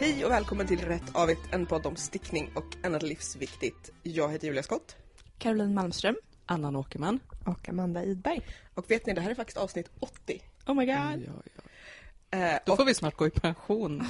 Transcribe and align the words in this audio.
Hej 0.00 0.24
och 0.24 0.30
välkommen 0.30 0.66
till 0.66 0.80
Rätt 0.80 1.02
Avigt, 1.14 1.40
en 1.52 1.66
podd 1.66 1.86
om 1.86 1.96
stickning 1.96 2.50
och 2.54 2.64
annat 2.82 3.02
livsviktigt. 3.02 3.90
Jag 4.02 4.32
heter 4.32 4.46
Julia 4.46 4.62
Skott. 4.62 4.96
Caroline 5.38 5.74
Malmström. 5.74 6.16
Anna 6.46 6.78
Åkerman. 6.78 7.20
Och 7.44 7.68
Amanda 7.68 8.04
Idberg. 8.04 8.40
Och 8.74 8.90
vet 8.90 9.06
ni, 9.06 9.14
det 9.14 9.20
här 9.20 9.30
är 9.30 9.34
faktiskt 9.34 9.58
avsnitt 9.58 9.90
80. 10.00 10.42
Oh 10.66 10.74
my 10.74 10.86
god. 10.86 10.94
Ja, 10.94 11.12
ja. 12.30 12.38
Eh, 12.38 12.58
Då 12.66 12.72
och, 12.72 12.78
får 12.78 12.84
vi 12.84 12.94
snart 12.94 13.16
gå 13.16 13.26
i 13.26 13.30
pension. 13.30 14.06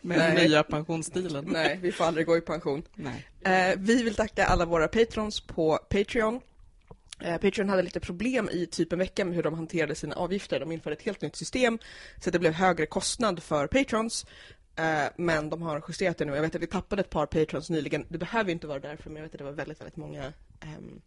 Med 0.00 0.18
Nej. 0.18 0.34
den 0.36 0.44
nya 0.44 0.62
pensionsstilen. 0.62 1.44
Nej, 1.48 1.78
vi 1.82 1.92
får 1.92 2.04
aldrig 2.04 2.26
gå 2.26 2.36
i 2.36 2.40
pension. 2.40 2.82
Nej. 2.94 3.26
Eh, 3.44 3.74
vi 3.78 4.02
vill 4.02 4.14
tacka 4.14 4.46
alla 4.46 4.64
våra 4.64 4.88
patrons 4.88 5.40
på 5.40 5.78
Patreon. 5.88 6.40
Eh, 7.20 7.36
Patreon 7.38 7.68
hade 7.68 7.82
lite 7.82 8.00
problem 8.00 8.48
i 8.52 8.66
typ 8.66 8.92
en 8.92 8.98
vecka 8.98 9.24
med 9.24 9.34
hur 9.34 9.42
de 9.42 9.54
hanterade 9.54 9.94
sina 9.94 10.14
avgifter. 10.14 10.60
De 10.60 10.72
införde 10.72 10.96
ett 10.96 11.02
helt 11.02 11.22
nytt 11.22 11.36
system 11.36 11.78
så 12.22 12.28
att 12.28 12.32
det 12.32 12.38
blev 12.38 12.52
högre 12.52 12.86
kostnad 12.86 13.42
för 13.42 13.66
patrons. 13.66 14.26
Eh, 14.76 15.08
men 15.16 15.50
de 15.50 15.62
har 15.62 15.84
justerat 15.88 16.18
det 16.18 16.24
nu. 16.24 16.34
Jag 16.34 16.42
vet 16.42 16.54
att 16.54 16.62
vi 16.62 16.66
tappade 16.66 17.00
ett 17.00 17.10
par 17.10 17.26
patrons 17.26 17.70
nyligen. 17.70 18.06
Det 18.08 18.18
behöver 18.18 18.50
ju 18.50 18.52
inte 18.52 18.66
vara 18.66 18.78
därför, 18.78 19.10
men 19.10 19.16
jag 19.16 19.22
vet 19.22 19.34
att 19.34 19.38
det 19.38 19.44
var 19.44 19.52
väldigt, 19.52 19.80
väldigt 19.80 19.96
många 19.96 20.32
um, 20.62 21.02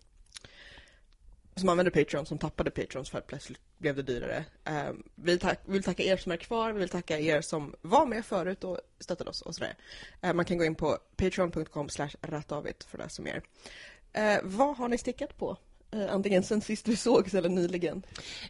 som 1.55 1.69
använde 1.69 1.91
Patreon 1.91 2.25
som 2.25 2.37
tappade 2.37 2.71
Patrons 2.71 3.09
för 3.09 3.17
att 3.17 3.27
plötsligt 3.27 3.61
blev 3.77 3.95
det 3.95 4.01
dyrare. 4.01 4.45
Um, 4.89 5.03
vi, 5.15 5.37
tack, 5.37 5.59
vi 5.65 5.73
vill 5.73 5.83
tacka 5.83 6.03
er 6.03 6.17
som 6.17 6.31
är 6.31 6.37
kvar, 6.37 6.71
vi 6.71 6.79
vill 6.79 6.89
tacka 6.89 7.19
er 7.19 7.41
som 7.41 7.75
var 7.81 8.05
med 8.05 8.25
förut 8.25 8.63
och 8.63 8.79
stöttade 8.99 9.29
oss 9.29 9.41
och 9.41 9.55
sådär. 9.55 9.75
Eh, 10.21 10.33
man 10.33 10.45
kan 10.45 10.57
gå 10.57 10.63
in 10.63 10.75
på 10.75 10.97
patreon.com 11.15 11.89
slash 11.89 12.11
rattavit 12.21 12.83
för 12.83 12.97
att 12.97 13.03
läsa 13.03 13.21
mer. 13.21 13.41
Uh, 14.17 14.39
vad 14.43 14.77
har 14.77 14.87
ni 14.87 14.97
stickat 14.97 15.37
på? 15.37 15.57
Eh, 15.91 16.13
antingen 16.13 16.43
sen 16.43 16.61
sist 16.61 16.88
vi 16.88 16.95
sågs 16.95 17.34
eller 17.34 17.49
nyligen. 17.49 18.03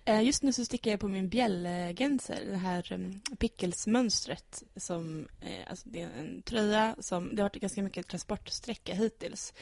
Eh, 0.05 0.21
Just 0.21 0.43
nu 0.43 0.53
så 0.53 0.65
stickar 0.65 0.91
jag 0.91 0.99
på 0.99 1.07
min 1.07 1.29
bjällgenser, 1.29 2.45
det 2.51 2.57
här 2.57 2.93
um, 2.93 3.21
pickelsmönstret. 3.37 4.63
Som, 4.75 5.27
eh, 5.41 5.69
alltså 5.69 5.89
det 5.89 6.01
är 6.01 6.09
en 6.19 6.41
tröja 6.41 6.95
som, 6.99 7.35
det 7.35 7.41
har 7.41 7.49
varit 7.49 7.61
ganska 7.61 7.83
mycket 7.83 8.07
transportsträcka 8.07 8.93
hittills. 8.93 9.53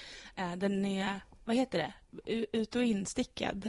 Den 0.58 0.86
är, 0.86 1.22
vad 1.46 1.56
heter 1.56 1.78
det, 1.78 1.94
ut 2.52 2.76
och 2.76 2.84
instickad. 2.84 3.68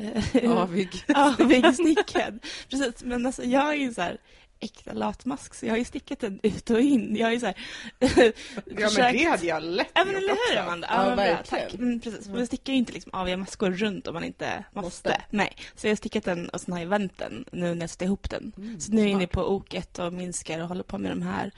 Avig. 0.48 0.88
Avigstickad. 1.14 2.44
Precis, 2.70 3.02
men 3.02 3.26
alltså 3.26 3.44
jag 3.44 3.74
är 3.74 3.90
så 3.90 4.00
här 4.00 4.18
äkta 4.60 4.92
latmask 4.92 5.54
så 5.54 5.66
jag 5.66 5.72
har 5.72 5.78
ju 5.78 5.84
stickat 5.84 6.20
den 6.20 6.40
ut 6.42 6.70
och 6.70 6.80
in. 6.80 7.16
Jag 7.16 7.26
har 7.26 7.32
ju 7.32 7.40
så 7.40 7.46
här 7.46 7.54
Ja 7.98 8.90
men 8.96 9.12
det 9.12 9.24
hade 9.24 9.46
jag 9.46 9.62
lätt 9.62 9.90
Ja 9.94 10.04
men 10.04 10.16
eller 10.16 10.52
hur. 10.52 10.58
Amanda? 10.58 10.88
Ja, 10.90 10.96
Ja, 11.02 11.06
bra, 11.06 11.14
verkligen. 11.16 11.64
tack. 11.70 11.74
Mm, 11.74 12.00
precis. 12.00 12.28
Man 12.28 12.46
stickar 12.46 12.72
ju 12.72 12.78
inte 12.78 12.92
liksom 12.92 13.10
aviga 13.14 13.36
maskor 13.36 13.70
runt 13.70 14.06
om 14.06 14.14
man 14.14 14.24
inte 14.24 14.64
måste. 14.72 14.86
Måste. 14.86 15.22
Nej. 15.30 15.56
Så 15.74 15.86
jag 15.86 15.90
har 15.90 15.96
stickat 15.96 16.24
den 16.24 16.48
och 16.48 16.60
sen 16.60 16.72
har 16.72 16.80
jag 16.80 16.86
vänt 16.88 17.18
den 17.18 17.44
nu 17.52 17.74
när 17.74 17.80
jag 17.82 17.90
sätter 17.90 18.06
ihop 18.06 18.30
den. 18.30 18.52
Mm, 18.56 18.80
så 18.80 18.92
nu 18.92 19.00
är 19.00 19.04
jag 19.04 19.12
inne 19.12 19.26
på 19.26 19.42
oket 19.54 19.98
och 19.98 20.12
minskar 20.12 20.60
och 20.60 20.68
håller 20.68 20.82
på 20.82 20.98
med 20.98 21.10
de 21.10 21.22
här 21.22 21.50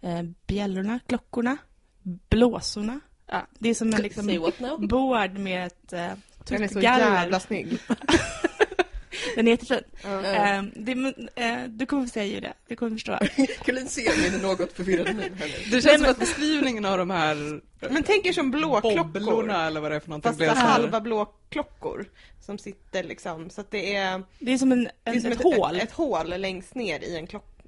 eh, 0.00 0.22
bjällorna, 0.46 1.00
klockorna, 1.06 1.56
blåsorna. 2.02 3.00
Ja, 3.26 3.46
det 3.58 3.68
är 3.68 3.74
som 3.74 3.92
en 3.94 4.02
liksom 4.02 4.52
board 4.88 5.38
med 5.38 5.66
ett 5.66 5.92
eh, 5.92 6.08
Den 6.48 6.62
är 6.62 6.68
så 6.68 6.80
jävla 6.80 7.40
snygg. 7.40 7.78
Den 9.38 9.46
är 9.46 9.50
jättefin. 9.50 9.80
Ja. 10.02 10.22
Ja. 10.26 10.56
Eh, 10.56 10.62
det, 10.76 10.92
eh, 11.36 11.58
du 11.68 11.86
kommer 11.86 12.02
få 12.06 12.08
säga 12.10 12.24
Julia, 12.26 12.52
du 12.68 12.76
kommer 12.76 12.92
förstå. 12.92 13.18
Caroline 13.64 13.88
ser 13.88 14.30
min 14.30 14.40
något 14.42 14.78
här 14.78 15.14
nu. 15.14 15.30
Det 15.70 15.82
känns 15.82 16.02
som 16.02 16.10
att 16.10 16.18
beskrivningen 16.18 16.84
av 16.84 16.98
de 16.98 17.10
här 17.10 17.60
Men 17.90 18.02
tänk 18.02 18.26
er 18.26 18.32
som 18.32 18.50
blåklockor. 18.50 19.04
bobblorna 19.04 19.66
eller 19.66 19.80
vad 19.80 19.90
det 19.90 19.96
är 19.96 20.00
för 20.00 20.08
någonting 20.10 20.48
Fast 20.48 20.60
halva 20.60 21.00
blåklockor. 21.00 22.04
Som 22.40 22.58
sitter 22.58 23.04
liksom, 23.04 23.50
så 23.50 23.60
att 23.60 23.70
det 23.70 23.94
är, 23.94 24.22
Det 24.38 24.52
är 24.52 24.58
som 24.58 24.72
en, 24.72 24.84
det 24.84 24.90
en, 25.04 25.16
är 25.16 25.20
som 25.20 25.32
ett, 25.32 25.42
hål. 25.42 25.76
Ett, 25.76 25.82
ett 25.82 25.92
hål 25.92 26.40
längst 26.40 26.74
ner 26.74 27.00
i 27.00 27.16
en 27.16 27.26
klocka. 27.26 27.62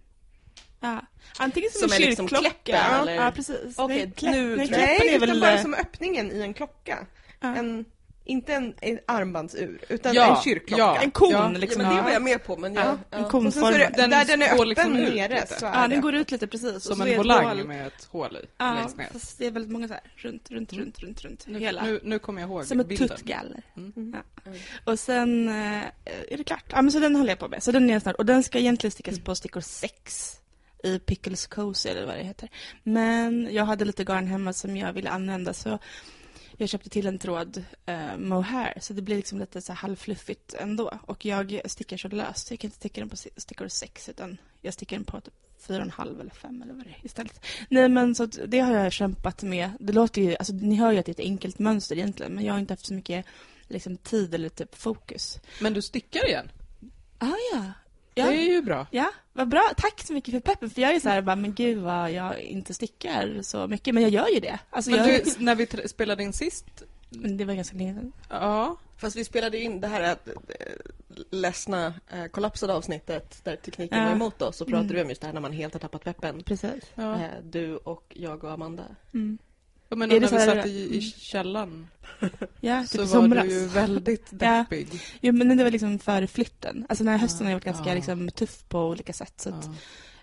ja. 0.81 1.01
Antingen 1.39 1.71
som, 1.71 1.89
Som 1.89 1.97
en 1.97 2.03
är 2.03 2.07
liksom 2.07 2.29
kyrkklocka. 2.29 2.55
kläppen, 2.65 3.01
eller? 3.01 3.15
Ja, 3.15 3.33
precis. 3.35 3.79
Okej, 3.79 3.97
Nej, 3.97 4.13
kläpp- 4.17 4.33
nu 4.33 4.57
nej, 4.57 4.69
Nej, 4.71 5.09
är 5.09 5.17
utan 5.17 5.29
väl... 5.29 5.41
bara 5.41 5.59
som 5.59 5.75
öppningen 5.75 6.33
i 6.33 6.41
en 6.41 6.55
klocka. 6.55 7.07
ja. 7.41 7.57
En, 7.57 7.85
inte 8.31 8.55
en, 8.55 8.75
en 8.81 8.99
armbandsur, 9.07 9.81
utan 9.89 10.15
Ja, 10.15 10.37
en 10.37 10.43
kyrkklocka. 10.43 10.83
ja. 10.83 11.01
En 11.03 11.11
kon 11.11 11.31
Ja. 11.33 11.49
liksom. 11.49 11.83
ja, 11.83 11.89
men 11.89 11.97
det 11.97 12.03
var 12.03 12.11
jag 12.11 12.23
med 12.23 12.45
på, 12.45 12.57
men 12.57 12.75
Ja, 12.75 12.81
jag, 12.85 12.91
en 13.19 13.23
ja. 13.23 13.29
kon. 13.29 13.47
Och 13.47 13.53
sen 13.55 13.63
så 13.63 13.69
är 13.69 13.79
det, 13.79 13.91
Den 13.97 14.11
där 14.11 14.25
den 14.25 14.43
är 14.43 14.55
öppen 14.55 14.69
liksom 14.69 14.93
nere 14.93 15.35
lite. 15.41 15.59
så 15.61 15.67
är 15.67 15.75
Ja, 15.83 15.89
den 15.89 16.01
går 16.01 16.15
ut 16.15 16.31
lite 16.31 16.47
precis. 16.47 16.83
Som 16.85 17.01
en 17.01 17.09
ett 17.09 17.19
volang 17.19 17.45
hål. 17.59 17.67
med 17.67 17.87
ett 17.87 18.05
hål 18.11 18.37
i 18.37 18.47
Ja, 18.59 18.75
längst 18.75 18.97
ner. 18.97 19.09
fast 19.13 19.39
det 19.39 19.47
är 19.47 19.51
väldigt 19.51 19.73
många 19.73 19.89
så 19.89 19.95
här. 19.95 20.03
Runt, 20.17 20.51
runt, 20.51 20.73
runt, 20.73 20.99
runt, 20.99 21.25
runt. 21.25 21.45
Nu, 21.47 21.59
hela. 21.59 21.83
nu, 21.85 22.01
nu 22.03 22.19
kommer 22.19 22.41
jag 22.41 22.51
ihåg 22.51 22.65
Som 22.65 22.81
ett 22.81 22.89
bilden. 22.89 23.09
tuttgaller. 23.09 23.63
Mm. 23.77 24.15
Ja. 24.45 24.53
Och 24.85 24.99
sen 24.99 25.49
eh, 25.49 25.83
är 26.31 26.37
det 26.37 26.45
klart. 26.45 26.65
Ja, 26.71 26.83
men 26.83 26.93
så 26.93 26.99
den 26.99 27.17
håller 27.17 27.31
jag 27.31 27.39
på 27.39 27.49
med. 27.49 27.63
Så 27.63 27.73
den 27.73 27.91
är 27.91 28.01
snart. 28.01 28.17
Och 28.17 28.27
den 28.27 28.43
ska 28.43 28.59
egentligen 28.59 28.93
stickas 28.93 29.21
på 29.21 29.35
stickor 29.35 29.61
6 29.61 30.37
i 30.85 30.99
Pickles 30.99 31.47
Cozy 31.47 31.89
eller 31.89 32.07
vad 32.07 32.15
det 32.17 32.23
heter. 32.25 32.49
Men 32.83 33.49
jag 33.53 33.65
hade 33.65 33.85
lite 33.85 34.05
garn 34.05 34.27
hemma 34.27 34.53
som 34.53 34.77
jag 34.77 34.93
ville 34.93 35.11
använda 35.11 35.53
så 35.53 35.79
jag 36.63 36.71
köpte 36.71 36.91
till 36.91 37.07
en 37.07 37.19
tråd 37.19 37.65
eh, 37.87 38.17
mohair 38.17 38.79
så 38.81 38.93
det 38.93 39.03
blir 39.03 39.17
liksom 39.17 39.39
lite 39.39 39.61
så 39.61 39.73
här 39.73 39.77
halvfluffigt 39.77 40.55
ändå. 40.55 40.99
Och 41.07 41.25
jag 41.25 41.61
stickar 41.65 41.97
så 41.97 42.09
löst 42.09 42.47
så 42.47 42.53
jag 42.53 42.61
kan 42.61 42.69
inte 42.69 42.77
sticka 42.77 43.01
den 43.01 43.11
på 43.11 43.17
stickor 43.17 43.69
6 43.69 44.09
utan 44.09 44.39
jag 44.61 44.75
stickar 44.75 44.97
den 44.97 45.05
på 45.05 45.21
typ 45.21 45.35
4,5 45.67 46.21
eller 46.21 46.31
5 46.31 46.63
eller 46.63 46.75
vad 46.75 46.85
det 46.85 46.91
är 46.91 47.07
istället. 47.07 47.47
Nej 47.69 47.89
men 47.89 48.15
så 48.15 48.27
det 48.27 48.61
har 48.61 48.73
jag 48.73 48.93
kämpat 48.93 49.43
med. 49.43 49.71
Det 49.81 49.93
låter 49.93 50.23
ju, 50.23 50.37
alltså 50.37 50.53
ni 50.53 50.75
hör 50.75 50.93
ju 50.93 50.99
att 50.99 51.07
det 51.07 51.11
är 51.11 51.15
ett 51.15 51.31
enkelt 51.31 51.59
mönster 51.59 51.97
egentligen 51.97 52.33
men 52.33 52.45
jag 52.45 52.55
har 52.55 52.61
inte 52.61 52.73
haft 52.73 52.87
så 52.87 52.95
mycket 52.95 53.27
liksom, 53.69 53.97
tid 53.97 54.35
eller 54.35 54.49
typ 54.49 54.75
fokus. 54.75 55.41
Men 55.61 55.75
du 55.75 55.83
stickar 55.83 56.29
igen. 56.29 56.51
Ah, 57.19 57.37
ja. 57.53 57.65
Ja. 58.15 58.27
Det 58.27 58.37
är 58.37 58.53
ju 58.53 58.63
bra. 58.63 58.87
Ja, 58.91 59.11
vad 59.33 59.49
bra. 59.49 59.63
Tack 59.77 60.01
så 60.01 60.13
mycket 60.13 60.35
för 60.35 60.41
peppen. 60.41 60.71
För 60.71 60.83
jag 60.83 60.95
är 60.95 61.01
så 61.01 61.09
här, 61.09 61.23
bara, 61.23 61.37
men 61.37 61.55
gud 61.55 61.79
vad 61.79 62.11
jag 62.13 62.41
inte 62.41 62.75
stickar 62.75 63.43
så 63.43 63.67
mycket. 63.67 63.95
Men 63.95 64.03
jag 64.03 64.13
gör 64.13 64.29
ju 64.29 64.41
det. 64.41 64.59
Alltså, 64.71 64.91
jag, 64.91 65.07
du, 65.25 65.33
när 65.45 65.55
vi 65.55 65.67
spelade 65.89 66.23
in 66.23 66.33
sist, 66.33 66.83
men 67.11 67.37
det 67.37 67.45
var 67.45 67.55
ganska 67.55 67.77
länge 67.77 67.95
sedan. 67.95 68.13
ja, 68.29 68.77
Fast 68.97 69.17
vi 69.17 69.25
spelade 69.25 69.59
in 69.59 69.81
det 69.81 69.89
här 69.89 70.03
eh, 70.03 70.17
ledsna, 71.31 71.95
eh, 72.11 72.25
kollapsade 72.27 72.75
avsnittet 72.75 73.41
där 73.45 73.57
tekniken 73.57 73.99
Ja. 73.99 74.05
var 74.05 74.13
emot 74.13 74.43
oss 74.43 74.61
och 74.61 74.67
pratade 74.69 74.85
Mm. 74.85 74.97
vi 74.97 75.03
om 75.03 75.09
just 75.09 75.21
det 75.21 75.27
här 75.27 75.35
när 75.35 75.41
man 75.41 75.53
helt 75.53 75.73
har 75.73 75.81
tappat 75.81 76.05
peppen. 76.05 76.43
Precis. 76.43 76.85
ja. 76.95 77.15
Eh, 77.15 77.21
du 77.45 77.77
och 77.77 78.05
jag 78.17 78.45
och 78.45 78.51
Amanda. 78.53 78.85
Mm. 79.15 79.39
Ja 79.91 79.97
men 79.97 80.11
Är 80.13 80.21
när 80.21 80.29
vi 80.29 80.39
satt 80.57 80.67
i, 80.67 80.97
i 80.97 81.01
källaren 81.19 81.89
Ja, 82.61 82.85
typ 82.91 83.09
så 83.09 83.21
var 83.21 83.29
du 83.43 83.51
ju 83.51 83.67
väldigt 83.67 84.27
Ja. 84.31 84.37
deppig. 84.39 84.89
Jo, 85.21 85.33
men 85.33 85.57
det 85.57 85.65
var 85.65 85.71
liksom 85.71 85.99
före 85.99 86.27
flytten. 86.27 86.87
Alltså 86.89 87.05
den 87.05 87.13
här 87.13 87.19
hösten 87.19 87.47
har 87.47 87.51
jag 87.51 87.57
varit 87.57 87.65
ganska 87.65 87.89
Ja. 87.89 87.95
liksom, 87.95 88.31
tuff 88.31 88.65
på 88.69 88.79
olika 88.89 89.13
sätt. 89.13 89.33
Så 89.37 89.49
att, 89.49 89.69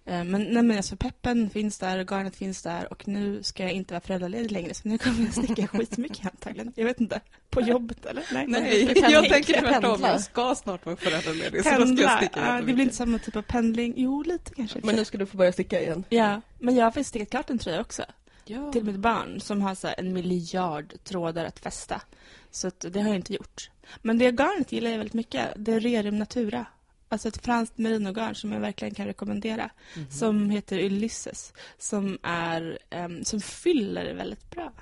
Ja. 0.03 0.13
eh, 0.13 0.23
men, 0.23 0.43
nej, 0.43 0.63
men 0.63 0.77
alltså, 0.77 0.95
peppen 0.95 1.49
finns 1.49 1.77
där, 1.79 2.03
garnet 2.03 2.35
finns 2.35 2.63
där 2.63 2.91
och 2.93 3.07
nu 3.07 3.43
ska 3.43 3.63
jag 3.63 3.71
inte 3.71 3.93
vara 3.93 4.01
föräldraledig 4.01 4.51
längre 4.51 4.73
så 4.73 4.87
nu 4.89 4.97
kommer 4.97 5.19
jag 5.23 5.33
sticka 5.45 5.67
skitmycket 5.77 6.25
antagligen. 6.25 6.73
Jag 6.75 6.85
vet 6.85 7.01
inte. 7.01 7.21
På 7.49 7.61
jobbet 7.61 8.05
eller? 8.05 8.23
Nej, 8.33 8.45
Nej, 8.47 8.61
Men- 8.85 8.95
jag 8.95 9.03
Pendla. 9.23 9.29
tänker 9.29 9.61
tvärtom. 9.61 10.01
Jag 10.01 10.21
ska 10.21 10.55
snart 10.55 10.85
vara 10.85 10.95
föräldraledig 10.95 11.63
så 11.63 11.69
då 11.79 11.85
ska 11.87 12.01
jag 12.01 12.17
sticka 12.17 12.39
Ja, 12.45 12.53
det 12.61 12.73
blir 12.73 12.79
inte 12.83 12.95
samma 12.95 13.19
typ 13.19 13.35
av 13.35 13.41
pendling. 13.41 13.93
Jo, 13.97 14.23
lite 14.23 14.53
kanske. 14.55 14.79
Men 14.83 14.95
nu 14.95 15.05
ska 15.05 15.17
du 15.17 15.25
få 15.25 15.37
börja 15.37 15.51
sticka 15.51 15.81
igen. 15.81 16.03
Ja, 16.09 16.41
men 16.59 16.75
jag 16.75 16.83
har 16.85 16.91
faktiskt 16.91 17.09
stickat 17.09 17.29
klart 17.29 17.49
en 17.49 17.57
tröja 17.59 17.81
också. 17.81 18.03
Ja. 18.49 18.71
Till 18.71 18.83
mitt 18.83 18.99
barn 18.99 19.39
som 19.39 19.61
har 19.61 19.75
så 19.75 19.89
en 19.97 20.13
miljard 20.13 20.93
trådar 21.03 21.45
att 21.45 21.59
fästa. 21.59 22.01
Så 22.51 22.67
att 22.67 22.85
det 22.89 23.01
har 23.01 23.07
jag 23.07 23.15
inte 23.15 23.33
gjort. 23.33 23.69
Men 24.01 24.17
det 24.17 24.31
garnet 24.31 24.71
gillar 24.71 24.89
jag 24.89 24.97
väldigt 24.97 25.13
mycket. 25.13 25.49
Det 25.55 25.73
är 25.73 25.79
Rerum 25.79 26.17
Natura. 26.17 26.65
Alltså 27.09 27.27
ett 27.27 27.45
franskt 27.45 27.77
merinogarn 27.77 28.35
som 28.35 28.51
jag 28.51 28.59
verkligen 28.59 28.93
kan 28.93 29.05
rekommendera. 29.05 29.69
Mhm. 29.95 30.11
Som 30.11 30.49
heter 30.49 30.79
Ulysses. 30.79 31.53
Som, 31.77 32.17
är, 32.23 32.79
ehm, 32.89 33.23
som 33.23 33.41
fyller 33.41 34.13
väldigt 34.13 34.51
bra. 34.51 34.73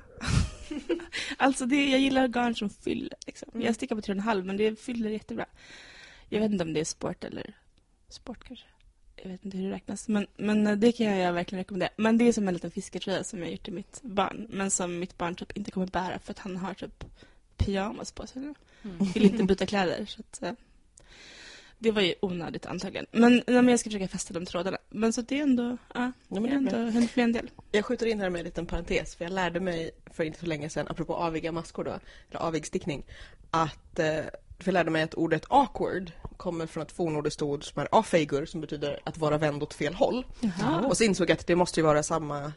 alltså 1.38 1.66
det, 1.66 1.90
jag 1.90 2.00
gillar 2.00 2.28
garn 2.28 2.56
som 2.56 2.70
fyller. 2.70 3.18
Liksom. 3.26 3.50
Mm. 3.53 3.66
Jag 3.66 3.76
stickar 3.76 3.96
på 3.96 4.02
3,5 4.02 4.44
men 4.44 4.58
det 4.58 4.80
fyller 4.80 5.09
jättebra. 5.09 5.46
Jag 6.29 6.40
vet 6.40 6.52
inte 6.52 6.64
om 6.64 6.73
det 6.73 6.79
är 6.79 6.85
sport 6.85 7.23
eller 7.23 7.53
sport 8.09 8.44
kanske. 8.47 8.66
Jag 9.16 9.29
vet 9.29 9.46
inte 9.46 9.58
hur 9.58 9.70
det 9.70 9.76
räknas. 9.76 10.08
Men, 10.08 10.28
men 10.38 10.67
eh, 10.67 10.76
det 10.76 10.91
kan 10.91 11.17
jag 11.17 11.34
verkligen 11.34 11.59
rekommendera. 11.59 11.90
Men 11.97 12.17
det 12.17 12.28
är 12.28 12.34
som 12.34 12.47
en 12.47 12.53
liten 12.53 12.72
fisketröja 12.72 13.23
som 13.23 13.40
jag 13.40 13.52
gjort 13.52 13.64
till 13.64 13.73
mitt 13.73 14.02
barn. 14.02 14.47
Men 14.50 14.72
som 14.72 15.00
mitt 15.00 15.17
barn 15.17 15.35
typ 15.35 15.58
inte 15.58 15.72
kommer 15.72 15.88
bära 15.88 16.20
för 16.20 16.32
att 16.32 16.40
han 16.40 16.58
har 16.58 16.73
typ 16.73 17.03
pyjamas 17.58 18.12
på 18.12 18.28
sig 18.28 18.41
nu. 18.41 18.53
Mm. 18.84 18.97
Vill 19.14 19.26
inte 19.26 19.44
byta 19.44 19.66
kläder. 19.66 20.06
Så 20.06 20.22
att, 20.22 20.44
eh, 20.44 20.53
det 21.78 21.91
var 21.91 22.02
ju 22.02 22.14
onödigt 22.22 22.66
antagligen. 22.66 23.06
Men, 23.12 23.44
men 23.46 23.67
jag 23.67 23.79
ska 23.79 23.90
försöka 23.90 24.08
fästa 24.08 24.34
de 24.34 24.46
trådarna. 24.46 24.78
Men 24.90 25.14
så 25.14 25.22
det 25.22 25.40
är 25.40 25.44
ändå, 25.44 25.78
ja, 25.94 26.11
Ja, 26.28 26.40
det 26.40 26.50
har 26.50 26.56
ändå 26.56 26.78
hunnit 26.78 27.14
bli 27.14 27.23
en 27.23 27.32
del. 27.32 27.50
Jag 27.72 27.85
skjuter 27.85 28.06
in 28.06 28.22
här 28.22 28.29
med 28.29 28.40
en 28.40 28.46
liten 28.46 28.66
parentes, 28.66 29.16
för 29.16 29.26
jag 29.26 29.34
lärde 29.34 29.59
mig 29.59 29.91
för 30.06 30.23
inte 30.23 30.40
så 30.40 30.46
länge 30.46 30.70
sedan, 30.70 30.88
apropå 30.90 31.16
aviga 31.16 31.52
maskor 31.52 31.84
då, 31.84 32.00
eller 32.29 32.40
avig 32.40 32.66
stickning, 32.66 33.03
att 33.52 34.00
eh, 34.00 34.20
för 34.59 34.66
jag 34.67 34.73
lärde 34.73 34.91
mig 34.91 35.03
att 35.03 35.13
ordet 35.13 35.46
awkward 35.49 36.11
kommer 36.37 36.66
från 36.67 36.84
ett 36.84 36.91
fornnordiskt 36.91 37.41
ord 37.41 37.63
som 37.63 37.81
är 37.81 37.87
afeigur, 37.91 38.46
som 38.46 38.61
betyder 38.61 38.99
att 39.03 39.17
vara 39.17 39.37
vänd 39.37 39.63
åt 39.63 39.73
fel 39.73 39.93
håll. 39.93 40.25
Jaha. 40.40 40.81
Och 40.87 40.97
så 40.97 41.03
insåg 41.03 41.29
jag 41.29 41.35
att 41.37 41.47
det 41.47 41.55
måste 41.55 41.79
ju 41.79 41.85
vara 41.85 42.03
samma 42.03 42.53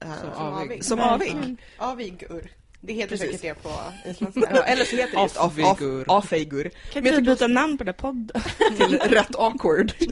eh, 0.00 0.08
Som 0.20 0.30
avig. 0.42 0.84
som 0.84 0.98
Verkligen. 0.98 1.38
avig. 1.38 1.58
Avigur. 1.78 2.50
Det 2.84 2.92
heter 2.92 3.08
Precis. 3.16 3.40
säkert 3.40 3.56
det 3.62 3.68
på 3.68 4.10
isländska. 4.10 4.46
Eller 4.62 4.84
så 4.84 4.96
heter 4.96 5.16
det 5.16 5.22
just 5.22 5.36
af- 5.36 5.40
af- 5.58 5.72
Afeigur. 5.72 6.04
afeigur. 6.08 6.62
Kan 6.92 7.02
Men 7.02 7.04
jag 7.12 7.14
tycker 7.20 7.32
byta 7.34 7.46
namn 7.46 7.78
på 7.78 7.84
den 7.84 7.94
podden? 7.94 8.42
till 8.76 8.98
rätt 8.98 9.36
awkward. 9.36 9.92
Nej 10.00 10.10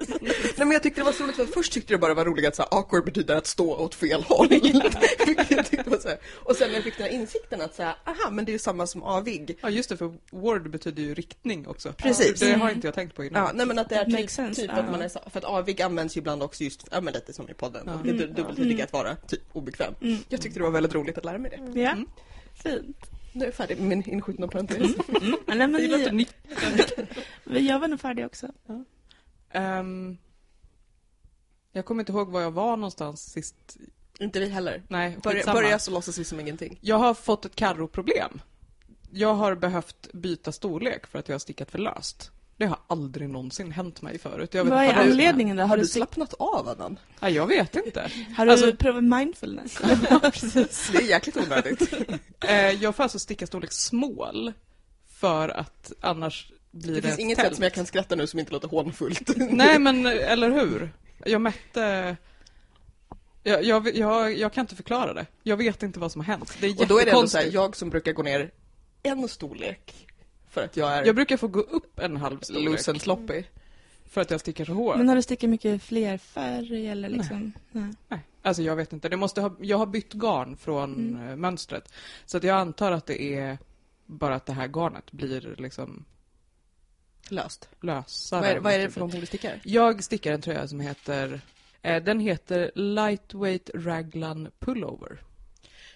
men 0.57 0.71
jag 0.71 0.83
tyckte 0.83 1.01
det 1.01 1.05
var 1.05 1.13
så 1.13 1.25
roligt 1.25 1.37
för 1.37 1.47
först 1.47 1.73
tyckte 1.73 1.93
jag 1.93 2.01
bara 2.01 2.09
det 2.09 2.15
var 2.15 2.25
roligt 2.25 2.47
att 2.47 2.57
så 2.57 2.63
här, 2.63 2.79
awkward 2.79 3.05
betyder 3.05 3.37
att 3.37 3.47
stå 3.47 3.77
åt 3.77 3.95
fel 3.95 4.23
håll. 4.23 4.49
Jag 4.51 5.67
tyckte 5.67 5.91
var 5.91 5.99
så 5.99 6.09
här. 6.09 6.19
Och 6.35 6.57
sen 6.57 6.69
när 6.69 6.75
jag 6.75 6.85
fick 6.85 6.97
den 6.99 7.07
här 7.07 7.13
insikten 7.13 7.61
att 7.61 7.75
säga, 7.75 7.97
aha 8.07 8.31
men 8.31 8.45
det 8.45 8.51
är 8.51 8.53
ju 8.53 8.59
samma 8.59 8.87
som 8.87 9.03
avig. 9.03 9.59
Ja 9.61 9.71
just 9.71 9.89
det, 9.89 9.97
för 9.97 10.15
ward 10.31 10.71
betyder 10.71 11.03
ju 11.03 11.15
riktning 11.15 11.67
också. 11.67 11.93
Precis. 11.93 12.41
Det 12.41 12.53
har 12.53 12.71
inte 12.71 12.87
jag 12.87 12.95
tänkt 12.95 13.17
på 13.17 13.25
innan. 13.25 13.43
Ja, 13.47 13.51
nej 13.55 13.67
men 13.67 13.79
att 13.79 13.89
det 13.89 13.95
är 13.97 14.05
typ, 14.05 14.31
sense, 14.31 14.61
typ 14.63 14.71
ja. 14.75 14.81
att 14.83 14.91
man 14.91 15.03
är 15.03 15.09
så, 15.09 15.21
för 15.31 15.39
att 15.39 15.45
avig 15.45 15.83
används 15.83 16.17
ju 16.17 16.19
ibland 16.19 16.43
också 16.43 16.65
just, 16.65 16.89
ja 16.91 17.01
men 17.01 17.15
lite 17.15 17.33
som 17.33 17.49
i 17.51 17.55
podden, 17.55 17.83
Ja. 17.87 18.01
det 18.05 18.11
är 18.11 18.15
du- 18.15 18.27
dubbeltydiga 18.27 18.85
att 18.85 18.93
vara 18.93 19.17
typ 19.17 19.41
obekväm. 19.53 19.95
Mm. 20.03 20.19
Jag 20.29 20.41
tyckte 20.43 20.59
det 20.59 20.63
var 20.65 20.71
väldigt 20.71 20.95
roligt 20.95 21.19
att 21.19 21.25
lära 21.25 21.39
mig 21.39 21.51
det. 21.51 21.83
Mm. 21.85 22.07
Fint. 22.63 23.11
Nu 23.33 23.45
är 23.45 23.49
jag 23.49 23.55
färdig 23.55 23.79
med 23.79 23.89
min 23.89 24.11
inskjutna 24.11 24.49
parentes. 24.49 24.79
Mm. 24.79 25.37
Ja, 25.47 25.55
Nej, 25.55 25.69
men 25.69 25.75
vi, 26.17 26.27
vi- 27.45 27.69
jag 27.69 27.79
var 27.79 27.89
nog 27.89 28.01
färdig 28.01 28.27
också. 28.27 28.49
Ehm, 29.51 30.17
jag 31.73 31.85
kommer 31.85 32.03
inte 32.03 32.13
ihåg 32.13 32.29
var 32.31 32.41
jag 32.41 32.51
var 32.51 32.77
någonstans 32.77 33.33
sist. 33.33 33.77
Inte 34.19 34.41
vi 34.41 34.49
heller. 34.49 34.83
Nej, 34.89 35.19
Börja, 35.23 35.53
börja 35.55 35.79
så 35.79 35.91
låtsas 35.91 36.19
vi 36.19 36.25
som 36.25 36.41
ingenting. 36.41 36.79
Jag 36.81 36.97
har 36.99 37.15
fått 37.15 37.45
ett 37.45 37.57
karroproblem. 37.57 38.41
Jag 39.11 39.35
har 39.35 39.55
behövt 39.55 40.13
byta 40.13 40.53
storlek 40.53 41.07
för 41.07 41.19
att 41.19 41.29
jag 41.29 41.35
har 41.35 41.39
stickat 41.39 41.71
för 41.71 41.79
löst. 41.79 42.31
Det 42.61 42.67
har 42.67 42.79
aldrig 42.87 43.29
någonsin 43.29 43.73
hänt 43.73 44.03
mig 44.03 44.19
förut. 44.19 44.55
Jag 44.55 44.65
vet, 44.65 44.71
Vad 44.73 44.83
är 44.85 44.93
har 44.93 45.05
du- 45.05 45.11
anledningen 45.11 45.57
då? 45.57 45.63
Har 45.63 45.69
Har 45.69 45.77
du 45.77 45.83
du, 45.83 45.89
slappnat 45.89 46.35
av 46.35 46.69
Annan? 46.69 46.99
Nej, 47.21 47.33
jag 47.33 47.47
vet 47.47 47.77
inte. 47.77 48.11
har 48.37 48.47
du 48.47 48.53
alltså- 48.53 48.77
provat 48.77 49.05
mindfulness? 49.05 49.79
Det 50.93 50.99
är 50.99 51.03
jäkligt 51.09 51.37
onödigt. 51.37 51.93
Eh, 52.49 52.71
jag 52.71 52.97
får 52.97 53.03
alltså 53.03 53.19
sticka 53.19 53.47
storlek 53.47 53.73
small 53.73 54.53
för 55.09 55.49
att 55.49 55.93
annars 56.01 56.53
blir 56.71 56.95
Det 56.95 57.01
det, 57.01 57.07
finns 57.09 57.19
inget 57.19 57.39
tält. 57.39 57.49
sätt 57.49 57.57
som 57.57 57.63
jag 57.63 57.73
kan 57.75 57.87
skratta 57.87 58.15
nu 58.15 58.27
som 58.27 58.39
inte 58.41 58.53
låter 58.53 58.69
hånfullt. 58.69 59.31
Nej, 59.37 59.79
men 59.79 60.07
eller 60.07 60.51
hur? 60.51 60.93
Jag 61.25 61.41
mätte... 61.41 62.17
Jag, 63.43 63.65
jag, 63.65 63.97
jag, 63.97 64.39
jag 64.39 64.53
kan 64.53 64.61
inte 64.63 64.77
förklara 64.77 65.15
det. 65.15 65.27
Jag 65.43 65.57
vet 65.57 65.83
inte 65.83 66.01
vad 66.01 66.13
som 66.13 66.21
har 66.21 66.27
hänt. 66.27 66.57
Det 66.61 66.67
är 66.67 66.81
Och 66.81 66.87
då 66.87 66.99
är 66.99 67.05
det 67.05 67.11
ändå 67.11 67.27
så 67.29 67.39
här, 67.39 67.51
jag 67.53 67.77
som 67.77 67.91
brukar 67.91 68.13
gå 68.13 68.23
ner 68.23 68.51
en 69.03 69.29
storlek 69.29 70.07
för 70.51 70.65
att 70.65 70.77
jag 70.77 70.93
är 70.93 71.05
Jag 71.05 71.15
brukar 71.15 71.37
få 71.37 71.49
gå 71.49 71.61
upp 71.61 71.99
en 71.99 72.17
halv 72.17 72.41
storlek 72.41 72.65
loose 72.65 72.91
and 72.91 73.01
sloppy. 73.03 73.43
för 74.09 74.21
att 74.21 74.31
jag 74.31 74.41
stickar 74.41 74.65
så 74.65 74.73
hårt. 74.73 74.97
Men 74.97 75.09
har 75.09 75.17
du 75.17 75.23
stickat 75.23 75.51
mycket 75.51 75.83
fler 75.83 76.19
färg 76.19 76.87
eller 76.89 77.09
liksom? 77.09 77.53
Nej. 77.73 77.91
Nej, 78.09 78.21
alltså 78.43 78.63
jag 78.63 78.77
vet 78.77 78.93
inte. 78.93 79.09
Det 79.09 79.17
måste 79.17 79.41
ha, 79.41 79.57
jag 79.61 79.79
har 79.79 79.87
bytt 79.87 80.13
garn 80.13 80.57
från 80.57 80.95
Mm. 81.17 81.29
eh, 81.29 81.37
mönstret. 81.37 81.93
Så 82.27 82.37
att 82.37 82.45
jag 82.45 82.57
antar 82.57 82.93
att 82.93 83.07
det 83.07 83.23
är 83.35 83.59
bara 84.07 84.35
att 84.35 84.47
det 84.47 84.53
här 84.53 84.69
garnet 84.69 85.13
blir 85.13 85.55
liksom 85.59 86.05
Löst. 87.29 87.69
lösare. 87.81 88.41
Vad 88.41 88.51
är, 88.51 88.59
vad 88.61 88.73
är 88.73 88.79
det 88.79 88.91
för 88.91 89.01
någonting 89.01 89.21
du 89.21 89.27
stickar? 89.27 89.61
Jag 89.65 90.05
stickar 90.05 90.33
en 90.33 90.41
tröja 90.41 90.69
som 90.69 90.81
heter 90.81 91.41
eh, 91.83 92.03
Den 92.03 92.21
heter 92.21 92.71
Lightweight 92.75 93.71
Raglan 93.75 94.49
Pullover. 94.59 95.21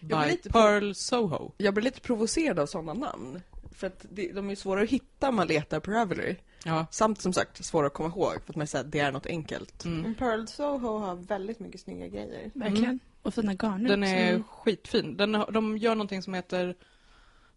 Jag 0.01 0.09
blir 0.09 0.19
By 0.27 0.31
lite- 0.33 0.51
Pearl 0.51 0.93
Soho. 0.95 1.53
Jag 1.57 1.75
blir 1.75 1.85
lite 1.85 2.01
provocerad 2.01 2.59
av 2.59 2.67
sådana 2.67 2.95
namn. 2.95 3.41
För 3.75 3.87
att 3.87 4.07
det, 4.11 4.33
de 4.33 4.51
är 4.51 4.55
svåra 4.55 4.83
att 4.83 4.89
hitta 4.91 5.29
om 5.29 5.35
man 5.37 5.47
letar 5.47 5.81
på 5.81 5.91
Ravelry. 5.91 6.37
Ja. 6.65 6.87
Samt 6.91 7.21
som 7.21 7.33
sagt 7.33 7.65
svåra 7.65 7.87
att 7.87 7.93
komma 7.95 8.09
ihåg 8.09 8.33
för 8.45 8.53
att 8.53 8.57
man 8.57 8.67
säger 8.67 8.85
att 8.85 8.93
det 8.93 8.99
är 8.99 9.13
något 9.13 9.27
enkelt. 9.27 9.85
Mm. 9.85 10.01
Men 10.03 10.15
Pearl 10.15 10.47
Soho 10.47 10.99
har 10.99 11.15
väldigt 11.15 11.61
mycket 11.61 11.81
snygga 11.81 12.07
grejer. 12.09 12.51
Verkligen. 12.55 13.01
Och 13.23 13.35
fina 13.35 13.53
garner 13.55 13.89
Den 13.89 14.03
är 14.05 14.31
Mm. 14.31 14.45
skitfin. 14.45 15.17
Den, 15.17 15.33
de 15.33 15.79
gör 15.79 15.95
någonting 15.95 16.23
som 16.23 16.35
heter 16.35 16.75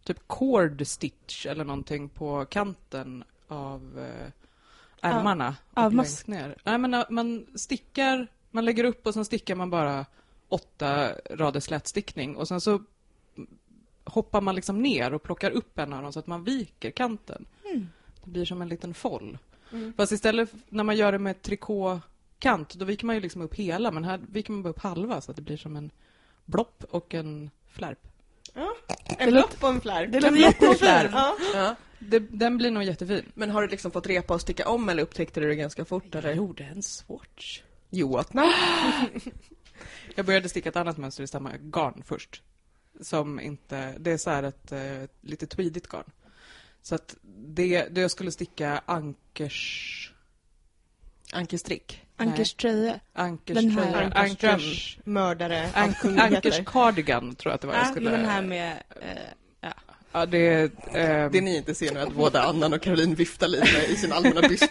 typ 0.04 0.18
cord 0.28 0.86
stitch 0.86 1.46
eller 1.46 1.64
någonting 1.64 2.08
på 2.08 2.44
kanten 2.44 3.24
av 3.48 3.98
eh, 3.98 5.10
ärmarna. 5.10 5.56
och 5.74 5.82
av 5.82 5.92
längst 5.94 6.26
ner. 6.26 6.56
Nej, 6.64 6.78
men 6.78 6.94
eh, 6.94 7.04
man 7.10 7.46
stickar, 7.54 8.26
man 8.50 8.64
lägger 8.64 8.84
upp 8.84 9.06
och 9.06 9.14
sen 9.14 9.24
stickar 9.24 9.54
man 9.54 9.70
bara 9.70 10.06
åtta 10.48 11.12
rader 11.30 11.60
slätstickning 11.60 12.36
och 12.36 12.48
sen 12.48 12.60
så 12.60 12.82
hoppar 14.08 14.40
man 14.40 14.54
liksom 14.54 14.82
ner 14.82 15.14
och 15.14 15.22
plockar 15.22 15.50
upp 15.50 15.78
en 15.78 15.92
av 15.92 16.02
dem 16.02 16.12
så 16.12 16.18
att 16.18 16.26
man 16.26 16.44
viker 16.44 16.90
kanten. 16.90 17.46
Mm. 17.64 17.88
Det 18.24 18.30
blir 18.30 18.44
som 18.44 18.62
en 18.62 18.68
liten 18.68 18.94
foll. 18.94 19.38
Mm. 19.72 19.92
Fast 19.96 20.12
istället 20.12 20.50
när 20.68 20.84
man 20.84 20.96
gör 20.96 21.12
det 21.12 21.18
med 21.18 21.42
trikåkant, 21.42 22.74
då 22.74 22.84
viker 22.84 23.06
man 23.06 23.14
ju 23.14 23.20
liksom 23.20 23.42
upp 23.42 23.54
hela, 23.54 23.90
men 23.90 24.04
här 24.04 24.20
viker 24.28 24.52
man 24.52 24.62
bara 24.62 24.70
upp 24.70 24.78
halva 24.82 25.20
så 25.20 25.30
att 25.30 25.36
det 25.36 25.42
blir 25.42 25.56
som 25.56 25.76
en 25.76 25.90
blopp 26.44 26.84
och 26.90 27.14
en 27.14 27.50
flärp. 27.68 27.98
En 28.54 28.64
låter- 29.18 29.30
blopp 29.30 29.62
och 29.62 29.68
en 29.68 29.80
flärp. 29.80 30.12
Det 30.12 30.20
låter 30.20 30.36
En 30.66 30.70
en 30.70 30.74
flärp. 30.78 31.10
Ja. 31.12 31.36
Ja. 31.54 31.74
Det, 31.98 32.18
den 32.18 32.58
blir 32.58 32.70
nog 32.70 32.82
jättefin. 32.82 33.24
Men 33.34 33.50
har 33.50 33.62
du 33.62 33.68
liksom 33.68 33.90
fått 33.90 34.06
repa 34.06 34.34
och 34.34 34.40
sticka 34.40 34.68
om 34.68 34.88
eller 34.88 35.02
upptäckte 35.02 35.40
du 35.40 35.48
det 35.48 35.54
ganska 35.54 35.84
fort? 35.84 36.14
Eller? 36.14 36.28
Jag 36.28 36.36
gjorde 36.36 36.64
en 36.64 36.82
swatch. 36.82 37.62
Joatna. 37.90 38.44
Jag 40.14 40.26
började 40.26 40.48
sticka 40.48 40.68
ett 40.68 40.76
annat 40.76 40.96
mönster 40.96 41.22
i 41.22 41.26
samma 41.26 41.50
garn 41.60 42.02
först. 42.06 42.42
Som 43.00 43.40
inte, 43.40 43.94
det 43.98 44.10
är 44.12 44.16
så 44.16 44.30
här 44.30 44.42
ett 44.42 44.72
eh, 44.72 45.02
lite 45.20 45.46
tweedigt 45.46 45.88
garn. 45.88 46.10
Så 46.82 46.94
att 46.94 47.16
det, 47.36 47.88
det 47.90 48.00
jag 48.00 48.10
skulle 48.10 48.30
sticka 48.30 48.82
ankers, 48.86 50.12
Ankestrick. 51.32 52.02
Ankers 52.16 52.54
tröja. 52.54 53.00
ankers 53.12 53.54
Den 53.56 53.70
här 53.70 53.92
tröja, 53.92 54.12
ankers, 54.14 54.98
Mördare 55.04 55.70
ankers 55.74 56.60
cardigan 56.66 57.34
tror 57.34 57.50
jag 57.50 57.54
att 57.54 57.60
det 57.60 57.66
var 57.66 57.74
jag 57.74 57.86
Ja, 57.86 57.90
skulle... 57.90 58.10
men 58.10 58.20
den 58.20 58.30
här 58.30 58.42
med... 58.42 58.82
Eh, 59.00 59.08
Ja, 60.12 60.26
det 60.26 60.38
är... 60.48 60.70
ehm, 60.92 61.32
Det 61.32 61.40
ni 61.40 61.56
inte 61.56 61.74
ser 61.74 61.94
nu 61.94 62.00
är 62.00 62.06
att 62.06 62.14
både 62.14 62.42
Annan 62.42 62.72
och 62.72 62.82
Caroline 62.82 63.14
viftar 63.14 63.48
lite 63.48 63.86
i 63.92 63.96
sin 63.96 64.12
allmänna 64.12 64.40
byst. 64.48 64.70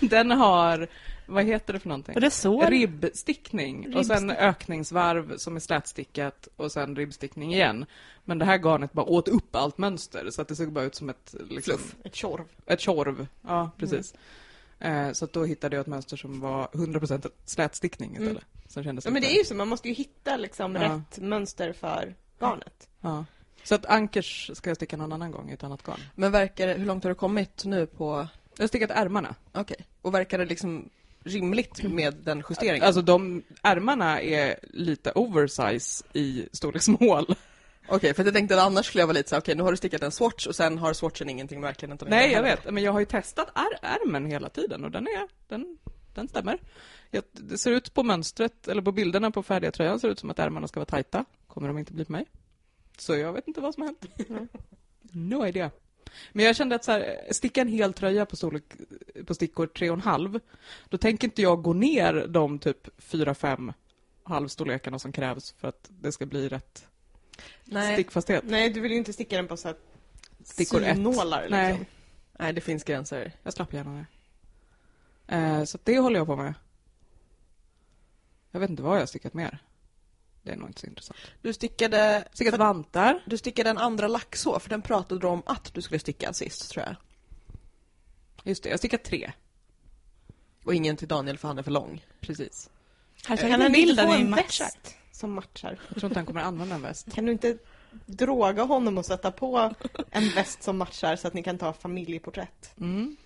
Den 0.00 0.30
har, 0.30 0.88
vad 1.26 1.44
heter 1.44 1.72
det 1.72 1.78
för 1.80 1.88
någonting? 1.88 2.30
så? 2.30 2.62
Ribbstickning 2.62 3.96
och 3.96 4.06
sen 4.06 4.30
Ribbstick- 4.30 4.36
ökningsvarv 4.38 5.36
som 5.36 5.56
är 5.56 5.60
slätstickat 5.60 6.48
och 6.56 6.72
sen 6.72 6.96
ribbstickning 6.96 7.54
igen. 7.54 7.86
Men 8.24 8.38
det 8.38 8.44
här 8.44 8.58
garnet 8.58 8.92
bara 8.92 9.06
åt 9.06 9.28
upp 9.28 9.56
allt 9.56 9.78
mönster 9.78 10.30
så 10.30 10.42
att 10.42 10.48
det 10.48 10.56
såg 10.56 10.72
bara 10.72 10.84
ut 10.84 10.94
som 10.94 11.10
ett 11.10 11.34
liksom, 11.50 11.78
Fluff. 11.78 11.94
Ett 12.04 12.14
tjorv. 12.14 12.44
Ett 12.66 12.80
tjorv. 12.80 13.26
Ja, 13.46 13.70
precis. 13.78 14.14
Eh, 14.78 15.12
så 15.12 15.26
då 15.32 15.44
hittade 15.44 15.76
jag 15.76 15.80
ett 15.80 15.86
mönster 15.86 16.16
som 16.16 16.40
var 16.40 16.66
100% 16.72 17.26
slätstickning 17.44 18.10
istället. 18.12 18.30
Mm. 18.30 18.42
Som 18.68 18.84
kändes 18.84 19.04
Ja, 19.04 19.10
men 19.10 19.22
det 19.22 19.32
är 19.34 19.38
ju 19.38 19.44
så, 19.44 19.54
man 19.54 19.68
måste 19.68 19.88
ju 19.88 19.94
hitta 19.94 20.36
liksom 20.36 20.74
Ja. 20.74 20.82
rätt 20.82 21.18
mönster 21.18 21.72
för 21.72 22.14
garnet. 22.40 22.88
ja. 23.00 23.24
Så 23.64 23.74
att 23.74 23.86
ankers 23.86 24.50
ska 24.54 24.70
jag 24.70 24.76
sticka 24.76 24.96
någon 24.96 25.12
annan 25.12 25.30
gång 25.30 25.50
i 25.50 25.52
ett 25.52 25.64
annat 25.64 25.82
garn. 25.82 26.00
Men 26.14 26.32
verkar 26.32 26.78
hur 26.78 26.86
långt 26.86 27.04
har 27.04 27.08
du 27.10 27.14
kommit 27.14 27.64
nu 27.64 27.86
på, 27.86 28.26
Jag 28.56 28.62
har 28.62 28.68
stickat 28.68 28.90
ärmarna. 28.90 29.34
okej. 29.52 29.76
Och 30.02 30.14
verkar 30.14 30.38
det 30.38 30.44
liksom 30.44 30.88
rimligt 31.24 31.82
med 31.82 32.14
den 32.14 32.42
justeringen? 32.50 32.84
Alltså 32.84 33.02
de 33.02 33.42
ärmarna 33.62 34.20
är 34.20 34.56
lite 34.62 35.12
oversize 35.14 36.04
i 36.12 36.48
storlek 36.52 36.82
small. 36.82 37.34
Okej, 37.88 38.14
för 38.14 38.24
jag 38.24 38.34
tänkte 38.34 38.54
att 38.54 38.66
annars 38.66 38.86
skulle 38.86 39.02
jag 39.02 39.06
vara 39.06 39.14
lite 39.16 39.28
så 39.28 39.38
okej 39.38 39.54
nu 39.54 39.62
har 39.62 39.70
du 39.70 39.76
stickat 39.76 40.02
en 40.02 40.10
swatch 40.12 40.46
och 40.46 40.56
sen 40.56 40.78
har 40.78 40.92
swatchen 40.92 41.28
ingenting 41.28 41.60
med 41.60 41.68
verkligheten 41.68 42.06
att 42.06 42.10
Nej, 42.10 42.32
jag 42.32 42.42
vet. 42.42 42.72
Men 42.72 42.82
jag 42.82 42.92
har 42.92 43.00
ju 43.00 43.06
testat 43.06 43.48
är 43.54 43.86
ärmen 43.88 44.26
hela 44.26 44.48
tiden 44.48 44.84
och 44.84 44.90
den 44.90 45.06
är, 45.06 45.28
den, 45.48 45.78
den 46.14 46.28
stämmer. 46.28 46.58
Jag, 47.10 47.22
det 47.32 47.58
ser 47.58 47.70
ut 47.70 47.94
på 47.94 48.02
mönstret, 48.02 48.68
eller 48.68 48.82
på 48.82 48.92
bilderna 48.92 49.30
på 49.30 49.42
färdiga 49.42 49.70
tröjan, 49.70 50.00
ser 50.00 50.08
det 50.08 50.12
ut 50.12 50.18
som 50.18 50.30
att 50.30 50.38
ärmarna 50.38 50.68
ska 50.68 50.80
vara 50.80 50.86
tajta. 50.86 51.24
Kommer 51.46 51.68
de 51.68 51.78
inte 51.78 51.92
bli 51.92 52.04
på 52.04 52.12
mig. 52.12 52.26
Så 53.00 53.16
jag 53.16 53.32
vet 53.32 53.48
inte 53.48 53.60
vad 53.60 53.74
som 53.74 53.82
har 53.82 53.88
hänt. 53.88 54.50
No 55.12 55.46
idea. 55.46 55.70
Men 56.32 56.44
jag 56.44 56.56
kände 56.56 56.74
att 56.74 56.84
så 56.84 56.92
här, 56.92 57.20
sticka 57.30 57.60
en 57.60 57.68
hel 57.68 57.92
tröja 57.92 58.26
på 58.26 58.36
storlek, 58.36 58.64
på 59.26 59.34
stickor 59.34 59.66
3,5, 59.66 60.40
då 60.88 60.98
tänker 60.98 61.28
inte 61.28 61.42
jag 61.42 61.62
gå 61.62 61.72
ner 61.72 62.26
de 62.28 62.58
typ 62.58 62.88
4-5 62.98 63.74
halvstorlekarna 64.22 64.98
som 64.98 65.12
krävs 65.12 65.52
för 65.52 65.68
att 65.68 65.86
det 65.88 66.12
ska 66.12 66.26
bli 66.26 66.48
rätt 66.48 66.86
Nej, 67.64 67.94
stickfasthet. 67.94 68.44
Nej, 68.46 68.70
du 68.70 68.80
vill 68.80 68.92
ju 68.92 68.98
inte 68.98 69.12
sticka 69.12 69.36
den 69.36 69.48
på 69.48 69.56
så 69.56 69.68
här 69.68 69.76
Stickor 70.44 70.82
ett. 70.82 70.96
synålar 70.96 71.40
liksom. 71.40 71.58
Nej. 71.58 71.86
nej, 72.38 72.52
det 72.52 72.60
finns 72.60 72.84
gränser. 72.84 73.32
Jag 73.42 73.52
slapp 73.52 73.72
gärna 73.72 74.06
det. 75.26 75.36
Eh, 75.36 75.64
så 75.64 75.78
det 75.84 75.98
håller 75.98 76.16
jag 76.20 76.26
på 76.26 76.36
med. 76.36 76.54
Jag 78.50 78.60
vet 78.60 78.70
inte 78.70 78.82
vad 78.82 78.96
jag 78.96 79.00
har 79.00 79.06
stickat 79.06 79.34
mer. 79.34 79.58
Det 80.42 80.50
är 80.52 80.56
nog 80.56 80.68
inte 80.68 80.80
så 80.80 80.86
intressant. 80.86 81.18
Du 81.42 81.52
stickade, 81.52 82.24
Stickat 82.32 82.52
för- 82.52 82.58
vantar. 82.58 83.22
du 83.26 83.38
stickade 83.38 83.70
en 83.70 83.78
andra 83.78 84.08
laxå, 84.08 84.60
för 84.60 84.70
den 84.70 84.82
pratade 84.82 85.20
du 85.20 85.26
om 85.26 85.42
att 85.46 85.74
du 85.74 85.82
skulle 85.82 85.98
sticka 86.00 86.32
sist, 86.32 86.70
tror 86.70 86.84
jag. 86.86 86.96
Just 88.44 88.62
det, 88.62 88.68
jag 88.68 88.74
har 88.74 88.78
stickat 88.78 89.04
tre. 89.04 89.32
Och 90.64 90.74
ingen 90.74 90.96
till 90.96 91.08
Daniel 91.08 91.38
för 91.38 91.48
han 91.48 91.58
är 91.58 91.62
för 91.62 91.70
lång. 91.70 92.04
Precis. 92.20 92.70
Här 93.26 93.36
Kan 93.36 93.44
tar 93.44 93.50
han 93.50 93.62
en 93.62 93.74
inte 93.74 94.02
få 94.02 94.12
en 94.12 94.34
väst 94.34 94.96
som 95.12 95.32
matchar? 95.32 95.78
Jag 95.88 95.96
tror 95.98 96.04
inte 96.10 96.18
han 96.18 96.26
kommer 96.26 96.40
använda 96.40 96.74
en 96.74 96.82
väst. 96.82 97.12
Kan 97.14 97.26
du 97.26 97.32
inte 97.32 97.58
droga 98.06 98.62
honom 98.62 98.98
och 98.98 99.06
sätta 99.06 99.32
på 99.32 99.74
en 100.10 100.28
väst 100.30 100.62
som 100.62 100.78
matchar 100.78 101.16
så 101.16 101.28
att 101.28 101.34
ni 101.34 101.42
kan 101.42 101.58
ta 101.58 101.72
familjeporträtt? 101.72 102.72
Mm. 102.80 103.16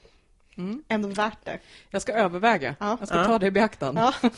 Mm. 0.56 0.82
Ändå 0.88 1.08
värt 1.08 1.44
det. 1.44 1.58
Jag 1.90 2.02
ska 2.02 2.12
överväga. 2.12 2.76
Ja. 2.80 2.96
Jag 3.00 3.08
ska 3.08 3.16
Ja. 3.18 3.24
ta 3.24 3.38
det 3.38 3.46
i 3.46 3.50
beaktan. 3.50 3.96
Ja. 3.96 4.14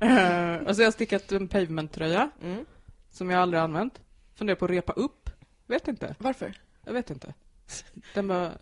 Eh, 0.00 0.56
och 0.56 0.76
så 0.76 0.80
har 0.80 0.84
jag 0.84 0.92
stickat 0.92 1.32
en 1.32 1.48
pavement-tröja 1.48 2.30
Mm. 2.42 2.64
som 3.10 3.30
jag 3.30 3.42
aldrig 3.42 3.60
använt. 3.62 4.00
Funderar 4.34 4.56
på 4.56 4.64
att 4.64 4.70
repa 4.70 4.92
upp. 4.92 5.30
Vet 5.66 5.88
inte. 5.88 6.14
Varför? 6.18 6.60
Jag 6.84 6.92
vet 6.92 7.10
inte. 7.10 7.34
Den 8.14 8.28
var... 8.28 8.52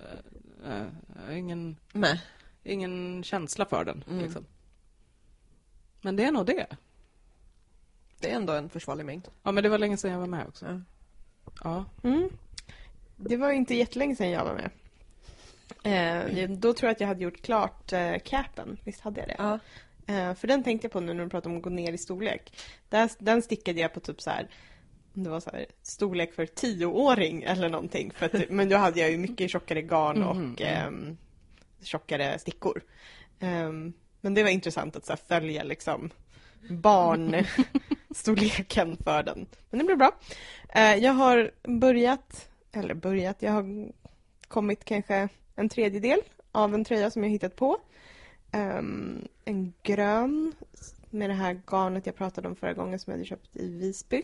Äh, 0.66 0.82
äh, 1.30 1.38
ingen, 1.38 1.76
Nej. 1.92 2.22
ingen 2.62 3.22
känsla 3.24 3.64
för 3.64 3.84
den. 3.84 4.04
Mm. 4.08 4.22
Liksom. 4.24 4.44
Men 6.00 6.16
det 6.16 6.24
är 6.24 6.32
nog 6.32 6.46
det. 6.46 6.66
Det 8.20 8.30
är 8.30 8.36
ändå 8.36 8.52
en 8.52 8.68
försvarlig 8.68 9.04
mängd. 9.06 9.28
Ja, 9.42 9.52
men 9.52 9.62
det 9.62 9.68
var 9.68 9.78
länge 9.78 9.96
sedan 9.96 10.10
jag 10.10 10.18
var 10.18 10.26
med 10.26 10.46
också. 10.48 10.66
Ja. 10.66 10.80
Ja. 11.64 11.84
Mm. 12.08 12.28
Det 13.16 13.36
var 13.36 13.50
inte 13.52 13.74
jättelänge 13.74 14.16
sedan 14.16 14.30
jag 14.30 14.44
var 14.44 14.54
med. 14.54 14.70
Eh, 15.82 16.50
då 16.50 16.72
tror 16.72 16.88
jag 16.88 16.92
att 16.92 17.00
jag 17.00 17.08
hade 17.08 17.24
gjort 17.24 17.42
klart 17.42 17.92
eh, 17.92 18.14
capen. 18.24 18.78
Visst 18.84 19.00
hade 19.00 19.20
jag 19.20 19.28
det? 19.28 19.36
Ja. 19.38 19.58
Eh, 20.14 20.34
för 20.34 20.48
den 20.48 20.62
tänkte 20.62 20.84
jag 20.84 20.92
på 20.92 21.00
nu 21.00 21.14
när 21.14 21.24
du 21.24 21.30
pratade 21.30 21.52
om 21.52 21.56
att 21.56 21.62
gå 21.62 21.70
ner 21.70 21.92
i 21.92 21.98
storlek. 21.98 22.58
Där, 22.88 23.10
den 23.18 23.42
stickade 23.42 23.80
jag 23.80 23.94
på 23.94 24.00
typ 24.00 24.20
så 24.20 24.30
här, 24.30 24.48
det 25.12 25.30
var 25.30 25.40
så 25.40 25.50
här, 25.50 25.66
storlek 25.82 26.34
för 26.34 26.46
tioåring 26.46 27.42
eller 27.42 27.68
någonting. 27.68 28.12
För 28.14 28.26
att, 28.26 28.50
men 28.50 28.68
då 28.68 28.76
hade 28.76 29.00
jag 29.00 29.10
ju 29.10 29.18
mycket 29.18 29.50
tjockare 29.50 29.82
garn 29.82 30.22
och 30.22 30.36
Mhm, 30.36 30.56
ehm, 30.58 31.16
tjockare 31.82 32.38
stickor. 32.38 32.82
Ehm, 33.40 33.92
men 34.20 34.34
det 34.34 34.42
var 34.42 34.50
intressant 34.50 34.96
att 34.96 35.06
så 35.06 35.12
här, 35.12 35.20
följa 35.28 35.64
liksom 35.64 36.10
barnstorleken 36.70 38.96
för 39.04 39.22
den. 39.22 39.46
Men 39.70 39.78
det 39.78 39.84
blev 39.84 39.98
bra. 39.98 40.16
Eh, 40.68 40.94
jag 40.94 41.12
har 41.12 41.50
börjat, 41.62 42.48
eller 42.72 42.94
börjat, 42.94 43.42
jag 43.42 43.52
har 43.52 43.88
kommit 44.48 44.84
kanske 44.84 45.28
en 45.56 45.68
tredjedel 45.68 46.20
av 46.52 46.74
en 46.74 46.84
tröja 46.84 47.10
som 47.10 47.22
jag 47.22 47.30
hittat 47.30 47.56
på. 47.56 47.78
Um, 48.52 49.28
en 49.44 49.72
grön 49.82 50.52
med 51.10 51.30
det 51.30 51.34
här 51.34 51.60
garnet 51.66 52.06
jag 52.06 52.16
pratade 52.16 52.48
om 52.48 52.56
förra 52.56 52.72
gången 52.72 52.98
som 52.98 53.10
jag 53.10 53.18
hade 53.18 53.28
köpt 53.28 53.56
i 53.56 53.78
Visby. 53.78 54.22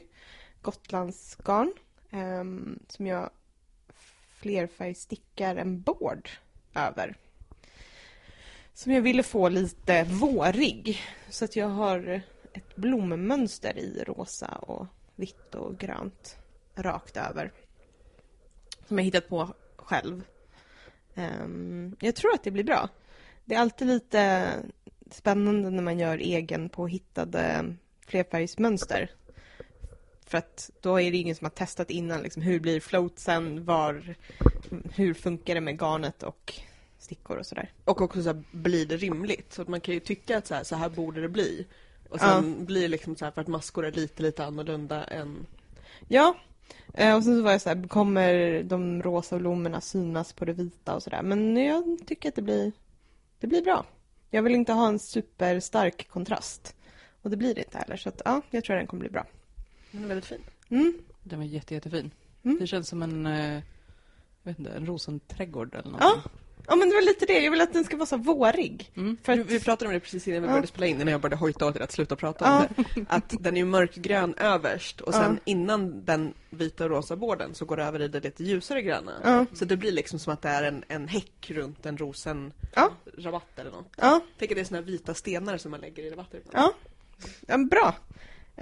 Gotlandsgarn. 0.62 1.73
Um, 2.11 2.79
som 2.89 3.07
jag 3.07 3.31
flerfärgstickar 4.43 5.57
en 5.57 5.81
board 5.81 6.29
över. 6.75 7.17
Som 8.75 8.93
jag 8.93 9.03
ville 9.03 9.23
få 9.23 9.49
lite 9.49 10.05
vårig. 10.05 11.01
Så 11.29 11.45
att 11.45 11.57
jag 11.57 11.69
har 11.69 12.23
ett 12.53 12.77
blommönster 12.77 13.79
i 13.79 14.05
rosa 14.07 14.49
och 14.49 14.87
vitt 15.17 15.55
och 15.55 15.79
grönt 15.79 16.37
rakt 16.75 17.17
över. 17.17 17.53
Som 18.89 18.99
jag 18.99 19.05
hittat 19.05 19.29
på 19.29 19.55
själv. 19.77 20.25
Ehm, 21.14 21.97
jag 22.00 22.14
tror 22.14 22.35
att 22.35 22.45
det 22.45 22.50
blir 22.50 22.64
bra. 22.64 22.88
Det 23.45 23.54
är 23.54 23.61
alltid 23.61 23.88
lite 23.88 24.49
spännande 25.11 25.71
när 25.71 25.83
man 25.83 25.99
gör 25.99 26.19
egen 26.19 26.69
påhittade 26.69 27.75
flerfärgsmönster. 28.07 29.11
För 30.26 30.38
att 30.38 30.71
då 30.81 31.00
är 31.00 31.11
det 31.11 31.16
ingen 31.16 31.37
som 31.37 31.45
har 31.45 31.50
testat 31.50 31.90
innan. 31.90 32.23
Liksom, 32.23 32.42
hur 32.42 32.61
blir 32.61 32.81
floatsen? 32.81 33.64
Var, 33.64 34.14
hur 34.95 35.14
funkar 35.14 35.54
det 35.54 35.61
med 35.61 35.81
garnet 35.81 36.23
och 36.23 36.54
stickor 36.99 37.37
och 37.37 37.47
sådär. 37.47 37.73
Och 37.85 38.00
också 38.00 38.23
så 38.23 38.28
här, 38.28 38.42
blir 38.50 38.87
det 38.87 38.97
rimligt? 38.97 39.52
Så 39.52 39.62
att 39.62 39.69
man 39.69 39.81
kan 39.81 39.95
ju 39.95 40.00
tycka 40.00 40.38
att 40.38 40.47
så 40.47 40.54
här, 40.54 40.64
så 40.64 40.76
här 40.76 40.88
borde 40.88 41.21
det 41.21 41.28
bli. 41.28 41.66
Och 42.09 42.21
sen 42.21 42.64
blir 42.64 42.83
det 42.83 42.88
liksom 42.88 43.16
så 43.16 43.25
här 43.25 43.33
för 43.33 43.40
att 43.40 43.49
maskor 43.49 43.87
är 43.87 43.92
lite, 43.92 44.23
lite 44.23 44.45
annorlunda 44.45 45.04
än... 45.04 45.47
Ja, 46.09 46.37
och 46.88 47.25
sen 47.25 47.37
så 47.37 47.43
var 47.43 47.52
jag 47.52 47.61
så 47.61 47.69
här, 47.69 47.88
kommer 47.88 48.62
de 48.62 49.02
rosa 49.02 49.38
blommorna 49.38 49.81
synas 49.81 50.33
på 50.33 50.45
det 50.45 50.52
vita 50.52 50.95
och 50.95 51.02
sådär. 51.02 51.23
Men 51.23 51.57
jag 51.57 51.99
tycker 52.07 52.29
att 52.29 52.35
det 52.35 52.43
blir, 52.43 52.73
det 53.41 53.47
blir 53.47 53.62
bra. 53.62 53.87
Jag 54.31 54.43
vill 54.43 54.55
inte 54.55 54.73
ha 54.73 54.88
en 54.88 54.99
superstark 54.99 56.09
kontrast. 56.09 56.75
Och 57.23 57.31
det 57.31 57.37
blir 57.37 57.55
det 57.55 57.61
inte 57.61 57.79
heller. 57.79 57.97
Så 57.97 58.09
att, 58.09 58.23
ja, 58.25 58.43
jag 58.50 58.64
tror 58.64 58.76
att 58.76 58.81
den 58.81 58.87
kommer 58.87 59.00
bli 59.00 59.11
bra. 59.11 59.26
Den 59.91 60.05
är 60.05 60.09
väldigt 60.09 60.26
fin. 60.26 60.43
Mm. 60.69 60.99
Den 61.23 61.38
var 61.38 61.47
jätte, 61.47 61.75
jättefin. 61.75 62.11
Mm. 62.43 62.59
Det 62.61 62.67
känns 62.67 62.88
som 62.88 63.02
en, 63.02 63.26
eh, 63.26 63.55
jag 63.55 63.62
vet 64.43 64.59
inte, 64.59 64.71
en 64.71 64.87
rosenträdgård 64.87 65.75
eller 65.75 65.91
något. 65.91 66.00
Ja. 66.00 66.23
Ja, 66.66 66.76
men 66.76 66.88
det 66.88 66.95
var 66.95 67.02
lite 67.02 67.26
det. 67.26 67.38
Jag 67.40 67.50
vill 67.50 67.61
att 67.61 67.73
den 67.73 67.85
ska 67.85 67.97
vara 67.97 68.07
så 68.07 68.16
vårig. 68.16 68.90
Mm. 68.97 69.16
För 69.23 69.35
Vi, 69.35 69.40
att, 69.40 69.47
vi 69.47 69.61
pratade 69.61 69.88
om 69.88 69.95
det 69.95 70.00
precis 70.00 70.28
innan 70.28 70.42
vi 70.42 70.47
Ja. 70.47 70.50
började 70.52 70.66
spela 70.66 70.87
in, 70.87 70.99
när 70.99 71.12
jag 71.12 71.21
började 71.21 71.37
hojta 71.37 71.66
åt 71.66 71.76
er 71.76 71.81
att 71.81 71.92
sluta 71.92 72.16
prata 72.16 72.59
om 72.59 72.66
det. 72.95 73.04
Att 73.09 73.35
den 73.40 73.54
är 73.57 73.59
ju 73.61 73.64
mörkgrön 73.64 74.35
överst 74.35 75.00
och 75.00 75.14
sen 75.14 75.40
innan 75.45 76.04
den 76.04 76.35
vita 76.50 76.85
och 76.85 76.90
rosa 76.90 77.16
borden 77.16 77.54
så 77.54 77.64
går 77.64 77.76
det 77.76 77.85
över 77.85 78.02
i 78.02 78.09
det 78.09 78.21
lite 78.25 78.45
ljusare 78.45 78.83
gröna. 78.83 79.12
Ja. 79.25 79.47
Så 79.52 79.64
det 79.64 79.76
blir 79.76 79.92
liksom 79.92 80.19
som 80.19 80.33
att 80.33 80.42
det 80.42 80.49
är 80.49 80.62
en, 80.62 80.85
en 80.88 81.09
häck 81.09 81.50
runt 81.50 81.87
en 81.87 81.99
rosen 81.99 82.52
Ja. 82.75 82.90
rabatt 83.19 83.59
eller 83.59 83.71
något. 83.71 83.92
ja, 83.97 84.21
Tänk 84.38 84.50
att 84.50 84.54
det 84.57 84.61
är 84.61 84.64
såna 84.64 84.81
vita 84.81 85.14
stenar 85.14 85.57
som 85.59 85.71
man 85.71 85.81
lägger 85.81 86.02
i 86.02 86.11
rabatter 86.11 86.40
ja. 86.52 86.73
ja 87.47 87.59
bra. 87.59 87.95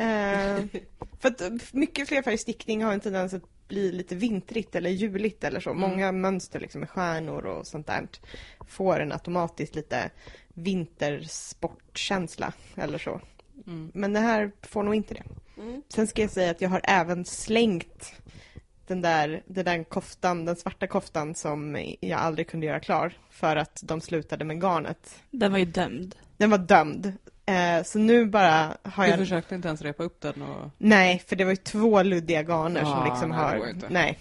Eh, 0.00 0.64
för 1.21 1.28
att 1.28 1.40
eh, 1.40 1.50
mycket 1.73 2.09
flerfärgstickning 2.09 2.85
har 2.85 2.92
en 2.92 3.00
tendens 3.00 3.35
att 3.35 3.69
bli 3.69 3.92
lite 3.92 4.14
vintrigt 4.14 4.75
eller 4.75 4.90
juligt 4.90 5.45
eller 5.45 5.61
så. 5.61 5.75
Många 5.75 6.12
mönster 6.12 6.61
liksom 6.61 6.80
med 6.80 6.90
stjärnor 6.90 7.47
och 7.47 7.66
sånt 7.66 7.87
där 7.87 8.09
får 8.69 9.00
en 9.00 9.12
automatiskt 9.12 9.75
lite 9.75 10.11
vintersportkänsla 10.49 12.52
eller 12.75 12.99
så. 12.99 13.21
Mm. 13.66 13.90
Men 13.95 14.12
det 14.12 14.21
här 14.21 14.52
får 14.62 14.83
nog 14.83 14.95
inte 14.95 15.14
det. 15.14 15.25
Mm. 15.62 15.83
Sen 15.88 16.07
ska 16.07 16.23
jag 16.23 16.30
säga 16.30 16.50
att 16.50 16.61
jag 16.61 16.69
har 16.69 16.80
även 16.85 17.25
slängt 17.25 18.12
den 18.87 19.02
där, 19.02 19.42
den 19.47 19.64
där 19.64 19.85
koftan, 19.85 20.45
den 20.45 20.57
svarta 20.57 20.87
koftan 20.87 21.35
som 21.35 21.87
jag 22.00 22.21
aldrig 22.21 22.49
kunde 22.49 22.66
göra 22.66 22.80
klar 22.80 23.12
för 23.30 23.57
att 23.57 23.80
de 23.83 24.00
slutade 24.00 24.45
med 24.45 24.62
garnet. 24.62 25.23
Den 25.30 25.52
var 25.52 25.59
ju 25.59 25.64
dömd. 25.64 26.16
Den 26.37 26.50
var 26.50 26.59
dömd. 26.59 27.12
Eh, 27.50 27.83
så 27.85 27.99
nu 27.99 28.26
bara 28.26 28.76
har 28.83 29.04
Du 29.04 29.11
jag... 29.11 29.19
försökte 29.19 29.54
inte 29.54 29.69
ens 29.69 29.83
repa 29.83 30.02
upp 30.02 30.21
den 30.21 30.42
och... 30.42 30.71
Nej, 30.78 31.23
för 31.26 31.37
det 31.37 31.45
var 31.45 31.50
ju 31.50 31.57
två 31.57 32.02
luddiga 32.02 32.42
garner 32.42 32.80
som 32.80 32.90
Ja, 32.90 33.04
liksom 33.04 33.28
nej, 33.28 33.38
har... 33.38 33.75
Nej. 33.88 34.19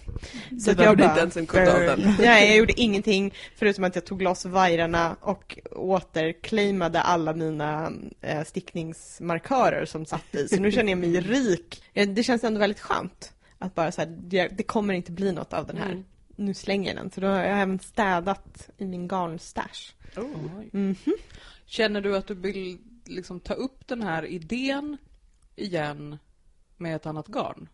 Så 0.60 0.72
du 0.72 0.84
gjorde 0.84 1.04
inte 1.04 1.20
ens 1.20 1.36
en 1.36 1.46
kudd 1.46 1.68
av 1.68 1.80
den? 1.80 2.14
Nej, 2.18 2.48
jag 2.48 2.56
gjorde 2.56 2.80
ingenting 2.80 3.34
förutom 3.56 3.84
att 3.84 3.94
jag 3.94 4.04
tog 4.04 4.22
loss 4.22 4.44
vajrarna 4.44 5.16
och 5.20 5.58
återclaimade 5.70 7.00
alla 7.00 7.32
mina 7.32 7.92
eh, 8.20 8.44
stickningsmarkörer 8.44 9.84
som 9.84 10.06
satt 10.06 10.34
i. 10.34 10.48
Så 10.48 10.60
nu 10.60 10.72
känner 10.72 10.90
jag 10.90 10.98
mig 10.98 11.20
rik. 11.20 11.82
Det 12.08 12.22
känns 12.22 12.44
ändå 12.44 12.60
väldigt 12.60 12.80
skönt 12.80 13.32
att 13.58 13.74
bara 13.74 13.92
så 13.92 14.00
här, 14.00 14.08
det, 14.08 14.48
det 14.48 14.62
kommer 14.62 14.94
inte 14.94 15.12
bli 15.12 15.32
något 15.32 15.52
av 15.52 15.66
den 15.66 15.76
här. 15.76 15.90
Mm. 15.90 16.04
Nu 16.36 16.54
slänger 16.54 16.94
jag 16.94 16.96
den. 17.02 17.10
Så 17.10 17.20
då 17.20 17.26
har 17.26 17.38
jag 17.38 17.60
även 17.60 17.78
städat 17.78 18.68
i 18.78 18.86
min 18.86 19.08
garnstash. 19.08 19.92
Oj. 20.16 20.68
Mhm. 20.72 20.96
Känner 21.66 22.00
du 22.00 22.16
att 22.16 22.26
du 22.26 22.34
vill 22.34 22.78
liksom 23.10 23.40
ta 23.40 23.54
upp 23.54 23.88
den 23.88 24.02
här 24.02 24.26
idén 24.26 24.96
igen 25.56 26.18
med 26.76 26.96
ett 26.96 27.06
annat 27.06 27.26
garn? 27.28 27.68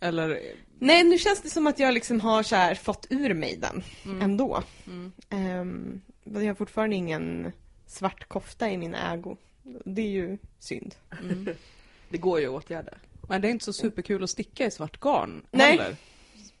Eller? 0.00 0.40
Nej, 0.78 1.04
nu 1.04 1.18
känns 1.18 1.42
det 1.42 1.50
som 1.50 1.66
att 1.66 1.78
jag 1.78 1.94
liksom 1.94 2.20
har 2.20 2.42
så 2.42 2.56
här 2.56 2.74
fått 2.74 3.06
ur 3.10 3.34
mig 3.34 3.56
den 3.56 3.82
Mm. 4.04 4.22
ändå. 4.22 4.62
Mm. 4.86 5.12
Um, 5.60 6.00
jag 6.24 6.44
har 6.44 6.54
fortfarande 6.54 6.96
ingen 6.96 7.52
svart 7.86 8.28
kofta 8.28 8.70
i 8.70 8.76
min 8.78 8.94
ägo. 8.94 9.36
Det 9.84 10.02
är 10.02 10.08
ju 10.08 10.38
synd. 10.58 10.94
Mm. 11.22 11.48
Det 12.08 12.18
går 12.18 12.40
ju 12.40 12.46
att 12.46 12.64
åtgärda. 12.64 12.92
Men 13.28 13.40
det 13.40 13.48
är 13.48 13.50
inte 13.50 13.64
så 13.64 13.72
superkul 13.72 14.24
att 14.24 14.30
sticka 14.30 14.66
i 14.66 14.70
svart 14.70 15.00
garn 15.00 15.42
Nej. 15.50 15.70
heller. 15.70 15.96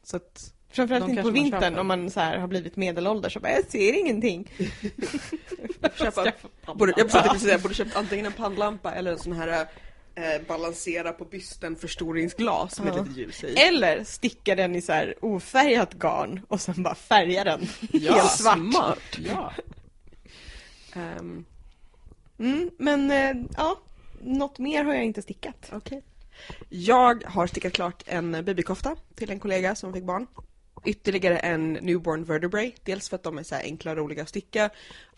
Så 0.02 0.16
att, 0.16 0.54
Framförallt 0.70 1.08
inte 1.08 1.22
på 1.22 1.30
vintern 1.30 1.78
om 1.78 1.86
man 1.86 2.10
så 2.10 2.20
här 2.20 2.38
har 2.38 2.48
blivit 2.48 2.76
medelålders 2.76 3.36
och 3.36 3.42
bara, 3.42 3.52
jag 3.52 3.70
ser 3.70 3.92
ingenting. 3.92 4.50
Köpa, 5.98 6.32
borde, 6.74 6.92
jag 6.96 7.10
precis 7.10 7.48
jag 7.48 7.60
borde 7.60 7.74
köpt 7.74 7.96
antingen 7.96 8.26
en 8.26 8.32
pannlampa 8.32 8.92
eller 8.94 9.12
en 9.12 9.18
sån 9.18 9.32
här 9.32 9.66
eh, 10.14 10.46
balansera 10.48 11.12
på 11.12 11.24
bysten 11.24 11.76
förstoringsglas 11.76 12.80
med 12.80 12.94
Ja. 12.96 13.02
lite 13.02 13.20
ljus 13.20 13.44
i. 13.44 13.54
Eller 13.56 14.04
sticka 14.04 14.54
den 14.54 14.74
i 14.76 14.82
så 14.82 14.92
här 14.92 15.14
ofärgat 15.20 15.94
garn 15.94 16.40
och 16.48 16.60
sen 16.60 16.82
bara 16.82 16.94
färga 16.94 17.44
den 17.44 17.60
helt 17.92 18.30
svart. 18.30 18.58
Smart. 18.58 19.18
ja. 19.18 19.52
Ehm, 20.94 21.44
Mm, 22.38 22.70
men 22.78 23.10
eh, 23.10 23.44
ja, 23.56 23.80
något 24.22 24.58
mer 24.58 24.84
har 24.84 24.94
jag 24.94 25.04
inte 25.04 25.22
stickat. 25.22 25.70
Okej. 25.72 26.02
Jag 26.68 27.24
har 27.26 27.46
stickat 27.46 27.72
klart 27.72 28.02
en 28.06 28.32
babykofta 28.44 28.96
till 29.14 29.30
en 29.30 29.40
kollega 29.40 29.74
som 29.74 29.92
fick 29.92 30.04
barn. 30.04 30.26
Ytterligare 30.84 31.38
en 31.38 31.72
newborn 31.72 32.24
vertebrae. 32.24 32.72
Dels 32.84 33.08
för 33.08 33.16
att 33.16 33.22
de 33.22 33.38
är 33.38 33.42
så 33.42 33.54
enkla 33.54 33.90
och 33.90 33.96
roliga 33.96 34.22
att 34.22 34.28
sticka 34.28 34.70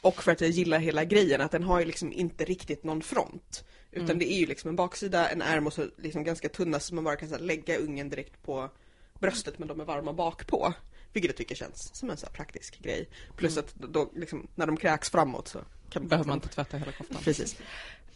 och 0.02 0.22
för 0.22 0.32
att 0.32 0.40
jag 0.40 0.50
gillar 0.50 0.78
hela 0.78 1.04
grejen 1.04 1.40
att 1.40 1.50
den 1.50 1.62
har 1.62 1.80
ju 1.80 1.86
liksom 1.86 2.12
inte 2.12 2.44
riktigt 2.44 2.84
någon 2.84 3.02
front. 3.02 3.64
Utan 3.90 4.04
Mm. 4.06 4.18
det 4.18 4.32
är 4.32 4.38
ju 4.38 4.46
liksom 4.46 4.68
en 4.68 4.76
baksida, 4.76 5.28
en 5.28 5.42
ärm 5.42 5.66
och 5.66 5.72
så 5.72 5.86
liksom 5.98 6.24
ganska 6.24 6.48
tunna 6.48 6.80
så 6.80 6.94
man 6.94 7.04
bara 7.04 7.16
kan 7.16 7.28
så 7.28 7.38
lägga 7.38 7.76
ungen 7.78 8.08
direkt 8.08 8.42
på 8.42 8.70
bröstet 9.18 9.58
men 9.58 9.68
de 9.68 9.80
är 9.80 9.84
varma 9.84 10.12
bak 10.12 10.46
på. 10.46 10.72
Vilket 11.12 11.28
jag 11.28 11.36
tycker 11.36 11.54
känns 11.54 11.94
som 11.94 12.10
en 12.10 12.16
så 12.16 12.26
praktisk 12.26 12.82
grej. 12.82 13.08
Plus 13.36 13.56
Mm. 13.56 13.64
att 13.64 13.92
då 13.92 14.10
liksom, 14.16 14.46
när 14.54 14.66
de 14.66 14.76
kräks 14.76 15.10
framåt 15.10 15.48
så 15.48 15.58
kan 15.90 16.08
Behöver 16.08 16.28
man 16.28 16.36
inte 16.36 16.48
tvätta 16.48 16.76
hela 16.76 16.92
koftan. 16.92 17.18
Precis. 17.24 17.56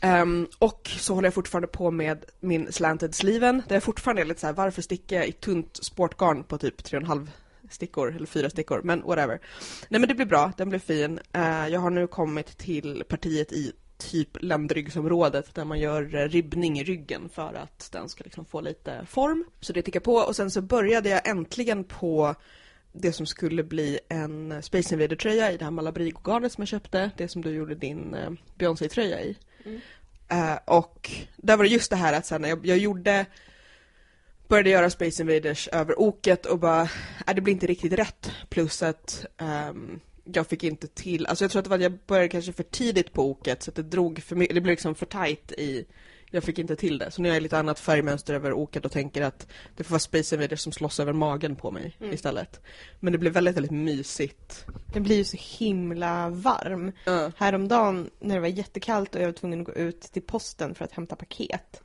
Um, 0.02 0.48
och 0.58 0.90
så 0.98 1.14
håller 1.14 1.26
jag 1.26 1.34
fortfarande 1.34 1.68
på 1.68 1.90
med 1.90 2.24
min 2.40 2.72
slanted 2.72 3.14
sleeven. 3.14 3.62
Där 3.68 3.76
jag 3.76 3.82
fortfarande 3.82 4.22
är 4.22 4.26
lite 4.26 4.40
så 4.40 4.46
här, 4.46 4.54
varför 4.54 4.82
sticka 4.82 5.14
jag 5.16 5.28
i 5.28 5.32
tunt 5.32 5.78
sportgarn 5.82 6.44
på 6.44 6.58
typ 6.58 6.82
3,5 6.82 7.28
stickor, 7.70 8.16
eller 8.16 8.26
fyra 8.26 8.50
stickor, 8.50 8.80
men 8.84 9.02
whatever. 9.02 9.40
Nej 9.88 10.00
men 10.00 10.08
det 10.08 10.14
blir 10.14 10.26
bra, 10.26 10.52
den 10.56 10.68
blir 10.68 10.78
fin. 10.78 11.20
Uh, 11.36 11.68
jag 11.68 11.80
har 11.80 11.90
nu 11.90 12.06
kommit 12.06 12.58
till 12.58 13.04
partiet 13.08 13.52
i 13.52 13.72
typ 13.98 14.42
ländryggsområdet 14.42 15.54
där 15.54 15.64
man 15.64 15.78
gör 15.78 16.28
ribbning 16.28 16.78
i 16.78 16.84
ryggen 16.84 17.28
för 17.28 17.54
att 17.54 17.88
den 17.92 18.08
ska 18.08 18.24
liksom 18.24 18.44
få 18.44 18.60
lite 18.60 19.06
form. 19.08 19.44
Så 19.60 19.72
det 19.72 19.82
tickar 19.82 20.00
på 20.00 20.14
och 20.14 20.36
sen 20.36 20.50
så 20.50 20.62
började 20.62 21.08
jag 21.08 21.28
äntligen 21.28 21.84
på 21.84 22.34
det 22.92 23.12
som 23.12 23.26
skulle 23.26 23.62
bli 23.62 23.98
en 24.08 24.62
Space 24.62 24.94
Invader-tröja 24.94 25.52
i 25.52 25.56
det 25.56 25.64
här 25.64 25.70
Malabrigo-garnet 25.70 26.52
som 26.52 26.62
jag 26.62 26.68
köpte. 26.68 27.10
Det 27.16 27.28
som 27.28 27.42
du 27.42 27.50
gjorde 27.50 27.74
din 27.74 28.14
eh, 28.14 28.30
Beyoncé-tröja 28.54 29.20
i. 29.20 29.36
Mm. 29.66 29.80
Och 30.64 31.10
där 31.36 31.56
var 31.56 31.64
det 31.64 31.70
just 31.70 31.90
det 31.90 31.96
här 31.96 32.12
att 32.12 32.26
sen 32.26 32.42
när 32.42 32.48
jag, 32.48 32.66
jag 32.66 32.78
gjorde 32.78 33.26
började 34.48 34.70
göra 34.70 34.90
Space 34.90 35.22
Invaders 35.22 35.68
över 35.68 36.00
oket 36.00 36.46
och 36.46 36.58
bara, 36.58 36.82
äh, 37.26 37.34
det 37.34 37.40
blir 37.40 37.54
inte 37.54 37.66
riktigt 37.66 37.92
rätt. 37.92 38.32
Plus 38.48 38.82
att 38.82 39.26
um, 39.38 40.00
jag 40.24 40.46
fick 40.46 40.64
inte 40.64 40.86
till, 40.86 41.26
alltså 41.26 41.44
jag 41.44 41.50
tror 41.50 41.60
att 41.60 41.64
det 41.64 41.70
var 41.70 41.76
att 41.76 41.82
jag 41.82 41.98
började 42.06 42.28
kanske 42.28 42.52
för 42.52 42.62
tidigt 42.62 43.12
på 43.12 43.30
oket 43.30 43.62
så 43.62 43.70
att 43.70 43.74
det 43.74 43.82
drog 43.82 44.22
för 44.22 44.36
mycket, 44.36 44.54
det 44.54 44.60
blev 44.60 44.72
liksom 44.72 44.94
för 44.94 45.06
tight 45.06 45.52
i, 45.52 45.86
jag 46.30 46.44
fick 46.44 46.58
inte 46.58 46.76
till 46.76 46.98
det. 46.98 47.10
Så 47.10 47.22
nu 47.22 47.28
har 47.28 47.36
jag 47.36 47.42
lite 47.42 47.58
annat 47.58 47.78
färgmönster 47.78 48.34
över 48.34 48.52
oket 48.52 48.84
och 48.84 48.92
tänker 48.92 49.22
att 49.22 49.46
det 49.76 49.84
får 49.84 49.90
vara 49.90 49.98
Space 50.00 50.34
Invaders 50.34 50.60
som 50.60 50.72
slåss 50.72 51.00
över 51.00 51.12
magen 51.12 51.56
på 51.56 51.70
mig 51.70 51.96
Mm. 52.00 52.14
istället. 52.14 52.60
Men 53.00 53.12
det 53.12 53.18
blev 53.18 53.32
väldigt, 53.32 53.56
väldigt 53.56 53.70
mysigt. 53.72 54.64
Den 54.92 55.02
blir 55.02 55.16
ju 55.16 55.24
så 55.24 55.36
himla 55.40 56.28
varm. 56.28 56.92
Ja. 57.04 57.32
Häromdagen 57.36 58.10
när 58.20 58.34
det 58.34 58.40
var 58.40 58.48
jättekallt 58.48 59.14
och 59.14 59.20
jag 59.20 59.26
var 59.26 59.32
tvungen 59.32 59.60
att 59.60 59.66
gå 59.66 59.74
ut 59.74 60.00
till 60.00 60.22
posten 60.22 60.74
för 60.74 60.84
att 60.84 60.92
hämta 60.92 61.16
paket. 61.16 61.82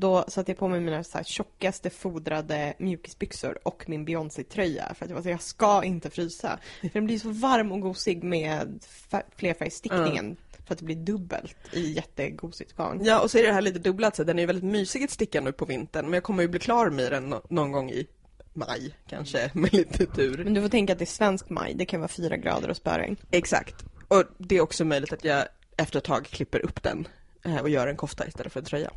Då 0.00 0.24
satte 0.28 0.50
jag 0.50 0.58
på 0.58 0.68
mig 0.68 0.80
mina 0.80 1.04
så 1.04 1.18
här 1.18 1.24
tjockaste 1.24 1.90
fodrade 1.90 2.74
mjukisbyxor 2.78 3.58
och 3.62 3.84
min 3.88 4.04
Beyoncé-tröja 4.04 4.94
för 4.94 5.04
att 5.04 5.10
jag 5.10 5.16
var 5.16 5.22
så 5.22 5.28
jag 5.28 5.42
ska 5.42 5.84
inte 5.84 6.10
frysa. 6.10 6.58
För 6.80 6.88
den 6.92 7.04
blir 7.06 7.18
så 7.18 7.28
varm 7.30 7.72
och 7.72 7.80
gosig 7.80 8.22
med 8.24 8.80
fär- 9.10 9.22
flerfärgstickningen 9.36 10.36
för 10.66 10.72
att 10.74 10.78
det 10.78 10.84
blir 10.84 10.96
dubbelt 10.96 11.56
i 11.72 11.92
jättegosigt 11.92 12.76
garn. 12.76 13.00
ja, 13.04 13.20
och 13.20 13.30
så 13.30 13.38
är 13.38 13.42
det 13.42 13.52
här 13.52 13.62
lite 13.62 13.78
dubblat 13.78 14.16
så 14.16 14.24
den 14.24 14.38
är 14.38 14.42
ju 14.42 14.46
väldigt 14.46 14.64
mysig 14.64 15.04
att 15.04 15.10
sticka 15.10 15.40
nu 15.40 15.52
på 15.52 15.64
vintern 15.64 16.04
men 16.04 16.14
jag 16.14 16.22
kommer 16.22 16.42
ju 16.42 16.48
bli 16.48 16.60
klar 16.60 16.90
med 16.90 17.12
den 17.12 17.28
nå- 17.30 17.42
någon 17.50 17.72
gång 17.72 17.90
i 17.90 18.06
maj 18.54 18.94
kanske 19.08 19.50
med 19.54 19.72
lite 19.74 20.06
tur. 20.06 20.44
Men 20.44 20.54
du 20.54 20.62
får 20.62 20.68
tänka 20.68 20.92
att 20.92 20.98
det 20.98 21.04
är 21.04 21.06
svensk 21.06 21.50
maj, 21.50 21.74
det 21.74 21.84
kan 21.84 22.00
vara 22.00 22.08
fyra 22.08 22.36
grader 22.36 22.70
och 22.70 22.76
spöregn. 22.76 23.16
Exakt. 23.30 23.84
Och 24.08 24.24
det 24.38 24.56
är 24.56 24.60
också 24.60 24.84
möjligt 24.84 25.12
att 25.12 25.24
jag 25.24 25.44
efter 25.76 25.98
ett 25.98 26.04
tag 26.04 26.26
klipper 26.26 26.64
upp 26.64 26.82
den 26.82 27.08
eh, 27.44 27.58
och 27.58 27.68
gör 27.68 27.86
en 27.86 27.96
kofta 27.96 28.26
istället 28.26 28.52
för 28.52 28.60
en 28.60 28.66
tröja. 28.66 28.90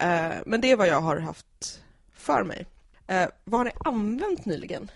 Eh, 0.00 0.32
Men 0.46 0.60
det 0.60 0.70
är 0.70 0.76
vad 0.76 0.88
jag 0.88 1.00
har 1.00 1.16
haft 1.20 1.80
för 2.14 2.44
mig. 2.44 2.66
Eh, 3.06 3.28
Vad 3.44 3.60
har 3.60 3.64
ni 3.64 3.70
använt 3.84 4.44
nyligen? 4.44 4.90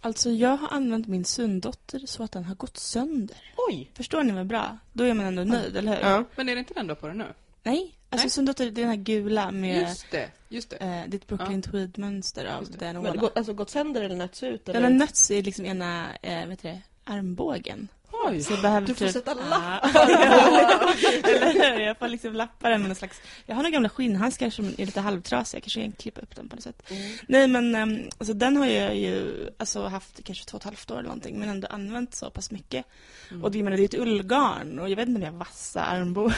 Alltså 0.00 0.30
jag 0.30 0.56
har 0.56 0.68
använt 0.68 1.06
min 1.06 1.24
söndotter 1.24 1.98
så 2.06 2.22
att 2.22 2.32
den 2.32 2.44
har 2.44 2.54
gått 2.54 2.76
sönder. 2.76 3.36
Oj! 3.56 3.90
Förstår 3.94 4.22
ni 4.22 4.32
vad 4.32 4.46
bra? 4.46 4.78
Då 4.92 5.04
är 5.04 5.14
man 5.14 5.26
ändå 5.26 5.44
nöjd, 5.44 5.76
eller 5.76 5.96
hur? 5.96 6.10
Ja. 6.10 6.24
Men 6.36 6.48
är 6.48 6.54
det 6.54 6.58
inte 6.58 6.74
den 6.74 6.86
du 6.86 6.90
har 6.90 6.96
på 7.00 7.06
dig 7.06 7.16
nu? 7.16 7.26
Nej, 7.62 7.94
alltså 8.10 8.24
Nej. 8.24 8.30
söndotter 8.30 8.64
det 8.64 8.70
är 8.80 8.86
den 8.86 8.88
här 8.88 8.96
gula 8.96 9.50
med 9.50 9.80
Just 9.88 10.10
det, 10.10 10.28
just 10.48 10.70
det. 10.70 10.76
eh, 10.76 11.10
ditt 11.10 11.26
Brooklyn 11.26 11.62
Tweed-mönster 11.62 12.44
av 12.46 12.64
det. 12.70 12.78
den 12.78 12.94
Men 12.94 13.04
det 13.04 13.10
Ola. 13.10 13.20
går, 13.20 13.30
alltså 13.34 13.52
gått 13.52 13.70
sönder 13.70 14.02
eller 14.02 14.16
nötts 14.16 14.42
ut? 14.42 14.64
Den 14.64 14.76
Eller? 14.76 14.88
har 14.90 14.94
nötts 14.94 15.30
i 15.30 15.42
liksom 15.42 15.66
ena, 15.66 16.06
eh, 16.22 16.46
vet 16.46 16.62
du 16.62 16.68
det, 16.68 16.80
armbågen. 17.04 17.88
Oj! 18.26 18.42
Så 18.42 18.52
jag 18.52 18.62
behöver 18.62 18.86
Du 18.86 18.94
får 18.94 19.04
typ... 19.04 19.12
sätta 19.14 19.36
Ja. 19.50 19.80
Eller? 21.24 21.80
Jag 21.80 21.98
får 21.98 22.08
liksom 22.08 22.32
lappa 22.32 22.68
den 22.68 22.80
med 22.80 22.88
någon 22.88 22.96
slags... 22.96 23.20
Jag 23.46 23.54
har 23.56 23.62
några 23.62 23.72
gamla 23.72 23.88
skinnhandskar 23.88 24.50
som 24.50 24.66
är 24.66 24.86
lite 24.86 25.00
halvtrasiga. 25.00 25.60
Kanske 25.60 25.80
jag 25.80 25.86
kan 25.86 25.92
klippa 25.92 26.20
upp 26.20 26.36
den 26.36 26.48
på 26.48 26.56
något 26.56 26.62
sätt. 26.62 26.90
Mm. 26.90 27.02
Nej 27.28 27.48
men 27.48 27.74
um, 27.74 28.10
alltså, 28.18 28.34
den 28.34 28.56
har 28.56 28.66
jag 28.66 28.96
ju 28.96 29.48
alltså, 29.58 29.86
haft 29.86 30.24
kanske 30.24 30.44
två 30.44 30.56
och 30.56 30.60
ett 30.60 30.64
halvt 30.64 30.90
år 30.90 30.94
eller 30.94 31.08
någonting. 31.08 31.38
Men 31.38 31.48
ändå 31.48 31.68
använt 31.70 32.14
så 32.14 32.30
pass 32.30 32.50
mycket. 32.50 32.84
Mm. 33.30 33.44
Och 33.44 33.50
det, 33.50 33.62
menar, 33.62 33.76
det 33.76 33.82
är 33.82 33.84
ett 33.84 33.94
ullgarn 33.94 34.78
och 34.78 34.88
jag 34.88 34.96
vet 34.96 35.08
inte 35.08 35.18
om 35.18 35.22
jag 35.22 35.32
har 35.32 35.38
vassa 35.38 35.82
armbågar. 35.82 36.36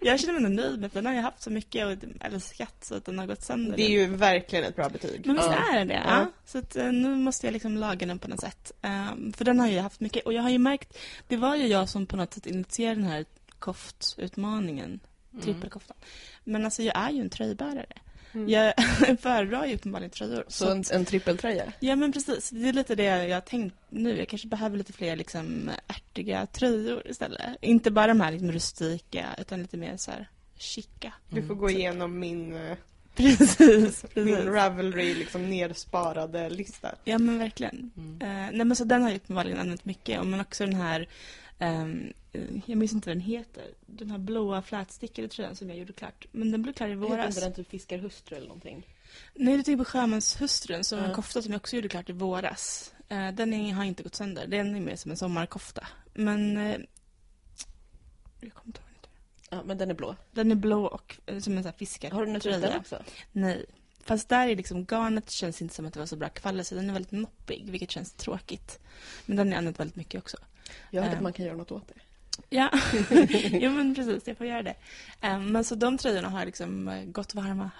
Jag 0.00 0.20
känner 0.20 0.32
mig 0.40 0.44
ändå 0.44 0.62
nöjd 0.62 0.80
med 0.80 0.92
för 0.92 0.98
den 0.98 1.06
har 1.06 1.14
jag 1.14 1.22
haft 1.22 1.42
så 1.42 1.50
mycket 1.50 1.86
och 1.86 1.92
älskat 2.20 2.84
så 2.84 2.94
att 2.94 3.04
den 3.04 3.18
har 3.18 3.26
gått 3.26 3.42
sönder. 3.42 3.76
Det 3.76 3.82
är 3.82 3.90
ju 3.90 4.06
verkligen 4.06 4.64
ett 4.64 4.76
bra 4.76 4.88
betyg. 4.88 5.26
Men 5.26 5.36
visst 5.36 5.48
Ja. 5.48 5.74
är 5.74 5.78
det 5.78 5.84
det? 5.84 5.94
Ja. 5.94 6.18
Ja. 6.18 6.26
Så 6.46 6.58
att, 6.58 6.76
eh, 6.76 6.92
nu 6.92 7.14
måste 7.16 7.46
jag 7.46 7.52
liksom 7.52 7.76
laga 7.76 8.06
den 8.06 8.18
på 8.18 8.28
något 8.28 8.40
sätt. 8.40 8.72
Ehm, 8.82 9.32
för 9.32 9.44
den 9.44 9.60
har 9.60 9.66
jag 9.66 9.82
haft 9.82 9.97
mycket. 10.00 10.26
Och 10.26 10.32
jag 10.32 10.42
har 10.42 10.50
ju 10.50 10.58
märkt, 10.58 10.98
det 11.28 11.36
var 11.36 11.56
ju 11.56 11.66
jag 11.66 11.88
som 11.88 12.06
på 12.06 12.16
något 12.16 12.34
sätt 12.34 12.46
initierade 12.46 13.00
den 13.00 13.10
här 13.10 13.24
koftutmaningen. 13.58 15.00
Mm. 15.32 15.44
Trippelkoftan. 15.44 15.96
Men 16.44 16.64
alltså 16.64 16.82
jag 16.82 16.96
är 16.98 17.10
ju 17.10 17.20
en 17.20 17.30
tröjbärare. 17.30 17.92
Mm. 18.32 18.48
Jag 18.48 18.74
föredrar 19.20 19.66
ju 19.66 19.74
uppenbarligen 19.74 20.10
tröjor. 20.10 20.44
Så 20.48 20.70
en, 20.70 20.84
en 20.92 21.04
trippeltröja? 21.04 21.72
Ja 21.80 21.96
men 21.96 22.12
precis, 22.12 22.50
det 22.50 22.68
är 22.68 22.72
lite 22.72 22.94
det 22.94 23.04
jag 23.04 23.36
har 23.36 23.40
tänkt 23.40 23.76
nu. 23.88 24.18
Jag 24.18 24.28
kanske 24.28 24.48
behöver 24.48 24.78
lite 24.78 24.92
fler 24.92 25.16
liksom 25.16 25.70
ärtiga 25.86 26.46
tröjor 26.46 27.02
istället. 27.06 27.56
Inte 27.60 27.90
bara 27.90 28.06
de 28.06 28.20
här 28.20 28.32
liksom 28.32 28.52
rustika 28.52 29.26
utan 29.38 29.62
lite 29.62 29.76
mer 29.76 29.96
så 29.96 30.10
här 30.10 30.28
chica. 30.56 31.12
Du 31.28 31.42
får 31.42 31.54
gå 31.54 31.70
igenom 31.70 32.18
min, 32.18 32.76
eh, 33.18 33.36
Precis, 33.38 34.04
min 34.14 34.26
precis. 34.26 34.44
Ravelry 34.46 35.14
liksom 35.14 35.50
nersparade 35.50 36.50
lista. 36.50 36.94
Ja 37.04 37.18
men 37.18 37.38
verkligen. 37.38 37.90
Mm. 37.96 38.22
Eh, 38.22 38.50
nej 38.56 38.64
men 38.66 38.76
så 38.76 38.84
den 38.84 39.02
har 39.02 39.08
jag 39.10 39.16
uppenbarligen 39.16 39.58
använt 39.58 39.84
mycket. 39.84 40.20
Och 40.20 40.26
Men 40.26 40.40
också 40.40 40.66
den 40.66 40.74
här, 40.74 41.08
eh, 41.58 41.86
jag 42.66 42.76
minns 42.78 42.92
inte 42.92 43.08
vad 43.10 43.16
den 43.16 43.20
heter, 43.24 43.64
den 43.86 44.10
här 44.10 44.18
blåa 44.18 44.62
flätstickade 44.62 45.28
tröjan 45.28 45.56
som 45.56 45.68
jag 45.68 45.78
gjorde 45.78 45.92
klart. 45.92 46.26
Men 46.32 46.50
den 46.50 46.62
blev 46.62 46.72
klar 46.72 46.86
i 46.86 46.90
Heter 46.90 47.00
våras. 47.08 47.28
inte 47.36 47.40
den 47.40 47.54
typ 47.54 47.70
fiskarhustru 47.70 48.36
eller 48.36 48.46
någonting? 48.48 48.86
Nej, 49.34 49.56
du 49.56 49.62
tänker 49.62 49.84
på 49.84 49.90
Sjömanshustrun 49.90 50.84
som 50.84 50.98
Ja. 50.98 51.04
en 51.04 51.14
kofta 51.14 51.42
som 51.42 51.52
jag 51.52 51.58
också 51.60 51.76
gjorde 51.76 51.88
klart 51.88 52.08
i 52.10 52.12
våras. 52.12 52.94
Eh, 53.08 53.28
den 53.32 53.52
är, 53.52 53.72
har 53.72 53.84
inte 53.84 54.02
gått 54.02 54.14
sönder, 54.14 54.46
den 54.46 54.74
är 54.76 54.80
mer 54.80 54.96
som 54.96 55.10
en 55.10 55.16
sommarkofta. 55.16 55.86
Men, 56.14 56.56
eh, 56.56 56.76
jag 58.40 58.52
kommer 58.54 58.66
inte 58.66 58.80
ihåg 58.80 58.84
vad 58.84 58.88
den 58.88 58.94
heter. 58.94 59.10
Ja, 59.50 59.62
men 59.64 59.78
den 59.78 59.90
är 59.90 59.94
blå. 59.94 60.16
Den 60.32 60.50
är 60.50 60.54
blå 60.54 60.86
och 60.86 61.16
eh, 61.26 61.38
som 61.38 61.52
en 61.52 61.62
sån 61.62 61.70
här 61.70 61.78
fiskar. 61.78 62.10
Har 62.10 62.26
du 62.26 62.50
den 62.50 62.78
också? 62.78 63.02
Nej. 63.32 63.64
Fast 64.04 64.28
där 64.28 64.48
är 64.48 64.56
liksom 64.56 64.84
garnet 64.84 65.30
känns 65.30 65.62
inte 65.62 65.74
som 65.74 65.86
att 65.86 65.92
det 65.92 65.98
var 65.98 66.06
så 66.06 66.16
bra 66.16 66.28
kvalitet. 66.28 66.74
Den 66.74 66.88
är 66.88 66.92
väldigt 66.92 67.12
noppig, 67.12 67.70
vilket 67.70 67.90
känns 67.90 68.12
tråkigt. 68.12 68.78
Men 69.26 69.36
den 69.36 69.48
jag 69.50 69.58
använt 69.58 69.80
väldigt 69.80 69.96
mycket 69.96 70.18
också. 70.18 70.36
Jag 70.90 71.02
hörde 71.02 71.12
Eh. 71.12 71.16
att 71.18 71.22
man 71.22 71.32
kan 71.32 71.44
göra 71.46 71.56
något 71.56 71.72
åt 71.72 71.88
det. 71.88 71.94
Ja, 72.50 72.70
jo 73.50 73.70
men 73.70 73.94
precis, 73.94 74.28
jag 74.28 74.36
får 74.36 74.46
göra 74.46 74.62
det. 74.62 74.74
Eh, 75.20 75.38
men 75.40 75.64
så 75.64 75.74
de 75.74 75.98
tröjorna 75.98 76.28
har 76.28 76.44
liksom 76.46 76.88
eh, 76.88 77.04
gått 77.04 77.34
varma, 77.34 77.70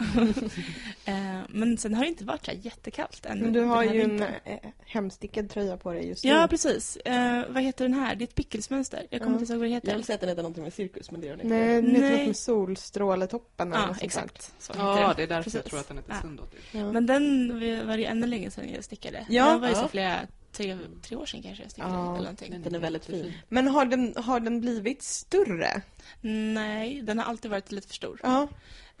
men 1.48 1.78
sen 1.78 1.94
har 1.94 2.02
det 2.02 2.08
inte 2.08 2.24
varit 2.24 2.44
så 2.46 2.52
jättekallt 2.62 3.26
ännu. 3.26 3.42
Men 3.42 3.52
du 3.52 3.60
har 3.60 3.84
den 3.84 3.94
ju 3.94 4.00
en 4.02 4.10
vintern. 4.10 4.34
eh, 4.44 4.58
hemstickad 4.86 5.50
tröja 5.50 5.76
på 5.76 5.92
dig 5.92 6.08
just 6.08 6.24
nu. 6.24 6.30
Ja, 6.30 6.46
precis. 6.50 6.96
Eh, 6.96 7.44
vad 7.48 7.62
heter 7.62 7.84
den 7.84 7.94
här? 7.94 8.14
Det 8.14 8.22
är 8.24 8.26
ett 8.26 8.34
pickelsmönster. 8.34 9.06
Jag 9.10 9.20
kommer 9.22 9.36
Ja. 9.36 9.40
inte 9.40 9.52
ihåg 9.52 9.60
vad 9.60 9.66
det 9.68 9.70
Jag 9.70 9.74
heter. 9.76 9.94
vill 9.96 10.04
säga 10.04 10.14
att 10.14 10.20
den 10.20 10.28
heter 10.28 10.42
någonting 10.42 10.64
med 10.64 10.72
cirkus, 10.72 11.10
men 11.10 11.20
det 11.20 11.26
gör 11.26 11.36
den 11.36 11.46
inte. 11.46 11.56
Nej, 11.56 11.82
den 11.82 11.94
heter 11.94 12.18
något 12.18 12.26
med 12.26 12.36
solstråletoppen 12.36 13.70
Ja, 13.72 13.96
exakt. 14.00 14.52
Så 14.58 14.72
Ja, 14.76 14.96
den. 14.96 15.16
det 15.16 15.22
är 15.22 15.26
därför 15.26 15.34
jag 15.34 15.44
Precis. 15.44 15.64
tror 15.64 15.80
att 15.80 15.88
den 15.88 15.96
heter 15.96 16.12
Ja. 16.12 16.20
Sundotter. 16.22 16.58
Ja. 16.72 16.92
Men 16.92 17.06
den 17.06 17.48
var 17.86 17.96
det 17.96 18.04
ännu 18.04 18.26
länge 18.26 18.50
sedan 18.50 18.64
jag 18.74 18.84
stickade. 18.84 19.26
Ja, 19.28 19.52
det 19.52 19.58
var 19.58 19.68
ju 19.68 19.74
så 19.74 19.88
flera, 19.88 20.16
tre, 20.52 20.78
tre 21.02 21.16
år 21.16 21.26
sedan 21.26 21.42
kanske 21.42 21.62
jag 21.62 21.70
stickade. 21.70 21.94
Ja. 21.94 22.04
Eller 22.10 22.18
någonting. 22.22 22.62
Den 22.62 22.74
är 22.74 22.78
väldigt 22.78 23.04
fin. 23.04 23.32
Men 23.48 23.68
har 23.68 23.84
den, 23.84 24.14
har 24.16 24.40
den 24.40 24.60
blivit 24.60 25.02
större? 25.02 25.82
Nej, 26.20 27.02
den 27.02 27.18
har 27.18 27.24
alltid 27.24 27.50
varit 27.50 27.72
lite 27.72 27.88
för 27.88 27.94
stor. 27.94 28.20
Ja, 28.22 28.48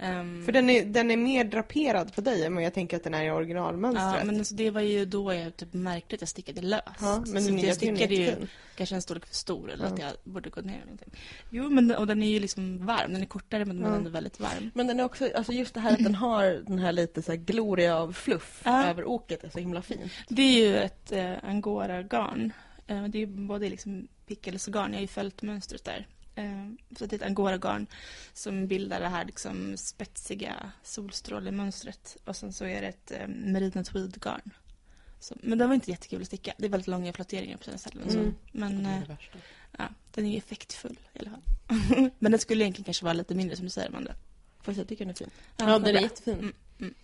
Ehm, 0.02 0.44
för 0.44 0.52
den 0.52 0.70
är, 0.70 0.84
den 0.84 1.10
är 1.10 1.16
mer 1.16 1.44
draperad 1.44 2.14
på 2.14 2.20
dig 2.20 2.44
än 2.44 2.54
vad 2.54 2.64
jag 2.64 2.74
tänker 2.74 2.96
att 2.96 3.04
den 3.04 3.14
är 3.14 3.24
i 3.24 3.30
originalmönstret. 3.30 4.14
Ja, 4.18 4.24
men 4.24 4.38
alltså, 4.38 4.54
det 4.54 4.70
var 4.70 4.80
ju 4.80 5.04
då 5.04 5.34
jag 5.34 5.56
typ 5.56 5.72
märkte 5.74 6.14
att 6.14 6.20
jag 6.22 6.28
stickade 6.28 6.60
löst. 6.62 6.84
Ja, 7.00 7.24
men 7.26 7.42
så 7.44 7.50
jag 7.52 7.64
är 7.64 7.72
stickade 7.74 8.14
ju 8.14 8.22
jättefin. 8.22 8.48
kanske 8.76 8.94
en 8.94 9.02
storlek 9.02 9.26
för 9.26 9.34
stor 9.34 9.70
eller 9.72 9.84
Ja. 9.84 9.90
att 9.92 9.98
jag 9.98 10.12
borde 10.24 10.50
gått 10.50 10.64
ner 10.64 10.72
eller 10.74 10.82
någonting. 10.84 11.12
Jo, 11.50 11.70
men 11.70 11.90
och 11.96 12.06
den 12.06 12.22
är 12.22 12.30
ju 12.30 12.40
liksom 12.40 12.86
varm. 12.86 13.12
Den 13.12 13.22
är 13.22 13.26
kortare 13.26 13.64
men 13.64 13.76
den 13.76 13.84
är 13.84 13.90
Ja. 13.90 13.96
ändå 13.96 14.10
väldigt 14.10 14.40
varm. 14.40 14.70
Men 14.74 14.86
den 14.86 15.00
är 15.00 15.04
också, 15.04 15.30
alltså 15.34 15.52
just 15.52 15.74
det 15.74 15.80
här 15.80 15.92
att 15.92 16.04
den 16.04 16.14
har 16.14 16.44
den 16.66 16.78
här 16.78 16.92
lite 16.92 17.22
så 17.22 17.32
här 17.32 17.38
gloria 17.38 17.96
av 17.96 18.12
fluff 18.12 18.62
Ja. 18.64 18.84
över 18.86 19.04
oket 19.04 19.44
är 19.44 19.48
så 19.48 19.58
himla 19.58 19.82
fint. 19.82 20.12
Det 20.28 20.42
är 20.42 20.66
ju 20.68 20.76
ett 20.76 21.12
eh, 21.12 21.32
angora-garn. 21.42 22.52
Eh, 22.86 23.04
det 23.04 23.18
är 23.18 23.20
ju 23.20 23.26
både 23.26 23.68
liksom 23.68 24.08
pickelsgarn, 24.26 24.90
jag 24.90 24.96
har 24.96 25.02
ju 25.02 25.06
följt 25.06 25.42
mönstret 25.42 25.84
där. 25.84 26.06
Eh, 26.44 26.96
så 26.98 27.06
det 27.06 27.12
är 27.16 27.18
ett 27.18 27.26
angora-garn 27.26 27.86
som 28.32 28.66
bildar 28.66 29.00
det 29.00 29.08
här 29.08 29.24
liksom 29.24 29.76
spetsiga 29.76 30.72
solstrålemönstret. 30.82 32.16
Och 32.24 32.36
sen 32.36 32.52
så 32.52 32.64
är 32.64 32.80
det 32.80 32.88
ett 32.88 33.10
eh, 33.10 33.28
merino 33.28 33.82
tweed-garn. 33.84 34.50
Så, 35.20 35.34
men 35.42 35.58
det 35.58 35.66
var 35.66 35.74
inte 35.74 35.90
jättekul 35.90 36.20
att 36.20 36.26
sticka. 36.26 36.52
Det 36.56 36.64
är 36.66 36.70
väldigt 36.70 36.86
långa 36.86 37.12
flotteringar 37.12 37.56
på 37.56 37.64
sina 37.64 37.78
ställen. 37.78 38.02
och 38.06 38.12
Så. 38.12 38.18
Mm. 38.18 38.34
Men 38.52 38.82
Det 38.82 38.90
eh, 38.90 39.00
det 39.08 39.16
ja, 39.78 39.88
den 40.14 40.26
är 40.26 40.30
ju 40.30 40.36
effektfull 40.38 40.98
i 41.14 41.18
alla 41.18 41.30
fall. 41.30 41.42
men 42.18 42.32
den 42.32 42.38
skulle 42.40 42.64
egentligen 42.64 42.84
kanske 42.84 43.04
vara 43.04 43.12
lite 43.14 43.34
mindre 43.34 43.56
som 43.56 43.64
du 43.66 43.70
säger, 43.70 43.88
Amanda. 43.88 44.14
Fast 44.62 44.78
jag 44.78 44.88
tycker 44.88 45.04
den 45.04 45.10
är 45.10 45.16
fin. 45.18 45.30
Ja, 45.56 45.66
vad 45.66 45.84
den 45.84 45.96
är 45.96 46.00
jättefin. 46.00 46.52
Mm. 46.80 46.94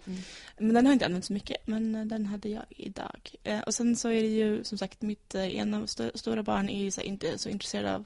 Men 0.59 0.75
den 0.75 0.87
har 0.87 0.93
inte 0.93 1.07
använt 1.07 1.25
så 1.25 1.33
mycket, 1.33 1.67
men 1.67 2.09
den 2.09 2.27
hade 2.27 2.49
jag 2.49 2.65
idag. 2.69 3.31
Eh, 3.43 3.61
och 3.61 3.75
sen 3.75 3.97
så 3.97 4.09
är 4.09 4.23
det 4.23 4.29
ju 4.29 4.65
som 4.65 4.79
sagt 4.79 5.03
mitt 5.03 5.35
eh, 5.35 5.55
ena 5.57 5.85
st- 5.85 6.11
stora 6.19 6.43
barn 6.43 6.69
är 6.69 6.83
ju 6.85 6.91
så 6.91 7.01
inte 7.01 7.39
så 7.39 7.49
intresserad 7.49 7.95
av 7.95 8.05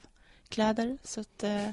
kläder. 0.51 0.97
Så 1.03 1.21
att 1.21 1.43
eh, 1.43 1.69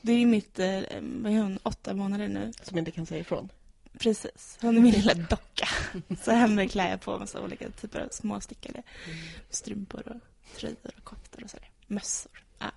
det 0.00 0.12
är 0.12 0.26
mitt, 0.26 0.58
eh, 0.58 0.80
vad 1.00 1.32
är 1.32 1.38
hon, 1.38 1.58
åtta 1.62 1.94
månader 1.94 2.28
nu. 2.28 2.52
Som 2.62 2.78
inte 2.78 2.90
kan 2.90 3.06
säga 3.06 3.20
ifrån. 3.20 3.48
Precis, 3.98 4.58
hon 4.60 4.76
är 4.76 4.80
min 4.80 4.94
lilla 4.94 5.14
docka. 5.14 5.68
så 6.22 6.30
henne 6.30 6.68
klär 6.68 6.90
jag 6.90 7.00
på 7.00 7.18
massa 7.18 7.40
olika 7.40 7.70
typer 7.70 8.00
av 8.00 8.08
småstickade 8.08 8.82
strumpor 9.50 10.02
och 10.08 10.20
tröjor 10.56 10.92
och 10.96 11.04
koftor 11.04 11.44
och 11.44 11.50
sådär. 11.50 11.70
Mössor. 11.86 12.32
Ja. 12.58 12.70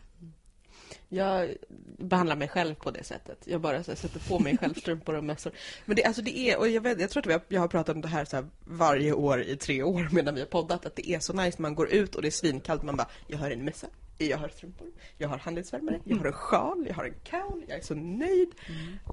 Jag 1.10 1.56
behandlar 1.98 2.36
mig 2.36 2.48
själv 2.48 2.76
på 2.76 2.92
det 2.92 3.04
sättet. 3.04 3.38
Jag 3.46 3.62
bara 3.62 3.84
så 3.84 3.92
här, 3.92 3.96
sätter 3.96 4.20
på 4.20 4.40
mig 4.40 4.58
själv 4.58 4.74
strumpor 4.74 5.16
och 5.16 5.24
mössor. 5.24 5.52
Men 5.86 5.96
det, 5.96 6.04
alltså 6.04 6.22
det 6.22 6.38
är, 6.38 6.58
och 6.58 6.70
jag, 6.70 6.82
vet, 6.82 7.00
jag 7.00 7.10
tror 7.10 7.22
att 7.22 7.32
har, 7.32 7.42
jag 7.48 7.62
har 7.62 7.68
pratat 7.68 7.96
om 7.96 8.02
det 8.02 8.08
här, 8.08 8.26
så 8.26 8.36
här 8.36 8.48
varje 8.64 9.14
år 9.14 9.42
i 9.42 9.56
tre 9.56 9.84
år 9.84 10.10
medan 10.12 10.36
vi 10.36 10.42
har 10.42 10.48
poddat, 10.48 10.86
att 10.86 10.96
det 10.96 11.10
är 11.10 11.20
så 11.20 11.34
nice 11.34 11.58
när 11.58 11.62
man 11.62 11.76
går 11.76 11.90
ut 11.90 12.16
och 12.16 12.22
det 12.22 12.28
är 12.28 12.32
svinkallt 12.32 12.84
man 12.84 12.96
bara, 12.96 13.10
jag 13.28 13.38
har 13.38 13.52
en 13.52 13.66
mössa, 13.66 13.88
jag 14.18 14.38
har 14.38 14.50
strumpor, 14.50 14.88
jag 15.18 15.30
har 15.30 15.38
handledsvärmare, 15.38 16.00
jag 16.04 16.18
har 16.18 16.26
en 16.26 16.34
sjal, 16.34 16.86
jag 16.88 16.96
har 16.96 17.04
en 17.04 17.14
cowl, 17.24 17.64
jag 17.68 17.78
är 17.78 17.82
så 17.82 17.96
nöjd. 17.96 18.50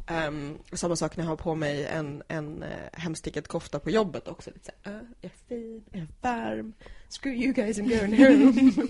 Ehm, 0.06 0.58
samma 0.72 0.96
sak 0.96 1.16
när 1.16 1.24
jag 1.24 1.28
har 1.28 1.36
på 1.36 1.54
mig 1.54 1.86
en, 1.86 2.22
en 2.28 2.62
uh, 2.62 2.68
hemstickad 2.92 3.48
kofta 3.48 3.78
på 3.78 3.90
jobbet 3.90 4.28
också. 4.28 4.50
Lite 4.50 4.64
så 4.64 4.90
här, 4.90 4.96
uh, 4.96 5.06
jag 5.20 5.32
är 5.32 5.48
fin, 5.48 5.84
jag 5.90 6.02
är 6.02 6.08
varm, 6.20 6.72
screw 7.08 7.36
you 7.36 7.52
guys 7.52 7.78
I'm 7.78 8.00
going 8.00 8.24
home. 8.24 8.82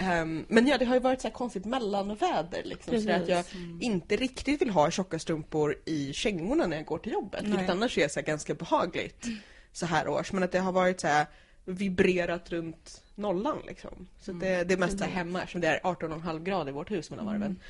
Ehm, 0.02 0.44
men 0.48 0.66
ja, 0.66 0.78
det 0.78 0.84
har 0.84 0.94
ju 0.94 1.00
varit 1.00 1.20
så 1.20 1.28
här 1.28 1.34
konstigt 1.34 1.64
mellanväder 1.64 2.62
liksom. 2.64 3.00
Så 3.00 3.12
att 3.12 3.28
jag 3.28 3.44
inte 3.80 4.16
riktigt 4.16 4.60
vill 4.60 4.70
ha 4.70 4.90
tjocka 4.90 5.18
strumpor 5.18 5.76
i 5.84 6.12
kängorna 6.12 6.66
när 6.66 6.76
jag 6.76 6.86
går 6.86 6.98
till 6.98 7.12
jobbet. 7.12 7.42
Nej. 7.42 7.50
Vilket 7.50 7.70
annars 7.70 7.98
är 7.98 8.08
så 8.08 8.20
ganska 8.20 8.54
behagligt 8.54 9.26
så 9.72 9.86
här 9.86 10.08
års. 10.08 10.32
Men 10.32 10.42
att 10.42 10.52
det 10.52 10.58
har 10.58 10.72
varit 10.72 11.00
så 11.00 11.06
här 11.06 11.26
vibrerat 11.64 12.50
runt 12.50 13.02
nollan 13.22 13.62
liksom. 13.66 14.08
Så 14.18 14.30
att 14.30 14.40
det, 14.40 14.64
det 14.64 14.74
är 14.74 14.78
mest 14.78 15.00
här 15.00 15.08
hemma 15.08 15.42
eftersom 15.42 15.60
det 15.60 15.68
är 15.68 15.80
18,5 15.80 16.42
grader 16.42 16.68
i 16.70 16.74
vårt 16.74 16.90
hus 16.90 17.10
mellan 17.10 17.26
varven. 17.26 17.60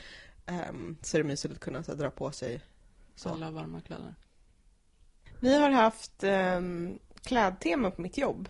Ehm, 0.47 0.97
så 1.03 1.17
är 1.17 1.23
det 1.23 1.29
mysigt 1.29 1.55
att 1.55 1.61
kunna 1.61 1.83
så 1.83 1.93
här, 1.93 1.99
dra 1.99 2.11
på 2.11 2.33
sig 2.33 2.61
så. 3.15 3.29
Alla 3.29 3.51
varma 3.51 3.81
kläder. 3.81 4.15
Vi 5.41 5.59
har 5.59 5.71
haft 5.71 6.25
um, 6.25 6.99
klädtema 7.25 7.91
på 7.91 8.03
mitt 8.03 8.19
jobb. 8.19 8.49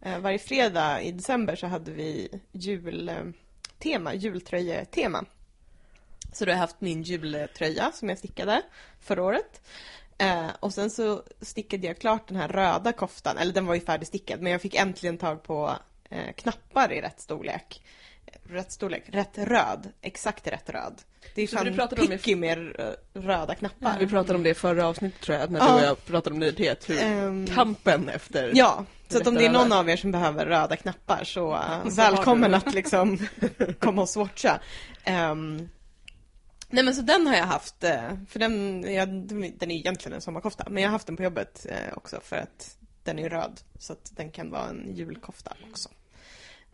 Eh, 0.00 0.18
varje 0.18 0.38
fredag 0.38 1.02
i 1.02 1.12
december 1.12 1.56
så 1.56 1.66
hade 1.66 1.90
vi 1.90 2.40
jultema, 2.52 4.14
jultröjetema. 4.14 5.24
Så 6.32 6.44
då 6.44 6.50
har 6.50 6.54
jag 6.54 6.60
haft 6.60 6.80
min 6.80 7.02
jultröja 7.02 7.92
som 7.92 8.08
jag 8.08 8.18
stickade 8.18 8.62
förra 9.00 9.22
året. 9.22 9.60
Eh, 10.18 10.48
och 10.60 10.74
sen 10.74 10.90
så 10.90 11.22
stickade 11.40 11.86
jag 11.86 11.98
klart 11.98 12.28
den 12.28 12.36
här 12.36 12.48
röda 12.48 12.92
koftan, 12.92 13.38
eller 13.38 13.52
den 13.52 13.66
var 13.66 13.74
ju 13.74 13.80
färdigstickad, 13.80 14.40
men 14.40 14.52
jag 14.52 14.62
fick 14.62 14.74
äntligen 14.74 15.18
tag 15.18 15.42
på 15.42 15.78
eh, 16.14 16.32
knappar 16.36 16.92
i 16.92 17.00
rätt 17.00 17.20
storlek. 17.20 17.82
Rätt 18.44 18.72
storlek, 18.72 19.02
rätt 19.06 19.38
röd, 19.38 19.92
exakt 20.02 20.46
rätt 20.46 20.70
röd. 20.70 21.02
Det 21.34 21.42
är 21.42 21.46
Så 21.46 21.56
fan 21.56 21.74
pratade 21.74 22.02
om 22.02 22.08
picky 22.08 22.36
med 22.36 22.58
eh, 22.80 22.86
röda 23.14 23.54
knappar. 23.54 23.98
Vi 23.98 24.06
pratade 24.06 24.34
om 24.34 24.42
det 24.42 24.50
i 24.50 24.54
förra 24.54 24.86
avsnittet 24.86 25.20
tror 25.20 25.38
jag, 25.38 25.50
när 25.50 25.60
Ja. 25.60 25.66
du 25.66 25.72
och 25.74 25.80
jag 25.80 26.04
pratade 26.04 26.34
om 26.34 26.40
nyhet. 26.40 26.90
Hur 26.90 27.02
Ehm, 27.02 27.46
kampen 27.46 28.08
efter... 28.08 28.52
Ja, 28.54 28.84
så 29.08 29.18
att 29.20 29.26
om 29.26 29.34
det 29.34 29.46
är 29.46 29.50
någon 29.50 29.72
av 29.72 29.88
er 29.90 29.96
som 29.96 30.10
behöver 30.10 30.46
röda 30.46 30.76
knappar 30.76 31.24
så, 31.24 31.52
uh, 31.54 31.88
Så 31.88 31.90
välkommen 31.90 32.54
att 32.54 32.74
liksom 32.74 33.18
komma 33.78 34.02
och 34.02 34.08
swatcha. 34.08 34.60
Ehm, 35.04 35.68
nej 36.68 36.84
men 36.84 36.94
så 36.94 37.02
den 37.02 37.26
har 37.26 37.34
jag 37.34 37.44
haft, 37.46 37.84
eh, 37.84 38.10
för 38.28 38.38
den, 38.38 38.82
ja, 38.94 39.06
den 39.06 39.70
är 39.70 39.74
egentligen 39.74 40.12
en 40.14 40.20
sommarkofta, 40.20 40.66
men 40.70 40.82
jag 40.82 40.90
har 40.90 40.92
haft 40.92 41.06
den 41.06 41.16
på 41.16 41.22
jobbet 41.22 41.66
eh, 41.68 41.96
också 41.96 42.20
för 42.22 42.36
att 42.36 42.76
den 43.04 43.18
är 43.18 43.28
röd, 43.30 43.60
så 43.78 43.92
att 43.92 44.12
den 44.16 44.30
kan 44.30 44.50
vara 44.50 44.68
en 44.68 44.96
julkofta 44.96 45.52
också. 45.70 45.88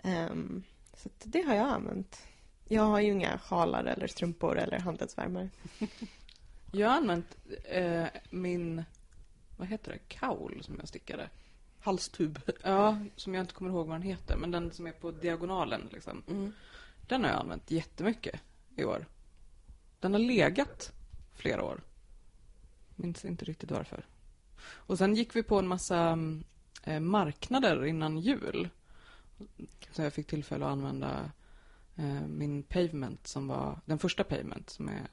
Ehm, 0.02 0.62
så 0.94 1.08
att 1.08 1.24
det 1.24 1.42
har 1.42 1.54
jag 1.54 1.68
använt. 1.68 2.22
Jag 2.68 2.82
har 2.82 3.00
ju 3.00 3.12
inga 3.12 3.38
sjalar 3.38 3.84
eller 3.84 4.06
strumpor 4.06 4.58
eller 4.58 4.78
handledsvärmare. 4.78 5.50
Jag 6.72 6.88
har 6.88 6.96
använt 6.96 7.36
eh, 7.64 8.06
min, 8.30 8.84
vad 9.56 9.68
heter 9.68 9.92
det, 9.92 9.98
kaul 9.98 10.62
som 10.62 10.76
jag 10.78 10.88
stickade. 10.88 11.28
Halstub. 11.80 12.38
Ja, 12.62 12.98
som 13.16 13.34
jag 13.34 13.42
inte 13.42 13.54
kommer 13.54 13.70
ihåg 13.70 13.86
vad 13.86 13.94
den 13.94 14.02
heter, 14.02 14.36
men 14.36 14.50
den 14.50 14.72
som 14.72 14.86
är 14.86 14.92
på 14.92 15.10
diagonalen 15.10 15.88
liksom. 15.92 16.22
Mm. 16.28 16.52
Den 17.08 17.24
har 17.24 17.30
jag 17.30 17.40
använt 17.40 17.70
jättemycket 17.70 18.40
i 18.76 18.84
år. 18.84 19.06
Den 20.00 20.12
har 20.12 20.20
legat 20.20 20.92
flera 21.34 21.64
år. 21.64 21.80
Minns 22.96 23.24
inte 23.24 23.44
riktigt 23.44 23.70
varför. 23.70 24.06
Och 24.62 24.98
sen 24.98 25.14
gick 25.14 25.36
vi 25.36 25.42
på 25.42 25.58
en 25.58 25.66
massa 25.66 25.98
mm, 25.98 26.44
eh, 26.84 27.00
marknader 27.00 27.84
innan 27.84 28.18
jul. 28.18 28.68
Så 29.92 30.02
jag 30.02 30.12
fick 30.12 30.26
tillfälle 30.26 30.64
att 30.64 30.72
använda 30.72 31.30
eh, 31.96 32.26
min 32.26 32.62
pavement 32.62 33.26
som 33.26 33.48
var 33.48 33.80
den 33.84 33.98
första 33.98 34.24
pavement 34.24 34.70
som 34.70 34.88
är 34.88 35.08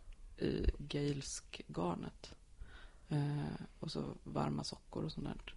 i 0.46 0.72
gailsk 0.78 1.62
garnet. 1.68 2.34
Eh, 3.10 3.66
och 3.80 3.92
så 3.92 4.04
varma 4.24 4.63
sockor 4.63 5.04
och 5.06 5.12
sånt 5.12 5.28
där. 5.28 5.56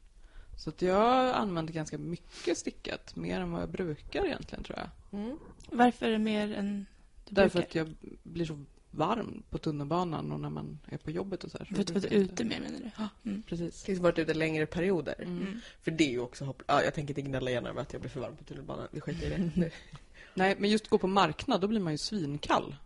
Så 0.57 0.71
att 0.71 0.83
jag 0.83 1.35
använder 1.35 1.73
ganska 1.73 1.99
mycket 1.99 2.59
stickat, 2.59 3.17
mer 3.17 3.41
än 3.41 3.53
vad 3.53 3.63
jag 3.63 3.71
brukar 3.71 4.27
egentligen 4.27 4.65
tror 4.65 4.79
jag. 4.79 5.21
Mm. 5.21 5.39
Varför 5.71 6.07
är 6.07 6.11
det 6.11 6.19
mer 6.19 6.53
än 6.53 6.87
du 7.29 7.35
Därför 7.35 7.59
brukar? 7.59 7.81
att 7.81 7.89
jag 7.89 7.97
blir 8.23 8.45
så 8.45 8.65
varm 8.91 9.43
på 9.51 9.59
tunnelbanan 9.59 10.33
och 10.33 10.41
när 10.41 10.51
man 10.51 10.79
är 10.89 10.99
på 10.99 11.11
jobbet 11.11 11.45
och 11.45 11.51
så 11.51 11.59
här. 11.59 11.65
så 11.65 11.75
För 11.75 11.81
att 11.81 11.87
du 11.87 11.93
varit 11.93 12.13
ute 12.13 12.45
mer 12.45 12.61
menar 12.61 12.79
du? 12.79 13.31
Mm. 13.31 13.43
Precis. 13.43 13.89
Liksom 13.89 14.03
varit 14.03 14.19
ute 14.19 14.35
längre 14.35 14.67
perioder. 14.67 15.15
Mm. 15.23 15.61
För 15.83 15.91
det 15.91 16.05
är 16.05 16.11
ju 16.11 16.21
också 16.21 16.45
hopp... 16.45 16.63
Ja, 16.67 16.83
jag 16.83 16.95
tänker 16.95 17.11
inte 17.11 17.31
gnälla 17.31 17.51
igen 17.51 17.67
över 17.67 17.81
att 17.83 17.93
jag 17.93 18.01
blir 18.03 18.11
för 18.11 18.21
varm 18.21 18.37
på 18.37 18.45
tunnelbanan. 18.45 18.89
Vi 18.91 19.01
skiter 19.01 19.27
i 19.27 19.31
det. 19.31 19.61
det. 19.61 19.71
Nej, 20.35 20.57
men 20.59 20.71
just 20.71 20.89
gå 20.89 20.99
på 20.99 21.07
marknad, 21.07 21.61
då 21.61 21.67
blir 21.67 21.81
man 21.81 21.93
ju 21.93 21.99
svinkall. 21.99 22.77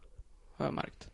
Har 0.57 0.65
jag 0.65 0.75
märkt. 0.75 1.09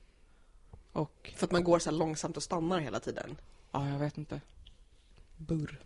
Och, 0.93 1.33
För 1.37 1.47
att 1.47 1.53
man 1.53 1.65
går 1.65 1.79
så 1.79 1.91
här 1.91 1.97
långsamt 1.97 2.37
och 2.37 2.43
stannar 2.43 2.79
hela 2.79 3.01
tiden. 3.01 3.37
ja, 3.73 3.89
jag 3.89 3.99
vet 3.99 4.19
inte. 4.19 4.41
Burr. 5.37 5.81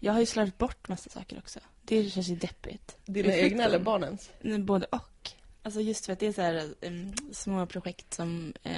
Jag 0.00 0.12
har 0.12 0.20
ju 0.20 0.26
slarvat 0.26 0.58
bort 0.58 0.88
massa 0.88 1.10
saker 1.10 1.38
också. 1.38 1.60
Det 1.82 2.10
känns 2.10 2.28
ju 2.28 2.36
deppigt. 2.36 2.96
Dina 3.06 3.28
Ursäkta. 3.28 3.46
egna 3.46 3.64
eller 3.64 3.78
barnens? 3.78 4.30
Både 4.58 4.86
och. 4.86 5.30
Alltså 5.68 5.80
just 5.80 6.06
för 6.06 6.12
att 6.12 6.18
det 6.18 6.26
är 6.26 6.32
så 6.32 6.42
här 6.42 6.74
em, 6.80 7.12
små 7.32 7.66
projekt 7.66 8.14
som, 8.14 8.52
eh, 8.62 8.72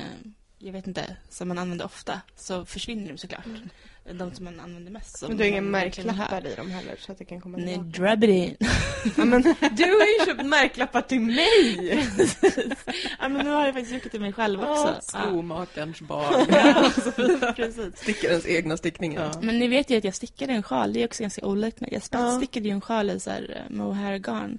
jag 0.58 0.72
vet 0.72 0.86
inte, 0.86 1.16
som 1.28 1.48
man 1.48 1.58
använder 1.58 1.84
ofta. 1.84 2.20
Så 2.36 2.64
försvinner 2.64 3.08
de 3.08 3.18
såklart. 3.18 3.44
De 4.12 4.34
som 4.34 4.44
man 4.44 4.60
använder 4.60 4.92
mest. 4.92 5.24
Men 5.28 5.36
du 5.36 5.42
har 5.44 5.48
inga 5.48 5.60
märklappar 5.60 6.46
i 6.46 6.54
dem 6.54 6.70
heller 6.70 6.96
så 7.00 7.12
att 7.12 7.18
det 7.18 7.24
kan 7.24 7.40
komma 7.40 7.58
Nej, 7.58 7.74
tillbaka. 7.74 7.98
drab 8.02 8.24
it 8.24 8.30
in. 8.30 8.56
Ja, 9.16 9.24
men, 9.24 9.42
du 9.76 9.84
har 9.84 10.20
ju 10.20 10.26
köpt 10.26 10.46
märklappar 10.46 11.02
till 11.02 11.20
mig! 11.20 12.06
ja, 13.20 13.28
men 13.28 13.44
nu 13.46 13.50
har 13.50 13.64
jag 13.66 13.74
faktiskt 13.74 13.92
gjort 14.04 14.10
till 14.10 14.20
mig 14.20 14.32
själv 14.32 14.60
också. 14.60 14.94
Ja. 14.96 15.00
Skomakarens 15.00 16.00
barn. 16.00 16.46
Ja, 16.50 17.52
precis. 17.56 17.96
Stickarens 17.96 18.46
egna 18.46 18.76
stickningar. 18.76 19.30
Ja. 19.34 19.40
Men 19.42 19.58
ni 19.58 19.68
vet 19.68 19.90
ju 19.90 19.96
att 19.98 20.04
jag 20.04 20.14
stickade 20.14 20.52
en 20.52 20.62
sjal, 20.62 20.92
det 20.92 21.02
är 21.02 21.06
också 21.06 21.22
ganska 21.22 21.46
olikt 21.46 21.80
mig. 21.80 21.90
Jag 21.92 22.02
Ja. 22.10 22.36
stickade 22.36 22.68
ju 22.68 22.72
en 22.72 22.80
sjal 22.80 23.10
i 23.10 23.20
så 23.20 23.30
här 23.30 23.56
eh, 23.66 23.76
mohair 23.76 24.18
garn. 24.18 24.58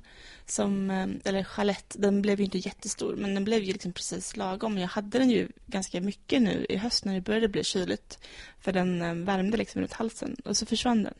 Som, 0.52 0.92
eh, 0.92 1.08
eller 1.24 1.44
chalett, 1.44 1.96
den 2.00 2.22
blev 2.22 2.40
ju 2.40 2.46
inte 2.46 2.58
jättestor 2.58 3.16
men 3.16 3.34
den 3.34 3.44
blev 3.44 3.64
ju 3.64 3.74
liksom 3.74 3.94
precis 3.94 4.38
lagom. 4.38 4.78
Jag 4.78 4.88
hade 4.88 5.20
den 5.20 5.30
ju 5.30 5.50
ganska 5.66 6.02
mycket 6.02 6.42
nu 6.42 6.66
i 6.70 6.78
höst 6.78 7.06
när 7.06 7.14
det 7.14 7.22
började 7.22 7.48
bli 7.48 7.64
kyligt. 7.64 8.20
För 8.60 8.72
den 8.72 9.02
eh, 9.02 9.14
värmde 9.14 9.58
liksom 9.58 9.82
runt 9.82 9.94
halsen 9.94 10.36
och 10.46 10.58
så 10.58 10.66
försvann 10.66 11.04
den. 11.04 11.14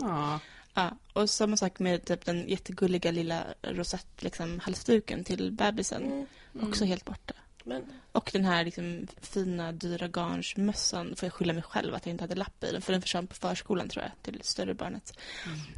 Ja. 0.00 0.40
Ja, 0.74 0.96
och 1.12 1.30
samma 1.30 1.56
sak 1.56 1.78
med 1.78 2.04
typ 2.04 2.24
den 2.24 2.48
jättegulliga 2.48 3.10
lilla 3.10 3.44
rosett 3.62 4.22
liksom, 4.22 4.60
halsduken 4.60 5.24
till 5.24 5.52
bebisen. 5.52 6.02
Mm. 6.02 6.68
Också 6.68 6.84
helt 6.84 7.04
borta. 7.04 7.34
Men 7.64 7.84
Och 8.12 8.30
den 8.32 8.44
här 8.44 8.64
liksom, 8.64 9.06
fina, 9.20 9.72
dyra 9.72 10.08
garnsmössan 10.08 11.16
får 11.16 11.26
jag 11.26 11.32
skylla 11.32 11.52
mig 11.52 11.62
själv 11.62 11.94
att 11.94 12.06
jag 12.06 12.10
inte 12.10 12.24
hade 12.24 12.34
lapp 12.34 12.64
i 12.64 12.72
den. 12.72 12.82
För 12.82 12.92
den 12.92 13.02
försvann 13.02 13.26
på 13.26 13.34
förskolan 13.34 13.88
tror 13.88 14.04
jag, 14.04 14.12
till 14.22 14.40
större 14.42 14.74
barnet. 14.74 15.18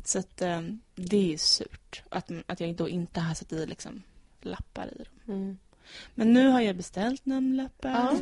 Så 0.05 0.19
att 0.19 0.43
eh, 0.43 0.63
det 0.95 1.17
är 1.17 1.31
ju 1.31 1.39
surt 1.39 2.03
att, 2.09 2.31
att 2.47 2.61
jag 2.61 2.75
då 2.75 2.89
inte 2.89 3.21
har 3.21 3.35
satt 3.35 3.53
i 3.53 3.67
liksom, 3.67 4.03
lappar 4.41 4.87
i 4.87 4.99
dem. 4.99 5.35
Mm. 5.35 5.59
Men 6.15 6.33
nu 6.33 6.49
har 6.49 6.61
jag 6.61 6.77
beställt 6.77 7.27
namnlappar. 7.27 7.91
Ja. 7.91 8.17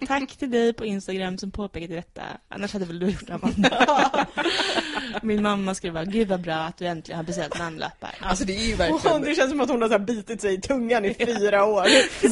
Tack 0.06 0.36
till 0.36 0.50
dig 0.50 0.72
på 0.72 0.84
Instagram 0.84 1.38
som 1.38 1.50
påpekade 1.50 1.94
detta. 1.94 2.22
Annars 2.48 2.72
hade 2.72 2.84
väl 2.84 2.98
du 2.98 3.10
gjort 3.10 3.26
det, 3.26 3.34
Amanda. 3.34 4.26
Min 5.22 5.42
mamma 5.42 5.74
skrev 5.74 5.92
bara, 5.92 6.04
gud 6.04 6.28
vad 6.28 6.40
bra 6.40 6.54
att 6.54 6.78
du 6.78 6.86
äntligen 6.86 7.16
har 7.16 7.24
beställt 7.24 7.58
namnlappar. 7.58 8.14
Alltså 8.20 8.44
det 8.44 8.56
är 8.56 8.66
ju 8.66 8.74
verkligen... 8.74 9.22
det 9.22 9.34
känns 9.34 9.50
som 9.50 9.60
att 9.60 9.70
hon 9.70 9.82
har 9.82 9.88
så 9.88 9.98
bitit 9.98 10.40
sig 10.40 10.54
i 10.54 10.60
tungan 10.60 11.04
i 11.04 11.14
fyra 11.14 11.64
år. 11.64 11.86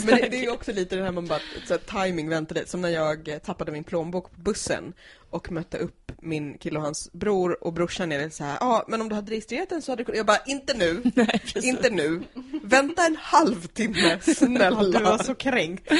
Men 0.06 0.16
det, 0.16 0.28
det 0.28 0.36
är 0.36 0.42
ju 0.42 0.50
också 0.50 0.72
lite 0.72 0.96
det 0.96 1.02
här 1.02 1.12
man 1.12 1.26
bara, 1.26 1.40
så 1.66 1.74
här, 1.74 2.04
timing 2.04 2.28
väntade. 2.28 2.66
Som 2.66 2.80
när 2.80 2.88
jag 2.88 3.28
eh, 3.28 3.38
tappade 3.38 3.72
min 3.72 3.84
plånbok 3.84 4.34
på 4.34 4.40
bussen 4.40 4.92
och 5.30 5.52
mötte 5.52 5.78
upp 5.78 6.12
min 6.22 6.58
kille 6.58 6.78
och 6.78 6.84
hans 6.84 7.12
bror 7.12 7.64
och 7.64 7.72
brorsan 7.72 8.12
är 8.12 8.28
så 8.30 8.44
här, 8.44 8.56
ja 8.60 8.66
ah, 8.66 8.84
men 8.88 9.00
om 9.00 9.08
du 9.08 9.14
hade 9.14 9.30
registrerat 9.32 9.68
den 9.68 9.82
så 9.82 9.92
hade 9.92 10.00
du 10.00 10.04
kunnat... 10.04 10.16
Jag 10.16 10.26
bara, 10.26 10.42
inte 10.46 10.74
nu, 10.74 11.02
Nej, 11.14 11.40
inte 11.54 11.90
nu. 11.90 12.22
Vänta 12.62 13.06
en 13.06 13.16
halvtimme, 13.20 14.18
snälla. 14.36 14.82
du 14.82 15.04
var 15.04 15.18
så 15.22 15.34
kränkt. 15.34 15.88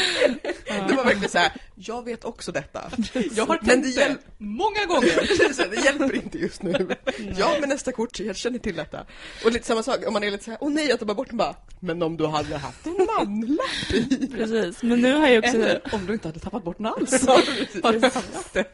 Det 0.89 0.95
var 0.95 1.05
verkligen 1.05 1.31
så 1.31 1.39
här, 1.39 1.53
jag 1.75 2.05
vet 2.05 2.25
också 2.25 2.53
detta. 2.53 2.91
Jag 3.35 3.47
har 3.47 3.57
tänkt 3.57 3.69
det 3.85 3.95
det 3.95 4.01
hjälp- 4.01 4.21
många 4.39 4.85
gånger. 4.89 5.71
Det 5.71 5.85
hjälper 5.85 6.15
inte 6.15 6.39
just 6.39 6.63
nu. 6.63 6.97
Ja, 7.37 7.57
men 7.61 7.69
nästa 7.69 7.93
kort, 7.93 8.21
jag 8.21 8.37
känner 8.37 8.59
till 8.59 8.77
detta. 8.77 9.07
Och 9.45 9.53
lite 9.53 9.67
samma 9.67 9.83
sak, 9.83 10.07
om 10.07 10.13
man 10.13 10.25
är 10.25 10.31
lite 10.31 10.45
så 10.45 10.51
här, 10.51 10.59
åh 10.61 10.71
nej, 10.71 10.89
jag 10.89 10.99
tar 10.99 11.07
bara 11.07 11.15
bort 11.15 11.29
den 11.29 11.37
bara. 11.37 11.55
Men 11.81 12.03
om 12.03 12.17
du 12.17 12.27
hade 12.27 12.57
haft 12.57 12.87
en 12.87 13.07
namnlapp 13.19 13.93
i. 13.95 14.27
Precis, 14.37 14.83
men 14.83 15.01
nu 15.01 15.13
har 15.15 15.29
jag 15.29 15.45
också... 15.45 15.57
Eller 15.57 15.81
om 15.93 16.07
du 16.07 16.13
inte 16.13 16.29
hade 16.29 16.41
tappat 16.41 16.65
bort 16.65 16.77
den 16.77 16.87
alls. 16.87 17.25
Ja, 17.27 17.41
precis. 17.47 17.83
Har 17.83 17.93
du 17.93 18.01
haft 18.03 18.53
det? 18.53 18.65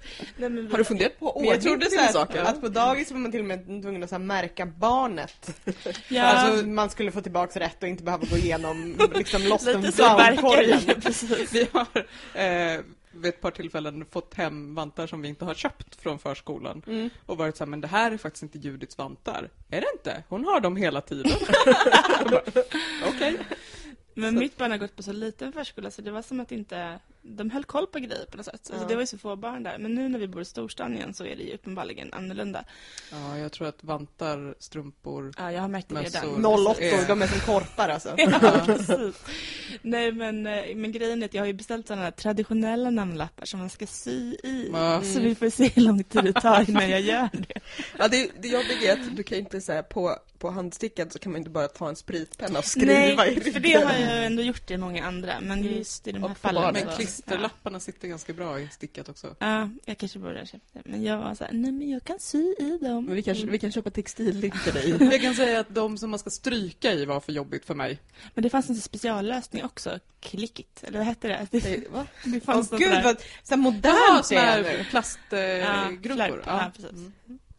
Nej, 0.48 0.62
men 0.62 0.70
Har 0.70 0.78
du 0.78 0.85
funderat 0.85 1.18
på 1.18 1.37
Men 1.40 1.48
jag 1.48 1.61
trodde 1.62 1.74
ordning 1.74 1.90
så 1.90 1.98
här, 1.98 2.12
saker? 2.12 2.42
att 2.42 2.61
på 2.61 2.68
dagis 2.68 3.11
var 3.11 3.18
man 3.18 3.30
till 3.30 3.40
och 3.40 3.46
med 3.46 3.83
tvungen 3.83 4.02
att 4.02 4.09
så 4.09 4.14
här 4.14 4.22
märka 4.22 4.66
barnet. 4.66 5.61
Ja, 6.09 6.22
Alltså 6.22 6.66
man 6.66 6.90
skulle 6.90 7.12
få 7.12 7.20
tillbaka 7.20 7.61
rätt 7.61 7.83
och 7.83 7.88
inte 7.88 8.02
behöva 8.02 8.26
gå 8.30 8.37
igenom 8.37 8.96
liksom 9.14 9.42
lost 9.42 9.68
and 9.68 9.94
så 9.94 10.02
found-korgen. 10.02 10.80
Vi 11.52 11.68
har 11.72 11.87
eh, 12.42 12.80
vid 13.12 13.28
ett 13.28 13.40
par 13.40 13.50
tillfällen 13.50 14.04
fått 14.11 14.35
hem 14.35 14.74
vantar 14.74 15.07
som 15.07 15.22
vi 15.22 15.28
inte 15.28 15.44
har 15.44 15.54
köpt 15.54 15.96
från 15.96 16.18
förskolan. 16.18 16.83
Mm. 16.87 17.11
Och 17.26 17.37
varit 17.37 17.57
så 17.57 17.64
här, 17.64 17.70
men 17.70 17.80
det 17.80 17.88
här 17.88 18.11
är 18.12 18.16
faktiskt 18.16 18.42
inte 18.42 18.59
Judits 18.59 18.98
vantar. 18.98 19.50
Är 19.70 19.80
det 19.80 19.87
inte? 19.94 20.22
Hon 20.28 20.44
har 20.44 20.61
dem 20.61 20.76
hela 20.76 21.00
tiden. 21.00 21.33
Okej. 23.09 23.37
Men 24.14 24.38
mitt 24.38 24.57
barn 24.57 24.70
har 24.70 24.78
gått 24.78 24.96
på 24.96 25.02
så 25.02 25.12
liten 25.12 25.52
förskola 25.52 25.90
så 25.90 26.02
det 26.02 26.11
var 26.11 26.22
som 26.22 26.40
att 26.40 26.52
inte 26.52 26.98
de 27.26 27.50
höll 27.50 27.64
koll 27.64 27.87
på 27.87 27.98
grejer 27.98 28.26
på 28.30 28.37
något 28.37 28.46
sätt. 28.46 28.54
Alltså, 28.54 28.72
Ja. 28.84 28.88
Det 28.88 28.94
var 28.94 29.02
ju 29.02 29.06
så 29.06 29.18
få 29.18 29.37
barn 29.37 29.62
där. 29.62 29.78
Men 29.78 29.94
nu 29.94 30.08
när 30.08 30.18
vi 30.18 30.28
bor 30.28 30.42
i 30.42 30.44
storstan 30.44 30.94
igen 30.94 31.14
så 31.14 31.24
är 31.26 31.37
det 31.37 31.42
ju 31.42 31.54
uppenbarligen 31.54 32.12
annorlunda. 32.12 32.64
Ja, 33.12 33.38
jag 33.38 33.52
tror 33.52 33.68
att 33.68 33.84
vantar, 33.84 34.54
strumpor... 34.58 35.32
Ja, 35.38 35.52
jag 35.52 35.60
har 35.60 35.68
märkt 35.68 35.88
det 35.88 36.02
redan. 36.02 36.44
08 36.46 36.80
Eh. 36.84 37.06
de 37.08 37.22
är 37.22 37.26
som 37.26 37.40
korpar 37.40 37.88
alltså. 37.88 38.14
Ja, 38.16 38.62
precis. 38.66 39.24
Nej, 39.82 40.12
men, 40.12 40.46
eh, 40.46 40.76
men 40.76 40.92
grejen 40.92 41.22
är 41.22 41.26
att 41.26 41.34
jag 41.34 41.42
har 41.42 41.46
ju 41.46 41.52
beställt 41.52 41.87
sådana 41.87 42.02
här 42.04 42.10
traditionella 42.10 42.90
namnlappar 42.90 43.44
som 43.46 43.60
man 43.60 43.70
ska 43.70 43.87
sy 43.87 44.34
i. 44.34 44.70
Ja. 44.72 45.02
Så 45.02 45.20
vi 45.20 45.34
får 45.34 45.50
se 45.50 45.68
hur 45.68 45.82
lång 45.82 46.04
tid 46.04 46.24
det 46.24 46.32
tar 46.32 46.70
innan 46.70 46.90
jag 46.90 47.00
gör 47.00 47.28
det. 47.32 47.60
Ja, 47.98 48.08
det, 48.08 48.30
det 48.40 48.48
jobbiga 48.48 48.92
är 48.92 49.00
att 49.00 49.16
du 49.16 49.22
kan 49.22 49.38
inte 49.38 49.60
säga 49.60 49.82
på, 49.82 50.18
på 50.38 50.50
handstickan 50.50 51.10
så 51.10 51.18
kan 51.18 51.32
man 51.32 51.38
inte 51.38 51.50
bara 51.50 51.68
ta 51.68 51.88
en 51.88 51.96
spritpenna 51.96 52.58
och 52.58 52.64
skriva 52.64 53.22
Nej, 53.22 53.34
i 53.37 53.40
för 53.40 53.60
ryggen. 53.60 53.80
det 53.80 53.87
har 53.87 53.98
jag 54.16 54.26
ändå 54.26 54.42
gjort 54.42 54.70
i 54.70 54.76
många 54.76 55.04
andra. 55.04 55.40
Men 55.42 55.64
just 55.64 56.06
i 56.08 56.12
de 56.12 56.22
här 56.22 56.30
Och 56.30 56.38
fallen. 56.38 56.72
Men 56.72 56.88
klisterlapparna 57.14 57.81
sitter 57.81 58.09
ganska 58.09 58.33
bra 58.33 58.61
i 58.61 58.68
stickat 58.68 59.09
också. 59.09 59.35
Ja, 59.38 59.68
jag 59.85 59.98
kanske 59.98 60.18
borde 60.18 60.38
ha 60.38 60.46
köpt 60.46 60.64
det. 60.72 60.83
Men 60.85 61.03
jag 61.05 61.18
var 61.18 61.35
så 61.35 61.44
här, 61.44 61.53
nej 61.53 61.72
men 61.72 61.90
jag 61.90 62.05
kan 62.05 62.18
sy 62.20 62.38
i 62.59 62.79
dem. 62.83 63.05
Men 63.05 63.14
vi, 63.14 63.22
kanske, 63.22 63.46
vi 63.46 63.59
kan 63.59 63.72
köpa 63.72 63.90
textillim 63.90 64.53
till 64.64 64.72
dig. 64.74 64.90
Jag 65.12 65.20
kan 65.22 65.35
säga 65.35 65.61
att 65.61 65.74
de 65.74 65.98
som 65.98 66.11
man 66.11 66.18
ska 66.18 66.31
stryka 66.31 66.92
i 66.92 67.05
var 67.05 67.20
för 67.20 67.33
jobbigt 67.33 67.64
för 67.64 67.74
mig. 67.74 67.98
Men 68.35 68.42
det 68.42 68.50
fanns 68.50 68.68
en 68.68 68.77
speciallösning 68.77 69.64
också. 69.64 69.98
Klickit, 70.20 70.85
eller 70.85 70.98
vad 70.98 71.07
hette 71.07 71.29
det? 71.29 71.46
Det, 71.50 71.88
Va? 71.92 72.07
det 72.24 72.40
fanns 72.40 72.70
något 72.70 72.81
gud 72.81 72.90
där. 72.90 73.03
vad 73.03 73.16
så 73.42 73.57
modernt 73.57 74.29
det 74.29 74.37
är 74.37 74.62
nu. 74.62 74.85
Ja. 75.61 75.88
Ja, 76.46 76.70
precis. 76.77 76.90
Mm. 76.92 77.12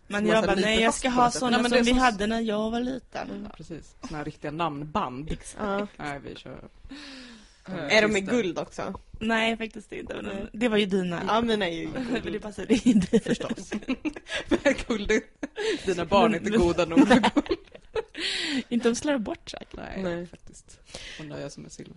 Men 0.07 0.27
jag 0.27 0.45
bara, 0.45 0.55
nej 0.55 0.81
jag 0.81 0.93
ska 0.93 1.09
ha 1.09 1.31
sådana 1.31 1.57
Nej, 1.57 1.69
som 1.69 1.77
vi 1.79 1.85
som- 1.89 1.97
hade 1.97 2.27
när 2.27 2.41
jag 2.41 2.71
var 2.71 2.79
liten. 2.79 3.27
Ja, 3.49 3.55
precis. 3.57 3.95
Här 4.11 4.25
riktiga 4.25 4.51
namnband. 4.51 5.37
Ja. 5.59 5.87
Nej, 5.97 6.19
vi 6.23 6.35
kör... 6.35 6.69
Är 7.65 8.01
de 8.01 8.17
i 8.17 8.21
guld 8.21 8.59
också? 8.59 8.99
Nej, 9.19 9.57
faktiskt 9.57 9.91
inte. 9.91 10.21
Men 10.21 10.49
det 10.53 10.67
var 10.67 10.77
ju 10.77 10.85
dina. 10.85 11.23
Ja 11.27 11.41
mina 11.41 11.65
är 11.69 11.73
ju 11.73 11.87
Men 11.89 12.13
det 12.13 12.19
guld. 12.19 12.41
passade 12.41 12.73
in 12.89 12.99
dig. 13.11 13.19
Förstås. 13.19 13.71
Guld. 14.87 15.11
Dina 15.85 16.05
barn 16.05 16.33
är 16.33 16.37
inte 16.37 16.57
goda 16.57 16.85
nog 16.85 17.07
för 17.07 17.15
guld. 17.15 17.59
Inte 18.69 18.89
om 18.89 18.95
slarvar 18.95 19.19
bort 19.19 19.49
säkert. 19.49 19.75
Nej, 19.77 20.03
Nej. 20.03 20.27
faktiskt. 20.27 20.79
Där 21.19 21.39
jag 21.39 21.51
som 21.51 21.65
är 21.65 21.69
silver. 21.69 21.95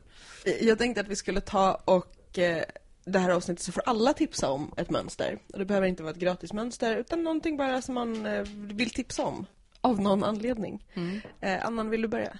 Jag 0.60 0.78
tänkte 0.78 1.00
att 1.00 1.08
vi 1.08 1.16
skulle 1.16 1.40
ta 1.40 1.74
och 1.84 2.38
eh, 2.38 2.62
det 3.04 3.18
här 3.18 3.30
avsnittet 3.30 3.64
så 3.64 3.72
får 3.72 3.82
alla 3.86 4.12
tipsa 4.12 4.50
om 4.50 4.74
ett 4.76 4.90
mönster. 4.90 5.38
Och 5.52 5.58
det 5.58 5.64
behöver 5.64 5.86
inte 5.86 6.02
vara 6.02 6.12
ett 6.12 6.18
gratismönster 6.18 6.96
utan 6.96 7.22
någonting 7.22 7.56
bara 7.56 7.82
som 7.82 7.94
man 7.94 8.26
eh, 8.26 8.42
vill 8.54 8.90
tipsa 8.90 9.22
om. 9.24 9.46
Av 9.80 10.00
någon 10.00 10.24
anledning. 10.24 10.86
Mm. 10.94 11.20
Eh, 11.40 11.66
Annan, 11.66 11.90
vill 11.90 12.02
du 12.02 12.08
börja? 12.08 12.38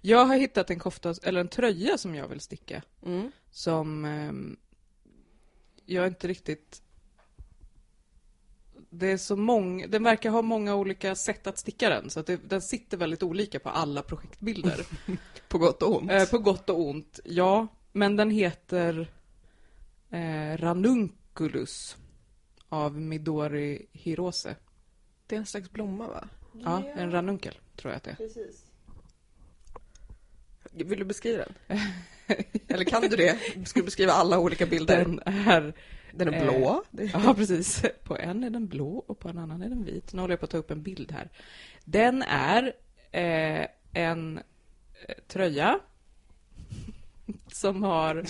Jag 0.00 0.24
har 0.24 0.36
hittat 0.36 0.70
en 0.70 0.78
kofta, 0.78 1.14
eller 1.22 1.40
en 1.40 1.48
tröja 1.48 1.98
som 1.98 2.14
jag 2.14 2.28
vill 2.28 2.40
sticka. 2.40 2.82
Mm. 3.06 3.32
Som 3.50 4.04
ehm, 4.04 4.56
jag 5.84 6.06
inte 6.06 6.28
riktigt... 6.28 6.82
Det 8.90 9.06
är 9.06 9.16
så 9.16 9.36
många, 9.36 9.86
den 9.86 10.02
verkar 10.02 10.30
ha 10.30 10.42
många 10.42 10.74
olika 10.74 11.14
sätt 11.14 11.46
att 11.46 11.58
sticka 11.58 11.88
den, 11.88 12.10
så 12.10 12.20
att 12.20 12.26
det, 12.26 12.36
den 12.48 12.62
sitter 12.62 12.96
väldigt 12.96 13.22
olika 13.22 13.60
på 13.60 13.68
alla 13.68 14.02
projektbilder. 14.02 14.86
På 15.48 15.58
gott 15.58 15.82
och 15.82 15.96
ont. 15.96 16.10
eh, 16.10 16.24
på 16.30 16.38
gott 16.38 16.70
och 16.70 16.80
ont, 16.80 17.20
ja. 17.24 17.66
Men 17.92 18.16
den 18.16 18.30
heter 18.30 19.10
eh, 20.10 20.56
Ranunculus 20.56 21.96
av 22.68 23.00
Midori 23.00 23.86
Hirose. 23.92 24.56
Det 25.26 25.34
är 25.34 25.38
en 25.40 25.46
slags 25.46 25.70
blomma 25.70 26.08
va? 26.08 26.28
Ja, 26.64 26.82
en 26.96 27.10
ranunkel 27.10 27.54
tror 27.76 27.92
jag 27.92 27.96
att 27.96 28.02
det 28.04 28.10
är. 28.10 28.14
Precis. 28.14 28.64
Vill 30.72 30.98
du 30.98 31.04
beskriva 31.04 31.44
den? 31.44 31.78
Eller 32.68 32.84
kan 32.84 33.02
du 33.02 33.08
det? 33.08 33.38
Ska 33.66 33.80
du 33.80 33.84
beskriva 33.84 34.12
alla 34.12 34.38
olika 34.38 34.66
bilder? 34.66 35.04
Den 35.04 35.20
är 35.24 35.72
Den 36.12 36.34
är 36.34 36.44
blå. 36.44 36.84
Det- 36.90 37.04
Ja, 37.14 37.34
precis. 37.34 37.82
På 38.04 38.16
en 38.18 38.44
är 38.44 38.50
den 38.50 38.66
blå 38.68 38.98
och 39.06 39.18
på 39.18 39.28
en 39.28 39.38
annan 39.38 39.62
är 39.62 39.68
den 39.68 39.84
vit. 39.84 40.12
Nu 40.12 40.20
håller 40.20 40.32
jag 40.32 40.40
på 40.40 40.44
att 40.44 40.50
ta 40.50 40.56
upp 40.58 40.70
en 40.70 40.82
bild 40.82 41.12
här. 41.12 41.30
Den 41.84 42.22
är 42.22 42.72
eh, 43.10 43.66
en 43.92 44.38
eh, 45.08 45.14
tröja 45.26 45.80
som 47.52 47.82
har 47.82 48.24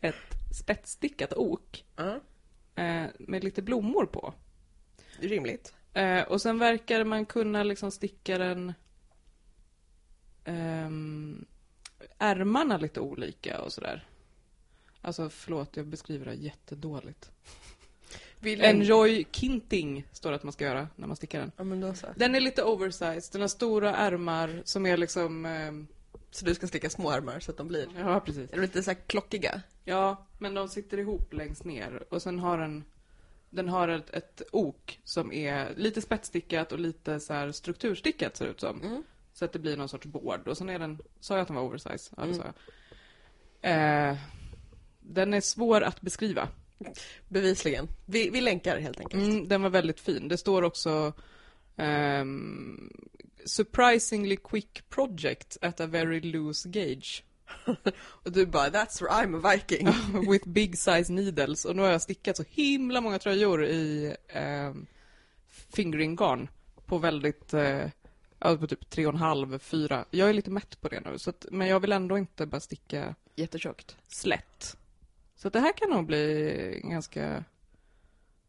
ett 0.00 0.14
spetsstickat 0.54 1.32
ok 1.32 1.84
Ja, 1.96 2.20
eh, 2.82 3.04
med 3.18 3.44
lite 3.44 3.62
blommor 3.62 4.06
på. 4.06 4.34
det 5.20 5.26
är 5.26 5.30
rimligt. 5.30 5.74
Eh, 5.94 6.22
och 6.22 6.40
sen 6.42 6.58
verkar 6.58 7.04
man 7.04 7.26
kunna 7.26 7.62
liksom 7.62 7.90
sticka 7.90 8.38
den 8.38 8.72
ehm, 10.44 11.44
ärmarna 12.18 12.76
lite 12.76 13.00
olika 13.00 13.60
och 13.62 13.72
sådär. 13.72 14.06
Alltså 15.02 15.30
förlåt, 15.30 15.76
jag 15.76 15.86
beskriver 15.86 16.26
det 16.26 16.34
jättedåligt. 16.34 17.30
Vill 18.40 18.60
en... 18.60 18.76
Enjoy 18.76 19.24
kinting 19.32 20.06
står 20.12 20.30
det 20.30 20.36
att 20.36 20.42
man 20.42 20.52
ska 20.52 20.64
göra 20.64 20.88
när 20.96 21.06
man 21.06 21.16
stickar 21.16 21.40
den. 21.40 21.52
Ja, 21.56 21.64
men 21.64 21.80
då 21.80 21.94
så. 21.94 22.06
Den 22.16 22.34
är 22.34 22.40
lite 22.40 22.62
oversized, 22.62 23.32
den 23.32 23.40
har 23.40 23.48
stora 23.48 23.96
ärmar 23.96 24.62
som 24.64 24.86
är 24.86 24.96
liksom... 24.96 25.46
ehm, 25.46 25.86
Så 26.30 26.44
du 26.44 26.54
ska 26.54 26.66
sticka 26.66 26.90
små 26.90 27.10
ärmar 27.10 27.40
så 27.40 27.50
att 27.50 27.56
de 27.56 27.68
blir... 27.68 27.88
ja, 27.98 28.20
precis. 28.20 28.50
Är 28.50 28.54
de 28.56 28.60
lite 28.62 28.82
så 28.82 28.90
här 28.90 28.98
klockiga? 29.06 29.62
Ja, 29.84 30.26
men 30.38 30.54
de 30.54 30.68
sitter 30.68 30.98
ihop 30.98 31.32
längst 31.32 31.64
ner 31.64 32.04
och 32.10 32.22
sen 32.22 32.38
har 32.38 32.58
den... 32.58 32.84
Den 33.50 33.68
har 33.68 33.88
ett, 33.88 34.10
ett 34.10 34.42
ok 34.52 35.00
som 35.04 35.32
är 35.32 35.74
lite 35.76 36.00
spetsstickat 36.02 36.72
och 36.72 36.78
lite 36.78 37.20
så 37.20 37.32
här 37.32 37.52
strukturstickat 37.52 38.36
ser 38.36 38.44
det 38.44 38.50
ut 38.50 38.60
som. 38.60 38.82
Mm. 38.82 39.02
Så 39.32 39.44
att 39.44 39.52
det 39.52 39.58
blir 39.58 39.76
någon 39.76 39.88
sorts 39.88 40.06
board. 40.06 40.48
Och 40.48 40.58
sen 40.58 40.68
är 40.68 40.78
den... 40.78 40.98
Sa 41.20 41.34
jag 41.34 41.42
att 41.42 41.48
den 41.48 41.56
var 41.56 41.62
oversized? 41.62 42.14
Ja, 42.16 42.22
det 42.22 42.28
Mm. 42.28 42.34
sa 42.38 42.44
jag. 42.44 44.10
Eh, 44.10 44.16
den 45.00 45.34
är 45.34 45.40
svår 45.40 45.80
att 45.80 46.00
beskriva. 46.00 46.48
Bevisligen. 47.28 47.88
Vi, 48.06 48.30
vi 48.30 48.40
länkar 48.40 48.78
helt 48.78 49.00
enkelt. 49.00 49.22
Mm, 49.22 49.48
den 49.48 49.62
var 49.62 49.70
väldigt 49.70 50.00
fin. 50.00 50.28
Det 50.28 50.36
står 50.36 50.62
också 50.62 51.12
ehm, 51.76 52.92
Surprisingly 53.44 54.36
quick 54.36 54.88
project 54.88 55.56
at 55.62 55.80
a 55.80 55.86
very 55.86 56.20
loose 56.20 56.68
gauge. 56.68 57.22
Och 58.02 58.32
du 58.32 58.46
bara, 58.46 58.68
that's 58.68 59.02
where 59.02 59.10
I'm 59.12 59.36
a 59.46 59.52
viking. 59.52 59.88
With 60.30 60.48
big 60.48 60.78
size 60.78 61.12
needles. 61.12 61.64
Och 61.64 61.76
nu 61.76 61.82
har 61.82 61.90
jag 61.90 62.02
stickat 62.02 62.36
så 62.36 62.44
himla 62.50 63.00
många 63.00 63.18
tröjor 63.18 63.64
i 63.64 64.16
um, 64.34 64.86
fingering 65.48 66.16
garn. 66.16 66.48
På 66.86 66.98
väldigt, 66.98 67.52
ja, 68.38 68.56
på 68.56 68.66
typ 68.66 68.90
tre 68.90 69.06
och 69.06 69.12
en 69.12 69.18
halv, 69.18 69.58
fyra. 69.58 70.04
Jag 70.10 70.28
är 70.28 70.32
lite 70.32 70.50
mätt 70.50 70.80
på 70.80 70.88
det 70.88 71.00
nu. 71.00 71.18
Så 71.18 71.30
att, 71.30 71.46
men 71.50 71.68
jag 71.68 71.80
vill 71.80 71.92
ändå 71.92 72.18
inte 72.18 72.46
bara 72.46 72.60
sticka 72.60 73.14
Jättetjockt. 73.34 73.96
slätt. 74.08 74.76
Så 75.34 75.48
det 75.50 75.60
här 75.60 75.72
kan 75.72 75.90
nog 75.90 76.06
bli 76.06 76.80
ganska 76.84 77.44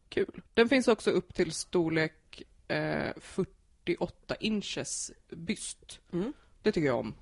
kul. 0.08 0.42
Den 0.54 0.68
finns 0.68 0.88
också 0.88 1.10
upp 1.10 1.34
till 1.34 1.52
storlek 1.52 2.42
eh, 2.68 3.10
48 3.20 4.34
inches 4.40 5.12
byst. 5.30 6.00
Mm. 6.12 6.32
Det 6.62 6.72
tycker 6.72 6.86
jag 6.86 6.98
om. 6.98 7.14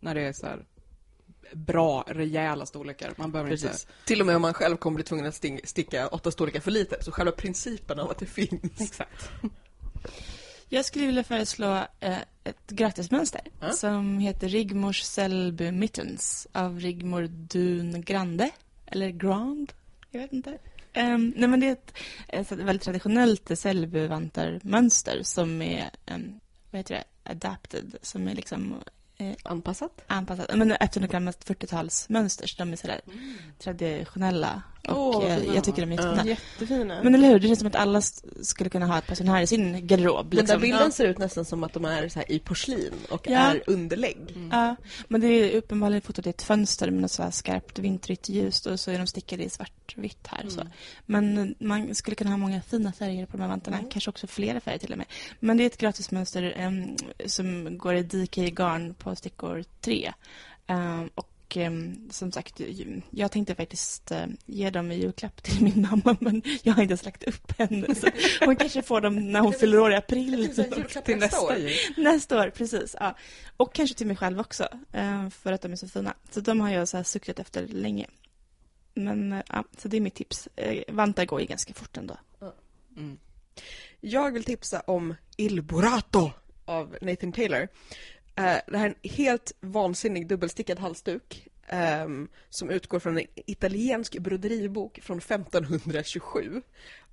När 0.00 0.14
det 0.14 0.20
är 0.20 0.32
så 0.32 0.46
här 0.46 0.66
bra, 1.52 2.04
rejäla 2.08 2.66
storlekar. 2.66 3.12
Man 3.16 3.32
behöver 3.32 3.52
inte... 3.52 3.66
Precis. 3.68 3.86
Till 4.04 4.20
och 4.20 4.26
med 4.26 4.36
om 4.36 4.42
man 4.42 4.54
själv 4.54 4.76
kommer 4.76 4.94
bli 4.94 5.04
tvungen 5.04 5.26
att 5.26 5.44
sticka 5.64 6.08
åtta 6.08 6.30
storlekar 6.30 6.60
för 6.60 6.70
lite. 6.70 7.04
Så 7.04 7.12
själva 7.12 7.32
principen 7.32 8.00
av 8.00 8.10
att 8.10 8.18
det 8.18 8.26
finns. 8.26 8.80
Exakt. 8.80 9.30
Jag 10.68 10.84
skulle 10.84 11.06
vilja 11.06 11.24
föreslå 11.24 11.84
eh, 12.00 12.18
ett 12.44 12.70
gratismönster 12.70 13.40
Ja. 13.60 13.72
som 13.72 14.18
heter 14.18 14.48
Rigmors 14.48 15.02
Selby 15.02 15.72
Mittens 15.72 16.46
av 16.52 16.80
Rigmor 16.80 17.22
Dun 17.22 18.02
Grande. 18.02 18.50
Eller 18.86 19.10
Grand, 19.10 19.72
jag 20.10 20.20
vet 20.20 20.32
inte. 20.32 20.58
Um, 20.96 21.32
nej 21.36 21.48
men 21.48 21.60
det 21.60 21.66
är 21.66 21.72
ett, 21.72 21.92
ett 22.28 22.52
väldigt 22.52 22.82
traditionellt 22.82 23.50
Selby-vantarmönster 23.58 25.22
som 25.22 25.62
är 25.62 25.90
um, 26.06 26.40
vad 26.70 26.78
heter 26.78 26.94
det? 26.94 27.04
adapted, 27.30 27.96
som 28.02 28.28
är 28.28 28.34
liksom 28.34 28.74
eh, 29.20 29.34
Anpassat? 29.42 30.04
anpassat. 30.06 30.56
Men 30.56 30.72
efter 30.72 31.00
några 31.00 31.12
gammalt 31.12 31.46
40-talsmönster, 31.48 32.46
så 32.46 32.54
de 32.58 32.72
är 32.72 32.76
sådär 32.76 33.00
traditionella. 33.58 34.62
Och 34.88 35.24
eh, 35.24 35.38
fina. 35.40 35.54
jag 35.54 35.64
tycker 35.64 35.86
de 35.86 35.92
är 35.92 35.96
jättefina. 35.96 36.26
Jättefina. 36.26 37.00
Men 37.02 37.14
eller 37.14 37.28
hur, 37.28 37.38
det 37.40 37.46
känns 37.46 37.58
som 37.58 37.68
att 37.68 37.74
alla 37.74 38.00
skulle 38.42 38.70
kunna 38.70 38.86
ha 38.86 38.98
ett 38.98 39.06
par 39.06 39.14
sådana 39.14 39.32
här 39.36 39.42
i 39.42 39.46
sin 39.46 39.86
garderob. 39.86 40.26
Den 40.30 40.36
där 40.36 40.42
Liksom. 40.42 40.60
bilden 40.60 40.92
ser 40.92 41.04
ut 41.06 41.18
nästan 41.18 41.44
som 41.44 41.64
att 41.64 41.72
de 41.72 41.84
är 41.84 42.08
så 42.08 42.18
här 42.18 42.32
i 42.32 42.38
porslin 42.38 42.92
och 43.10 43.26
Ja. 43.28 43.38
är 43.38 43.62
underlägg. 43.66 44.18
Ja, 44.50 44.76
men 45.08 45.20
det 45.20 45.26
är 45.26 45.56
uppenbarligen 45.56 46.02
fotot 46.02 46.26
i 46.26 46.30
ett 46.30 46.42
fönster 46.42 46.90
med 46.90 47.00
något 47.02 47.10
så 47.10 47.22
här 47.22 47.30
skarpt 47.30 47.78
vintrigt 47.78 48.28
ljus 48.28 48.66
och 48.66 48.80
så 48.80 48.90
är 48.90 48.98
de 48.98 49.06
stickade 49.06 49.42
i 49.44 49.50
svartvitt 49.50 50.26
här. 50.26 50.48
Så. 50.48 50.60
Men 51.06 51.54
man 51.58 51.94
skulle 51.94 52.14
kunna 52.14 52.30
ha 52.30 52.36
många 52.36 52.62
fina 52.62 52.92
färger 52.92 53.26
på 53.26 53.32
de 53.36 53.42
här 53.42 53.48
vantarna, 53.48 53.78
kanske 53.90 54.10
också 54.10 54.26
flera 54.26 54.60
färger 54.60 54.78
till 54.78 54.92
och 54.92 54.98
med. 54.98 55.06
Men 55.40 55.56
det 55.56 55.62
är 55.64 55.66
ett 55.66 55.78
gratismönster 55.78 56.54
em, 56.56 56.96
som 57.26 57.78
går 57.78 57.94
i 57.94 58.02
DK 58.02 58.36
garn 58.36 58.94
på 58.94 59.16
stickor 59.16 59.64
3. 59.80 60.12
Ehm, 60.66 61.10
och 61.14 61.29
em, 61.56 62.08
som 62.10 62.32
sagt, 62.32 62.60
jag 63.10 63.32
tänkte 63.32 63.54
faktiskt 63.54 64.10
eh, 64.10 64.26
ge 64.46 64.70
dem 64.70 64.92
i 64.92 64.94
julklapp 64.94 65.42
till 65.42 65.64
min 65.64 65.88
mamma, 65.90 66.16
men 66.20 66.42
jag 66.62 66.74
har 66.74 66.82
inte 66.82 66.92
ens 66.92 67.04
lagt 67.04 67.24
upp 67.24 67.58
henne. 67.58 67.94
Så 67.94 68.08
hon 68.44 68.56
kanske 68.56 68.82
får 68.82 69.00
dem 69.00 69.32
när 69.32 69.40
hon 69.40 69.52
fyller 69.52 69.78
år 69.78 69.92
i 69.92 69.96
april. 69.96 70.54
Till 71.04 71.16
nästa 71.16 71.58
jul. 71.58 71.72
Nästa 71.96 72.40
år, 72.40 72.50
precis. 72.50 72.96
Ja. 73.00 73.16
Och 73.56 73.74
kanske 73.74 73.96
till 73.96 74.06
mig 74.06 74.16
själv 74.16 74.40
också, 74.40 74.68
eh, 74.92 75.28
för 75.28 75.52
att 75.52 75.62
de 75.62 75.72
är 75.72 75.76
så 75.76 75.88
fina. 75.88 76.14
Så 76.30 76.40
de 76.40 76.60
har 76.60 76.70
jag 76.70 76.88
så 76.88 76.96
här 76.96 77.04
suktat 77.04 77.38
efter 77.38 77.66
länge. 77.66 78.06
Men 78.94 79.32
eh, 79.32 79.42
ja, 79.48 79.64
så 79.78 79.88
det 79.88 79.96
är 79.96 80.00
mitt 80.00 80.14
tips. 80.14 80.48
Eh, 80.56 80.82
Vantar 80.88 81.24
går 81.24 81.40
ju 81.40 81.46
ganska 81.46 81.74
fort 81.74 81.96
ändå. 81.96 82.16
Mm. 82.96 83.18
Jag 84.00 84.32
vill 84.32 84.44
tipsa 84.44 84.80
om 84.80 85.14
Il 85.36 85.62
Burato 85.62 86.30
av 86.64 86.96
Nathan 87.00 87.32
Taylor. 87.32 87.68
Eh, 88.36 88.56
det 88.66 88.78
här 88.78 88.86
är 88.86 88.94
en 89.02 89.10
helt 89.10 89.52
vansinnig 89.60 90.26
dubbelstickad 90.28 90.78
halsduk 90.78 91.48
ehm, 91.68 92.28
som 92.48 92.70
utgår 92.70 92.98
från 92.98 93.18
en 93.18 93.26
italiensk 93.34 94.18
broderibok 94.18 94.98
från 95.02 95.18
1527. 95.18 96.62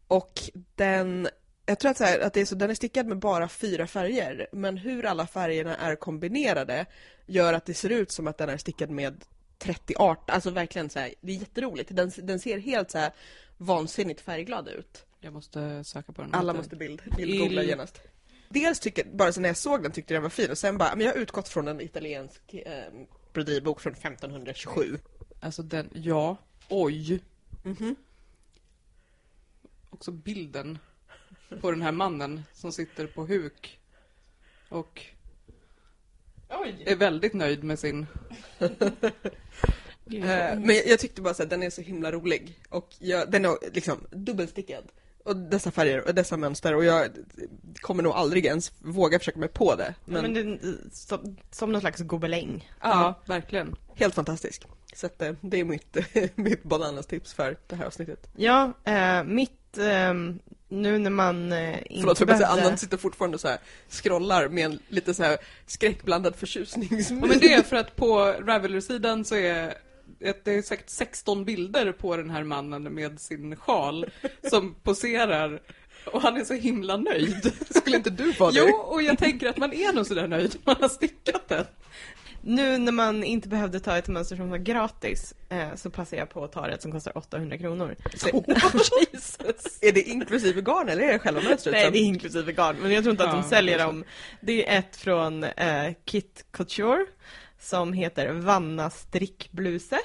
Och 0.08 0.32
den, 0.76 1.28
jag 1.66 1.80
tror 1.80 1.92
att, 1.92 1.98
så 1.98 2.04
här, 2.04 2.20
att 2.20 2.34
det 2.34 2.42
är 2.42 2.46
så, 2.46 2.56
den 2.56 2.70
är 2.70 2.74
stickad 2.76 3.08
med 3.08 3.20
bara 3.20 3.48
fyra 3.48 3.88
färger, 3.88 4.48
men 4.52 4.78
hur 4.78 5.06
alla 5.06 5.28
färgerna 5.28 5.76
är 5.78 5.96
kombinerade 5.96 6.86
gör 7.26 7.54
att 7.54 7.66
det 7.66 7.74
ser 7.74 7.90
ut 7.90 8.12
som 8.12 8.28
att 8.28 8.38
den 8.38 8.50
är 8.50 8.58
stickad 8.58 8.90
med 8.90 9.24
30 9.58 9.96
art, 9.96 10.30
alltså 10.30 10.50
verkligen 10.50 10.90
så 10.90 11.00
här, 11.00 11.14
det 11.22 11.32
är 11.32 11.36
jätteroligt. 11.36 11.96
Den, 11.96 12.12
den 12.18 12.40
ser 12.40 12.58
helt 12.58 12.92
så 12.92 12.98
här 12.98 13.12
vansinnigt 13.58 14.22
färgglad 14.22 14.68
ut. 14.68 15.06
Jag 15.20 15.34
måste 15.34 15.84
söka 15.84 16.12
på 16.12 16.22
den. 16.22 16.34
Alla 16.34 16.54
måste 16.54 16.76
bild, 16.76 17.02
bildgoogla 17.18 17.62
Il- 17.62 17.68
genast. 17.68 18.02
Dels 18.50 18.80
tycker, 18.80 19.06
bara 19.06 19.34
så 19.34 19.42
när 19.42 19.50
jag 19.50 19.58
såg 19.58 19.84
den 19.84 19.92
tyckte 19.92 20.14
jag 20.14 20.18
den 20.18 20.24
var 20.24 20.30
fin 20.30 20.52
och 20.52 20.58
sen 20.58 20.78
bara, 20.78 20.96
men 20.96 21.06
jag 21.06 21.14
har 21.14 21.20
utgått 21.20 21.48
från 21.48 21.68
en 21.68 21.82
italiensk 21.82 22.54
eh, 22.54 22.94
broderibok 23.34 23.82
från 23.82 23.94
1527. 23.94 24.98
Alltså 25.40 25.64
den, 25.64 25.90
ja. 25.94 26.38
Oj. 26.70 27.24
Mhm. 27.64 27.96
Också 29.90 30.12
bilden 30.12 30.78
på 31.62 31.72
den 31.72 31.82
här 31.82 31.92
mannen 31.92 32.44
som 32.54 32.72
sitter 32.72 33.08
på 33.08 33.26
huk 33.26 33.80
och 34.70 35.06
är 36.86 36.96
väldigt 36.96 37.34
nöjd 37.34 37.64
med 37.64 37.80
sin... 37.80 38.06
Eh, 40.14 40.60
men 40.60 40.76
jag, 40.86 41.00
tyckte 41.00 41.22
bara 41.22 41.34
så 41.34 41.44
att 41.44 41.50
den 41.50 41.64
är 41.64 41.70
så 41.70 41.82
himla 41.82 42.12
rolig 42.12 42.60
och 42.70 42.96
jag, 43.00 43.32
den 43.32 43.46
är 43.46 43.74
liksom 43.74 44.08
dubbelstickad. 44.12 44.92
Och 45.28 45.36
dessa 45.36 45.72
färger 45.72 46.08
och 46.08 46.16
dessa 46.16 46.38
mönster 46.38 46.76
och 46.76 46.86
jag 46.86 47.08
kommer 47.82 48.04
nog 48.04 48.14
aldrig 48.14 48.46
ens 48.46 48.72
våga 48.80 49.20
försöka 49.20 49.40
mig 49.40 49.50
på 49.50 49.76
det. 49.76 49.94
Men, 50.06 50.22
Men, 50.22 50.34
men 50.34 50.58
det, 50.58 50.96
som, 50.96 51.38
som 51.52 51.72
någon 51.72 51.82
slags 51.82 52.02
gobeläng. 52.02 52.72
Ja, 52.82 53.14
verkligen. 53.26 53.76
helt 53.96 54.16
fantastisk. 54.16 54.64
Så 54.96 55.06
att, 55.06 55.22
eh, 55.22 55.34
det 55.42 55.60
är 55.60 55.64
mitt, 55.66 55.98
mitt 56.36 56.64
bananas 56.64 57.06
tips 57.06 57.34
för 57.34 57.58
det 57.68 57.76
här 57.76 57.86
avsnittet. 57.86 58.30
Ja, 58.36 58.72
eh, 58.84 59.24
mitt... 59.24 59.78
ehm, 59.78 60.40
nu 60.70 60.98
när 60.98 61.10
man 61.10 61.52
eh, 61.52 61.70
inte 61.70 61.88
Förlåt, 62.00 62.20
behövde- 62.20 62.48
Annan 62.48 62.78
sitter 62.78 62.98
fortfarande 62.98 63.38
så 63.38 63.48
här 63.48 63.58
scrollar 63.90 64.48
med 64.48 64.66
en 64.66 64.80
lite 64.88 65.14
så 65.14 65.24
här 65.24 65.38
skräckblandad 65.66 66.36
förtjusningsmin. 66.36 67.20
Ja, 67.22 67.28
men 67.28 67.40
det 67.40 67.54
är 67.54 67.64
för 67.64 67.76
att 67.84 67.96
på 67.96 68.20
Ravelry-sidan 68.40 69.26
så 69.26 69.36
är 69.36 69.74
att 70.26 70.46
det 70.46 70.52
är 70.52 70.62
säkert 70.62 70.90
16 70.90 71.46
bilder 71.46 71.92
på 71.92 72.18
den 72.18 72.30
här 72.30 72.44
mannen 72.44 72.84
med 72.84 73.20
sin 73.20 73.56
sjal 73.56 74.06
som 74.50 74.76
poserar 74.84 75.60
och 76.06 76.22
han 76.22 76.38
är 76.38 76.44
så 76.44 76.54
himla 76.54 76.98
nöjd. 76.98 77.54
Skulle 77.70 77.98
inte 77.98 78.10
du 78.10 78.32
vara 78.32 78.52
det? 78.52 78.60
Jo, 78.60 78.76
och 78.76 79.02
jag 79.04 79.18
tänker 79.18 79.50
att 79.50 79.58
man 79.58 79.74
är 79.74 79.94
nog 79.94 80.06
sådär 80.06 80.28
nöjd 80.28 80.56
när 80.64 80.74
man 80.74 80.82
har 80.82 80.90
stickat 80.90 81.48
den. 81.50 81.66
Nu 82.42 82.78
när 82.78 82.92
man 82.92 83.24
inte 83.24 83.48
behövde 83.50 83.80
ta 83.80 83.98
ett 83.98 84.08
mönster 84.08 84.36
som 84.36 84.50
var 84.50 84.58
gratis 84.58 85.34
eh, 85.50 85.76
så 85.76 85.90
passar 85.90 86.18
jag 86.18 86.30
på 86.30 86.44
att 86.44 86.52
ta 86.52 86.70
ett 86.70 86.82
som 86.82 86.92
kostar 86.92 87.18
800 87.18 87.58
kronor. 87.58 87.96
Jesus. 89.14 89.78
Är 89.82 89.92
det 89.92 90.02
inklusive 90.02 90.62
garn 90.62 90.90
eller 90.90 91.04
är 91.04 91.14
det 91.14 91.20
själva 91.20 91.42
mönstret? 91.42 91.74
Nej, 91.74 91.92
det 91.92 91.98
är 92.00 92.04
inklusive 92.04 92.52
garn, 92.52 92.76
men 92.82 92.92
jag 92.92 93.04
tror 93.04 93.12
inte 93.12 93.24
att 93.24 93.36
Ja, 93.36 93.42
de 93.42 93.50
säljer 93.50 93.78
kanske. 93.78 93.96
dem. 93.96 94.04
Det 94.42 94.70
är 94.70 94.80
ett 94.80 94.96
från 94.96 95.44
eh, 95.44 95.94
Kit 96.06 96.46
Couture 96.52 97.06
som 97.60 97.94
heter 97.94 98.32
Vanna 98.32 98.90
strickbluse. 98.90 100.00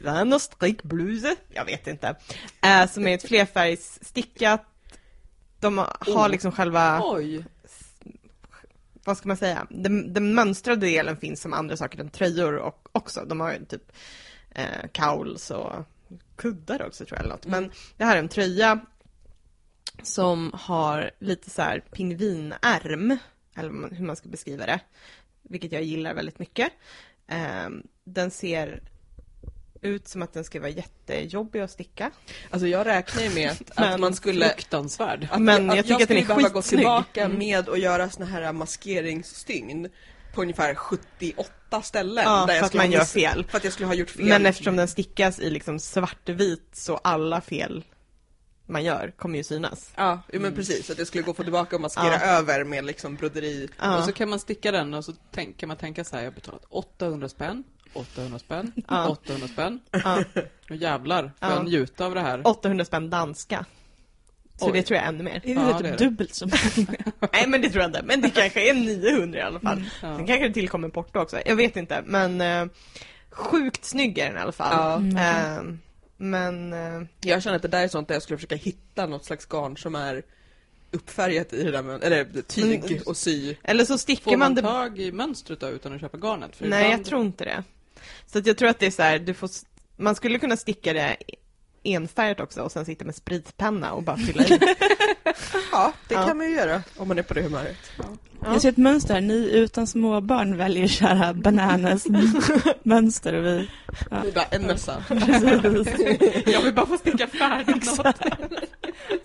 Vanna 0.00 0.38
strickbluse? 0.38 1.36
Jag 1.48 1.64
vet 1.64 1.86
inte. 1.86 2.16
Eh, 2.64 2.88
som 2.88 3.06
är 3.06 3.14
ett 3.14 3.28
flerfärgsstickat. 3.28 4.64
De 5.60 5.78
har 6.00 6.28
liksom 6.28 6.52
själva, 6.52 7.00
Oj. 7.04 7.44
vad 9.04 9.18
ska 9.18 9.28
man 9.28 9.36
säga, 9.36 9.66
den, 9.70 10.12
den 10.12 10.34
mönstrade 10.34 10.86
delen 10.86 11.16
finns 11.16 11.40
som 11.40 11.52
andra 11.52 11.76
saker 11.76 12.00
än 12.00 12.10
tröjor 12.10 12.56
och 12.56 12.88
också. 12.92 13.24
De 13.24 13.40
har 13.40 13.52
ju 13.52 13.64
typ 13.64 13.92
eh, 14.50 14.88
cowls 14.92 15.50
och 15.50 15.72
kuddar 16.36 16.86
också 16.86 17.04
tror 17.04 17.18
jag 17.18 17.24
eller 17.24 17.34
något. 17.34 17.46
Men 17.46 17.70
det 17.96 18.04
här 18.04 18.16
är 18.16 18.20
en 18.20 18.28
tröja 18.28 18.80
som 20.02 20.50
har 20.54 21.10
lite 21.18 21.50
så 21.50 21.62
här 21.62 21.80
pingvinärm, 21.80 23.18
eller 23.54 23.94
hur 23.94 24.06
man 24.06 24.16
ska 24.16 24.28
beskriva 24.28 24.66
det, 24.66 24.80
vilket 25.48 25.72
jag 25.72 25.82
gillar 25.82 26.14
väldigt 26.14 26.38
mycket. 26.38 26.72
Ehm, 27.28 27.82
den 28.04 28.30
ser 28.30 28.82
ut 29.82 30.08
som 30.08 30.22
att 30.22 30.32
den 30.32 30.44
ska 30.44 30.60
vara 30.60 30.70
jättejobbig 30.70 31.60
att 31.60 31.70
sticka. 31.70 32.10
Alltså 32.50 32.66
jag 32.66 32.86
räknar 32.86 33.22
ju 33.22 33.30
med 33.30 33.50
att, 33.50 33.60
att 33.60 33.78
Men 33.90 34.00
man 34.00 34.14
skulle... 34.14 34.48
Fruktansvärd. 34.48 35.28
Att, 35.30 35.42
Men 35.42 35.66
jag 35.66 35.78
att 35.78 35.86
tycker 35.86 35.94
att 35.94 35.98
den 35.98 36.06
skulle 36.06 36.20
är 36.20 36.26
behöva 36.26 36.48
gå 36.48 36.62
skitsnygg. 36.62 36.78
tillbaka 36.80 37.24
Mm. 37.24 37.38
med 37.38 37.68
att 37.68 37.80
göra 37.80 38.10
såna 38.10 38.26
här 38.26 38.52
maskeringsstygn 38.52 39.88
på 40.34 40.42
ungefär 40.42 40.74
78 40.74 41.82
ställen. 41.82 42.24
Ja, 42.26 42.40
där 42.40 42.46
för 42.46 42.54
jag 42.54 42.62
att 42.62 42.68
skulle 42.68 42.82
man 42.82 42.90
gör 42.90 43.04
fel. 43.04 43.44
För 43.50 43.56
att 43.58 43.64
jag 43.64 43.72
skulle 43.72 43.86
ha 43.86 43.94
gjort 43.94 44.10
fel. 44.10 44.24
Men 44.26 44.46
eftersom 44.46 44.76
den 44.76 44.88
stickas 44.88 45.40
i 45.40 45.50
liksom 45.50 45.78
svartvit 45.78 46.68
så 46.72 46.96
alla 46.96 47.40
fel 47.40 47.84
man 48.68 48.84
gör 48.84 49.12
kommer 49.16 49.36
ju 49.38 49.44
synas. 49.44 49.92
Ja, 49.96 50.20
men 50.32 50.54
precis. 50.54 50.90
Att 50.90 50.98
jag 50.98 51.06
skulle 51.06 51.22
gå 51.24 51.30
och 51.30 51.36
få 51.36 51.42
tillbaka 51.42 51.76
och 51.76 51.82
maskera 51.82 52.04
Ja. 52.14 52.20
över 52.20 52.64
med 52.64 52.84
liksom 52.84 53.14
broderi. 53.14 53.68
Ja. 53.78 53.98
Och 53.98 54.04
så 54.04 54.12
kan 54.12 54.28
man 54.30 54.38
sticka 54.38 54.72
den 54.72 54.94
och 54.94 55.04
så 55.04 55.12
tänk, 55.30 55.56
kan 55.56 55.68
man 55.68 55.76
tänka 55.76 56.04
så 56.04 56.16
här, 56.16 56.22
jag 56.22 56.30
har 56.30 56.34
betalat 56.34 56.64
800 56.68 57.28
spänn, 57.28 57.64
800 57.92 58.38
spänn, 58.38 58.72
Ja. 58.88 59.08
800 59.08 59.48
spänn. 59.48 59.80
Ja. 59.90 60.22
Nu 60.70 60.76
jävlar, 60.76 61.22
får 61.22 61.32
Ja. 61.40 61.54
jag 61.54 61.64
njuta 61.64 62.06
av 62.06 62.14
det 62.14 62.20
här. 62.20 62.46
800 62.46 62.84
spänn 62.84 63.10
danska. 63.10 63.64
Så 64.60 64.66
Oj. 64.66 64.72
det 64.72 64.82
tror 64.82 64.96
jag 64.96 65.04
är 65.04 65.08
ännu 65.08 65.24
mer. 65.24 65.36
Är 65.44 65.54
det 65.54 65.60
Ja, 65.60 65.72
typ 65.72 65.82
det 65.82 65.88
är 65.88 65.96
det. 65.98 66.04
dubbelt 66.04 66.34
så 66.34 66.46
Nej 67.32 67.46
men 67.46 67.60
det 67.62 67.70
tror 67.70 67.82
jag 67.82 67.88
inte, 67.88 68.02
men 68.04 68.20
det 68.20 68.30
kanske 68.30 68.70
är 68.70 68.74
900 68.74 69.38
i 69.38 69.42
alla 69.42 69.60
fall. 69.60 69.84
Ja. 70.02 70.16
Sen 70.16 70.26
kanske 70.26 70.48
det 70.48 70.54
tillkommer 70.54 70.88
porto 70.88 71.18
också, 71.20 71.38
jag 71.46 71.56
vet 71.56 71.76
inte. 71.76 72.02
Men 72.06 72.40
eh, 72.40 72.66
sjukt 73.30 73.84
snygg 73.84 74.18
är 74.18 74.26
den 74.26 74.36
i 74.36 74.40
alla 74.40 74.52
fall. 74.52 74.72
Ja. 74.76 74.94
Mm. 74.96 75.16
Eh, 75.16 75.74
men 76.20 76.72
eh, 76.72 77.02
Jag 77.20 77.42
känner 77.42 77.56
att 77.56 77.62
det 77.62 77.68
där 77.68 77.82
är 77.84 77.88
sånt 77.88 78.08
där 78.08 78.14
jag 78.14 78.22
skulle 78.22 78.36
försöka 78.36 78.54
hitta 78.56 79.06
något 79.06 79.24
slags 79.24 79.46
garn 79.46 79.76
som 79.76 79.94
är 79.94 80.22
uppfärgat 80.90 81.52
i 81.52 81.62
det 81.64 81.70
där 81.70 81.82
med, 81.82 82.04
eller 82.04 82.42
tyg 82.42 82.82
Men- 82.90 83.02
och 83.06 83.16
sy. 83.16 83.54
eller 83.62 83.84
så 83.84 83.98
sticker 83.98 84.22
Får 84.22 84.30
man 84.30 84.38
man 84.38 84.54
det... 84.54 84.62
tag 84.62 84.98
i 84.98 85.12
mönstret 85.12 85.60
då 85.60 85.68
utan 85.68 85.94
att 85.94 86.00
köpa 86.00 86.18
garnet? 86.18 86.56
För 86.56 86.66
Nej, 86.68 86.84
ibland- 86.84 87.00
jag 87.00 87.06
tror 87.06 87.20
inte 87.22 87.44
det. 87.44 87.64
Så 88.26 88.38
att 88.38 88.46
jag 88.46 88.56
tror 88.58 88.68
att 88.68 88.78
det 88.78 88.86
är 88.86 88.90
så 88.90 89.02
här, 89.02 89.18
du 89.18 89.34
får... 89.34 89.50
Man 89.96 90.14
skulle 90.14 90.38
kunna 90.38 90.56
sticka 90.56 90.92
det 90.92 91.16
enfärgat 91.82 92.40
också 92.40 92.60
och 92.62 92.72
sen 92.72 92.84
sitta 92.84 93.04
med 93.04 93.14
spritpenna 93.14 93.92
och 93.92 94.02
bara 94.02 94.16
fylla 94.16 94.44
i. 94.44 94.58
Ja, 95.72 95.92
det 96.08 96.14
Ja. 96.14 96.26
kan 96.26 96.36
man 96.36 96.46
ju 96.50 96.56
göra 96.56 96.82
om 96.96 97.08
man 97.08 97.18
är 97.18 97.22
på 97.22 97.34
det 97.34 97.42
humöret. 97.42 97.76
Ja. 97.98 98.04
Jag 98.44 98.62
ser 98.62 98.68
ett 98.68 98.76
mönster 98.76 99.14
här. 99.14 99.20
Ni 99.20 99.50
utan 99.52 99.86
småbarn 99.86 100.56
väljer 100.56 100.86
kära 100.86 101.34
bananas 101.34 102.06
mönster 102.82 103.34
och 103.34 103.44
vi... 103.44 103.70
Ja. 104.10 104.16
Är 104.16 104.32
bara 104.32 104.44
en 104.44 104.62
mössa. 104.62 105.04
Jag 106.52 106.62
vill 106.62 106.74
bara 106.74 106.86
få 106.86 106.96
sticka 106.96 107.26
färdigt 107.26 107.96
något. 107.96 108.16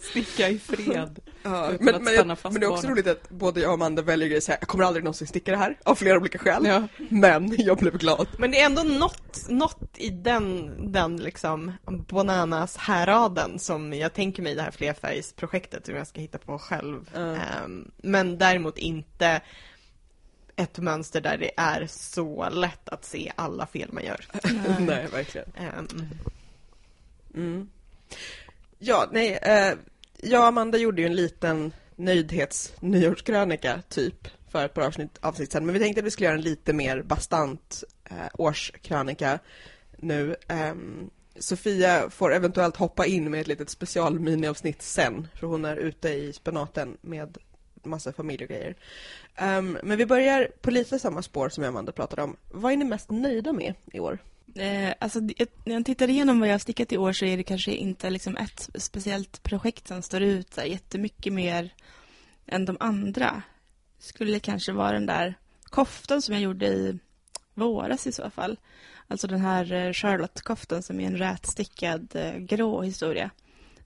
Sticka 0.02 0.50
i 0.50 0.60
fred. 0.60 1.20
Ja, 1.44 1.72
men, 1.80 2.04
men, 2.04 2.14
jag, 2.14 2.28
men 2.44 2.54
det 2.54 2.66
är 2.66 2.72
också 2.72 2.88
roligt 2.88 3.08
att 3.08 3.30
både 3.30 3.62
jag 3.62 3.70
och 3.70 3.74
Amanda 3.74 4.02
väljer 4.02 4.28
grejer 4.28 4.48
här, 4.48 4.58
jag 4.60 4.68
kommer 4.68 4.84
aldrig 4.84 5.04
någonsin 5.04 5.28
sticka 5.28 5.52
det 5.52 5.58
här, 5.58 5.78
av 5.84 5.96
flera 5.96 6.18
olika 6.18 6.38
skäl. 6.38 6.66
Ja. 6.66 6.88
Men 7.10 7.56
jag 7.58 7.78
blev 7.78 7.98
glad. 7.98 8.28
Men 8.38 8.52
det 8.52 8.62
är 8.62 8.66
ändå 8.66 8.84
något, 8.84 9.50
något 9.50 9.98
i 9.98 10.10
den, 10.10 10.72
den 10.92 11.18
liksom 11.18 11.72
bananas 12.10 12.78
häraden 12.78 13.60
som 13.60 13.94
jag 13.94 14.14
tänker 14.14 14.44
mig 14.44 14.52
i 14.52 14.56
det 14.56 14.62
här 14.62 14.72
flerfärgsprojektet 14.72 15.86
som 15.86 15.96
jag 15.96 16.08
ska 16.08 16.22
hitta 16.22 16.38
på 16.38 16.60
själv. 16.60 17.10
Ja. 17.14 17.20
Ehm, 17.20 17.92
men 17.98 18.38
däremot 18.38 18.78
inte 18.78 19.03
ett 20.56 20.78
mönster 20.78 21.22
där 21.22 21.38
det 21.38 21.52
är 21.58 21.88
så 21.88 22.50
lätt 22.50 22.90
att 22.90 23.06
se 23.06 23.32
alla 23.36 23.66
fel 23.66 23.90
man 23.92 24.04
gör. 24.04 24.26
Nej, 24.80 25.08
verkligen. 25.08 25.52
Ehm, 25.56 25.88
Mm. 27.36 27.70
Ja, 28.80 29.10
nej, 29.12 29.40
eh, 29.42 29.74
jag 30.18 30.42
och 30.42 30.48
Amanda 30.48 30.78
gjorde 30.78 31.02
ju 31.02 31.08
en 31.08 31.16
liten 31.16 31.74
nöjdhets 31.96 32.74
nyårskrönika 32.80 33.82
typ 33.90 34.28
för 34.50 34.66
ett 34.66 34.74
par 34.74 34.82
avsnitt, 34.82 35.18
avsnitt 35.22 35.52
sedan, 35.52 35.66
men 35.66 35.74
vi 35.74 35.80
tänkte 35.80 36.00
att 36.00 36.06
vi 36.06 36.12
skulle 36.12 36.26
göra 36.26 36.38
en 36.38 36.42
lite 36.42 36.74
mer 36.74 37.02
bastant 37.02 37.84
eh, 38.04 38.16
årskrönika 38.34 39.40
nu. 39.98 40.36
Ehm, 40.48 41.10
Sofia 41.40 42.10
får 42.10 42.34
eventuellt 42.34 42.76
hoppa 42.78 43.06
in 43.06 43.32
med 43.32 43.42
ett 43.42 43.48
litet 43.48 43.70
special 43.70 44.20
miniavsnitt 44.20 44.82
sen, 44.82 45.28
för 45.36 45.48
hon 45.48 45.66
är 45.66 45.76
ute 45.76 46.10
i 46.10 46.34
spenaten 46.34 46.98
med 47.02 47.38
massa 47.86 48.14
familjegrejer. 48.14 48.76
Um, 49.40 49.48
ehm, 49.48 49.78
men 49.84 49.98
vi 49.98 50.06
börjar 50.06 50.52
på 50.62 50.72
lite 50.72 51.00
samma 51.00 51.22
spår 51.22 51.50
som 51.50 51.64
jag 51.64 51.70
Amanda 51.70 51.92
pratade 51.92 52.22
om. 52.22 52.36
Vad 52.52 52.72
är 52.72 52.78
ni 52.78 52.86
mest 52.86 53.12
nöjda 53.12 53.54
med 53.54 53.74
i 53.94 54.00
år? 54.00 54.20
Eh, 54.56 54.94
alltså, 55.00 55.20
när 55.20 55.74
jag 55.74 55.86
tittar 55.86 56.10
igenom 56.10 56.40
vad 56.40 56.50
jag 56.50 56.54
har 56.54 56.60
stickat 56.60 56.92
i 56.92 56.98
år 56.98 57.14
så 57.14 57.26
är 57.26 57.38
det 57.38 57.44
kanske 57.44 57.72
inte 57.72 58.10
liksom 58.10 58.38
ett 58.38 58.70
speciellt 58.76 59.44
projekt 59.44 59.88
som 59.88 60.02
står 60.02 60.22
ut 60.22 60.54
så 60.54 60.62
här, 60.62 60.68
jättemycket 60.68 61.34
mer 61.34 61.74
än 62.46 62.66
de 62.66 62.78
andra. 62.80 63.42
Skulle 64.00 64.40
kanske 64.40 64.72
vara 64.72 64.92
den 64.92 65.06
där 65.06 65.36
koftan 65.64 66.22
som 66.22 66.34
jag 66.34 66.44
gjorde 66.44 66.68
i 66.68 67.00
våras 67.54 68.08
i 68.08 68.12
så 68.12 68.30
fall. 68.30 68.58
Alltså 69.08 69.28
den 69.28 69.40
här 69.40 69.74
eh, 69.74 69.94
Charlotte-koftan 69.94 70.84
som 70.84 71.00
är 71.00 71.08
en 71.08 71.18
rätstickad 71.18 72.16
eh, 72.16 72.38
grå 72.38 72.82
historia. 72.82 73.32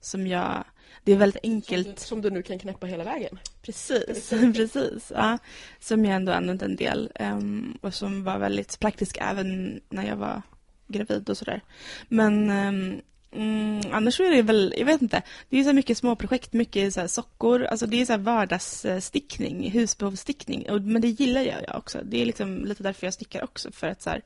Som 0.00 0.26
jag... 0.26 0.64
Det 1.04 1.12
är 1.12 1.16
väldigt 1.16 1.44
enkelt. 1.44 1.98
Som 1.98 2.22
du 2.22 2.30
nu 2.30 2.42
kan 2.42 2.58
knäppa 2.58 2.86
hela 2.86 3.04
vägen. 3.04 3.38
Precis, 3.62 4.30
precis. 4.30 5.12
Ja, 5.14 5.38
som 5.80 6.04
jag 6.04 6.14
ändå 6.14 6.32
använt 6.32 6.62
en 6.62 6.76
del 6.76 7.12
ehm, 7.14 7.78
och 7.80 7.94
som 7.94 8.24
var 8.24 8.38
väldigt 8.38 8.80
praktisk 8.80 9.18
även 9.20 9.80
när 9.88 10.06
jag 10.06 10.16
var 10.16 10.42
gravid 10.88 11.30
och 11.30 11.38
sådär. 11.38 11.60
Men 12.08 12.50
ehm, 12.50 13.00
mm, 13.32 13.80
annars 13.92 14.16
så 14.16 14.22
är 14.22 14.30
det 14.30 14.42
väl, 14.42 14.74
jag 14.78 14.86
vet 14.86 15.02
inte, 15.02 15.22
det 15.48 15.60
är 15.60 15.64
så 15.64 15.72
mycket 15.72 15.98
små 15.98 16.16
projekt, 16.16 16.52
mycket 16.52 16.94
så 16.94 17.08
sockor, 17.08 17.64
alltså 17.64 17.86
det 17.86 18.00
är 18.00 18.06
så 18.06 18.12
här 18.12 18.18
vardagsstickning, 18.18 19.70
husbehovsstickning, 19.70 20.66
men 20.82 21.02
det 21.02 21.08
gillar 21.08 21.40
jag 21.40 21.62
jag 21.68 21.76
också. 21.76 21.98
Det 22.04 22.22
är 22.22 22.26
liksom 22.26 22.64
lite 22.64 22.82
därför 22.82 23.06
jag 23.06 23.14
stickar 23.14 23.44
också, 23.44 23.72
för 23.72 23.86
att 23.86 24.02
så 24.02 24.10
här, 24.10 24.22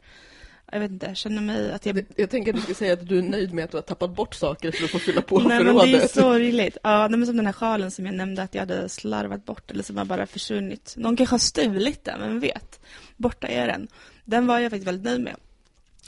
jag 0.73 0.81
vet 0.81 0.91
inte, 0.91 1.07
jag 1.07 1.17
känner 1.17 1.43
mig 1.43 1.73
att 1.73 1.87
jag 1.87 2.05
Jag, 2.17 2.31
tänker 2.31 2.53
att 2.53 2.57
du 2.57 2.63
ska 2.63 2.75
säga 2.75 2.93
att 2.93 3.09
du 3.09 3.19
är 3.19 3.23
nöjd 3.23 3.53
med 3.55 3.65
att 3.65 3.71
du 3.71 3.77
har 3.77 3.83
tappat 3.83 4.17
bort 4.17 4.35
saker 4.35 4.73
så 4.73 4.83
du 4.83 4.89
får 4.89 4.99
fylla 4.99 5.23
på 5.23 5.39
Nej, 5.41 5.65
men 5.65 5.75
det 5.77 5.83
är 5.83 5.87
förrådet. 5.87 6.11
så 6.11 6.39
roligt. 6.39 6.77
Ja, 6.83 7.09
nej, 7.09 7.19
men 7.19 7.27
som 7.27 7.37
den 7.37 7.47
här 7.47 7.53
sjalen 7.53 7.91
som 7.91 8.07
jag 8.07 8.15
nämnde 8.15 8.43
att 8.43 8.55
jag 8.55 8.63
hade 8.63 8.89
slarvat 8.89 9.45
bort 9.45 9.71
eller 9.71 9.83
som 9.83 9.97
har 9.97 10.05
bara 10.05 10.27
försvunnit. 10.27 10.95
Någon 10.97 11.17
kanske 11.17 11.33
har 11.35 11.39
stulit 11.39 12.05
den, 12.05 12.21
vem 12.21 12.41
vet? 12.41 12.81
Borta 13.17 13.47
är 13.47 13.67
den. 13.67 13.89
Den 14.25 14.47
var 14.47 14.59
jag 14.59 14.71
faktiskt 14.71 14.89
väldigt 14.89 15.05
nöjd 15.05 15.21
med. 15.21 15.37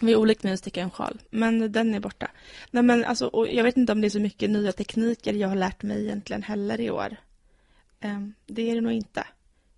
Vi 0.00 0.12
är 0.12 0.16
olikt 0.16 0.42
med 0.42 0.52
att 0.52 0.58
sticka 0.58 0.80
en 0.80 0.90
sjal, 0.90 1.18
men 1.30 1.72
den 1.72 1.94
är 1.94 2.00
borta. 2.00 2.30
Nej, 2.70 2.82
men 2.82 3.04
alltså, 3.04 3.26
och 3.26 3.48
jag 3.48 3.64
vet 3.64 3.76
inte 3.76 3.92
om 3.92 4.00
det 4.00 4.06
är 4.08 4.10
så 4.10 4.20
mycket 4.20 4.50
nya 4.50 4.72
tekniker 4.72 5.32
jag 5.32 5.48
har 5.48 5.56
lärt 5.56 5.82
mig 5.82 6.04
egentligen 6.04 6.42
heller 6.42 6.80
i 6.80 6.90
år. 6.90 7.16
Ehm, 8.00 8.34
det 8.46 8.70
är 8.70 8.74
det 8.74 8.80
nog 8.80 8.92
inte. 8.92 9.26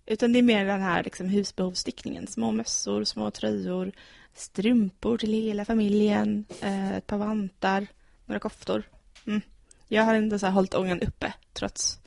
Utan 0.05 0.33
det 0.33 0.39
är 0.39 0.43
mer 0.43 0.65
den 0.65 0.81
här 0.81 1.03
liksom, 1.03 1.29
husbehovsstickningen. 1.29 2.27
Små 2.27 2.51
mössor, 2.51 3.03
små 3.03 3.31
tröjor, 3.31 3.91
strumpor 4.37 5.17
till 5.17 5.33
hela 5.33 5.65
familjen, 5.65 6.45
eh, 6.61 6.97
ett 6.97 7.07
par 7.07 7.17
vantar, 7.17 7.87
några 8.25 8.39
koftor. 8.39 8.83
Mm. 9.25 9.41
Jag 9.87 10.03
har 10.03 10.15
ändå 10.15 10.39
så 10.39 10.45
här 10.45 10.53
hållit 10.53 10.73
ångan 10.73 11.01
uppe 11.01 11.33
trots 11.53 11.99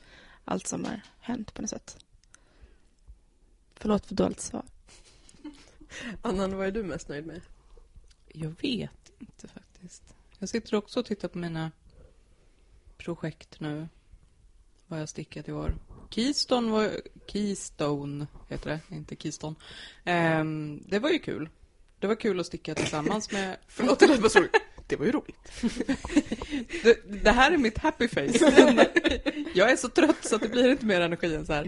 allt 0.45 0.67
som 0.67 0.85
har 0.85 1.01
hänt 1.19 1.53
på 1.53 1.61
något 1.61 1.69
sätt. 1.69 2.05
Förlåt 3.75 4.05
för 4.05 4.15
dåligt 4.15 4.39
svar. 4.39 4.63
Annan, 6.21 6.57
vad 6.57 6.67
är 6.67 6.71
du 6.71 6.83
mest 6.83 7.09
nöjd 7.09 7.25
med? 7.25 7.41
Jag 8.27 8.55
vet 8.61 9.11
inte 9.19 9.47
faktiskt. 9.47 10.03
Jag 10.39 10.49
sitter 10.49 10.75
också 10.75 10.99
och 10.99 11.05
tittar 11.05 11.27
på 11.27 11.37
mina 11.37 11.71
projekt 12.97 13.59
nu. 13.59 13.87
Vad 14.87 15.01
jag 15.01 15.09
stickat 15.09 15.47
i 15.47 15.51
år. 15.51 15.75
Keystone 16.09 16.71
var... 16.71 16.91
Keystone 17.27 18.27
heter 18.49 18.69
det, 18.69 18.95
inte 18.95 19.15
Keystone. 19.15 19.55
Ehm, 20.03 20.83
det 20.87 20.99
var 20.99 21.09
ju 21.09 21.19
kul. 21.19 21.49
Det 22.01 22.07
var 22.07 22.15
kul 22.15 22.39
att 22.39 22.45
sticka 22.45 22.75
tillsammans 22.75 23.31
med... 23.31 23.57
Förlåt, 23.67 23.99
det 23.99 24.07
lät 24.07 24.19
bara 24.21 24.29
så 24.29 24.45
Det 24.87 24.95
var 24.95 25.05
ju 25.05 25.11
roligt. 25.11 25.51
Det, 26.83 27.23
det 27.23 27.31
här 27.31 27.51
är 27.51 27.57
mitt 27.57 27.77
happy 27.77 28.07
face. 28.07 28.21
jag 29.53 29.71
är 29.71 29.75
så 29.75 29.89
trött 29.89 30.17
så 30.25 30.35
att 30.35 30.41
det 30.41 30.49
blir 30.49 30.71
inte 30.71 30.85
mer 30.85 31.01
energi 31.01 31.35
än 31.35 31.45
så 31.45 31.53
här. 31.53 31.65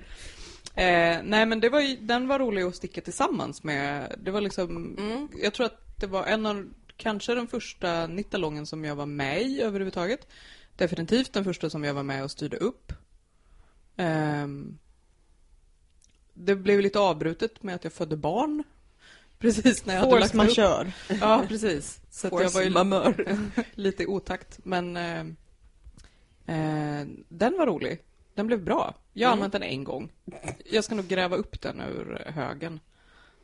Eh, 0.75 1.21
nej 1.23 1.45
men 1.45 1.59
det 1.59 1.69
var 1.69 1.79
ju, 1.79 1.95
den 1.95 2.27
var 2.27 2.39
rolig 2.39 2.61
att 2.61 2.75
sticka 2.75 3.01
tillsammans 3.01 3.63
med. 3.63 4.15
Det 4.23 4.31
var 4.31 4.41
liksom, 4.41 4.95
Mm. 4.97 5.27
jag 5.41 5.53
tror 5.53 5.65
att 5.65 5.99
det 5.99 6.07
var 6.07 6.25
en 6.25 6.45
av, 6.45 6.73
kanske 6.97 7.35
den 7.35 7.47
första 7.47 8.07
nittalongen 8.07 8.65
som 8.65 8.85
jag 8.85 8.95
var 8.95 9.05
med 9.05 9.41
i 9.41 9.61
överhuvudtaget. 9.61 10.27
Definitivt 10.75 11.33
den 11.33 11.43
första 11.43 11.69
som 11.69 11.83
jag 11.83 11.93
var 11.93 12.03
med 12.03 12.23
och 12.23 12.31
styrde 12.31 12.57
upp. 12.57 12.93
Ehm, 13.97 14.77
det 16.33 16.55
blev 16.55 16.79
lite 16.79 16.99
avbrutet 16.99 17.63
med 17.63 17.75
att 17.75 17.83
jag 17.83 17.93
födde 17.93 18.17
barn. 18.17 18.63
Precis 19.43 19.85
när 19.85 19.93
jag 19.93 20.01
hade 20.01 20.11
Force 20.11 20.37
lagt 20.37 20.49
upp. 20.49 20.57
majeure. 20.57 20.93
Ja, 21.21 21.45
precis. 21.47 21.99
Så 22.09 22.27
att 22.27 22.41
jag 22.43 22.49
var 22.49 22.61
ju 22.61 22.69
mamör. 22.69 23.37
lite 23.73 24.03
i 24.03 24.05
otakt. 24.05 24.59
Men 24.63 24.97
eh, 24.97 25.19
eh, 26.45 27.07
den 27.29 27.57
var 27.57 27.65
rolig. 27.67 27.99
Den 28.35 28.47
blev 28.47 28.63
bra. 28.63 28.95
Jag 29.13 29.27
har 29.27 29.33
Mm. 29.33 29.39
använt 29.43 29.53
den 29.53 29.63
en 29.63 29.83
gång. 29.83 30.11
Jag 30.65 30.83
ska 30.83 30.95
nog 30.95 31.07
gräva 31.07 31.35
upp 31.35 31.61
den 31.61 31.81
ur 31.81 32.23
högen 32.25 32.79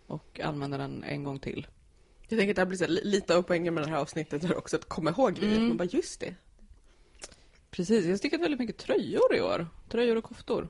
och 0.07 0.39
använda 0.43 0.77
den 0.77 1.03
en 1.03 1.23
gång 1.23 1.39
till. 1.39 1.67
Jag 2.27 2.39
tänker 2.39 2.49
att 2.51 2.55
det 2.55 2.61
här 2.61 2.65
blir 2.67 2.77
så 2.77 2.83
här, 2.83 2.91
li- 2.91 3.01
lite 3.05 3.35
av 3.37 3.41
poängen 3.41 3.73
med 3.73 3.83
det 3.83 3.89
här 3.89 3.97
avsnittet 3.97 4.43
är 4.43 4.57
också 4.57 4.75
att 4.77 4.85
komma 4.89 5.09
ihåg 5.09 5.35
grejer. 5.35 5.55
Mm. 5.55 5.67
Man 5.67 5.77
bara, 5.77 5.83
just 5.91 6.19
det. 6.19 6.35
Precis, 7.71 8.05
jag 8.05 8.11
har 8.11 8.17
stickat 8.17 8.41
väldigt 8.41 8.59
mycket 8.59 8.77
tröjor 8.77 9.35
i 9.35 9.41
år. 9.41 9.67
Tröjor 9.89 10.15
och 10.15 10.23
koftor. 10.23 10.69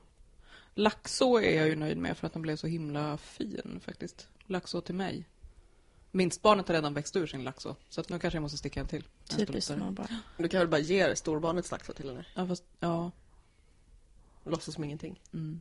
Laxå 0.74 1.40
är 1.40 1.56
jag 1.56 1.68
ju 1.68 1.76
nöjd 1.76 1.98
med 1.98 2.16
för 2.18 2.26
att 2.26 2.32
den 2.32 2.42
blev 2.42 2.56
så 2.56 2.66
himla 2.66 3.16
fin 3.16 3.80
faktiskt. 3.84 4.28
Laxå 4.46 4.80
till 4.80 4.94
mig. 4.94 5.24
Minstbarnet 6.12 6.68
har 6.68 6.74
redan 6.74 6.94
växt 6.94 7.16
ur 7.16 7.26
sin 7.26 7.44
laxå, 7.44 7.76
så 7.88 8.00
att 8.00 8.08
nu 8.08 8.18
kanske 8.18 8.36
jag 8.36 8.42
måste 8.42 8.58
sticka 8.58 8.80
en 8.80 8.86
till. 8.88 9.08
En 9.30 9.36
Typiskt 9.38 9.64
större. 9.64 9.78
små 9.78 9.90
barn. 9.90 10.16
Du 10.38 10.48
kan 10.48 10.58
väl 10.60 10.68
bara 10.68 10.80
ge 10.80 11.16
storbarnet 11.16 11.66
slagsmål 11.66 11.96
till 11.96 12.08
henne? 12.08 12.24
Ja, 12.34 12.46
fast, 12.46 12.64
ja. 12.80 13.10
Låtsas 14.44 14.74
som 14.74 14.84
ingenting. 14.84 15.20
Mm. 15.32 15.60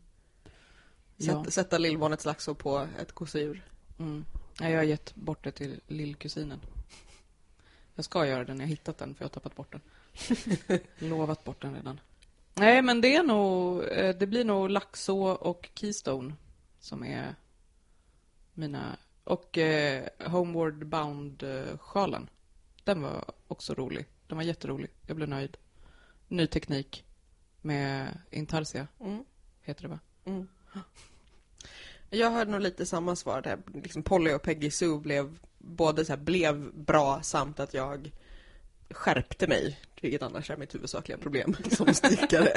Sätt, 1.18 1.28
Ja. 1.28 1.46
Sätta 1.50 1.78
lillbarnets 1.78 2.26
laxå 2.26 2.56
på 2.56 2.88
ett 3.00 3.12
gosedjur. 3.12 3.66
Mm. 4.00 4.26
Ja, 4.60 4.70
jag 4.70 4.78
har 4.78 4.84
gett 4.84 5.16
bort 5.16 5.44
det 5.44 5.52
till 5.52 5.82
lillkusinen. 5.88 6.60
Jag 7.96 8.06
ska 8.06 8.28
göra 8.28 8.46
det 8.46 8.54
när 8.54 8.62
jag 8.62 8.70
hittat 8.70 8.98
den, 8.98 9.16
för 9.16 9.24
jag 9.24 9.30
har 9.30 9.34
tappat 9.34 9.56
bort 9.56 9.72
den. 9.72 9.82
Lovat 11.10 11.44
bort 11.44 11.62
den 11.62 11.76
redan. 11.76 12.00
Nej, 12.60 12.82
men 12.82 13.02
det 13.02 13.16
är 13.16 13.24
nog... 13.24 13.84
eh, 13.84 14.16
Det 14.16 14.28
blir 14.28 14.46
nog 14.46 14.70
Laxå 14.70 15.20
och 15.24 15.70
Keystone 15.76 16.34
som 16.80 17.04
är 17.04 17.36
mina... 18.54 18.98
Och 19.24 19.58
eh, 19.58 20.08
Homeward 20.26 20.86
Bound-sjalen. 20.86 22.30
Den 22.84 23.02
var 23.02 23.26
också 23.48 23.74
rolig. 23.74 24.06
Den 24.28 24.38
var 24.38 24.44
jätterolig. 24.44 24.90
Jag 25.08 25.16
blev 25.16 25.30
nöjd. 25.30 25.58
Ny 26.28 26.48
teknik 26.48 27.06
med 27.62 28.18
Intarsia, 28.32 28.88
Mm. 29.00 29.24
heter 29.62 29.82
det 29.82 29.88
va? 29.88 30.00
Mm. 30.26 30.48
Jag 32.10 32.32
hörde 32.32 32.52
nog 32.52 32.62
lite 32.62 32.86
samma 32.86 33.16
svar 33.16 33.42
där. 33.42 33.60
Liksom 33.84 34.04
Polly 34.04 34.34
och 34.34 34.42
Peggy 34.42 34.72
Sue 34.72 35.00
blev 35.00 35.40
både 35.58 36.06
så 36.06 36.12
här, 36.12 36.18
blev 36.20 36.74
bra 36.74 37.22
samt 37.22 37.60
att 37.60 37.74
jag 37.74 38.12
skärpte 38.92 39.48
mig, 39.48 39.80
vilket 40.02 40.22
annars 40.24 40.50
är 40.50 40.58
mitt 40.58 40.76
huvudsakliga 40.76 41.18
problem 41.18 41.56
som 41.72 41.94
stickare. 41.94 42.52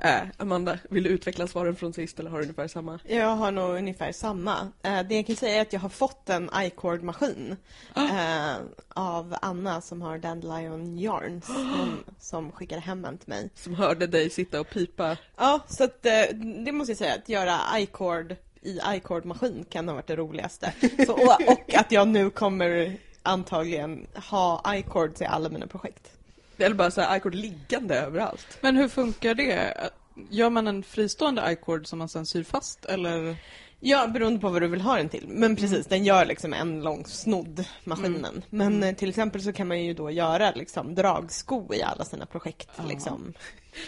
äh, 0.00 0.20
Amanda, 0.36 0.78
vill 0.90 1.02
du 1.02 1.10
utveckla 1.10 1.46
svaren 1.46 1.76
från 1.76 1.92
sist 1.92 2.20
eller 2.20 2.30
har 2.30 2.38
du 2.38 2.42
ungefär 2.44 2.68
samma? 2.68 2.98
Jag 3.06 3.36
har 3.36 3.50
nog 3.52 3.76
ungefär 3.76 4.12
samma. 4.12 4.72
Eh, 4.82 5.02
Det 5.08 5.14
jag 5.16 5.26
kan 5.26 5.36
säga 5.36 5.56
är 5.56 5.60
att 5.62 5.72
jag 5.72 5.80
har 5.80 5.88
fått 5.88 6.28
en 6.28 6.50
iCord-maskin 6.54 7.56
eh, 7.96 8.56
av 8.88 9.36
Anna 9.42 9.80
som 9.80 10.02
har 10.02 10.18
Dandelion 10.18 10.98
Yarns 10.98 11.46
som, 11.54 12.04
som 12.18 12.52
skickade 12.52 12.80
hem 12.80 13.04
en 13.04 13.18
till 13.18 13.28
mig. 13.28 13.50
Som 13.54 13.74
hörde 13.74 14.06
dig 14.06 14.30
sitta 14.30 14.60
och 14.60 14.70
pipa. 14.70 15.16
Ja, 15.36 15.60
så 15.68 15.84
att 15.84 16.06
eh, 16.06 16.22
det 16.64 16.72
måste 16.72 16.90
jag 16.90 16.98
säga, 16.98 17.14
att 17.14 17.28
göra 17.28 17.58
iCord 17.80 18.36
i 18.62 18.80
iCord-maskin 18.86 19.64
kan 19.70 19.88
ha 19.88 19.94
varit 19.94 20.06
det 20.06 20.16
roligaste. 20.16 20.72
Så, 21.06 21.12
och, 21.12 21.48
och 21.52 21.74
att 21.74 21.92
jag 21.92 22.08
nu 22.08 22.30
kommer 22.30 22.96
antagligen 23.28 24.06
ha 24.14 24.62
iCord 24.74 25.14
till 25.14 25.26
alla 25.26 25.48
mina 25.48 25.66
projekt. 25.66 26.12
Eller 26.58 26.74
bara 26.74 26.90
så 26.90 27.00
här 27.00 27.16
iCord 27.16 27.34
liggande 27.34 27.94
överallt. 27.94 28.58
Men 28.60 28.76
hur 28.76 28.88
funkar 28.88 29.34
det? 29.34 29.90
Gör 30.30 30.50
man 30.50 30.66
en 30.66 30.82
fristående 30.82 31.52
iCord 31.52 31.86
som 31.86 31.98
man 31.98 32.08
sen 32.08 32.26
syr 32.26 32.42
fast, 32.42 32.84
eller? 32.84 33.36
Ja, 33.80 34.06
beroende 34.06 34.40
på 34.40 34.48
vad 34.48 34.62
du 34.62 34.68
vill 34.68 34.80
ha 34.80 34.96
den 34.96 35.08
till. 35.08 35.24
Men 35.28 35.56
precis, 35.56 35.86
den 35.86 36.04
gör 36.04 36.24
liksom 36.26 36.52
en 36.52 36.80
lång 36.82 37.04
snodd, 37.06 37.64
maskinen. 37.84 38.44
Men 38.50 38.82
eh, 38.82 38.94
till 38.94 39.08
exempel 39.08 39.42
så 39.42 39.52
kan 39.52 39.68
man 39.68 39.84
ju 39.84 39.94
då 39.94 40.10
göra 40.10 40.50
liksom 40.54 40.94
dragsko 40.94 41.74
i 41.74 41.82
alla 41.82 42.04
sina 42.04 42.26
projekt. 42.26 42.68
Ja. 42.76 42.82
Liksom. 42.88 43.32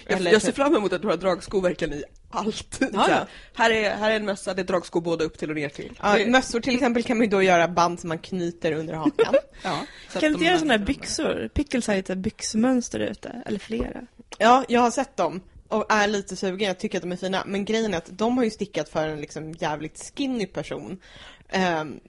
Jag, 0.09 0.21
jag 0.21 0.43
ser 0.43 0.49
typ- 0.49 0.57
fram 0.57 0.77
emot 0.77 0.93
att 0.93 1.03
du 1.03 1.09
har 1.09 1.17
dragskor 1.17 1.61
verkligen 1.63 1.95
i 1.95 2.05
allt. 2.31 2.79
Ja, 2.81 2.89
ja. 3.09 3.27
Här, 3.55 3.71
är, 3.71 3.91
här 3.97 4.11
är 4.11 4.17
en 4.17 4.25
mössa, 4.25 4.55
det 4.55 4.63
är 4.63 4.67
dragskor 4.67 5.01
både 5.01 5.25
upp 5.25 5.39
till 5.39 5.51
och 5.51 5.57
ner 5.57 5.69
till. 5.69 5.99
Ja, 6.03 6.17
Det- 6.19 6.27
mössor 6.31 6.61
till 6.61 6.75
exempel 6.75 7.03
kan 7.03 7.17
man 7.19 7.25
ju 7.25 7.31
då 7.31 7.43
göra 7.43 7.69
band 7.69 8.01
som 8.01 8.09
man 8.09 8.19
knyter 8.19 8.73
under 8.73 8.95
hakan. 8.95 9.35
Ja, 9.63 9.85
Kan 10.13 10.21
du 10.21 10.29
inte 10.29 10.45
göra 10.45 10.59
sådana 10.59 10.73
här 10.79 10.85
byxor? 10.87 11.49
Pickles 11.55 11.87
har 11.87 11.95
lite 11.97 12.17
byxmönster 12.17 13.01
ute, 13.01 13.43
eller 13.47 13.59
flera. 13.59 14.01
ja, 14.39 14.65
jag 14.69 14.81
har 14.81 14.91
sett 14.91 15.17
dem 15.17 15.41
och 15.71 15.93
är 15.93 16.09
lite 16.09 16.37
sugen. 16.37 16.69
Jag 16.69 16.79
tycker 16.79 16.99
att 16.99 17.03
de 17.03 17.13
är 17.13 17.17
fina. 17.17 17.43
Men 17.47 17.65
grejen 17.65 17.95
är 17.95 17.99
att 17.99 18.19
de 18.19 18.37
har 18.37 18.45
ju 18.45 18.51
stickat 18.51 18.89
för 18.89 19.09
en 19.09 19.21
liksom 19.21 19.53
jävligt 19.53 20.13
skinny 20.17 20.47
person. 20.47 20.99
Ehm, 21.49 22.01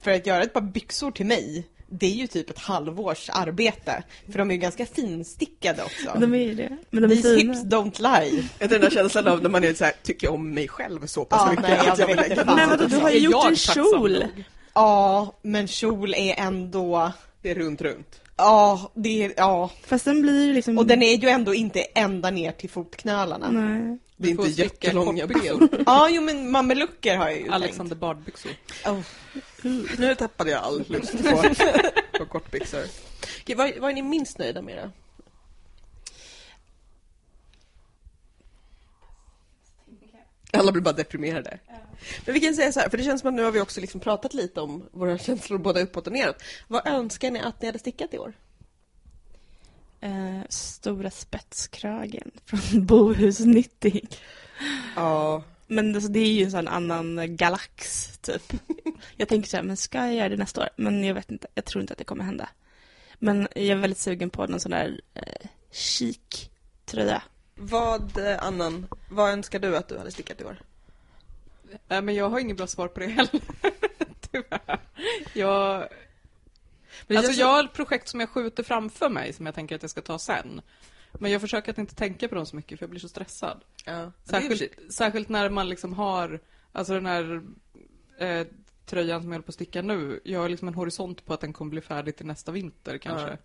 för 0.00 0.10
att 0.10 0.26
göra 0.26 0.42
ett 0.42 0.52
par 0.52 0.60
byxor 0.60 1.10
till 1.10 1.26
mig, 1.26 1.66
det 1.90 2.06
är 2.06 2.14
ju 2.14 2.26
typ 2.26 2.50
ett 2.50 2.58
halvårs 2.58 3.30
arbete. 3.32 4.02
För 4.32 4.38
de 4.38 4.50
är 4.50 4.54
ju 4.54 4.60
ganska 4.60 4.86
finstickade 4.86 5.82
också. 5.82 6.18
De 6.20 6.34
är 6.34 6.38
ju 6.38 6.54
det. 6.54 6.76
Men 6.90 7.02
de 7.02 7.12
är 7.12 7.16
These 7.16 7.36
fina. 7.36 7.52
hips 7.54 7.64
don't 7.64 8.20
lie. 8.20 8.44
Jag 8.58 8.70
den 8.70 8.80
där 8.80 8.90
känslan 8.90 9.28
av 9.28 9.42
när 9.42 9.50
man 9.50 9.64
är 9.64 9.74
så 9.74 9.84
här, 9.84 9.92
tycker 10.02 10.30
om 10.30 10.54
mig 10.54 10.68
själv 10.68 11.06
så 11.06 11.24
pass 11.24 11.42
Ja, 11.44 11.50
mycket 11.50 11.68
nej, 11.68 11.78
jag 11.84 11.88
att 11.92 11.98
jag 11.98 12.06
vill 12.06 12.16
vet 12.16 12.28
lägga. 12.28 12.44
Men 12.44 12.68
vadå, 12.68 12.84
du 12.86 12.96
har 12.96 13.10
ju 13.10 13.18
gjort 13.18 13.32
jag 13.32 13.48
en 13.48 13.56
kjol. 13.56 14.24
Ja, 14.74 15.38
men 15.42 15.68
kjol 15.68 16.14
är 16.14 16.34
ändå... 16.38 17.12
Det 17.42 17.50
är 17.50 17.54
runt, 17.54 17.82
runt. 17.82 18.20
Ja, 18.38 18.90
det 18.94 19.24
är... 19.24 19.32
Ja. 19.36 19.70
Fast 19.86 20.04
den 20.04 20.22
blir 20.22 20.46
ju 20.46 20.52
liksom... 20.52 20.78
Och 20.78 20.86
den 20.86 21.02
är 21.02 21.16
ju 21.16 21.28
ändå 21.28 21.54
inte 21.54 21.80
ända 21.80 22.30
ner 22.30 22.52
till 22.52 22.70
fotknölarna. 22.70 23.50
Nej. 23.50 23.98
Det 24.16 24.28
är 24.28 24.30
inte 24.30 24.62
jättelånga 24.62 25.26
ben. 25.26 25.68
Ja, 25.86 26.08
jo 26.10 26.22
men 26.22 26.50
mamelucker 26.50 27.16
har 27.16 27.28
jag 27.28 27.40
ju 27.40 27.50
Alexander 27.50 27.96
Bard-byxor. 27.96 28.50
tänkt. 28.82 29.06
Oh. 29.62 29.98
Nu 29.98 30.14
tappade 30.14 30.50
jag 30.50 30.62
all 30.62 30.84
lust 30.88 31.12
på, 31.12 31.42
på 32.18 32.26
kortbyxor. 32.26 32.84
Okej, 33.42 33.56
vad, 33.56 33.72
vad 33.78 33.90
är 33.90 33.94
ni 33.94 34.02
minst 34.02 34.38
nöjda 34.38 34.62
med 34.62 34.76
då? 34.84 34.90
Alla 40.52 40.72
blir 40.72 40.82
bara 40.82 40.94
deprimerade. 40.94 41.58
Men 42.24 42.34
vi 42.34 42.40
kan 42.40 42.54
säga 42.54 42.72
så 42.72 42.80
här, 42.80 42.88
för 42.88 42.98
det 42.98 43.04
känns 43.04 43.20
som 43.20 43.28
att 43.28 43.34
nu 43.34 43.42
har 43.42 43.50
vi 43.50 43.60
också 43.60 43.80
liksom 43.80 44.00
pratat 44.00 44.34
lite 44.34 44.60
om 44.60 44.88
våra 44.92 45.18
känslor 45.28 45.58
både 45.58 45.82
uppåt 45.82 46.06
och 46.06 46.12
neråt. 46.12 46.42
Vad 46.68 46.86
önskar 46.86 47.30
ni 47.30 47.40
att 47.40 47.62
ni 47.62 47.66
hade 47.66 47.78
stickat 47.78 48.14
i 48.14 48.18
år? 48.18 48.32
Eh, 50.00 50.40
stora 50.48 51.10
spetskragen 51.10 52.30
från 52.44 52.86
Bohus 52.86 53.38
Knitting. 53.38 54.08
Ja, 54.96 55.42
Men 55.66 55.94
alltså, 55.94 56.10
det 56.10 56.20
är 56.20 56.32
ju 56.32 56.44
en 56.44 56.50
sån 56.50 56.68
annan 56.68 57.36
galax, 57.36 58.08
typ. 58.18 58.52
Jag 59.16 59.28
tänker 59.28 59.48
så 59.48 59.56
här, 59.56 59.64
men 59.64 59.76
ska 59.76 59.98
jag 59.98 60.14
göra 60.14 60.28
det 60.28 60.36
nästa 60.36 60.60
år? 60.60 60.68
Men 60.76 61.04
jag 61.04 61.14
vet 61.14 61.30
inte, 61.30 61.46
jag 61.54 61.64
tror 61.64 61.80
inte 61.80 61.92
att 61.92 61.98
det 61.98 62.04
kommer 62.04 62.24
hända. 62.24 62.48
Men 63.18 63.48
jag 63.54 63.66
är 63.66 63.74
väldigt 63.74 63.98
sugen 63.98 64.30
på 64.30 64.46
någon 64.46 64.60
sån 64.60 64.70
där 64.70 65.00
eh, 65.14 65.48
chic 65.70 66.50
tröja. 66.84 67.22
Vad 67.58 68.18
eh, 68.18 68.42
annan, 68.42 68.86
vad 69.08 69.30
önskar 69.30 69.58
du 69.58 69.76
att 69.76 69.88
du 69.88 69.98
hade 69.98 70.10
stickat 70.10 70.40
i 70.40 70.44
år? 70.44 70.56
Nej, 71.88 72.02
men 72.02 72.14
jag 72.14 72.30
har 72.30 72.38
inget 72.38 72.56
bra 72.56 72.66
svar 72.66 72.88
på 72.88 73.00
det 73.00 73.06
heller. 73.06 73.40
Tyvärr. 74.30 74.80
Jag, 75.32 75.88
alltså 77.08 77.32
jag 77.32 77.46
har 77.46 77.64
ett 77.64 77.72
projekt 77.72 78.08
som 78.08 78.20
jag 78.20 78.28
skjuter 78.28 78.62
framför 78.62 79.08
mig 79.08 79.32
som 79.32 79.46
jag 79.46 79.54
tänker 79.54 79.76
att 79.76 79.82
jag 79.82 79.90
ska 79.90 80.00
ta 80.00 80.18
sen. 80.18 80.60
Men 81.12 81.30
jag 81.30 81.40
försöker 81.40 81.72
att 81.72 81.78
inte 81.78 81.94
tänka 81.94 82.28
på 82.28 82.34
dem 82.34 82.46
så 82.46 82.56
mycket 82.56 82.78
för 82.78 82.84
jag 82.84 82.90
blir 82.90 83.00
så 83.00 83.08
stressad. 83.08 83.64
Ja, 83.84 84.12
Särskilt, 84.24 84.92
särskilt 84.92 85.28
när 85.28 85.50
man 85.50 85.68
liksom 85.68 85.92
har, 85.92 86.40
alltså 86.72 86.94
den 86.94 87.06
här 87.06 87.42
eh, 88.18 88.46
tröjan 88.86 89.22
som 89.22 89.30
jag 89.30 89.34
håller 89.36 89.44
på 89.44 89.50
att 89.50 89.54
sticka 89.54 89.82
nu. 89.82 90.20
Jag 90.24 90.40
har 90.40 90.48
liksom 90.48 90.68
en 90.68 90.74
horisont 90.74 91.24
på 91.26 91.34
att 91.34 91.40
den 91.40 91.52
kommer 91.52 91.70
bli 91.70 91.80
färdig 91.80 92.16
till 92.16 92.26
nästa 92.26 92.52
vinter 92.52 92.98
kanske. 92.98 93.28
Ja. 93.28 93.36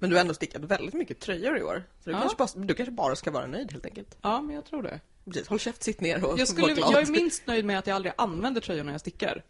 Men 0.00 0.10
du 0.10 0.16
har 0.16 0.20
ändå 0.20 0.34
stickat 0.34 0.62
väldigt 0.64 0.94
mycket 0.94 1.20
tröjor 1.20 1.58
i 1.58 1.62
år. 1.62 1.82
Så 2.04 2.10
du, 2.10 2.16
Ja. 2.16 2.20
kanske, 2.20 2.36
bara, 2.58 2.64
du 2.66 2.74
kanske 2.74 2.92
bara 2.92 3.16
ska 3.16 3.30
vara 3.30 3.46
nöjd 3.46 3.72
helt 3.72 3.86
enkelt. 3.86 4.16
Ja, 4.22 4.40
men 4.42 4.54
jag 4.54 4.64
tror 4.64 4.82
det. 4.82 5.00
Precis, 5.24 5.48
håll 5.48 5.58
käft, 5.58 5.82
sitt 5.82 6.00
ner 6.00 6.24
och 6.24 6.30
Jag, 6.32 6.36
var 6.38 6.44
skulle, 6.46 6.74
glad. 6.74 6.92
jag 6.92 7.02
är 7.02 7.06
minst 7.06 7.46
nöjd 7.46 7.64
med 7.64 7.78
att 7.78 7.86
jag 7.86 7.94
aldrig 7.94 8.12
använder 8.18 8.60
tröjorna 8.60 8.92
jag 8.92 9.00
stickar. 9.00 9.42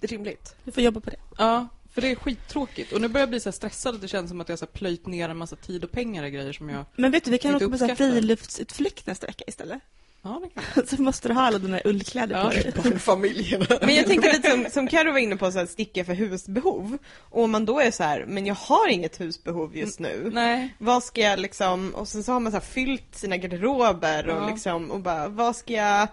Det 0.00 0.06
är 0.06 0.08
rimligt. 0.08 0.54
Du 0.64 0.72
får 0.72 0.82
jobba 0.82 1.00
på 1.00 1.10
det. 1.10 1.16
Ja, 1.38 1.68
för 1.94 2.00
det 2.00 2.10
är 2.10 2.14
skittråkigt. 2.14 2.92
Och 2.92 3.00
nu 3.00 3.08
börjar 3.08 3.22
jag 3.22 3.28
bli 3.30 3.40
så 3.40 3.48
här 3.48 3.52
stressad 3.52 3.94
att 3.94 4.00
det 4.00 4.08
känns 4.08 4.30
som 4.30 4.40
att 4.40 4.48
jag 4.48 4.56
har 4.58 4.66
plöjt 4.66 5.06
ner 5.06 5.28
en 5.28 5.36
massa 5.36 5.56
tid 5.56 5.84
och 5.84 5.90
pengar 5.90 6.24
i 6.24 6.30
grejer 6.30 6.52
som 6.52 6.68
jag... 6.68 6.84
Men 6.96 7.10
vet 7.10 7.24
du, 7.24 7.30
vi 7.30 7.38
kan 7.38 7.54
åka 7.54 7.68
på 7.68 7.78
så 7.78 7.84
här 7.84 7.92
uppskattar. 7.92 8.12
friluftsutflykt 8.12 9.06
nästa 9.06 9.26
vecka 9.26 9.44
istället. 9.46 9.82
Ja, 10.24 10.42
Så 10.86 11.02
måste 11.02 11.28
du 11.28 11.34
ha 11.34 11.42
alla 11.42 11.58
dina 11.58 11.80
ullkläder 11.84 12.36
Ja. 12.36 12.42
på 12.42 12.48
dig. 12.50 12.72
Barnfamiljerna. 12.76 13.66
Men 13.80 13.94
jag 13.94 14.06
tänker 14.06 14.32
lite 14.32 14.50
som, 14.50 14.66
som 14.70 14.88
Karo 14.88 15.12
var 15.12 15.18
inne 15.18 15.36
på, 15.36 15.52
så 15.52 15.58
här, 15.58 15.66
sticka 15.66 16.04
för 16.04 16.14
husbehov. 16.14 16.98
Och 17.18 17.42
om 17.44 17.50
man 17.50 17.64
då 17.64 17.80
är 17.80 17.90
så 17.90 18.02
här, 18.02 18.24
men 18.28 18.46
jag 18.46 18.54
har 18.54 18.88
inget 18.88 19.20
husbehov 19.20 19.76
just 19.76 20.00
nu. 20.00 20.30
Nej. 20.32 20.74
Vad 20.78 21.02
ska 21.04 21.20
jag 21.20 21.38
liksom, 21.38 21.94
och 21.94 22.08
sen 22.08 22.22
så 22.24 22.32
har 22.32 22.40
man 22.40 22.52
så 22.52 22.56
här 22.58 22.64
fyllt 22.64 23.14
sina 23.14 23.36
garderober 23.36 24.28
och 24.28 24.42
Ja. 24.42 24.48
liksom, 24.50 24.90
och 24.90 25.00
bara, 25.00 25.28
vad 25.28 25.56
ska 25.56 25.72
jag 25.72 26.08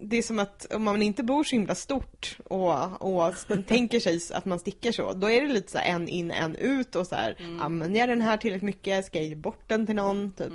det 0.00 0.16
är 0.18 0.22
som 0.22 0.38
att 0.38 0.66
om 0.74 0.82
man 0.84 1.02
inte 1.02 1.22
bor 1.22 1.44
så 1.44 1.56
himla 1.56 1.74
stort 1.74 2.36
och, 2.44 3.02
och 3.02 3.34
tänker 3.68 4.00
sig 4.00 4.20
att 4.32 4.44
man 4.44 4.58
stickar 4.58 4.92
så, 4.92 5.12
då 5.12 5.30
är 5.30 5.42
det 5.42 5.48
lite 5.48 5.72
så 5.72 5.78
här 5.78 5.84
en 5.94 6.08
in, 6.08 6.30
en 6.30 6.56
ut 6.56 6.96
och 6.96 7.06
så 7.06 7.14
här, 7.14 7.36
använder 7.60 8.00
jag 8.00 8.08
den 8.08 8.20
här 8.20 8.36
tillräckligt 8.36 8.62
mycket? 8.66 9.06
Ska 9.06 9.18
jag 9.18 9.26
ge 9.28 9.34
bort 9.34 9.62
den 9.66 9.86
till 9.86 9.94
någon? 9.94 10.32
Typ. 10.32 10.52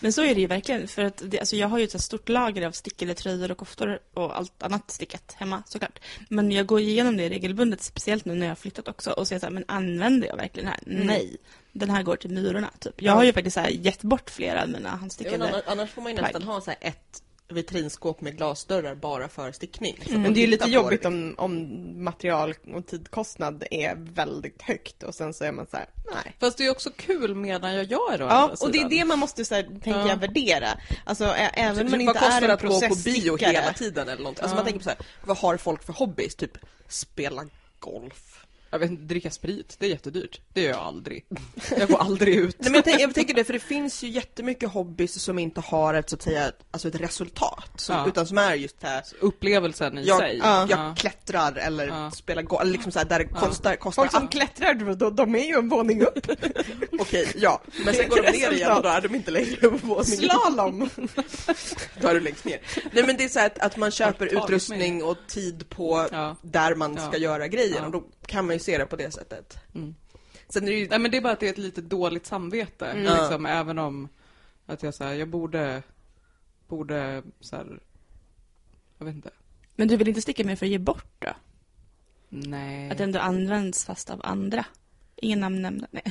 Men 0.00 0.12
så 0.12 0.22
är 0.22 0.34
det 0.34 0.40
ju 0.40 0.46
verkligen. 0.46 0.88
För 0.88 1.04
att 1.04 1.22
det, 1.24 1.38
alltså 1.40 1.56
jag 1.56 1.68
har 1.68 1.78
ju 1.78 1.84
ett 1.84 2.02
stort 2.02 2.28
lager 2.28 2.66
av 2.66 2.72
stickade 2.72 3.14
tröjor 3.14 3.50
och 3.50 3.58
koftor 3.58 3.98
och 4.14 4.36
allt 4.36 4.62
annat 4.62 4.90
stickat 4.90 5.34
hemma 5.38 5.62
såklart. 5.66 5.98
Men 6.28 6.52
jag 6.52 6.66
går 6.66 6.80
igenom 6.80 7.16
det 7.16 7.28
regelbundet, 7.28 7.82
speciellt 7.82 8.24
nu 8.24 8.34
när 8.34 8.46
jag 8.46 8.50
har 8.50 8.56
flyttat 8.56 8.88
också 8.88 9.10
och 9.10 9.28
ser 9.28 9.38
så 9.38 9.46
här, 9.46 9.52
men 9.52 9.64
använder 9.68 10.28
jag 10.28 10.36
verkligen 10.36 10.70
den 10.70 10.74
här? 10.86 10.94
Mm. 10.94 11.06
Nej. 11.06 11.36
Den 11.72 11.90
här 11.90 12.02
går 12.02 12.16
till 12.16 12.30
myrorna 12.30 12.70
typ. 12.78 13.02
Jag 13.02 13.12
Ja. 13.12 13.16
har 13.16 13.24
ju 13.24 13.32
faktiskt 13.32 13.54
så 13.54 13.60
här 13.60 13.68
gett 13.70 14.02
bort 14.02 14.30
flera 14.30 14.62
av 14.62 14.68
mina 14.68 14.88
handstickade. 14.88 15.48
annars, 15.48 15.62
annars 15.66 15.90
får 15.90 16.02
man 16.02 16.12
ju 16.12 16.18
plagg. 16.18 16.32
nästan 16.32 16.48
ha 16.48 16.60
så 16.60 16.70
här 16.70 16.78
ett 16.80 17.22
vitrinskåp 17.48 18.20
med 18.20 18.36
glasdörrar 18.36 18.94
bara 18.94 19.28
för 19.28 19.52
stickning. 19.52 19.96
Att 20.04 20.10
Men 20.10 20.34
det 20.34 20.40
är 20.40 20.42
ju 20.42 20.46
lite 20.46 20.68
jobbigt 20.70 21.02
det. 21.02 21.08
om, 21.08 21.34
om 21.38 22.04
material 22.04 22.54
och 22.74 22.86
tidkostnad 22.86 23.64
är 23.70 23.94
väldigt 23.96 24.62
högt 24.62 25.02
och 25.02 25.14
sen 25.14 25.34
så 25.34 25.44
är 25.44 25.52
man 25.52 25.66
så 25.70 25.76
här, 25.76 25.86
nej. 26.14 26.34
Fast 26.40 26.58
det 26.58 26.66
är 26.66 26.70
också 26.70 26.90
kul 26.96 27.34
medan 27.34 27.74
jag 27.74 27.84
gör 27.84 28.22
å 28.22 28.26
Ja, 28.26 28.54
och 28.60 28.72
det 28.72 28.78
är 28.78 28.88
det 28.88 29.04
man 29.04 29.18
måste 29.18 29.44
så 29.44 29.54
här, 29.54 29.62
tänka 29.62 30.06
Ja. 30.08 30.16
värdera. 30.16 30.68
Alltså 31.04 31.24
ä- 31.24 31.50
även 31.54 31.70
om 31.86 31.90
man 31.90 31.92
Vad 31.92 32.00
inte 32.00 32.12
kostar 32.12 32.36
är 32.36 32.40
det 32.40 32.46
en 32.46 32.50
att 32.52 32.62
gå 32.62 32.80
på 32.88 32.94
bio 33.04 33.36
hela 33.36 33.72
tiden 33.72 34.08
eller 34.08 34.22
något? 34.22 34.40
Alltså 34.40 34.52
Ja. 34.52 34.54
man 34.54 34.64
tänker 34.64 34.78
på 34.78 34.84
så 34.84 34.90
här, 34.90 34.98
vad 35.24 35.36
har 35.38 35.56
folk 35.56 35.82
för 35.82 35.92
hobbys? 35.92 36.34
Typ 36.34 36.58
spela 36.88 37.44
golf. 37.78 38.45
Jag 38.70 38.78
vet 38.78 38.90
inte, 38.90 39.02
dricka 39.02 39.30
sprit, 39.30 39.76
det 39.78 39.86
är 39.86 39.90
jättedyrt. 39.90 40.40
Det 40.52 40.60
gör 40.60 40.70
jag 40.70 40.78
aldrig. 40.80 41.24
Jag 41.78 41.88
går 41.88 41.98
aldrig 41.98 42.34
ut. 42.34 42.56
Nej 42.58 42.70
men 42.70 42.74
jag, 42.74 42.84
tänker, 42.84 43.00
jag 43.00 43.14
tänker 43.14 43.34
det, 43.34 43.44
för 43.44 43.52
det 43.52 43.58
finns 43.58 44.02
ju 44.02 44.08
jättemycket 44.08 44.70
hobbys 44.70 45.22
som 45.22 45.38
inte 45.38 45.60
har 45.60 45.94
ett 45.94 46.10
så 46.10 46.16
att 46.16 46.22
säga, 46.22 46.52
alltså 46.70 46.88
ett 46.88 47.00
resultat. 47.00 47.70
Som, 47.76 47.96
Ja. 47.96 48.06
Utan 48.08 48.26
som 48.26 48.38
är 48.38 48.54
just 48.54 48.76
här, 48.82 49.02
Upplevelsen 49.20 49.98
i 49.98 50.04
jag, 50.04 50.18
sig. 50.18 50.38
jag 50.38 50.70
Ja. 50.70 50.94
klättrar 50.98 51.52
eller 51.56 51.86
Ja. 51.88 52.10
spelar 52.10 52.42
golf, 52.42 52.62
eller 52.62 52.72
liksom 52.72 52.92
så 52.92 52.98
här, 52.98 53.06
där 53.06 53.18
det 53.18 53.28
Ja. 53.34 53.40
kostar, 53.40 53.76
kostar 53.76 54.02
Folk 54.02 54.12
som 54.12 54.24
att- 54.24 54.30
klättrar, 54.30 54.74
de, 54.74 55.16
de 55.16 55.34
är 55.34 55.44
ju 55.44 55.54
en 55.54 55.68
våning 55.68 56.02
upp. 56.02 56.26
Okej, 57.00 57.28
ja. 57.36 57.62
Men 57.84 57.94
sen 57.94 58.08
går 58.08 58.22
de 58.22 58.30
ner 58.30 58.52
igen 58.52 58.72
och 58.76 58.82
då 58.82 58.88
är 58.88 59.00
de 59.00 59.14
inte 59.14 59.30
längre 59.30 59.56
på 59.56 59.68
våningen. 59.86 60.04
Slalom! 60.04 60.90
Då 62.00 62.08
är 62.08 62.14
du 62.14 62.20
längst 62.20 62.44
ner. 62.44 62.60
Nej 62.92 63.06
men 63.06 63.16
det 63.16 63.24
är 63.24 63.28
så 63.28 63.38
här 63.38 63.46
att, 63.46 63.58
att 63.58 63.76
man 63.76 63.90
köper 63.90 64.26
det 64.26 64.32
utrustning 64.32 65.04
och 65.04 65.16
tid 65.28 65.68
på 65.68 66.08
Ja. 66.12 66.36
där 66.42 66.74
man 66.74 66.94
Ja. 66.96 67.08
ska 67.08 67.16
göra 67.18 67.48
grejen 67.48 67.74
Ja. 67.78 67.86
och 67.86 67.92
då 67.92 68.04
kan 68.26 68.46
man 68.46 68.54
ju 68.54 68.58
se 68.58 68.78
det 68.78 68.86
på 68.86 68.96
det 68.96 69.10
sättet. 69.10 69.58
Mm. 69.74 69.94
Sen 70.48 70.64
är 70.64 70.66
det 70.66 70.76
ju... 70.78 70.88
Nej 70.88 70.98
men 70.98 71.10
det 71.10 71.16
är 71.16 71.20
bara 71.20 71.32
att 71.32 71.40
det 71.40 71.46
är 71.46 71.52
ett 71.52 71.58
lite 71.58 71.80
dåligt 71.80 72.26
samvete. 72.26 72.86
Mm. 72.86 73.02
Liksom, 73.02 73.46
även 73.46 73.78
om 73.78 74.08
att 74.66 74.82
jag 74.82 74.94
säger 74.94 75.14
jag 75.14 75.28
borde, 75.28 75.82
borde 76.68 77.22
så 77.40 77.56
här, 77.56 77.80
jag 78.98 79.06
vet 79.06 79.14
inte. 79.14 79.30
Men 79.76 79.88
du 79.88 79.96
vill 79.96 80.08
inte 80.08 80.22
sticka 80.22 80.44
mer 80.44 80.56
för 80.56 80.66
att 80.66 80.70
ge 80.70 80.78
bort 80.78 81.14
då? 81.18 81.32
Nej. 82.28 82.90
Att 82.90 82.98
det 82.98 83.04
ändå 83.04 83.18
används 83.18 83.84
fast 83.84 84.10
av 84.10 84.20
andra? 84.24 84.64
Ingen 85.16 85.40
namn 85.40 85.62
nämnda? 85.62 85.86
Nej. 85.90 86.04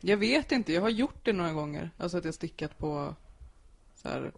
Jag 0.00 0.16
vet 0.26 0.52
inte, 0.52 0.72
jag 0.72 0.82
har 0.82 0.88
gjort 0.88 1.24
det 1.24 1.32
några 1.32 1.52
gånger. 1.52 1.90
Alltså 1.96 2.18
att 2.18 2.24
jag 2.24 2.34
stickat 2.34 2.78
på 2.78 3.14
så 3.94 4.08
här, 4.08 4.32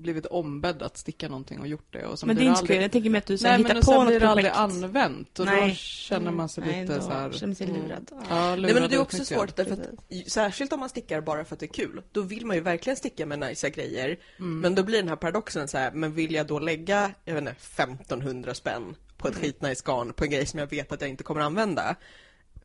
blivit 0.00 0.26
ombedd 0.26 0.82
att 0.82 0.96
sticka 0.96 1.28
någonting 1.28 1.60
och 1.60 1.66
gjort 1.68 1.92
det. 1.92 2.06
Och 2.06 2.18
sen 2.18 2.26
Men 2.26 2.36
det 2.36 2.42
är 2.42 2.44
inte 2.46 2.58
aldrig- 2.58 2.76
kul. 2.78 2.82
Jag 2.82 2.92
tänker 2.92 3.10
mig 3.10 3.18
att 3.18 3.26
du 3.26 3.38
så 3.38 3.44
Nej 3.44 3.52
men 3.58 3.66
hittar 3.66 3.76
och 3.78 3.84
på 3.84 3.90
sen 3.90 3.98
något 4.00 4.06
blir 4.06 4.20
det 4.20 4.28
aldrig 4.28 4.44
projekt. 4.52 4.58
använt 4.58 5.38
och 5.38 5.46
då 5.46 5.52
Nej. 5.52 5.74
känner 5.74 6.30
man 6.30 6.48
sig 6.48 6.64
Nej, 6.66 6.80
lite 6.82 6.94
då 6.96 7.02
så 7.02 7.10
här. 7.10 7.32
känner 7.32 7.46
man 7.46 7.54
sig 7.56 7.68
mm. 7.68 7.82
lurad. 7.82 8.10
Ja. 8.10 8.16
Ja, 8.28 8.36
Nej 8.36 8.56
men 8.56 8.62
det 8.62 8.70
är 8.80 8.88
lurad 8.88 9.00
också 9.02 9.24
svårt 9.24 9.56
därför 9.56 9.72
att, 9.72 10.30
särskilt 10.30 10.72
om 10.72 10.80
man 10.80 10.88
stickar 10.88 11.20
bara 11.20 11.44
för 11.44 11.54
att 11.56 11.60
det 11.60 11.66
är 11.66 11.72
kul, 11.72 12.02
då 12.12 12.20
vill 12.20 12.46
man 12.46 12.56
ju 12.56 12.62
verkligen 12.62 12.96
sticka 12.96 13.26
med 13.26 13.38
nice 13.38 13.70
grejer. 13.70 14.18
Mm. 14.38 14.60
Men 14.60 14.74
då 14.74 14.82
blir 14.82 14.98
den 14.98 15.08
här 15.08 15.16
paradoxen 15.16 15.68
så 15.68 15.78
här, 15.78 15.92
men 15.92 16.12
vill 16.14 16.34
jag 16.34 16.46
då 16.46 16.58
lägga, 16.58 17.10
jag 17.24 17.34
vet 17.34 17.40
inte, 17.42 17.50
1500 17.52 18.54
spänn 18.54 18.96
på 19.16 19.28
ett 19.28 19.34
Mm. 19.34 19.42
skitnice 19.46 19.82
garn 19.86 20.12
på 20.12 20.24
en 20.24 20.30
grej 20.30 20.46
som 20.46 20.58
jag 20.58 20.70
vet 20.70 20.92
att 20.92 21.00
jag 21.00 21.10
inte 21.10 21.24
kommer 21.24 21.40
använda. 21.40 21.96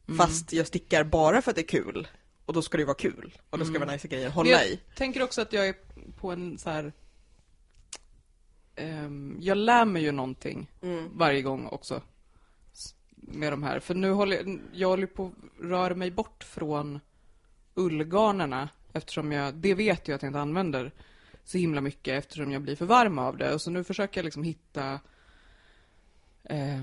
Mm. 0.07 0.17
Fast 0.17 0.53
jag 0.53 0.67
stickar 0.67 1.03
bara 1.03 1.41
för 1.41 1.49
att 1.51 1.55
det 1.55 1.61
är 1.61 1.67
kul. 1.67 2.07
Och 2.45 2.53
då 2.53 2.61
ska 2.61 2.77
det 2.77 2.81
ju 2.81 2.85
vara 2.85 2.97
kul. 2.97 3.37
Och 3.49 3.59
då 3.59 3.65
ska 3.65 3.73
det 3.73 3.79
vara 3.79 3.91
nice 3.91 4.07
grejer 4.07 4.27
att 4.27 4.33
Mm. 4.35 4.45
Men 4.45 4.53
hålla 4.53 4.63
jag 4.63 4.71
i. 4.71 4.79
tänker 4.95 5.23
också 5.23 5.41
att 5.41 5.53
jag 5.53 5.67
är 5.67 5.75
på 6.19 6.31
en 6.31 6.57
så 6.57 6.69
här 6.69 6.93
ehm, 8.75 9.37
jag 9.41 9.57
lär 9.57 9.85
mig 9.85 10.03
ju 10.03 10.11
någonting 10.11 10.71
Mm. 10.81 11.09
varje 11.17 11.41
gång 11.41 11.65
också. 11.67 12.01
Med 13.15 13.53
de 13.53 13.63
här. 13.63 13.79
För 13.79 13.95
nu 13.95 14.11
håller 14.11 14.35
jag, 14.37 14.59
jag 14.73 14.87
håller 14.87 15.07
på 15.07 15.31
röra 15.61 15.95
mig 15.95 16.11
bort 16.11 16.43
från 16.43 16.99
ullgarnerna. 17.75 18.69
Eftersom 18.93 19.31
jag, 19.31 19.53
det 19.55 19.73
vet 19.73 20.07
jag 20.07 20.15
att 20.15 20.21
jag 20.21 20.29
inte 20.29 20.39
använder 20.39 20.91
så 21.43 21.57
himla 21.57 21.81
mycket 21.81 22.13
eftersom 22.13 22.51
jag 22.51 22.61
blir 22.61 22.75
för 22.75 22.85
varm 22.85 23.19
av 23.19 23.37
det. 23.37 23.53
Och 23.53 23.61
så 23.61 23.71
nu 23.71 23.83
försöker 23.83 24.19
jag 24.19 24.25
liksom 24.25 24.43
hitta... 24.43 24.99
Eh, 26.43 26.81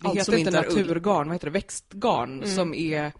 det 0.00 0.08
Allt 0.08 0.18
heter 0.18 0.36
inte 0.36 0.50
ull. 0.50 0.56
naturgarn, 0.56 1.28
vad 1.28 1.34
heter 1.34 1.46
det? 1.46 1.50
Växtgarn 1.50 2.32
Mm. 2.34 2.48
som 2.48 2.74
är 2.74 3.12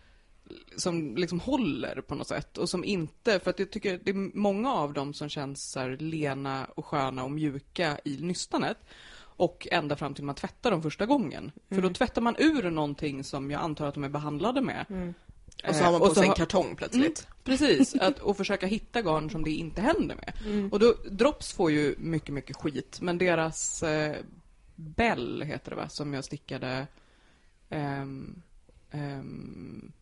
som 0.76 1.16
liksom 1.16 1.40
håller 1.40 2.00
på 2.00 2.14
något 2.14 2.28
sätt 2.28 2.58
och 2.58 2.68
som 2.68 2.84
inte, 2.84 3.40
för 3.40 3.50
att 3.50 3.58
jag 3.58 3.70
tycker 3.70 4.00
det 4.04 4.10
är 4.10 4.36
många 4.38 4.72
av 4.72 4.92
dem 4.92 5.14
som 5.14 5.28
känns 5.28 5.70
så 5.70 5.80
här 5.80 5.96
lena 6.00 6.64
och 6.64 6.86
sköna 6.86 7.24
och 7.24 7.30
mjuka 7.30 7.98
i 8.04 8.16
nystanet 8.16 8.76
och 9.36 9.68
ända 9.70 9.96
fram 9.96 10.14
till 10.14 10.24
man 10.24 10.34
tvättar 10.34 10.70
dem 10.70 10.82
första 10.82 11.06
gången. 11.06 11.52
För 11.68 11.74
Mm. 11.76 11.88
då 11.88 11.94
tvättar 11.94 12.22
man 12.22 12.36
ur 12.38 12.70
någonting 12.70 13.24
som 13.24 13.50
jag 13.50 13.60
antar 13.62 13.86
att 13.86 13.94
de 13.94 14.04
är 14.04 14.08
behandlade 14.08 14.60
med. 14.60 14.86
Mm. 14.90 15.14
Och 15.68 15.74
så 15.74 15.80
Eh, 15.80 15.84
har 15.84 15.92
man 15.92 16.00
på 16.08 16.14
sig 16.14 16.28
en 16.28 16.34
kartong 16.34 16.76
plötsligt. 16.76 17.26
Precis, 17.44 17.94
att, 17.94 18.18
och 18.18 18.36
försöka 18.36 18.66
hitta 18.66 19.02
garn 19.02 19.30
som 19.30 19.44
det 19.44 19.50
inte 19.50 19.80
händer 19.82 20.16
med. 20.16 20.32
Mm. 20.46 20.72
Och 20.72 20.78
då, 20.78 20.94
Drops 21.10 21.52
får 21.52 21.70
ju 21.70 21.94
mycket, 21.98 22.34
mycket 22.34 22.56
skit, 22.56 22.98
men 23.00 23.18
deras 23.18 23.82
eh, 23.82 24.16
Bell 24.76 25.42
heter 25.42 25.70
det 25.70 25.76
va, 25.76 25.88
som 25.88 26.14
jag 26.14 26.24
stickade 26.24 26.86
ehm, 27.70 28.42
ehm, 28.90 29.92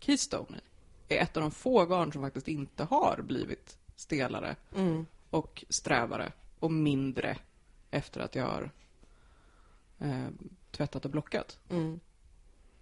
Keystone 0.00 0.60
är 1.08 1.18
ett 1.18 1.36
av 1.36 1.40
de 1.40 1.50
få 1.50 1.84
garn 1.86 2.12
som 2.12 2.22
faktiskt 2.22 2.48
inte 2.48 2.84
har 2.84 3.22
blivit 3.22 3.76
stelare 3.96 4.56
Mm. 4.76 5.06
och 5.30 5.64
strävare 5.68 6.32
och 6.58 6.72
mindre 6.72 7.36
efter 7.90 8.20
att 8.20 8.34
jag 8.34 8.44
har 8.44 8.70
eh, 9.98 10.26
tvättat 10.70 11.04
och 11.04 11.10
blockat. 11.10 11.58
Mm. 11.70 12.00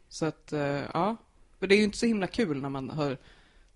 Så 0.08 0.26
att, 0.26 0.52
eh, 0.52 0.60
ja. 0.94 1.16
För 1.58 1.66
det 1.66 1.74
är 1.74 1.76
ju 1.76 1.84
inte 1.84 1.98
så 1.98 2.06
himla 2.06 2.26
kul 2.26 2.60
när 2.62 2.68
man 2.68 2.90
har 2.90 3.16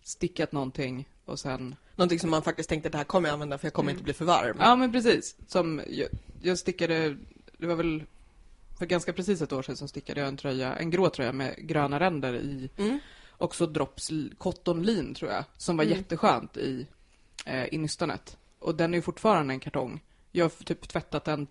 stickat 0.02 0.52
någonting 0.52 1.08
och 1.24 1.38
sen... 1.40 1.76
Någonting 1.96 2.18
som 2.20 2.30
man 2.30 2.42
faktiskt 2.42 2.68
tänkte 2.68 2.88
att 2.88 2.92
det 2.92 2.98
här 2.98 3.04
kommer 3.04 3.28
jag 3.28 3.32
använda 3.34 3.58
för 3.58 3.66
jag 3.66 3.72
kommer 3.72 3.90
Mm. 3.90 3.94
inte 3.98 4.04
bli 4.04 4.12
för 4.12 4.24
varm. 4.24 4.56
Ja, 4.60 4.76
men 4.76 4.92
precis. 4.92 5.36
Som 5.46 5.82
jag, 5.88 6.08
jag 6.42 6.58
stickade, 6.58 7.16
det 7.58 7.66
var 7.66 7.74
väl 7.74 8.04
för 8.78 8.86
ganska 8.86 9.12
precis 9.12 9.42
ett 9.42 9.52
år 9.52 9.62
sedan 9.62 9.76
så 9.76 9.88
stickade 9.88 10.20
jag 10.20 10.28
en 10.28 10.36
tröja, 10.36 10.74
en 10.76 10.90
grå 10.90 11.10
tröja 11.10 11.32
med 11.32 11.54
gröna 11.58 12.00
ränder 12.00 12.34
i 12.34 12.70
Mm. 12.76 12.98
Också 13.42 13.66
drops 13.66 14.10
cotton 14.38 14.82
lean 14.82 15.14
tror 15.14 15.30
jag, 15.30 15.44
som 15.56 15.76
var 15.76 15.84
Mm. 15.84 15.96
jätteskönt 15.98 16.56
i, 16.56 16.86
eh, 17.46 17.64
i 17.74 17.78
nystanet. 17.78 18.36
Och 18.58 18.74
den 18.74 18.94
är 18.94 18.98
ju 18.98 19.02
fortfarande 19.02 19.54
en 19.54 19.60
kartong. 19.60 20.00
Jag 20.32 20.44
har 20.44 20.64
typ 20.64 20.88
tvättat 20.88 21.24
den, 21.24 21.46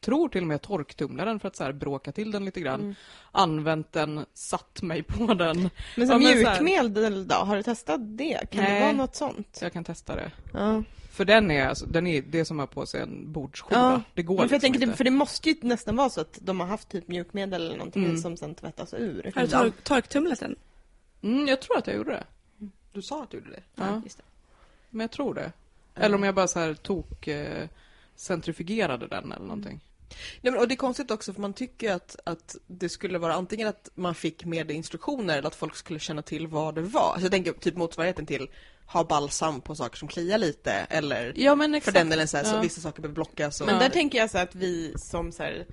tror 0.00 0.28
till 0.28 0.40
och 0.40 0.46
med 0.46 0.62
torktumla 0.62 1.24
den 1.24 1.40
för 1.40 1.48
att 1.48 1.56
så 1.56 1.64
här 1.64 1.72
bråka 1.72 2.12
till 2.12 2.30
den 2.30 2.44
lite 2.44 2.60
grann. 2.60 2.80
Mm. 2.80 2.94
Använt 3.32 3.92
den, 3.92 4.24
satt 4.34 4.82
mig 4.82 5.02
på 5.02 5.34
den. 5.34 5.70
Men 5.96 6.08
så 6.08 6.14
Ja, 6.14 6.18
men 6.18 6.42
så 6.42 6.48
här- 6.48 6.60
mjukmedel 6.62 7.28
då, 7.28 7.34
har 7.34 7.56
du 7.56 7.62
testat 7.62 8.00
det? 8.18 8.50
Kan 8.50 8.64
det 8.64 8.70
Nej. 8.70 8.80
vara 8.82 8.92
något 8.92 9.16
sånt? 9.16 9.48
Så 9.52 9.64
jag 9.64 9.72
kan 9.72 9.84
testa 9.84 10.14
det. 10.16 10.30
Ja. 10.52 10.82
För 11.12 11.24
den 11.24 11.50
är, 11.50 11.66
alltså, 11.68 11.86
den 11.86 12.06
är 12.06 12.22
det 12.22 12.44
som 12.44 12.58
har 12.58 12.66
på 12.66 12.86
sig 12.86 13.00
en 13.00 13.32
bordsskiva. 13.32 13.80
Ja, 13.80 14.02
Det 14.14 14.22
går 14.22 14.36
Men 14.38 14.48
för 14.48 14.54
jag 14.54 14.56
liksom 14.56 14.60
tänker, 14.60 14.78
det, 14.80 14.84
inte. 14.84 14.96
för 14.96 15.04
det 15.04 15.10
måste 15.10 15.48
ju 15.50 15.56
nästan 15.62 15.96
vara 15.96 16.10
så 16.10 16.20
att 16.20 16.38
de 16.42 16.60
har 16.60 16.66
haft 16.66 16.88
typ 16.88 17.08
mjukmedel 17.08 17.62
eller 17.66 17.76
någonting 17.76 18.04
Mm. 18.04 18.18
som 18.18 18.36
sen 18.36 18.54
tvättas 18.54 18.94
ur. 18.94 19.32
Har 19.34 19.42
du 19.42 19.48
tor- 19.48 19.72
torktumlat 19.82 20.40
den? 20.40 20.56
Mm, 21.22 21.48
jag 21.48 21.60
tror 21.60 21.78
att 21.78 21.86
jag 21.86 21.96
gjorde 21.96 22.10
det. 22.10 22.24
Du 22.92 23.02
sa 23.02 23.22
att 23.22 23.30
du 23.30 23.36
gjorde 23.36 23.50
det. 23.50 23.62
Ja. 23.74 24.00
just 24.04 24.16
det. 24.18 24.24
Men 24.90 25.00
jag 25.00 25.10
tror 25.10 25.34
det. 25.34 25.52
Eller 25.94 26.16
om 26.16 26.22
jag 26.22 26.34
bara 26.34 26.48
så 26.48 26.58
här 26.58 26.74
tok 26.74 27.28
eh, 27.28 27.68
centrifugerade 28.16 29.06
den 29.06 29.32
eller 29.32 29.46
någonting. 29.46 29.80
Nej, 30.40 30.52
men, 30.52 30.56
och 30.60 30.68
det 30.68 30.74
är 30.74 30.76
konstigt 30.76 31.10
också 31.10 31.32
för 31.32 31.40
man 31.40 31.52
tycker 31.52 31.92
att, 31.92 32.16
att 32.24 32.56
det 32.66 32.88
skulle 32.88 33.18
vara 33.18 33.34
antingen 33.34 33.68
att 33.68 33.90
man 33.94 34.14
fick 34.14 34.44
med 34.44 34.70
instruktioner 34.70 35.38
eller 35.38 35.48
att 35.48 35.54
folk 35.54 35.76
skulle 35.76 35.98
känna 35.98 36.22
till 36.22 36.46
vad 36.46 36.74
det 36.74 36.82
var. 36.82 37.14
Så 37.18 37.24
jag 37.24 37.30
tänker 37.32 37.52
typ 37.52 37.76
motsvarigheten 37.76 38.26
till 38.26 38.50
ha 38.86 39.04
balsam 39.04 39.60
på 39.60 39.74
saker 39.74 39.96
som 39.98 40.08
kliar 40.08 40.38
lite 40.38 40.72
eller 40.72 41.32
Ja, 41.36 41.54
men 41.54 41.80
för 41.80 41.92
den 41.92 42.08
delen 42.08 42.28
så, 42.28 42.36
här, 42.36 42.44
så 42.44 42.54
Ja. 42.54 42.60
vissa 42.60 42.80
saker 42.80 43.02
behöver 43.02 43.14
blockas. 43.14 43.60
Och, 43.60 43.66
Men 43.66 43.74
Ja. 43.76 43.80
där 43.82 43.88
tänker 43.90 44.18
jag 44.18 44.30
så 44.30 44.38
att 44.38 44.54
vi 44.54 44.94
som 44.98 45.32
så 45.32 45.42
här 45.42 45.66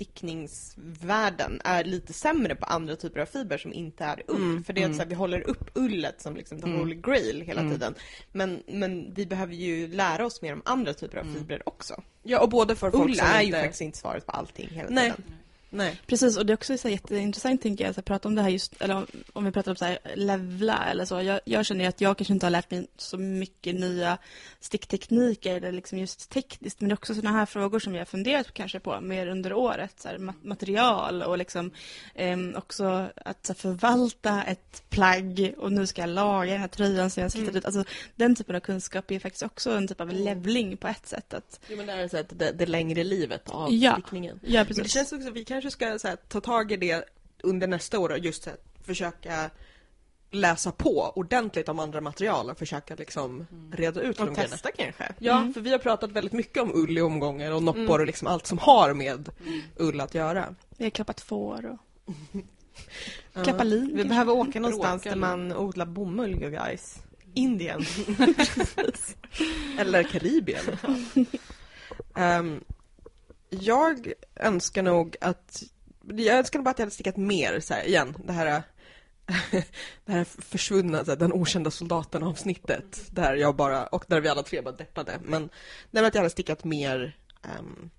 stickningsvärlden 0.00 1.60
är 1.64 1.84
lite 1.84 2.12
sämre 2.12 2.54
på 2.54 2.64
andra 2.66 2.96
typer 2.96 3.20
av 3.20 3.26
fiber 3.26 3.58
som 3.58 3.72
inte 3.72 4.04
är 4.04 4.22
ull. 4.26 4.36
Mm, 4.36 4.64
För 4.64 4.72
det 4.72 4.80
är 4.80 4.84
att 4.84 4.86
mm. 4.86 4.96
så 4.96 5.02
här, 5.02 5.08
vi 5.08 5.14
håller 5.14 5.40
upp 5.48 5.70
ullet 5.74 6.20
som 6.20 6.36
liksom 6.36 6.60
the 6.60 6.66
Mm. 6.66 6.78
holy 6.78 6.94
grail 6.94 7.42
hela 7.46 7.60
Mm. 7.60 7.72
tiden. 7.72 7.94
Men, 8.32 8.62
men 8.66 9.14
vi 9.14 9.26
behöver 9.26 9.54
ju 9.54 9.88
lära 9.88 10.26
oss 10.26 10.42
mer 10.42 10.52
om 10.52 10.62
andra 10.64 10.94
typer 10.94 11.18
av 11.18 11.24
Mm. 11.24 11.34
fibrer 11.38 11.68
också. 11.68 12.02
ja, 12.22 12.40
och 12.40 12.48
både 12.48 12.76
för 12.76 12.90
folk 12.90 13.04
Ull 13.08 13.16
som 13.16 13.26
är 13.26 13.40
ju 13.40 13.46
inte... 13.46 13.60
faktiskt 13.60 13.80
inte 13.80 13.98
svaret 13.98 14.26
på 14.26 14.32
allting 14.32 14.68
hela 14.68 14.88
Nej. 14.90 15.10
tiden. 15.10 15.34
Nej. 15.70 16.00
Precis, 16.06 16.36
och 16.36 16.46
det 16.46 16.52
är 16.52 16.54
också 16.54 16.78
så 16.78 16.88
jätteintressant 16.88 17.62
tänker 17.62 17.84
jag, 17.84 17.98
att 17.98 18.04
prata 18.04 18.28
om 18.28 18.34
det 18.34 18.42
här 18.42 18.48
just, 18.48 18.82
eller 18.82 18.94
om, 18.96 19.06
om 19.32 19.44
vi 19.44 19.50
pratar 19.52 19.70
om 19.72 19.76
så 19.76 19.84
här 19.84 19.98
levla 20.14 20.84
eller 20.90 21.04
så. 21.04 21.22
Jag, 21.22 21.40
jag 21.44 21.66
känner 21.66 21.84
ju 21.84 21.88
att 21.88 22.00
jag 22.00 22.16
kanske 22.18 22.32
inte 22.34 22.46
har 22.46 22.50
lärt 22.50 22.70
mig 22.70 22.86
så 22.96 23.18
mycket 23.18 23.74
nya 23.74 24.18
sticktekniker 24.60 25.56
eller 25.56 25.72
liksom 25.72 25.98
just 25.98 26.30
tekniskt, 26.30 26.80
men 26.80 26.88
det 26.88 26.92
är 26.92 26.96
också 26.96 27.14
sådana 27.14 27.38
här 27.38 27.46
frågor 27.46 27.78
som 27.78 27.94
jag 27.94 28.00
har 28.00 28.04
funderat 28.06 28.54
kanske 28.54 28.80
på 28.80 29.00
mer 29.00 29.26
under 29.26 29.52
året, 29.52 30.00
så 30.00 30.08
här, 30.08 30.18
ma- 30.18 30.34
material 30.42 31.22
och 31.22 31.38
liksom 31.38 31.70
ehm, 32.14 32.54
också 32.56 33.08
att 33.16 33.46
så 33.46 33.52
här, 33.52 33.58
förvalta 33.58 34.42
ett 34.42 34.82
plagg 34.90 35.54
och 35.58 35.72
nu 35.72 35.86
ska 35.86 36.00
jag 36.02 36.10
laga 36.10 36.52
den 36.52 36.60
här 36.60 36.68
tröjan 36.68 37.10
som 37.10 37.22
jag 37.22 37.32
slitit 37.32 37.48
Mm. 37.48 37.58
ut. 37.58 37.64
Alltså 37.64 37.84
den 38.16 38.34
typen 38.36 38.56
av 38.56 38.60
kunskap 38.60 39.10
är 39.10 39.18
faktiskt 39.18 39.42
också 39.42 39.70
en 39.70 39.88
typ 39.88 40.00
av 40.00 40.12
levling 40.12 40.76
på 40.76 40.88
ett 40.88 41.06
sätt. 41.06 41.34
Att, 41.34 41.60
Jo, 41.68 41.76
men 41.76 41.86
det 41.86 41.92
är 41.92 42.08
så 42.08 42.16
att 42.16 42.38
det, 42.38 42.52
det 42.52 42.66
längre 42.66 43.04
livet 43.04 43.50
av 43.50 43.72
Ja. 43.72 43.92
stickningen. 43.92 44.40
ja, 44.42 44.58
Men 44.60 44.66
precis. 44.66 44.82
det 44.82 44.88
känns 44.88 45.12
också 45.12 45.30
vi 45.30 45.44
kanske 45.62 45.70
ska 45.70 45.98
så 45.98 46.08
här, 46.08 46.16
ta 46.28 46.40
tag 46.40 46.72
i 46.72 46.76
det 46.76 47.04
under 47.42 47.66
nästa 47.66 47.98
år 47.98 48.10
och 48.12 48.18
just 48.18 48.42
så 48.42 48.50
här, 48.50 48.58
försöka 48.84 49.50
läsa 50.30 50.72
på 50.72 51.12
ordentligt 51.16 51.68
om 51.68 51.78
andra 51.78 52.00
material 52.00 52.50
och 52.50 52.58
försöka 52.58 52.94
liksom 52.94 53.46
reda 53.72 54.00
ut 54.00 54.16
de 54.16 54.22
Och 54.28 54.34
grejerna. 54.34 54.52
testa 54.56 54.70
kanske. 54.72 55.12
Ja, 55.18 55.38
Mm. 55.40 55.54
för 55.54 55.60
vi 55.60 55.70
har 55.72 55.78
pratat 55.78 56.10
väldigt 56.12 56.32
mycket 56.32 56.62
om 56.62 56.70
ull 56.74 56.98
i 56.98 57.00
omgångar 57.02 57.52
och 57.52 57.62
noppor 57.62 57.80
Mm. 57.80 58.00
och 58.00 58.06
liksom 58.06 58.28
allt 58.28 58.46
som 58.46 58.58
har 58.58 58.94
med 58.94 59.28
ull 59.76 60.00
att 60.00 60.14
göra. 60.14 60.54
Vi 60.76 60.84
har 60.84 60.90
klappat 60.90 61.20
får 61.20 61.66
och 61.66 62.14
klappat 63.44 63.66
lin. 63.66 63.80
Vi 63.86 63.90
kanske. 63.90 64.08
behöver 64.08 64.32
åka 64.32 64.60
någonstans 64.60 65.02
Bråkar 65.02 65.10
där 65.16 65.20
man 65.20 65.52
odlar 65.56 65.86
bomull, 65.86 66.30
you 66.42 66.50
guys. 66.50 66.98
Indien. 67.34 67.80
Eller 69.78 70.02
Karibien. 70.02 70.64
Ehm, 72.16 72.64
jag 73.50 74.12
önskar 74.36 74.82
nog 74.82 75.16
att, 75.20 75.62
jag 76.14 76.38
önskar 76.38 76.58
nog 76.58 76.64
bara 76.64 76.70
att 76.70 76.78
jag 76.78 76.86
hade 76.86 76.94
stickat 76.94 77.16
mer 77.16 77.60
så 77.60 77.74
här, 77.74 77.84
igen, 77.84 78.16
det 78.24 78.32
här 78.32 78.62
det 80.04 80.12
här 80.12 80.24
försvunna, 80.24 81.04
så 81.04 81.10
här, 81.10 81.18
den 81.18 81.32
okända 81.32 81.70
soldaten 81.70 82.22
avsnittet 82.22 83.02
där 83.10 83.34
jag 83.34 83.56
bara, 83.56 83.86
och 83.86 84.04
där 84.08 84.20
vi 84.20 84.28
alla 84.28 84.42
tre 84.42 84.62
bara 84.62 84.74
deppade, 84.74 85.18
men 85.24 85.50
det 85.90 86.00
var 86.00 86.08
att 86.08 86.14
jag 86.14 86.20
hade 86.20 86.30
stickat 86.30 86.64
mer 86.64 87.16
um, 87.58 87.90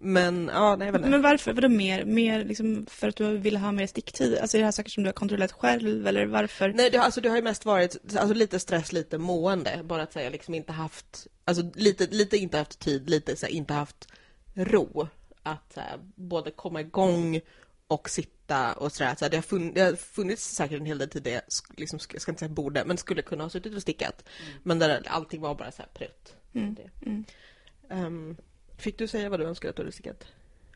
men 0.00 0.50
ja, 0.54 0.76
nej 0.76 0.88
inte. 0.88 1.00
Men 1.00 1.22
varför? 1.22 1.52
Vadå 1.52 1.68
mer? 1.68 2.04
Mer 2.04 2.44
liksom 2.44 2.86
för 2.90 3.08
att 3.08 3.16
du 3.16 3.36
vill 3.38 3.56
ha 3.56 3.72
mer 3.72 3.86
sticktid? 3.86 4.38
Alltså 4.38 4.56
är 4.56 4.58
det 4.58 4.64
här 4.64 4.72
saker 4.72 4.90
som 4.90 5.02
du 5.02 5.08
har 5.08 5.12
kontrollerat 5.12 5.52
själv 5.52 6.06
eller 6.06 6.26
varför? 6.26 6.72
Nej, 6.72 6.90
det, 6.90 6.98
alltså, 6.98 7.20
det 7.20 7.28
har 7.28 7.36
ju 7.36 7.42
mest 7.42 7.64
varit 7.64 7.96
alltså, 8.18 8.34
lite 8.34 8.58
stress, 8.58 8.92
lite 8.92 9.18
mående. 9.18 9.80
Bara 9.84 10.02
att 10.02 10.12
säga 10.12 10.30
liksom 10.30 10.54
inte 10.54 10.72
haft, 10.72 11.26
alltså 11.44 11.70
lite, 11.74 12.06
lite 12.06 12.36
inte 12.36 12.58
haft 12.58 12.78
tid, 12.78 13.10
lite 13.10 13.36
så 13.36 13.46
här, 13.46 13.52
inte 13.52 13.74
haft 13.74 14.08
ro. 14.54 15.08
Att 15.42 15.72
så 15.74 15.80
här, 15.80 15.98
både 16.14 16.50
komma 16.50 16.80
igång 16.80 17.40
och 17.88 18.10
sitta 18.10 18.72
och 18.72 18.92
sådär. 18.92 19.14
Så 19.18 19.24
här, 19.24 19.30
det, 19.30 19.36
har 19.36 19.42
fun, 19.42 19.72
det 19.74 19.80
har 19.80 19.92
funnits 19.92 20.54
säkert 20.54 20.80
en 20.80 20.86
hel 20.86 20.98
del 20.98 21.08
tid 21.08 21.26
sk- 21.26 21.74
liksom, 21.76 21.98
jag 22.12 22.22
ska 22.22 22.32
inte 22.32 22.38
säga 22.38 22.48
borde, 22.48 22.84
men 22.84 22.96
skulle 22.96 23.22
kunna 23.22 23.44
ha 23.44 23.50
suttit 23.50 23.74
och 23.74 23.82
stickat. 23.82 24.24
Men 24.62 24.78
där 24.78 25.02
allting 25.06 25.40
var 25.40 25.54
bara 25.54 25.72
så 25.72 25.82
här 25.82 25.88
prutt. 25.94 26.34
Mm. 26.54 26.74
Det. 26.74 26.90
Fick 28.78 28.98
du 28.98 29.08
säga 29.08 29.28
vad 29.28 29.40
du 29.40 29.46
önskade 29.46 29.70
att 29.70 29.76
du 29.76 29.82
hade 29.82 29.92
stickat? 29.92 30.26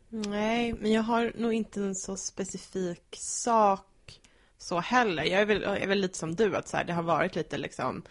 Nej, 0.09 0.72
men 0.72 0.92
jag 0.92 1.03
har 1.03 1.32
nog 1.34 1.53
inte 1.53 1.80
en 1.80 1.94
så 1.94 2.16
specifik 2.16 3.16
sak 3.18 4.20
så 4.59 4.80
heller. 4.80 5.24
Jag 5.24 5.40
är 5.40 5.46
väl, 5.46 5.62
jag 5.62 5.82
är 5.82 5.86
väl 5.86 6.00
lite 6.00 6.18
som 6.18 6.34
du, 6.34 6.57
att 6.57 6.68
så 6.68 6.76
här, 6.76 6.84
det 6.84 6.92
har 6.92 7.03
varit 7.03 7.34
lite 7.34 7.59
liksom 7.59 8.03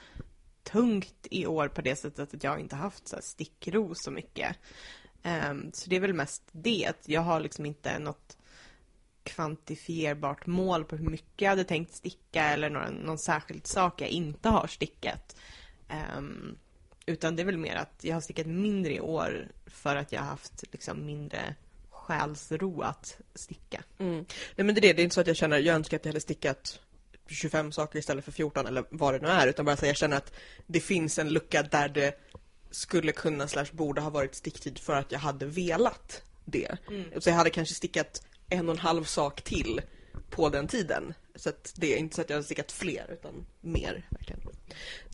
tungt 0.64 1.28
i 1.32 1.46
år 1.46 1.68
på 1.68 1.82
det 1.82 1.96
sättet 1.96 2.34
att 2.34 2.44
jag 2.44 2.60
inte 2.60 2.76
haft 2.76 3.08
så 3.08 3.16
här, 3.16 3.24
stickro 3.24 3.92
så 3.96 4.12
mycket. 4.12 4.56
Um, 5.24 5.72
så 5.74 5.90
det 5.90 5.96
är 5.96 6.00
väl 6.00 6.14
mest 6.14 6.44
det, 6.52 6.94
jag 7.06 7.22
har 7.22 7.40
liksom 7.40 7.66
inte 7.66 8.00
något 8.00 8.38
kvantifierbart 9.24 10.46
mål 10.46 10.86
på 10.86 10.96
hur 10.96 11.10
mycket 11.10 11.42
jag 11.42 11.50
hade 11.50 11.64
tänkt 11.64 11.96
sticka 11.96 12.44
eller 12.44 12.70
någon, 12.70 12.94
någon 12.94 13.20
särskild 13.20 13.68
sak 13.68 14.02
jag 14.02 14.10
inte 14.10 14.50
har 14.50 14.68
stickat. 14.68 15.36
Um, 16.18 16.58
utan 17.12 17.36
det 17.36 17.42
är 17.42 17.46
väl 17.46 17.58
mer 17.58 17.76
att 17.76 18.00
jag 18.02 18.14
har 18.14 18.22
stickat 18.22 18.48
mindre 18.48 18.94
i 18.94 19.00
år 19.00 19.48
för 19.68 19.96
att 19.96 20.12
jag 20.12 20.20
har 20.20 20.28
haft 20.28 20.64
liksom 20.72 21.06
mindre 21.06 21.56
själsro 21.90 22.82
att 22.82 23.18
sticka. 23.36 23.84
Mm. 23.98 24.26
Nej 24.56 24.66
men 24.66 24.76
det 24.76 24.80
är 24.80 24.82
det, 24.82 24.94
det 24.94 25.02
är 25.02 25.04
inte 25.04 25.16
så 25.16 25.22
att 25.22 25.28
jag 25.28 25.36
känner, 25.36 25.58
jag 25.58 25.76
önskar 25.76 25.98
att 25.98 26.06
jag 26.06 26.10
hade 26.10 26.22
stickat 26.22 26.80
25 27.28 27.72
saker 27.72 28.00
istället 28.00 28.26
för 28.26 28.32
14 28.32 28.68
eller 28.68 28.84
vad 28.90 29.14
det 29.14 29.20
nu 29.20 29.28
är, 29.28 29.48
utan 29.48 29.66
bara 29.66 29.78
så 29.78 29.86
jag 29.86 29.98
känner 29.98 30.18
att 30.18 30.34
det 30.68 30.80
finns 30.80 31.20
en 31.20 31.30
lucka 31.30 31.64
där 31.64 31.90
det 31.90 32.20
skulle 32.72 33.12
kunna 33.12 33.48
slash 33.48 33.66
borde 33.72 34.02
ha 34.02 34.10
varit 34.10 34.36
sticktid 34.36 34.80
för 34.80 34.94
att 34.94 35.12
jag 35.12 35.20
hade 35.20 35.46
velat 35.46 36.24
det. 36.46 36.78
Mm. 36.90 37.22
Så 37.22 37.30
jag 37.30 37.36
hade 37.36 37.50
kanske 37.50 37.76
stickat 37.76 38.22
en 38.50 38.70
och 38.70 38.76
en 38.76 38.80
halv 38.80 39.04
sak 39.04 39.42
till 39.42 39.82
på 40.32 40.50
den 40.50 40.68
tiden. 40.68 41.14
Så 41.36 41.52
det 41.76 41.94
är 41.94 41.98
inte 41.98 42.16
så 42.16 42.22
att 42.22 42.30
jag 42.30 42.38
har 42.38 42.44
stickat 42.44 42.72
fler 42.72 43.06
utan 43.12 43.46
mer. 43.62 44.08
Verkligen. 44.10 44.42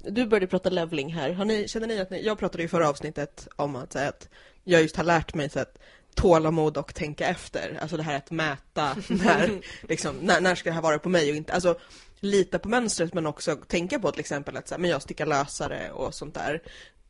Du 0.03 0.26
började 0.26 0.47
prata 0.47 0.70
leveling 0.70 1.13
här. 1.13 1.32
Har 1.32 1.45
ni, 1.45 1.68
känner 1.68 1.88
ni 1.88 1.99
att 1.99 2.09
ni, 2.09 2.26
jag 2.26 2.39
pratade 2.39 2.63
i 2.63 2.68
förra 2.68 2.89
avsnittet 2.89 3.47
om 3.55 3.76
att, 3.76 3.93
säga 3.93 4.09
att 4.09 4.30
jag 4.63 4.82
just 4.82 4.95
har 4.95 5.03
lärt 5.03 5.34
mig 5.34 5.49
så 5.49 5.59
att 5.59 5.78
tålamod 6.15 6.78
och 6.78 6.95
tänka 6.95 7.28
efter. 7.28 7.78
Alltså 7.82 7.97
det 7.97 8.03
här 8.03 8.18
att 8.18 8.32
mäta 8.32 8.95
när, 9.09 9.61
liksom, 9.89 10.15
när, 10.22 10.41
när 10.41 10.55
ska 10.55 10.70
det 10.70 10.74
här 10.74 10.82
vara 10.82 10.99
på 10.99 11.09
mig 11.09 11.30
och 11.30 11.36
inte. 11.36 11.53
Alltså 11.53 11.80
lita 12.20 12.59
på 12.59 12.70
mönstret 12.70 13.13
men 13.13 13.26
också 13.26 13.55
tänka 13.55 13.99
på 13.99 14.11
till 14.11 14.20
exempel 14.20 14.57
att 14.57 14.68
så 14.68 14.76
här, 14.76 14.80
men 14.80 14.89
jag 14.89 15.01
stickar 15.01 15.26
lösare 15.26 15.91
och 15.91 16.13
sånt 16.13 16.34
där. 16.34 16.61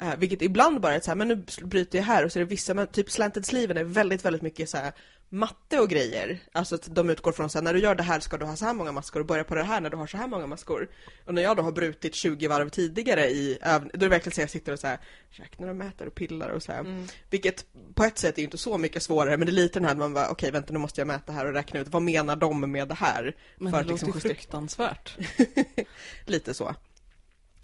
Eh, 0.02 0.16
vilket 0.18 0.42
ibland 0.42 0.82
bara 0.82 0.96
är 0.96 1.00
så 1.00 1.12
här, 1.12 1.16
men 1.16 1.28
nu 1.28 1.46
bryter 1.64 1.98
jag 1.98 2.06
här 2.06 2.26
och 2.26 2.32
så 2.32 2.40
är 2.40 2.44
det 2.44 2.50
vissa, 2.50 2.74
men 2.74 2.88
typ 2.88 3.12
slanted 3.12 3.46
sleeven 3.46 3.78
är 3.78 3.84
väldigt, 3.84 4.26
väldigt 4.26 4.42
mycket 4.42 4.70
så 4.70 4.78
här 4.78 4.94
matte 5.30 5.80
och 5.80 5.90
grejer. 5.90 6.40
Alltså 6.52 6.76
att 6.76 6.96
de 6.96 7.10
utgår 7.10 7.32
från 7.32 7.50
så 7.50 7.58
här, 7.58 7.64
när 7.64 7.74
du 7.74 7.80
gör 7.80 7.96
det 7.96 8.04
här 8.04 8.20
ska 8.20 8.38
du 8.38 8.46
ha 8.46 8.56
så 8.56 8.66
här 8.66 8.74
många 8.74 8.92
maskor 8.92 9.20
och 9.20 9.26
börja 9.26 9.44
på 9.44 9.56
det 9.56 9.64
här 9.64 9.82
när 9.82 9.90
du 9.90 9.98
har 9.98 10.08
så 10.08 10.18
här 10.18 10.28
många 10.28 10.48
maskor. 10.48 10.90
Och 11.26 11.34
när 11.34 11.42
jag 11.42 11.58
då 11.58 11.64
har 11.64 11.72
brutit 11.72 12.16
20 12.16 12.48
varv 12.48 12.70
tidigare 12.70 13.30
i 13.30 13.58
övning, 13.62 13.92
då 13.94 13.98
är 13.98 14.00
det 14.00 14.10
verkligen 14.10 14.36
så 14.36 14.42
jag 14.42 14.50
sitter 14.50 14.74
och 14.74 14.80
så 14.80 14.88
här, 14.88 15.00
räknar 15.30 15.68
och 15.68 15.76
mäter 15.76 16.08
och 16.08 16.16
pillar 16.16 16.50
och 16.50 16.64
så 16.64 16.72
här. 16.72 16.80
Mm. 16.80 17.08
Vilket 17.30 17.66
på 17.94 18.04
ett 18.04 18.18
sätt 18.18 18.38
är 18.38 18.44
inte 18.44 18.58
så 18.58 18.78
mycket 18.78 19.04
svårare, 19.04 19.38
men 19.38 19.46
det 19.46 19.52
är 19.52 19.54
lite 19.54 19.80
den 19.80 19.88
här 19.88 19.96
man 19.96 20.14
bara, 20.14 20.30
okej 20.30 20.52
vänta 20.52 20.74
nu 20.74 20.80
måste 20.80 21.02
jag 21.02 21.08
mäta 21.08 21.34
här 21.34 21.46
och 21.46 21.54
räkna 21.54 21.80
ut, 21.80 21.88
vad 21.88 22.02
menar 22.02 22.36
de 22.36 22.72
med 22.72 22.88
det 22.88 22.96
här? 22.96 23.36
Men 23.58 23.72
För 23.72 23.78
det 23.78 23.84
att 23.84 23.90
liksom 23.90 24.22
fruktansvärt. 24.22 25.18
Lite 26.26 26.54
så. 26.54 26.76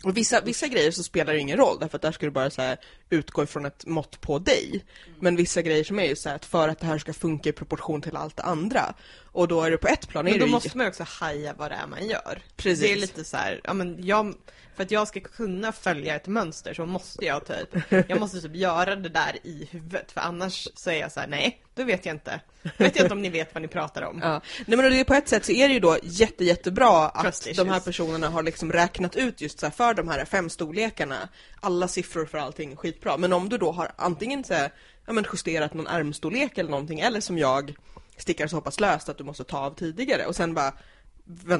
Och 0.04 0.18
vissa, 0.18 0.42
vissa 0.42 0.68
grejer 0.68 0.92
så 0.92 1.04
spelar 1.04 1.34
det 1.34 1.40
ingen 1.40 1.58
roll, 1.58 1.78
därför 1.80 1.96
att 1.96 2.02
där 2.02 2.12
ska 2.12 2.26
du 2.26 2.32
bara 2.32 2.50
så 2.50 2.62
här, 2.62 2.78
utgå 3.14 3.44
ifrån 3.44 3.66
ett 3.66 3.86
mått 3.86 4.22
på 4.22 4.40
dig. 4.40 4.86
Men 5.20 5.36
vissa 5.36 5.62
grejer 5.62 5.84
som 5.84 6.00
är 6.00 6.06
ju 6.06 6.16
så 6.16 6.30
här, 6.30 6.36
att 6.36 6.46
för 6.46 6.68
att 6.68 6.80
det 6.80 6.86
här 6.86 6.98
ska 6.98 7.14
funka 7.14 7.50
i 7.50 7.52
proportion 7.52 8.02
till 8.02 8.16
allt 8.16 8.38
det 8.38 8.44
andra. 8.44 8.94
Och 9.34 9.48
då 9.48 9.62
är 9.62 9.72
det 9.72 9.78
på 9.78 9.88
ett 9.88 10.08
plan, 10.08 10.26
Men 10.26 10.40
då 10.40 10.46
ju 10.46 10.52
måste 10.52 10.78
man 10.78 10.86
ju 10.86 10.90
också 10.90 11.06
haja 11.08 11.54
vad 11.58 11.72
det 11.72 11.76
är 11.76 11.88
man 11.88 12.08
gör. 12.08 12.42
Precis. 12.56 12.80
Det 12.80 12.92
är 12.92 12.98
lite 12.98 13.24
så 13.24 13.38
här, 13.38 13.62
ja 13.64 13.74
men 13.74 14.06
jag, 14.06 14.36
för 14.76 14.84
att 14.84 14.92
jag 14.92 15.08
ska 15.08 15.20
kunna 15.20 15.72
följa 15.72 16.16
ett 16.16 16.28
mönster 16.28 16.74
så 16.74 16.86
måste 16.86 17.26
jag 17.26 17.48
typ, 17.48 17.84
jag 18.10 18.20
måste 18.20 18.42
typ 18.42 18.56
göra 18.56 18.96
det 18.96 19.10
där 19.10 19.38
i 19.44 19.68
huvudet 19.72 20.12
för 20.12 20.22
annars 20.22 20.68
så 20.76 20.90
är 20.90 21.00
jag 21.00 21.12
så 21.12 21.20
här: 21.20 21.28
nej, 21.28 21.64
då 21.76 21.84
vet 21.84 22.06
jag 22.06 22.16
inte. 22.16 22.40
Då 22.64 22.70
vet 22.78 22.96
jag 22.96 23.06
inte 23.06 23.14
om 23.14 23.22
ni 23.22 23.30
vet 23.30 23.54
vad 23.54 23.62
ni 23.62 23.68
pratar 23.68 24.02
om. 24.02 24.20
Ja. 24.24 24.42
Nej 24.66 24.78
men 24.78 24.92
det 24.92 25.04
på 25.04 25.14
ett 25.14 25.28
sätt 25.28 25.46
så 25.46 25.52
är 25.52 25.68
det 25.68 25.74
ju 25.74 25.80
då 25.80 25.98
jätte, 26.04 26.46
jättebra 26.46 27.10
att 27.10 27.48
de 27.56 27.70
här 27.70 27.80
personerna 27.80 28.30
har 28.30 28.44
liksom 28.44 28.72
räknat 28.72 29.16
ut 29.16 29.42
just 29.42 29.60
så 29.60 29.66
här 29.66 29.74
för 29.74 29.94
de 29.94 30.08
här 30.08 30.26
fem 30.26 30.50
storlekarna, 30.50 31.30
alla 31.62 31.88
siffror 31.88 32.26
för 32.26 32.38
allting, 32.38 32.78
skitbra. 33.04 33.18
Men 33.18 33.34
om 33.34 33.50
du 33.50 33.58
då 33.58 33.72
har 33.72 33.92
antingen 33.96 34.44
så 34.44 34.54
här, 34.54 34.72
ja, 35.06 35.14
men 35.14 35.26
justerat 35.34 35.74
någon 35.74 35.88
armstorlek 35.88 36.58
eller 36.58 36.70
någonting, 36.70 37.00
eller 37.00 37.22
som 37.22 37.38
jag 37.38 37.76
stickar 38.18 38.48
så 38.48 38.62
pass 38.62 38.80
löst 38.80 39.10
att 39.10 39.18
du 39.18 39.24
måste 39.24 39.44
ta 39.44 39.58
av 39.58 39.76
tidigare 39.76 40.26
och 40.26 40.36
sen 40.36 40.54
bara 40.54 40.74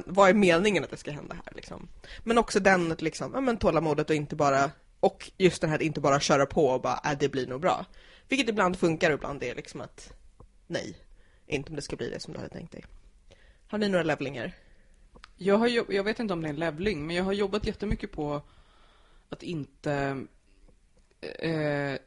vad 0.06 0.30
är 0.30 0.34
meningen 0.34 0.84
att 0.84 0.90
det 0.90 0.98
ska 0.98 1.12
hända 1.12 1.36
här 1.36 1.54
liksom? 1.56 1.88
Men 2.24 2.38
också 2.38 2.60
den 2.60 2.96
liksom, 3.00 3.32
ja 3.34 3.42
men 3.42 3.58
tålamodet 3.58 4.10
och 4.10 4.16
inte 4.16 4.36
bara 4.36 4.72
och 5.00 5.32
just 5.38 5.62
den 5.62 5.70
här 5.70 5.78
att 5.78 5.84
inte 5.84 6.02
bara 6.02 6.20
köra 6.20 6.46
på 6.46 6.68
och 6.68 6.82
bara, 6.82 7.00
äh, 7.06 7.18
det 7.20 7.30
blir 7.30 7.48
nog 7.48 7.62
bra. 7.62 7.86
Vilket 8.30 8.50
ibland 8.50 8.78
funkar 8.78 9.12
och 9.12 9.18
ibland 9.18 9.44
är 9.44 9.56
liksom 9.56 9.82
att 9.82 10.14
nej, 10.68 10.96
inte 11.48 11.70
om 11.70 11.76
det 11.76 11.82
ska 11.82 11.96
bli 11.96 12.10
det 12.10 12.20
som 12.20 12.34
du 12.34 12.40
hade 12.40 12.50
tänkt 12.50 12.72
dig. 12.72 12.86
Har 13.70 13.78
ni 13.78 13.90
några 13.90 14.04
levlingar? 14.04 14.52
Jag, 15.38 15.58
har 15.58 15.68
jobb- 15.68 15.94
jag 15.94 16.04
vet 16.04 16.20
inte 16.20 16.34
om 16.34 16.42
det 16.42 16.48
är 16.48 16.54
en 16.54 16.60
levling, 16.60 17.08
men 17.08 17.16
jag 17.16 17.24
har 17.24 17.34
jobbat 17.34 17.68
jättemycket 17.68 18.12
på 18.12 18.42
att 19.30 19.44
inte 19.44 20.18
eh, 21.40 21.98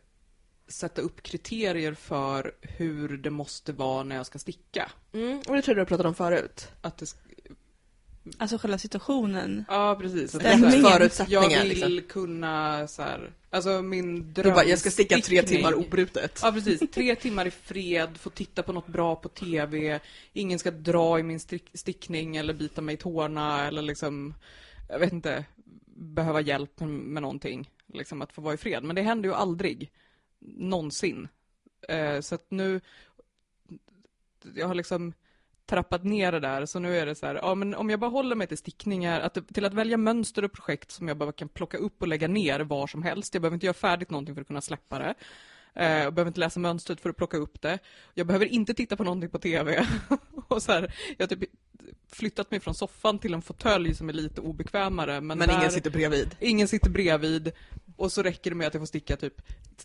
sätta 0.68 1.02
upp 1.02 1.22
kriterier 1.22 1.94
för 1.94 2.52
hur 2.62 3.16
det 3.16 3.30
måste 3.30 3.72
vara 3.72 4.02
när 4.02 4.16
jag 4.16 4.26
ska 4.26 4.38
sticka. 4.38 4.90
Mm, 5.12 5.38
och 5.48 5.54
det 5.56 5.62
tror 5.62 5.76
jag 5.78 5.86
du 5.86 5.88
pratade 5.88 6.08
om 6.08 6.14
förut. 6.14 6.68
Att 6.80 6.98
det, 6.98 7.14
Alltså 8.38 8.58
själva 8.58 8.78
situationen. 8.78 9.64
ja, 9.68 9.96
precis. 10.00 10.32
Förutsättningar 10.32 11.42
jag 11.50 11.64
vill 11.64 11.68
liksom. 11.68 12.00
kunna 12.08 12.86
så 12.88 13.02
här, 13.02 13.32
alltså 13.50 13.82
min 13.82 14.32
Du 14.32 14.42
bara, 14.42 14.64
jag 14.64 14.78
ska 14.78 14.90
sticka 14.90 15.18
tre 15.18 15.42
timmar 15.42 15.74
obrutet. 15.74 16.40
Ja, 16.42 16.52
precis. 16.52 16.90
Tre 16.90 17.16
timmar 17.16 17.46
i 17.46 17.50
fred, 17.50 18.16
få 18.18 18.30
titta 18.30 18.62
på 18.62 18.72
något 18.72 18.86
bra 18.86 19.16
på 19.16 19.28
TV. 19.28 20.00
Ingen 20.32 20.58
ska 20.58 20.70
dra 20.70 21.18
i 21.18 21.22
min 21.22 21.38
stick- 21.38 21.70
stickning 21.74 22.36
eller 22.36 22.54
bita 22.54 22.80
mig 22.80 22.94
i 22.94 22.98
tårna 22.98 23.66
eller 23.66 23.82
liksom, 23.82 24.34
jag 24.88 24.98
vet 24.98 25.12
inte, 25.12 25.44
behöva 25.96 26.40
hjälp 26.40 26.80
med, 26.80 26.88
med 26.88 27.22
någonting. 27.22 27.70
Liksom 27.92 28.22
att 28.22 28.32
få 28.32 28.40
vara 28.42 28.54
i 28.54 28.56
fred. 28.56 28.84
Men 28.84 28.96
det 28.96 29.02
händer 29.02 29.28
ju 29.28 29.34
aldrig. 29.34 29.92
Någonsin. 30.38 31.28
Eh, 31.88 32.20
så 32.20 32.34
att 32.34 32.50
nu, 32.50 32.80
jag 34.54 34.66
har 34.66 34.74
liksom 34.74 35.12
trappat 35.66 36.04
ner 36.04 36.32
det 36.32 36.40
där, 36.40 36.66
så 36.66 36.78
nu 36.78 36.98
är 36.98 37.06
det 37.06 37.14
så 37.14 37.26
här, 37.26 37.34
ja 37.34 37.54
men 37.54 37.74
om 37.74 37.90
jag 37.90 38.00
bara 38.00 38.10
håller 38.10 38.36
mig 38.36 38.46
till 38.46 38.58
stickningar, 38.58 39.20
att, 39.20 39.54
till 39.54 39.64
att 39.64 39.74
välja 39.74 39.96
mönster 39.96 40.44
och 40.44 40.52
projekt 40.52 40.90
som 40.90 41.08
jag 41.08 41.16
bara 41.16 41.32
kan 41.32 41.48
plocka 41.48 41.78
upp 41.78 42.02
och 42.02 42.08
lägga 42.08 42.28
ner 42.28 42.60
var 42.60 42.86
som 42.86 43.02
helst. 43.02 43.34
Jag 43.34 43.42
behöver 43.42 43.54
inte 43.54 43.66
göra 43.66 43.74
färdigt 43.74 44.10
någonting 44.10 44.34
för 44.34 44.42
att 44.42 44.46
kunna 44.48 44.60
släppa 44.60 44.98
det. 44.98 45.14
Eh, 45.74 46.02
Jag 46.02 46.14
behöver 46.14 46.28
inte 46.30 46.40
läsa 46.40 46.60
mönstret 46.60 47.00
för 47.00 47.10
att 47.10 47.16
plocka 47.16 47.36
upp 47.36 47.62
det. 47.62 47.78
Jag 48.14 48.26
behöver 48.26 48.46
inte 48.46 48.74
titta 48.74 48.96
på 48.96 49.04
någonting 49.04 49.30
på 49.30 49.38
TV. 49.38 49.86
och 50.48 50.62
så 50.62 50.72
här, 50.72 50.94
jag 51.18 51.28
typ 51.28 51.40
flyttat 52.12 52.50
mig 52.50 52.60
från 52.60 52.74
soffan 52.74 53.18
till 53.18 53.34
en 53.34 53.42
fåtölj 53.42 53.94
som 53.94 54.08
är 54.08 54.12
lite 54.12 54.40
obekvämare. 54.40 55.20
Men, 55.20 55.38
Men 55.38 55.48
där, 55.48 55.58
ingen 55.58 55.70
sitter 55.70 55.90
bredvid. 55.90 56.36
ingen 56.40 56.68
sitter 56.68 56.90
bredvid. 56.90 57.52
Och 57.96 58.12
så 58.12 58.22
räcker 58.22 58.50
det 58.50 58.56
med 58.56 58.66
att 58.66 58.74
jag 58.74 58.80
får 58.80 58.86
sticka 58.86 59.16
typ 59.16 59.34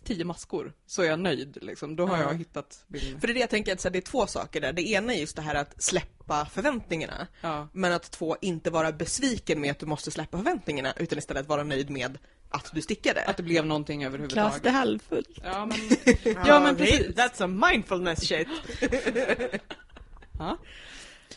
tio 0.04 0.24
maskor. 0.24 0.72
Så 0.86 1.02
är 1.02 1.06
jag 1.06 1.18
nöjd. 1.20 1.58
Liksom. 1.62 1.96
Då 1.96 2.06
har 2.06 2.16
Ja. 2.18 2.22
jag 2.22 2.34
hittat 2.38 2.84
min... 2.86 3.20
För 3.20 3.26
det 3.26 3.32
är 3.32 3.34
det 3.34 3.40
jag 3.40 3.50
tänker 3.50 3.72
att 3.72 3.82
det 3.92 3.98
är 3.98 4.00
två 4.00 4.26
saker 4.26 4.60
där. 4.60 4.72
Det 4.72 4.82
ena 4.88 5.14
är 5.14 5.18
just 5.20 5.36
det 5.36 5.42
här 5.42 5.54
att 5.54 5.82
släppa 5.82 6.46
förväntningarna. 6.46 7.26
Ja. 7.40 7.68
Men 7.72 7.92
att 7.92 8.10
två, 8.10 8.36
inte 8.40 8.70
vara 8.70 8.92
besviken 8.92 9.60
med 9.60 9.70
att 9.70 9.78
du 9.78 9.86
måste 9.86 10.10
släppa 10.10 10.36
förväntningarna 10.38 10.92
utan 10.96 11.18
istället 11.18 11.48
vara 11.48 11.62
nöjd 11.64 11.90
med 11.90 12.18
att 12.50 12.70
du 12.74 12.82
stickade. 12.82 13.24
Att 13.24 13.36
det 13.36 13.42
blev 13.42 13.66
någonting 13.66 14.04
överhuvudtaget. 14.04 14.66
är 14.66 14.70
halvfullt. 14.70 15.28
Ja, 15.44 15.66
men... 15.66 15.78
ja, 16.46 16.60
men 16.60 16.76
precis. 16.76 17.06
That's 17.16 17.44
a 17.44 17.46
mindfulness 17.70 18.28
shit. 18.28 18.48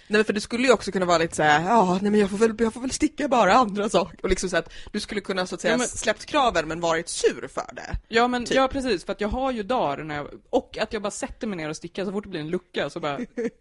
Nej 0.07 0.17
men 0.17 0.25
för 0.25 0.33
det 0.33 0.41
skulle 0.41 0.67
ju 0.67 0.73
också 0.73 0.91
kunna 0.91 1.05
vara 1.05 1.17
lite 1.17 1.35
så 1.35 1.43
här, 1.43 1.63
ja 1.69 1.99
nej 2.01 2.11
men 2.11 2.19
jag 2.19 2.29
får 2.29 2.37
väl, 2.37 2.55
jag 2.59 2.73
får 2.73 2.81
väl 2.81 2.91
sticka 2.91 3.27
bara 3.27 3.53
andra 3.53 3.89
saker. 3.89 4.19
Och 4.23 4.29
liksom 4.29 4.49
så 4.49 4.57
att 4.57 4.73
du 4.91 4.99
skulle 4.99 5.21
kunna 5.21 5.47
så 5.47 5.55
att 5.55 5.61
säga 5.61 5.73
Ja, 5.73 5.77
men- 5.77 5.87
släppt 5.87 6.25
kraven 6.25 6.67
men 6.67 6.79
varit 6.79 7.09
sur 7.09 7.47
för 7.47 7.75
det. 7.75 7.97
Ja, 8.07 8.27
men, 8.27 8.45
Typ. 8.45 8.55
ja 8.55 8.67
precis, 8.67 9.05
för 9.05 9.11
att 9.13 9.21
jag 9.21 9.27
har 9.27 9.51
ju 9.51 9.63
dagar 9.63 10.03
när 10.03 10.15
jag, 10.15 10.27
och 10.49 10.77
att 10.77 10.93
jag 10.93 11.01
bara 11.01 11.11
sätter 11.11 11.47
mig 11.47 11.57
ner 11.57 11.69
och 11.69 11.77
stickar 11.77 12.05
så 12.05 12.11
fort 12.11 12.23
det 12.23 12.29
blir 12.29 12.39
en 12.41 12.49
lucka 12.49 12.89
så 12.89 12.99
bara 12.99 13.19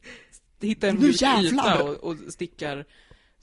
hittar 0.60 0.88
en 0.88 1.00
mjuk 1.00 1.22
yta 1.22 1.82
och, 1.82 1.94
och 1.94 2.16
stickar 2.28 2.84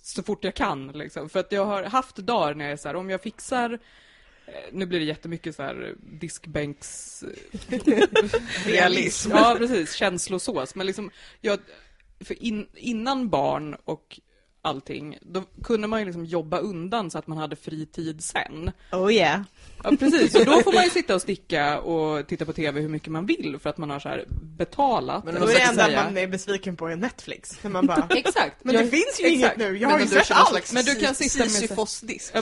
så 0.01 0.23
fort 0.23 0.43
jag 0.43 0.55
kan 0.55 0.87
liksom. 0.87 1.29
För 1.29 1.39
att 1.39 1.51
jag 1.51 1.65
har 1.65 1.83
haft 1.83 2.15
dagar 2.15 2.53
när 2.55 2.65
jag 2.65 2.71
är 2.71 2.77
så 2.77 2.87
här, 2.87 2.95
om 2.95 3.09
jag 3.09 3.21
fixar 3.21 3.73
eh, 4.45 4.53
nu 4.71 4.85
blir 4.85 4.99
det 4.99 5.05
jättemycket 5.05 5.55
så 5.55 5.63
här 5.63 5.95
diskbänks... 6.19 7.23
Realism. 8.65 9.31
Ja, 9.31 9.55
precis. 9.57 9.93
Känslosås. 9.93 10.75
Men 10.75 10.87
liksom, 10.87 11.11
jag, 11.41 11.59
för 12.25 12.43
in, 12.43 12.67
innan 12.75 13.29
barn 13.29 13.75
och 13.85 14.19
allting, 14.63 15.17
då 15.21 15.43
kunde 15.63 15.87
man 15.87 15.99
ju 15.99 16.05
liksom 16.05 16.25
jobba 16.25 16.57
undan 16.59 17.11
så 17.11 17.17
att 17.17 17.27
man 17.27 17.37
hade 17.37 17.55
fri 17.55 17.85
tid 17.85 18.23
sen. 18.23 18.71
Oh 18.91 19.13
yeah. 19.13 19.41
Ja, 19.83 19.91
precis. 19.99 20.35
Och 20.35 20.45
då 20.45 20.61
får 20.63 20.73
man 20.73 20.83
ju 20.83 20.89
sitta 20.89 21.15
och 21.15 21.21
sticka 21.21 21.79
och 21.79 22.27
titta 22.27 22.45
på 22.45 22.53
TV 22.53 22.81
hur 22.81 22.89
mycket 22.89 23.11
man 23.11 23.25
vill 23.25 23.57
för 23.61 23.69
att 23.69 23.77
man 23.77 23.89
har 23.89 23.99
så 23.99 24.09
här 24.09 24.25
betalat. 24.57 25.25
Men 25.25 25.35
Då 25.35 25.41
är 25.47 25.53
det 25.53 25.59
enda 25.61 25.85
säga. 25.85 26.03
man 26.03 26.17
är 26.17 26.27
besviken 26.27 26.75
på 26.75 26.87
är 26.87 26.95
Netflix. 26.95 27.63
När 27.63 27.71
man 27.71 27.87
bara, 27.87 28.07
Exakt. 28.15 28.63
men 28.63 28.75
Jag- 28.75 28.83
det 28.85 28.89
finns 28.89 29.19
ju 29.21 29.25
exakt. 29.25 29.57
inget 29.57 29.57
nu, 29.57 29.77
jag 29.77 29.89
har 29.89 29.99
ju 29.99 30.05
du 30.05 30.11
sett 30.11 30.31
allt. 30.31 30.73
Men 30.73 30.83
du 30.85 30.95
kan 30.95 31.15
sitta 31.15 31.43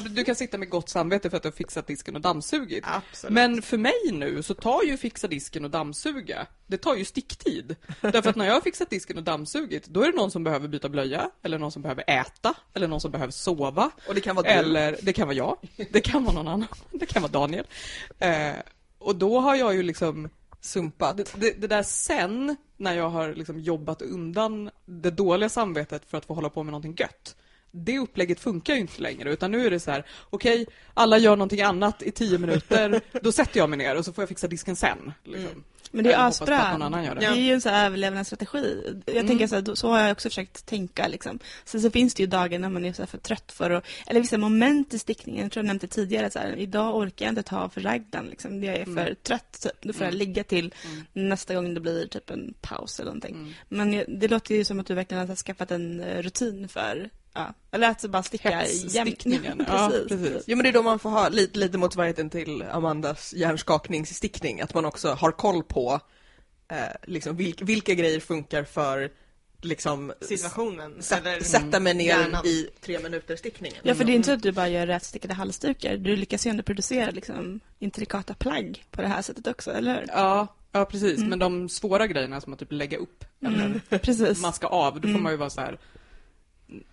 med- 0.01 0.11
du 0.11 0.23
kan 0.23 0.35
sitta 0.35 0.57
med 0.57 0.69
gott 0.69 0.89
samvete 0.89 1.29
för 1.29 1.37
att 1.37 1.43
du 1.43 1.49
har 1.49 1.53
fixat 1.53 1.87
disken 1.87 2.15
och 2.15 2.21
dammsugit. 2.21 2.83
Absolut. 2.87 3.33
Men 3.33 3.61
för 3.61 3.77
mig 3.77 3.93
nu 4.11 4.43
så 4.43 4.53
tar 4.53 4.83
ju 4.83 4.97
fixa 4.97 5.27
disken 5.27 5.65
och 5.65 5.71
dammsuga, 5.71 6.47
det 6.69 6.77
tar 6.77 6.95
ju 6.95 7.05
sticktid. 7.05 7.75
Därför 8.01 8.29
att 8.29 8.35
när 8.35 8.45
jag 8.45 8.53
har 8.53 8.61
fixat 8.61 8.89
disken 8.89 9.17
och 9.17 9.23
dammsugit, 9.23 9.87
då 9.87 10.01
är 10.01 10.11
det 10.11 10.17
någon 10.17 10.31
som 10.31 10.43
behöver 10.43 10.67
byta 10.67 10.89
blöja, 10.89 11.29
eller 11.43 11.57
någon 11.59 11.71
som 11.71 11.81
behöver 11.81 12.03
äta, 12.07 12.53
eller 12.73 12.87
någon 12.87 13.01
som 13.01 13.11
behöver 13.11 13.31
sova. 13.31 13.91
Och 14.07 14.15
det 14.15 14.21
kan 14.21 14.35
vara 14.35 14.47
du. 14.47 14.53
Eller, 14.53 14.97
det 15.01 15.13
kan 15.13 15.27
vara 15.27 15.37
jag, 15.37 15.57
det 15.91 16.01
kan 16.01 16.23
vara 16.23 16.35
någon 16.35 16.47
annan, 16.47 16.67
det 16.91 17.05
kan 17.05 17.21
vara 17.21 17.31
Daniel. 17.31 17.65
Eh, 18.19 18.51
och 18.97 19.15
då 19.15 19.39
har 19.39 19.55
jag 19.55 19.75
ju 19.75 19.83
liksom 19.83 20.29
Sumpat. 20.61 21.17
det, 21.17 21.33
det, 21.35 21.61
det 21.61 21.67
där 21.67 21.83
sen, 21.83 22.55
när 22.77 22.97
jag 22.97 23.09
har 23.09 23.33
liksom 23.33 23.59
jobbat 23.59 24.01
undan 24.01 24.69
det 24.85 25.11
dåliga 25.11 25.49
samvetet 25.49 26.01
för 26.07 26.17
att 26.17 26.25
få 26.25 26.33
hålla 26.33 26.49
på 26.49 26.63
med 26.63 26.71
någonting 26.71 26.95
gött. 26.99 27.35
Det 27.71 27.99
upplägget 27.99 28.39
funkar 28.39 28.73
ju 28.73 28.79
inte 28.79 29.01
längre, 29.01 29.33
utan 29.33 29.51
nu 29.51 29.65
är 29.65 29.71
det 29.71 29.79
så 29.79 29.91
här: 29.91 30.05
okej, 30.29 30.65
alla 30.93 31.17
gör 31.17 31.35
någonting 31.35 31.61
annat 31.61 32.03
i 32.03 32.11
tio 32.11 32.37
minuter, 32.37 33.01
då 33.21 33.31
sätter 33.31 33.59
jag 33.59 33.69
mig 33.69 33.77
ner 33.77 33.95
och 33.97 34.05
så 34.05 34.13
får 34.13 34.21
jag 34.21 34.29
fixa 34.29 34.47
disken 34.47 34.75
sen. 34.75 35.13
Liksom. 35.23 35.63
Men 35.91 36.03
det 36.03 36.13
är 36.13 36.27
asbra. 36.27 36.77
det. 37.03 37.15
Det 37.19 37.25
är 37.25 37.35
ju 37.35 37.53
en 37.53 37.61
sån 37.61 37.71
här 37.73 37.85
överlevnadsstrategi. 37.85 38.93
Jag 39.05 39.15
Mm. 39.15 39.27
tänker 39.27 39.47
så, 39.47 39.55
här, 39.55 39.75
så 39.75 39.87
har 39.89 39.99
jag 39.99 40.11
också 40.11 40.29
försökt 40.29 40.65
tänka. 40.65 41.07
Liksom. 41.07 41.39
Sen 41.65 41.81
så 41.81 41.91
finns 41.91 42.13
det 42.13 42.23
ju 42.23 42.27
dagar 42.27 42.59
när 42.59 42.69
man 42.69 42.85
är 42.85 42.93
så 42.93 43.01
här 43.01 43.07
för 43.07 43.17
trött 43.17 43.51
för 43.51 43.71
att... 43.71 43.85
Eller 44.07 44.21
vissa 44.21 44.37
moment 44.37 44.93
i 44.93 44.99
stickningen. 44.99 45.41
Jag 45.43 45.51
tror 45.51 45.63
jag 45.63 45.67
nämnde 45.67 45.87
tidigare. 45.87 46.31
Så 46.31 46.39
här, 46.39 46.55
idag 46.55 46.95
orkar 46.97 47.25
jag 47.25 47.31
inte 47.31 47.43
ta 47.43 47.69
för 47.69 47.81
ragdan. 47.81 48.25
Liksom. 48.25 48.63
Jag 48.63 48.75
är 48.75 48.85
för 48.85 48.91
Mm. 48.91 49.15
trött. 49.23 49.59
Typ. 49.63 49.81
Då 49.81 49.93
får 49.93 50.03
jag 50.05 50.13
Mm. 50.13 50.19
ligga 50.27 50.43
till 50.43 50.73
Mm. 51.13 51.29
nästa 51.29 51.55
gång 51.55 51.73
det 51.73 51.79
blir 51.79 52.07
typ 52.07 52.29
en 52.29 52.53
paus 52.61 52.99
eller 52.99 53.07
någonting. 53.11 53.35
Mm. 53.35 53.53
Men 53.69 54.19
det 54.19 54.27
låter 54.27 54.55
ju 54.55 54.63
som 54.65 54.79
att 54.79 54.87
du 54.87 54.93
verkligen 54.93 55.27
har 55.29 55.35
skaffat 55.35 55.71
en 55.71 55.99
eh, 55.99 56.21
rutin 56.21 56.67
för... 56.67 57.09
Ja, 57.33 57.53
eller 57.71 57.89
att 57.89 58.01
bara 58.05 58.23
sticka 58.23 58.51
jämt. 58.51 58.69
Hetsstickningen. 58.93 59.65
Ja, 59.67 59.89
precis. 59.91 60.07
precis. 60.07 60.43
Jo 60.47 60.57
men 60.57 60.63
det 60.63 60.69
är 60.69 60.73
då 60.73 60.81
man 60.81 60.99
får 60.99 61.09
ha 61.09 61.29
lite, 61.29 61.59
lite 61.59 61.77
motsvarigheten 61.77 62.29
till 62.29 62.61
Amandas 62.71 63.33
hjärnskakningsstickning, 63.33 64.61
att 64.61 64.73
man 64.73 64.85
också 64.85 65.09
har 65.09 65.31
koll 65.31 65.63
på 65.63 65.99
eh, 66.71 66.77
liksom 67.03 67.35
vilk, 67.35 67.61
vilka 67.61 67.93
grejer 67.93 68.19
funkar 68.19 68.63
för 68.63 69.11
liksom 69.61 70.13
Situationen. 70.21 71.01
Sätt, 71.01 71.25
eller- 71.25 71.41
sätta 71.43 71.79
mig 71.79 71.93
ner 71.93 72.05
hjärnan. 72.05 72.45
i 72.45 72.69
tre 72.81 72.99
minuter 72.99 73.35
stickningen. 73.35 73.77
Ja, 73.83 73.95
för 73.95 74.03
det 74.03 74.11
är 74.11 74.15
inte 74.15 74.25
så 74.25 74.31
att 74.33 74.43
du 74.43 74.51
bara 74.51 74.67
gör 74.69 74.87
rätstickade 74.87 75.33
halsdukar. 75.33 75.97
Du 75.97 76.15
lyckas 76.15 76.45
ju 76.45 76.49
ändå 76.49 76.63
producera 76.63 77.11
liksom, 77.11 77.59
intrikata 77.79 78.33
plagg 78.33 78.85
på 78.91 79.01
det 79.01 79.07
här 79.07 79.21
sättet 79.21 79.47
också, 79.47 79.71
eller 79.71 79.93
hur? 79.95 80.05
Ja, 80.07 80.47
ja 80.71 80.85
precis. 80.85 81.17
Mm. 81.17 81.29
Men 81.29 81.39
de 81.39 81.69
svåra 81.69 82.07
grejerna 82.07 82.41
som 82.41 82.53
att 82.53 82.59
typ 82.59 82.71
lägga 82.71 82.97
upp 82.97 83.25
eller 83.45 83.65
Mm, 83.65 83.81
precis. 83.89 84.41
maska 84.41 84.67
av, 84.67 84.95
då 84.95 85.01
får 85.01 85.09
Mm. 85.09 85.23
man 85.23 85.31
ju 85.31 85.37
vara 85.37 85.49
så 85.49 85.61
här. 85.61 85.77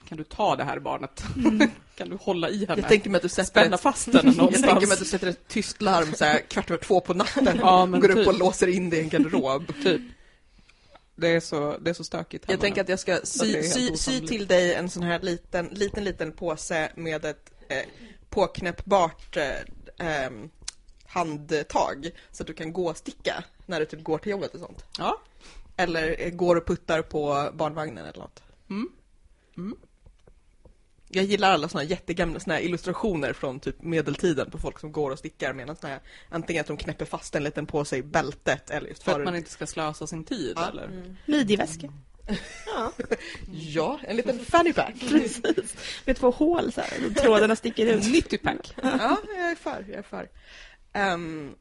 Kan 0.08 0.18
du 0.18 0.24
ta 0.24 0.56
det 0.56 0.64
här 0.64 0.78
barnet? 0.78 1.24
Mm. 1.36 1.70
kan 1.96 2.08
du 2.08 2.16
hålla 2.16 2.48
i 2.48 2.66
henne? 2.66 2.80
Jag 2.80 2.88
tänker 2.88 3.10
mig 3.10 3.16
att 3.16 3.22
du 3.22 3.28
sätter 3.28 3.44
Spänna 3.44 3.74
ett, 3.74 3.80
fast 3.80 4.06
henne 4.06 4.18
jag 4.36 4.36
tänker 4.36 4.60
mig 4.60 4.70
att 4.70 4.80
du 4.80 4.86
någonstans. 4.86 5.10
sätter 5.10 5.26
ett 5.26 5.48
tyst 5.48 5.82
larm 5.82 6.14
så 6.14 6.24
här, 6.24 6.38
kvart 6.38 6.70
över 6.70 6.84
två 6.84 7.00
på 7.00 7.14
natten 7.14 7.58
Ja, 7.60 7.86
går 7.86 8.10
upp 8.10 8.16
typ. 8.16 8.26
och 8.26 8.38
låser 8.38 8.66
in 8.66 8.90
dig 8.90 8.98
i 8.98 9.02
en 9.02 9.08
garderob. 9.08 9.72
typ. 9.82 10.00
Det 11.16 11.28
är 11.28 11.40
så, 11.40 11.78
det 11.78 11.90
är 11.90 11.94
så 11.94 12.04
stökigt 12.04 12.44
Jag 12.48 12.60
tänker 12.60 12.80
att 12.80 12.88
jag 12.88 12.98
ska 12.98 13.14
det 13.14 13.26
sy, 13.26 13.62
sy, 13.62 13.96
sy 13.96 14.26
till 14.26 14.46
dig 14.46 14.74
en 14.74 14.90
sån 14.90 15.02
här 15.02 15.20
liten, 15.20 15.66
liten, 15.66 16.04
liten 16.04 16.32
påse 16.32 16.92
med 16.94 17.24
ett 17.24 17.52
eh, 17.68 17.82
påknäppbart 18.30 19.36
eh, 19.36 20.06
ehm, 20.06 20.50
handtag 21.06 22.10
så 22.32 22.42
att 22.42 22.46
du 22.46 22.52
kan 22.52 22.72
gå 22.72 22.90
och 22.90 22.96
sticka 22.96 23.44
när 23.66 23.80
du 23.80 23.86
typ 23.86 24.04
går 24.04 24.18
till 24.18 24.30
jobbet 24.30 24.54
och 24.54 24.60
sånt. 24.60 24.84
Ja. 24.98 25.20
Eller 25.76 26.16
eh, 26.18 26.30
går 26.30 26.56
och 26.56 26.66
puttar 26.66 27.02
på 27.02 27.50
barnvagnen 27.54 28.04
eller 28.06 28.18
något. 28.18 28.42
Mm. 28.70 28.88
Mm. 29.57 29.76
Jag 31.09 31.24
gillar 31.24 31.50
alla 31.52 31.68
såna 31.68 31.82
här 31.82 31.90
jättegamla 31.90 32.40
såna 32.40 32.54
här 32.54 32.62
illustrationer 32.62 33.32
från 33.32 33.61
typ 33.61 33.82
medeltiden 33.82 34.50
på 34.50 34.59
folk 34.59 34.78
som 34.78 34.92
går 34.92 35.11
och 35.11 35.18
stickar 35.18 35.52
med 35.52 35.68
en 35.70 35.76
sån 35.76 35.90
här, 35.90 36.00
antingen 36.28 36.61
att 36.61 36.66
de 36.66 36.76
knäpper 36.76 37.04
fast 37.04 37.34
en 37.34 37.44
liten 37.44 37.66
påse 37.66 37.96
i 37.96 38.02
bältet 38.02 38.70
eller 38.70 38.88
just 38.88 39.02
För 39.02 39.12
har- 39.12 39.20
att 39.20 39.24
man 39.24 39.36
inte 39.36 39.50
ska 39.50 39.66
slösa 39.66 40.07
sin 40.07 40.24
tid 40.24 40.52
Ja. 40.57 40.68
eller? 40.68 40.84
Mm. 40.84 41.16
Midjeväska. 41.26 41.92
Ja. 42.66 42.92
Ja, 43.52 44.00
en 44.04 44.16
liten 44.16 44.38
fanny 44.38 44.72
pack. 44.72 44.94
Precis. 45.09 45.76
Med 46.04 46.16
två 46.16 46.30
hål 46.30 46.72
så 46.72 46.80
här, 46.80 47.14
trådarna 47.14 47.57
sticker 47.57 47.86
ut. 47.86 48.12
90 48.12 48.38
pack. 48.38 48.74
ja, 48.82 49.16
jag 49.36 49.50
är 49.50 49.54
för, 49.54 49.84
jag 49.88 49.98
är 49.98 50.02
för. 50.02 50.28
Ehm, 50.92 51.54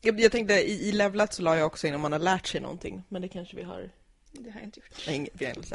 jag, 0.00 0.20
jag 0.20 0.32
tänkte 0.32 0.54
i, 0.54 0.88
i 0.88 0.92
levlat 0.92 1.34
så 1.34 1.42
la 1.42 1.56
jag 1.56 1.66
också 1.66 1.86
in 1.86 1.94
om 1.94 2.00
man 2.00 2.12
har 2.12 2.18
lärt 2.18 2.46
sig 2.46 2.60
någonting, 2.60 3.02
men 3.08 3.22
det 3.22 3.28
kanske 3.28 3.56
vi 3.56 3.62
har 3.62 3.90
Det 4.38 4.50
har 4.50 4.60
jag 4.60 4.66
inte 4.66 4.80
gjort. 4.80 5.06
Nej, 5.06 5.16
inget. 5.16 5.72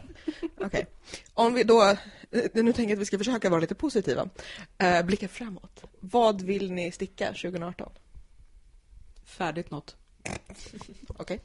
Okej. 0.58 0.86
Om 1.34 1.54
vi 1.54 1.64
då, 1.64 1.84
eh, 1.84 1.96
nu 2.54 2.74
tänker 2.74 2.84
jag 2.84 2.92
att 2.92 3.00
vi 3.00 3.06
ska 3.06 3.18
försöka 3.18 3.50
vara 3.50 3.62
lite 3.62 3.76
positiva. 3.76 4.30
Uh, 4.84 5.02
blicka 5.06 5.28
framåt. 5.28 5.84
Vad 6.00 6.42
vill 6.42 6.72
ni 6.72 6.92
sticka 6.92 7.28
2018? 7.28 7.92
Färdigt 9.26 9.72
något. 9.72 9.96
Okej. 11.08 11.40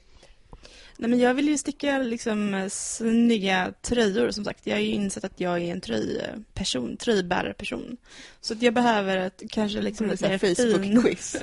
Nej, 0.97 1.11
men 1.11 1.19
jag 1.19 1.35
vill 1.35 1.49
ju 1.49 1.59
sticka 1.59 1.99
liksom 1.99 2.69
snygga 2.71 3.73
tröjor 3.83 4.31
som 4.31 4.45
sagt. 4.45 4.67
Jag 4.67 4.75
har 4.75 4.81
ju 4.81 4.91
insett 4.91 5.25
att 5.25 5.41
jag 5.41 5.63
är 5.63 5.73
en 5.73 5.81
tröjperson, 5.81 6.97
tröjbärarperson. 6.97 7.97
Så 8.41 8.55
att 8.55 8.63
jag 8.63 8.75
behöver 8.75 9.17
ett, 9.17 9.43
kanske 9.51 9.81
liksom 9.81 10.17
Som 10.17 10.31
lite. 10.31 10.39
Facebook-quiz. 10.39 11.37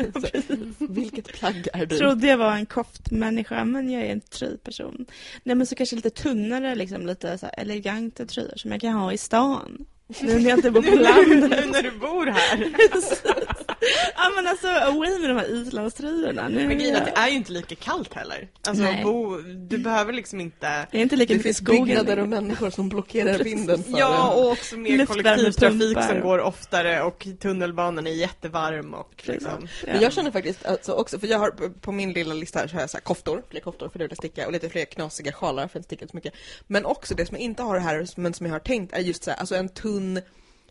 Vilket 0.89 1.28
plagg 1.28 1.67
är 1.74 1.86
du? 1.86 1.97
Trodde 1.97 2.28
jag 2.28 2.38
var 2.38 2.55
en 2.55 2.65
koftmänniska, 2.65 3.65
men 3.65 3.89
jag 3.89 4.01
är 4.01 4.11
en 4.11 4.22
tröjperson. 4.22 5.05
Nej, 5.43 5.55
men 5.55 5.67
så 5.67 5.76
kanske 5.76 5.95
lite 5.95 6.09
tunnare, 6.09 6.76
liksom 6.76 7.07
lite 7.07 7.38
så 7.38 7.47
eleganta 7.47 8.26
tröjor 8.26 8.55
som 8.55 8.72
jag 8.72 8.82
kan 8.82 8.93
ha 8.93 9.13
i 9.13 9.17
stan. 9.17 9.86
Nu 10.22 10.39
när 10.39 10.49
jag 10.49 10.57
inte 10.57 10.72
bor 10.72 10.82
på 10.82 10.95
landet. 10.95 11.49
Nu 11.66 11.72
när 11.72 11.84
du 11.84 11.91
bor 11.91 12.26
här. 12.26 12.72
ja, 14.16 14.32
men 14.36 14.47
alltså, 14.47 14.68
away 14.68 15.20
med 15.20 15.30
de 15.30 15.38
här 15.38 15.53
islandströjorna. 15.62 16.47
Nu 16.49 16.68
Men 16.68 16.78
grejen 16.78 16.95
är 16.95 16.99
att 16.99 17.05
det 17.05 17.22
är 17.22 17.28
ju 17.30 17.36
inte 17.36 17.51
lika 17.51 17.76
kallt 17.76 18.14
heller. 18.14 18.47
Alltså, 18.68 18.84
Nej. 18.84 19.03
bo, 19.03 19.38
du 19.41 19.78
behöver 19.78 20.14
liksom 20.14 20.39
inte... 20.41 20.68
Jag 20.91 20.99
är 20.99 21.03
inte 21.03 21.16
lika 21.16 21.34
Det 21.34 21.39
finns 21.39 21.62
byggnader 21.62 22.20
och 22.20 22.30
människor 22.30 22.70
som 22.70 22.89
blockerar 22.89 23.39
vinden 23.39 23.84
för 23.84 23.99
Ja, 23.99 24.32
och 24.34 24.51
också 24.51 24.78
mer 24.78 25.05
kollektivtrafik 25.05 25.97
som 26.09 26.20
går 26.22 26.39
oftare 26.39 27.01
och 27.03 27.28
tunnelbanan 27.39 28.07
är 28.07 28.12
jättevarm 28.12 28.93
och 28.93 29.24
liksom... 29.26 29.68
Ja. 29.86 29.88
Men 29.93 30.01
jag 30.01 30.14
känner 30.14 30.32
faktiskt 30.32 30.66
alltså 30.66 30.91
också, 30.93 31.20
för 31.20 31.28
jag 31.28 31.39
har 31.39 31.51
på- 31.82 31.91
min 31.91 32.14
lilla 32.14 32.34
lista 32.34 32.59
här 32.59 32.68
så 32.68 32.74
har 32.76 32.82
jag 32.82 32.89
så 32.89 32.97
här 32.97 33.01
koftor, 33.01 33.43
fler 33.49 33.59
koftor 33.62 33.89
för 33.89 33.99
det 33.99 34.03
vill 34.05 34.12
jag 34.12 34.18
sticka 34.18 34.45
och 34.47 34.53
lite 34.53 34.70
fler 34.70 34.86
knasiga 34.86 35.32
sjalar 35.32 35.68
för 35.68 35.80
jag 35.80 35.86
stickar 35.86 36.07
så 36.07 36.16
mycket. 36.16 36.34
Men 36.68 36.86
också 36.86 37.16
det 37.16 37.26
som 37.26 37.36
jag 37.38 37.41
inte 37.43 37.64
har 37.64 37.80
här 37.80 38.07
men 38.16 38.34
som 38.34 38.45
jag 38.45 38.53
har 38.53 38.59
tänkt 38.59 38.93
är 38.93 38.99
just 38.99 39.24
så 39.24 39.32
här, 39.32 39.38
alltså 39.38 39.55
en 39.55 39.70
tunn, 39.70 40.00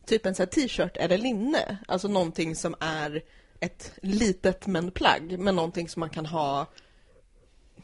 typ 0.07 0.27
en 0.27 0.35
så 0.35 0.47
t-shirt 0.47 0.97
eller 0.97 1.19
linne. 1.19 1.79
Alltså 1.89 2.09
någonting 2.09 2.57
som 2.57 2.75
är 2.81 3.23
ett 3.61 3.93
litet 4.03 4.67
men 4.67 4.91
plagg, 4.91 5.39
men 5.39 5.57
någonting 5.57 5.89
som 5.89 6.01
man 6.01 6.11
kan 6.11 6.27
ha 6.27 6.67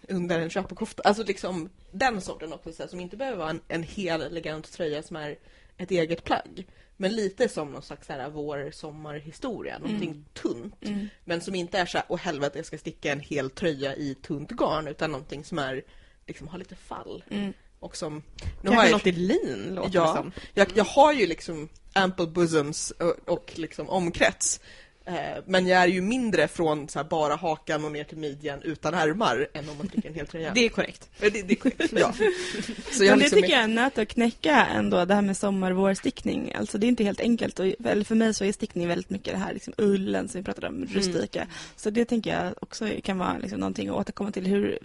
under 0.08 0.40
en 0.40 0.50
köpkofta. 0.50 1.02
Alltså 1.02 1.24
liksom 1.24 1.70
den 1.90 2.20
sorten 2.20 2.52
också, 2.52 2.72
så 2.72 2.82
här, 2.82 2.90
som 2.90 3.00
inte 3.00 3.16
behöver 3.16 3.38
vara 3.38 3.50
en, 3.50 3.60
en 3.68 3.82
hel 3.82 4.22
elegant 4.22 4.72
tröja 4.72 5.02
som 5.02 5.16
är 5.16 5.38
ett 5.76 5.90
eget 5.90 6.24
plagg. 6.24 6.66
Men 6.96 7.12
lite 7.12 7.48
som 7.48 7.70
någon 7.70 7.82
slags 7.82 8.08
här, 8.08 8.30
vår 8.30 8.70
sommarhistoria, 8.70 9.78
någonting 9.78 10.24
tunt. 10.32 10.84
Mm. 10.84 11.08
Men 11.24 11.40
som 11.40 11.54
inte 11.54 11.78
är 11.78 11.86
så 11.86 11.98
här, 11.98 12.06
åh 12.08 12.18
helvete 12.18 12.58
jag 12.58 12.66
ska 12.66 12.78
sticka 12.78 13.12
en 13.12 13.20
hel 13.20 13.50
tröja 13.50 13.96
i 13.96 14.14
tunt 14.14 14.50
garn, 14.50 14.88
utan 14.88 15.12
någonting 15.12 15.44
som 15.44 15.58
är, 15.58 15.82
liksom 16.26 16.48
har 16.48 16.58
lite 16.58 16.74
fall. 16.74 17.24
Mm. 17.30 17.52
Och 17.80 17.96
som... 17.96 18.14
Nu 18.14 18.20
Kanske 18.62 18.76
har 18.76 18.84
jag, 18.84 18.92
något 18.92 19.06
i 19.06 19.12
lin, 19.12 19.72
låter 19.74 19.90
Ja. 19.94 20.06
det 20.06 20.12
som. 20.16 20.32
jag, 20.54 20.68
jag 20.74 20.84
har 20.84 21.12
ju 21.12 21.26
liksom 21.26 21.68
ample 21.92 22.26
bosoms 22.26 22.90
och, 22.90 23.14
och 23.34 23.52
liksom 23.54 23.88
omkrets. 23.88 24.60
Eh, 25.06 25.42
men 25.44 25.66
jag 25.66 25.82
är 25.82 25.86
ju 25.86 26.00
mindre 26.00 26.48
från 26.48 26.88
här, 26.94 27.04
bara 27.04 27.36
hakan 27.36 27.84
och 27.84 27.92
ner 27.92 28.04
till 28.04 28.18
midjan 28.18 28.62
utan 28.62 28.94
ärmar 28.94 29.48
än 29.52 29.68
om 29.68 29.76
man 29.78 29.88
stickar 29.88 30.08
en 30.08 30.14
hel 30.14 30.26
tröja. 30.26 30.50
Det 30.54 30.64
är 30.64 30.68
korrekt. 30.68 31.10
Det, 31.20 31.30
det 31.30 31.50
är 31.50 31.54
korrekt, 31.54 31.92
ja. 31.92 32.12
Så 32.92 33.04
jag 33.04 33.10
Men 33.10 33.18
det 33.18 33.24
liksom 33.24 33.42
tycker 33.42 33.52
jag 33.52 33.60
är 33.60 33.64
en 33.64 33.74
nöt 33.74 33.98
att 33.98 34.08
knäcka 34.08 34.66
ändå, 34.66 35.04
det 35.04 35.14
här 35.14 35.22
med 35.22 35.36
sommar-vårstickning. 35.36 36.54
Alltså 36.54 36.78
det 36.78 36.86
är 36.86 36.88
inte 36.88 37.04
helt 37.04 37.20
enkelt. 37.20 37.60
Och, 37.60 37.66
eller 37.84 38.04
för 38.04 38.14
mig 38.14 38.34
så 38.34 38.44
är 38.44 38.52
stickning 38.52 38.88
väldigt 38.88 39.10
mycket 39.10 39.32
det 39.32 39.38
här 39.38 39.52
liksom 39.52 39.74
ullen 39.78 40.28
som 40.28 40.40
vi 40.40 40.44
pratade 40.44 40.68
om, 40.68 40.86
rustika. 40.90 41.46
Så 41.76 41.90
det 41.90 42.04
tänker 42.04 42.42
jag 42.42 42.54
också 42.60 42.88
kan 43.02 43.18
vara 43.18 43.38
liksom 43.38 43.60
någonting 43.60 43.88
att 43.88 43.94
återkomma 43.94 44.30
till. 44.30 44.46
Hur, 44.46 44.78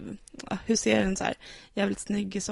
hur 0.66 0.76
ser 0.76 1.02
en 1.02 1.16
så 1.16 1.24
här 1.24 1.34
jävligt 1.74 2.00
snygg 2.00 2.42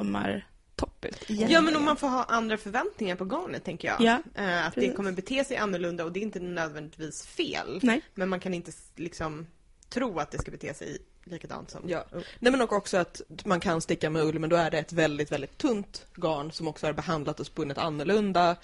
sommartopp 0.81 1.05
ut? 1.05 1.25
Ja 1.51 1.61
men 1.61 1.77
om 1.77 1.85
man 1.85 1.97
får 1.97 2.09
ha 2.09 2.25
andra 2.25 2.57
förväntningar 2.57 3.17
på 3.17 3.25
garnet 3.25 3.65
tänker 3.65 3.89
jag. 3.89 4.01
Ja, 4.01 4.23
Eh, 4.43 4.67
att 4.67 4.75
det 4.75 4.81
precis. 4.81 4.97
kommer 4.97 5.13
bete 5.13 5.45
sig 5.45 5.57
annorlunda 5.57 6.05
och 6.05 6.13
det 6.13 6.21
är 6.21 6.23
inte 6.23 6.41
nödvändigtvis 6.41 7.27
fel. 7.27 7.79
Nej. 7.83 8.01
Men 8.15 8.29
man 8.29 8.41
kan 8.41 8.55
inte 8.55 8.73
liksom 8.97 9.47
tro 9.89 10.19
att 10.19 10.31
det 10.31 10.39
ska 10.39 10.51
bete 10.51 10.75
sig 10.75 10.99
likadant 11.25 11.71
som 11.71 11.83
Ja. 11.89 12.05
ull. 12.13 12.25
Nej 12.39 12.53
men 12.53 12.61
också 12.61 12.97
att 12.97 13.21
man 13.45 13.61
kan 13.61 13.81
sticka 13.81 14.11
med 14.11 14.23
ull 14.25 14.39
men 14.39 14.51
då 14.51 14.57
är 14.57 14.71
det 14.71 14.79
ett 14.79 14.93
väldigt, 14.93 15.33
väldigt 15.33 15.59
tunt 15.59 16.07
garn 16.15 16.53
som 16.53 16.69
också 16.69 16.87
är 16.87 16.93
behandlat 16.93 17.41
och 17.41 17.47
spunnet 17.47 17.79
annorlunda. 17.79 18.51
eh, 18.51 18.57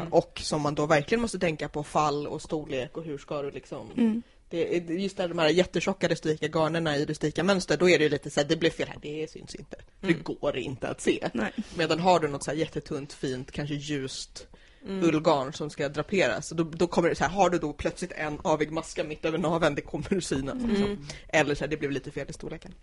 Mm. 0.00 0.12
Och 0.12 0.40
som 0.44 0.60
man 0.62 0.74
då 0.74 0.86
verkligen 0.86 1.22
måste 1.22 1.38
tänka 1.38 1.68
på 1.68 1.82
fall 1.84 2.26
och 2.26 2.42
storlek 2.42 2.96
och 2.96 3.04
hur 3.04 3.18
ska 3.18 3.42
du 3.42 3.50
liksom 3.50 3.90
Mm. 3.96 4.22
Det 4.50 4.76
är 4.76 4.90
just 4.90 5.16
där 5.16 5.28
de 5.28 5.38
här 5.38 5.48
jättetjocka 5.48 6.08
rustika 6.08 6.48
garnerna 6.48 6.96
i 6.96 7.04
rustika 7.04 7.44
mönster, 7.44 7.76
då 7.76 7.88
är 7.88 7.98
det 7.98 8.04
ju 8.04 8.10
lite 8.10 8.30
så 8.30 8.40
här, 8.40 8.48
det 8.48 8.56
blev 8.56 8.70
fel 8.70 8.88
här, 8.88 8.98
det 9.02 9.30
syns 9.30 9.54
inte. 9.54 9.76
Mm. 10.02 10.14
Det 10.14 10.22
går 10.22 10.56
inte 10.56 10.88
att 10.88 11.00
se. 11.00 11.28
Nej. 11.32 11.52
Medan 11.74 12.00
har 12.00 12.20
du 12.20 12.28
något 12.28 12.44
så 12.44 12.50
här 12.50 12.58
jättetunt, 12.58 13.12
fint, 13.12 13.50
kanske 13.50 13.74
ljust 13.74 14.46
Mm. 14.84 15.04
ullgarn 15.04 15.52
som 15.52 15.70
ska 15.70 15.88
draperas, 15.88 16.50
då, 16.50 16.64
då 16.64 16.86
kommer 16.86 17.08
det 17.08 17.14
så 17.14 17.24
här, 17.24 17.30
har 17.30 17.50
du 17.50 17.58
då 17.58 17.72
plötsligt 17.72 18.12
en 18.12 18.40
avig 18.44 18.72
maska 18.72 19.04
mitt 19.04 19.24
över 19.24 19.38
naveln, 19.38 19.74
det 19.74 19.80
kommer 19.80 20.16
att 20.16 20.24
synas. 20.24 20.62
Liksom. 20.62 20.84
Mm. 20.84 21.04
Eller 21.28 21.54
så 21.54 21.64
här, 21.64 21.68
det 21.68 21.76
blev 21.76 21.90
lite 21.90 22.10
fel 22.10 22.30
i 22.30 22.32
storleken. 22.32 22.74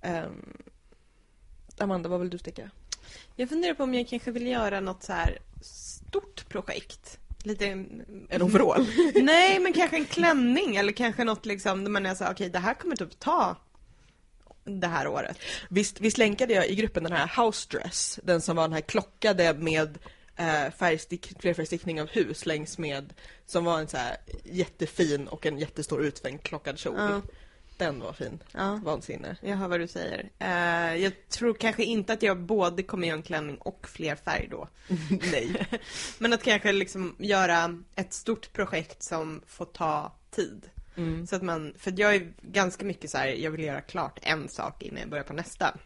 Ehm, 0.00 0.62
Amanda, 1.78 2.08
vad 2.08 2.20
vill 2.20 2.30
du 2.30 2.38
sticka? 2.38 2.70
Jag 3.36 3.48
funderar 3.48 3.74
på 3.74 3.82
om 3.82 3.94
jag 3.94 4.08
kanske 4.08 4.30
vill 4.30 4.46
göra 4.46 4.80
något 4.80 5.02
så 5.02 5.12
här 5.12 5.38
stort 5.62 6.48
projekt. 6.48 7.18
Lite... 7.44 7.66
En 8.28 8.42
overall? 8.42 8.86
Nej, 9.14 9.60
men 9.60 9.72
kanske 9.72 9.96
en 9.96 10.04
klänning 10.04 10.76
eller 10.76 10.92
kanske 10.92 11.24
något 11.24 11.46
liksom 11.46 11.84
där 11.84 11.90
man 11.90 12.06
är 12.06 12.14
så 12.14 12.30
okej 12.30 12.50
det 12.50 12.58
här 12.58 12.74
kommer 12.74 12.96
typ 12.96 13.18
ta 13.18 13.56
det 14.64 14.86
här 14.86 15.06
året. 15.06 15.38
Visst, 15.68 16.00
visst 16.00 16.18
länkade 16.18 16.54
jag 16.54 16.68
i 16.68 16.74
gruppen 16.74 17.02
den 17.02 17.12
här 17.12 17.44
house 17.44 17.68
dress, 17.70 18.20
den 18.22 18.40
som 18.40 18.56
var 18.56 18.62
den 18.62 18.72
här 18.72 18.80
klockade 18.80 19.54
med 19.54 19.98
eh, 20.36 20.70
färgstick, 20.78 21.40
flerfärgstickning 21.40 22.00
av 22.00 22.08
hus 22.08 22.46
längs 22.46 22.78
med, 22.78 23.12
som 23.46 23.64
var 23.64 23.80
en 23.80 23.88
så 23.88 23.96
här 23.96 24.16
jättefin 24.44 25.28
och 25.28 25.46
en 25.46 25.58
jättestor 25.58 26.02
utsvängd 26.04 26.42
klockad 26.42 26.78
kjol. 26.78 26.94
Ja. 26.98 27.20
Den 27.76 28.00
var 28.00 28.12
fin. 28.12 28.38
Ja. 28.52 28.80
Vansinne. 28.84 29.36
Jag 29.40 29.56
hör 29.56 29.68
vad 29.68 29.80
du 29.80 29.86
säger. 29.88 30.30
Eh, 30.38 30.96
jag 31.02 31.28
tror 31.28 31.54
kanske 31.54 31.84
inte 31.84 32.12
att 32.12 32.22
jag 32.22 32.40
både 32.40 32.82
kommer 32.82 33.08
göra 33.08 33.16
en 33.16 33.22
klänning 33.22 33.56
och 33.56 33.88
fler 33.88 34.16
färg 34.16 34.48
då. 34.50 34.68
Nej. 35.32 35.66
Men 36.18 36.32
att 36.32 36.42
kanske 36.42 36.72
liksom 36.72 37.16
göra 37.18 37.78
ett 37.94 38.12
stort 38.12 38.52
projekt 38.52 39.02
som 39.02 39.40
får 39.46 39.64
ta 39.64 40.12
tid. 40.30 40.70
Mm. 40.96 41.26
Så 41.26 41.36
att 41.36 41.42
man, 41.42 41.74
för 41.78 41.94
jag 41.96 42.14
är 42.14 42.32
ganska 42.42 42.84
mycket 42.84 43.10
så 43.10 43.18
här, 43.18 43.26
jag 43.26 43.50
vill 43.50 43.64
göra 43.64 43.80
klart 43.80 44.18
en 44.22 44.48
sak 44.48 44.82
innan 44.82 45.00
jag 45.00 45.10
börjar 45.10 45.24
på 45.24 45.32
nästa. 45.32 45.78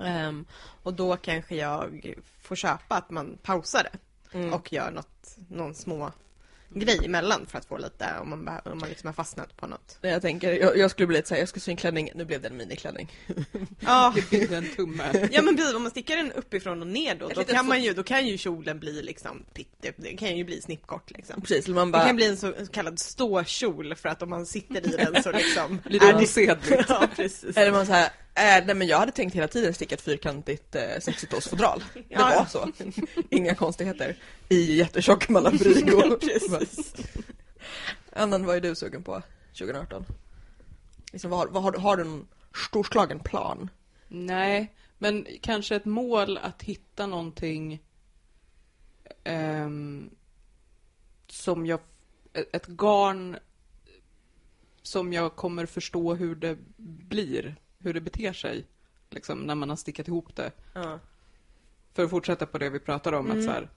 Ehm, 0.00 0.44
och 0.82 0.94
då 0.94 1.16
kanske 1.16 1.56
jag 1.56 2.14
får 2.42 2.56
köpa 2.56 2.96
att 2.96 3.10
man 3.10 3.38
pausar 3.42 3.82
det 3.92 3.98
Mm. 4.32 4.52
och 4.52 4.72
gör 4.72 4.90
något, 4.90 5.36
någon 5.48 5.74
små 5.74 6.12
grej 6.70 7.00
emellan 7.04 7.46
för 7.46 7.58
att 7.58 7.64
få 7.64 7.78
lite, 7.78 8.06
om 8.20 8.30
man, 8.30 8.48
behö- 8.48 8.72
om 8.72 8.78
man 8.78 8.88
liksom 8.88 9.06
har 9.06 9.12
fastnat 9.14 9.56
på 9.56 9.66
något. 9.66 9.98
Jag 10.00 10.22
tänker, 10.22 10.52
jag, 10.52 10.78
jag 10.78 10.90
skulle 10.90 11.06
bli 11.06 11.16
lite 11.16 11.28
såhär, 11.28 11.40
jag 11.40 11.48
ska 11.48 11.60
sy 11.60 11.70
en 11.70 11.76
klänning, 11.76 12.10
nu 12.14 12.24
blev 12.24 12.42
det 12.42 12.48
en 12.48 12.56
miniklänning. 12.56 13.12
Ja, 13.80 14.12
Det 14.30 14.30
blir 14.30 14.52
en 14.52 14.68
tumme. 14.76 15.28
ja 15.32 15.42
men 15.42 15.56
precis, 15.56 15.74
om 15.74 15.82
man 15.82 15.90
stickar 15.90 16.16
den 16.16 16.32
uppifrån 16.32 16.80
och 16.80 16.86
ner 16.86 17.14
då, 17.14 17.28
då 17.28 17.44
kan, 17.44 17.66
man 17.66 17.82
ju, 17.82 17.92
då 17.92 18.02
kan 18.02 18.26
ju 18.26 18.38
kjolen 18.38 18.78
bli 18.80 19.02
liksom 19.02 19.44
pitte, 19.54 19.92
det 19.96 20.16
kan 20.16 20.36
ju 20.36 20.44
bli 20.44 20.60
snippkort 20.62 21.10
liksom. 21.10 21.40
Precis, 21.40 21.64
eller 21.66 21.74
man 21.74 21.86
Det 21.88 21.92
bara, 21.92 22.06
kan 22.06 22.16
bli 22.16 22.26
en 22.26 22.36
så 22.36 22.52
kallad 22.72 22.98
ståkjol 22.98 23.94
för 23.94 24.08
att 24.08 24.22
om 24.22 24.30
man 24.30 24.46
sitter 24.46 24.76
i 24.94 24.96
den 25.04 25.22
så 25.22 25.32
liksom 25.32 25.80
Blir 25.84 26.00
det 26.00 26.14
osedligt? 26.14 26.84
Ja, 26.88 27.08
precis. 27.16 27.56
eller 27.56 27.72
man 27.72 27.86
såhär, 27.86 28.08
äh, 28.36 28.66
nej 28.66 28.74
men 28.74 28.86
jag 28.86 28.98
hade 28.98 29.12
tänkt 29.12 29.34
hela 29.36 29.48
tiden 29.48 29.74
sticka 29.74 29.94
ett 29.94 30.00
fyrkantigt 30.00 30.74
eh, 30.74 30.80
60-talsfodral. 30.80 31.82
Det 31.94 32.02
Ja, 32.08 32.18
var 32.38 32.46
så. 32.46 32.72
Inga 33.30 33.54
konstigheter. 33.54 34.16
I 34.48 34.76
jättetjock 34.76 35.28
Malabrigo. 35.28 36.18
Annan, 38.12 38.46
vad 38.46 38.56
är 38.56 38.60
du 38.60 38.74
sugen 38.74 39.02
på 39.02 39.22
2018? 39.58 40.04
Liksom, 41.12 41.30
vad, 41.30 41.40
har- 41.40 41.46
vad 41.48 41.62
har, 41.62 41.72
du- 41.72 41.78
har 41.78 41.96
du 41.96 42.02
en 42.02 42.26
storslagen 42.70 43.20
plan? 43.20 43.70
Nej, 44.08 44.74
men 44.98 45.26
kanske 45.40 45.76
ett 45.76 45.84
mål 45.84 46.38
att 46.38 46.62
hitta 46.62 47.06
någonting 47.06 47.82
ehm, 49.24 50.10
som 51.28 51.66
jag... 51.66 51.80
Ett 52.52 52.66
garn 52.66 53.36
som 54.82 55.12
jag 55.12 55.36
kommer 55.36 55.66
förstå 55.66 56.14
hur 56.14 56.34
det 56.34 56.58
blir, 56.76 57.56
hur 57.86 57.94
det 57.94 58.00
beter 58.00 58.32
sig, 58.32 58.66
liksom, 59.10 59.38
när 59.38 59.54
man 59.54 59.68
har 59.68 59.76
stickat 59.76 60.08
ihop 60.08 60.36
det. 60.36 60.52
Ja. 60.72 60.98
För 61.94 62.04
att 62.04 62.10
fortsätta 62.10 62.46
på 62.46 62.58
det 62.58 62.70
vi 62.70 62.78
pratade 62.78 63.16
om, 63.16 63.30
att 63.30 63.44
så 63.44 63.50
här, 63.50 63.68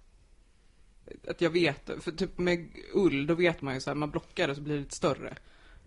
att 1.28 1.41
jag 1.41 1.49
vet, 1.49 1.89
för 1.99 2.12
typ 2.12 2.38
med 2.38 2.70
ull, 2.93 3.28
då 3.28 3.34
vet 3.34 3.62
man 3.62 3.74
ju 3.74 3.82
så 3.82 3.89
här, 3.89 3.95
man 3.95 4.12
blockar 4.12 4.47
det 4.47 4.55
så 4.55 4.62
blir 4.62 4.74
det 4.74 4.80
lite 4.80 4.95
större. 4.95 5.38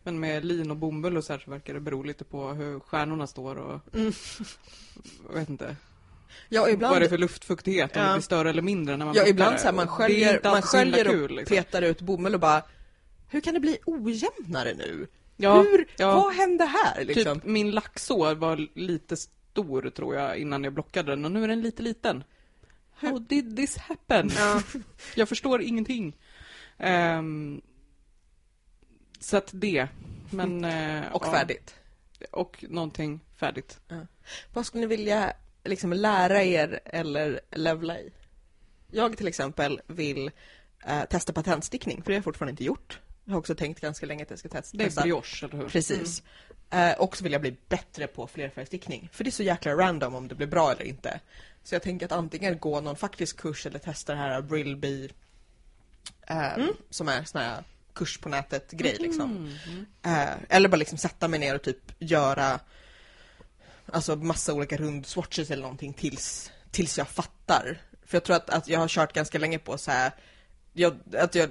Men 0.03 0.21
med 0.21 0.45
lin 0.45 0.71
och 0.71 0.77
bomull 0.77 1.17
och 1.17 1.25
så 1.25 1.33
här 1.33 1.41
så 1.41 1.51
verkar 1.51 1.75
det 1.75 1.81
bero 1.81 2.03
lite 2.03 2.25
på 2.25 2.49
hur 2.49 2.81
stjärnorna 2.81 3.27
står 3.27 3.57
och... 3.57 3.81
Jag 5.29 5.35
vet 5.35 5.49
inte. 5.49 5.77
Ja, 6.49 6.61
Vad 6.61 6.71
ibland, 6.71 7.01
det 7.01 7.05
är 7.05 7.09
för 7.09 7.19
luftfuktighet, 7.19 7.97
om 7.97 8.03
Ja. 8.03 8.09
det 8.09 8.15
blir 8.15 8.23
större 8.23 8.51
eller 8.51 8.63
mindre 8.63 8.97
när 8.97 9.07
man 9.07 9.15
ja, 9.15 9.27
ibland 9.27 9.61
så 9.61 9.67
här, 9.67 9.73
man 9.75 9.89
sköljer, 9.89 10.41
man 10.45 10.63
sköljer 10.63 11.05
kul, 11.05 11.25
och 11.25 11.31
liksom. 11.31 11.57
petar 11.57 11.83
ut 11.83 12.01
bomull 12.01 12.35
och 12.35 12.41
bara 12.41 12.63
Hur 13.29 13.41
kan 13.41 13.55
det 13.55 13.61
bli 13.61 13.79
ojämnare 13.87 14.75
nu? 14.75 15.07
Ja, 15.43 15.63
Hur, 15.63 15.87
ja. 15.97 16.15
vad 16.15 16.35
hände 16.35 16.65
här 16.65 17.05
liksom? 17.05 17.41
Typ 17.41 17.45
min 17.45 17.71
laxår 17.71 18.35
var 18.35 18.69
lite 18.75 19.17
stor 19.17 19.91
tror 19.91 20.15
jag 20.15 20.39
innan 20.39 20.65
jag 20.65 20.73
blockade 20.73 21.13
den 21.13 21.25
och 21.25 21.33
nu 21.33 21.45
är 21.45 21.49
den 21.49 21.61
lite 21.63 21.83
liten. 21.83 22.25
How 22.95 23.19
did 23.19 23.57
this 23.57 23.77
happen? 23.77 24.31
Ja. 24.37 24.63
Jag 25.15 25.29
förstår 25.29 25.63
ingenting. 25.63 26.17
Ehm, 26.79 27.61
så 29.21 29.37
att 29.37 29.51
det. 29.53 29.89
Men, 30.31 30.65
eh, 30.65 31.13
Och 31.13 31.25
färdigt. 31.25 31.75
Och 32.31 32.65
någonting 32.69 33.21
färdigt. 33.37 33.81
Vad 34.53 34.67
skulle 34.67 34.81
ni 34.81 34.87
vilja 34.87 35.33
liksom 35.65 35.93
lära 35.93 36.43
er 36.43 36.81
eller 36.85 37.41
levla 37.51 37.99
i? 37.99 38.13
Jag 38.91 39.17
till 39.17 39.29
exempel 39.29 39.81
vill 39.87 40.31
eh, 40.87 41.05
testa 41.05 41.33
patentstickning, 41.33 42.03
för 42.03 42.11
det 42.11 42.13
har 42.13 42.19
jag 42.19 42.25
fortfarande 42.25 42.51
inte 42.51 42.65
gjort. 42.65 43.01
Jag 43.25 43.33
har 43.33 43.39
också 43.39 43.55
tänkt 43.55 43.81
ganska 43.81 44.07
länge 44.07 44.23
att 44.23 44.31
jag 44.31 44.39
ska 44.39 44.49
testa. 44.49 44.77
Det 44.77 44.85
är 44.85 45.03
brioche, 45.03 45.47
eller 45.47 45.57
hur? 45.57 45.69
Precis. 45.69 46.23
Eh, 46.71 46.93
och 46.93 47.17
så 47.17 47.25
vill 47.25 47.33
jag 47.33 47.41
bli 47.41 47.57
bättre 47.69 48.07
på 48.07 48.27
flerfärgstickning. 48.27 49.09
För 49.13 49.25
det 49.25 49.31
är 49.31 49.33
så 49.33 49.43
jäkla 49.43 49.73
random 49.73 50.15
om 50.15 50.29
det 50.29 50.35
blir 50.35 50.47
bra 50.47 50.73
eller 50.73 50.85
inte. 50.85 51.21
Så 51.65 51.75
jag 51.75 51.83
tänker 51.83 52.07
att 52.07 52.13
antingen 52.13 52.59
gå 52.59 52.81
någon 52.81 52.97
faktisk 52.97 53.37
kurs 53.37 53.67
eller 53.67 53.79
testa 53.79 54.13
det 54.13 54.19
här 54.19 54.43
Brillbee 54.43 55.09
eh, 56.27 56.67
som 56.91 57.09
är 57.09 57.25
sån 57.25 57.41
här 57.41 57.65
kurs 57.95 58.19
på 58.19 58.29
nätet 58.29 58.71
grej 58.71 58.97
liksom. 59.01 59.57
Eh, 60.03 60.31
eller 60.49 60.69
bara 60.69 60.77
liksom 60.77 60.99
sätta 60.99 61.29
mig 61.29 61.41
ner 61.41 61.55
och 61.55 61.63
typ 61.63 61.93
göra 61.99 62.61
alltså 63.87 64.17
massa 64.17 64.53
olika 64.53 64.77
rundswatches 64.77 65.51
eller 65.51 65.63
någonting 65.63 65.93
tills, 65.93 66.51
tills 66.71 66.99
jag 66.99 67.09
fattar. 67.09 67.81
För 68.07 68.17
jag 68.17 68.25
tror 68.25 68.37
att, 68.37 68.51
att 68.51 68.69
jag 68.69 68.79
har 68.79 68.89
kört 68.89 69.13
ganska 69.13 69.39
länge 69.39 69.59
på 69.59 69.79
så 69.79 69.91
här 69.91 70.13
jag, 70.73 70.97
att 71.19 71.35
jag 71.35 71.51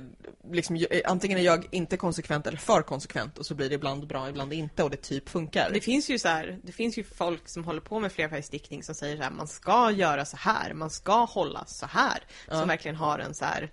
liksom, 0.51 0.85
antingen 1.05 1.37
är 1.37 1.41
jag 1.41 1.67
inte 1.71 1.97
konsekvent 1.97 2.47
eller 2.47 2.57
för 2.57 2.81
konsekvent 2.81 3.37
och 3.37 3.45
så 3.45 3.55
blir 3.55 3.69
det 3.69 3.75
ibland 3.75 4.07
bra, 4.07 4.29
ibland 4.29 4.53
inte 4.53 4.83
och 4.83 4.89
det 4.89 4.97
typ 5.01 5.29
funkar. 5.29 5.69
Det 5.73 5.81
finns 5.81 6.09
ju 6.09 6.19
så 6.19 6.27
här, 6.27 6.59
det 6.63 6.71
finns 6.71 6.97
ju 6.97 7.03
folk 7.03 7.49
som 7.49 7.63
håller 7.63 7.81
på 7.81 7.99
med 7.99 8.11
flerfärgstickning 8.11 8.83
som 8.83 8.95
säger 8.95 9.17
så 9.17 9.23
här, 9.23 9.31
man 9.31 9.47
ska 9.47 9.91
göra 9.91 10.25
så 10.25 10.37
här, 10.37 10.73
man 10.73 10.89
ska 10.89 11.23
hålla 11.25 11.65
så 11.65 11.85
här. 11.85 12.19
Ja. 12.49 12.59
Som 12.59 12.67
verkligen 12.67 12.95
har 12.97 13.19
en 13.19 13.33
så 13.33 13.45
här 13.45 13.71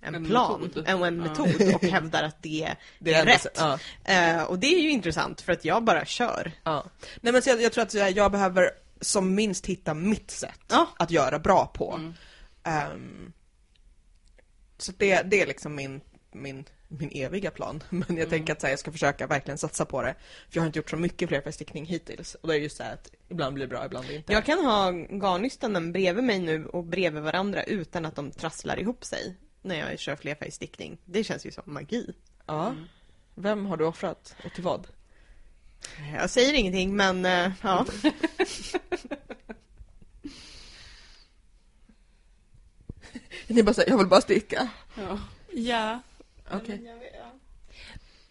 en, 0.00 0.14
En 0.14 0.24
plan 0.26 0.60
metod. 0.60 0.84
en, 0.88 1.00
och 1.00 1.06
en 1.06 1.16
Ja. 1.16 1.22
metod 1.28 1.74
och 1.74 1.82
hävdar 1.84 2.22
att 2.22 2.42
det, 2.42 2.74
Det 2.98 3.14
är 3.14 3.20
ändå 3.20 3.32
rätt. 3.32 3.46
Ja, 3.58 3.78
Eh, 4.04 4.42
och 4.42 4.58
det 4.58 4.66
är 4.66 4.78
ju 4.80 4.90
intressant 4.90 5.40
för 5.40 5.52
att 5.52 5.64
jag 5.64 5.84
bara 5.84 6.04
kör. 6.04 6.52
ja. 6.64 6.84
Nej 7.20 7.32
men 7.32 7.42
så 7.42 7.50
jag, 7.50 7.62
jag 7.62 7.72
tror 7.72 7.82
att 7.82 7.94
jag, 7.94 8.10
jag 8.10 8.32
behöver 8.32 8.70
som 9.00 9.34
minst 9.34 9.66
hitta 9.66 9.94
mitt 9.94 10.30
sätt 10.30 10.60
Ja. 10.68 10.86
att 10.96 11.10
göra 11.10 11.38
bra 11.38 11.66
på. 11.66 11.92
Mm. 11.94 12.14
Ehm, 12.64 13.32
så 14.78 14.92
det, 14.96 15.22
det 15.22 15.42
är 15.42 15.46
liksom 15.46 15.74
min, 15.74 16.00
min, 16.32 16.64
min 16.88 17.10
eviga 17.12 17.50
plan. 17.50 17.82
Men 17.90 18.16
jag 18.16 18.30
tänker 18.30 18.52
att 18.52 18.60
så 18.60 18.66
här, 18.66 18.72
jag 18.72 18.78
ska 18.78 18.92
försöka 18.92 19.26
verkligen 19.26 19.58
satsa 19.58 19.84
på 19.84 20.02
det. 20.02 20.14
För 20.50 20.56
jag 20.56 20.62
har 20.62 20.66
inte 20.66 20.78
gjort 20.78 20.90
så 20.90 20.96
mycket 20.96 21.28
flerfärgstickning 21.28 21.86
hittills. 21.86 22.34
Och 22.34 22.48
det 22.48 22.54
är 22.54 22.58
just 22.58 22.76
så 22.76 22.82
här 22.82 22.94
att 22.94 23.10
ibland 23.28 23.54
blir 23.54 23.66
det 23.66 23.70
bra, 23.70 23.86
ibland 23.86 24.10
inte. 24.10 24.32
Jag 24.32 24.44
kan 24.44 24.58
ha 24.64 24.90
garnnystanen 24.92 25.92
bredvid 25.92 26.24
mig 26.24 26.38
nu 26.38 26.66
och 26.66 26.84
bredvid 26.84 27.22
varandra 27.22 27.62
utan 27.62 28.06
att 28.06 28.16
de 28.16 28.30
trasslar 28.30 28.80
ihop 28.80 29.04
sig 29.04 29.36
när 29.62 29.90
jag 29.90 29.98
kör 29.98 30.16
flerfärgstickning. 30.16 30.98
Det 31.04 31.24
känns 31.24 31.46
ju 31.46 31.50
som 31.50 31.62
magi. 31.66 32.14
Ja. 32.46 32.74
Vem 33.34 33.66
har 33.66 33.76
du 33.76 33.84
offrat 33.84 34.36
och 34.44 34.52
till 34.52 34.64
vad? 34.64 34.86
Jag 36.14 36.30
säger 36.30 36.54
ingenting 36.54 36.96
men 36.96 37.24
eh, 37.24 37.52
ja. 37.62 37.86
Ni 43.48 43.62
bara 43.62 43.74
säger, 43.74 43.90
jag 43.90 43.98
vill 43.98 44.06
bara 44.06 44.20
sticka. 44.20 44.68
Ja. 44.96 45.18
Ja. 45.52 46.00
Okej. 46.50 46.94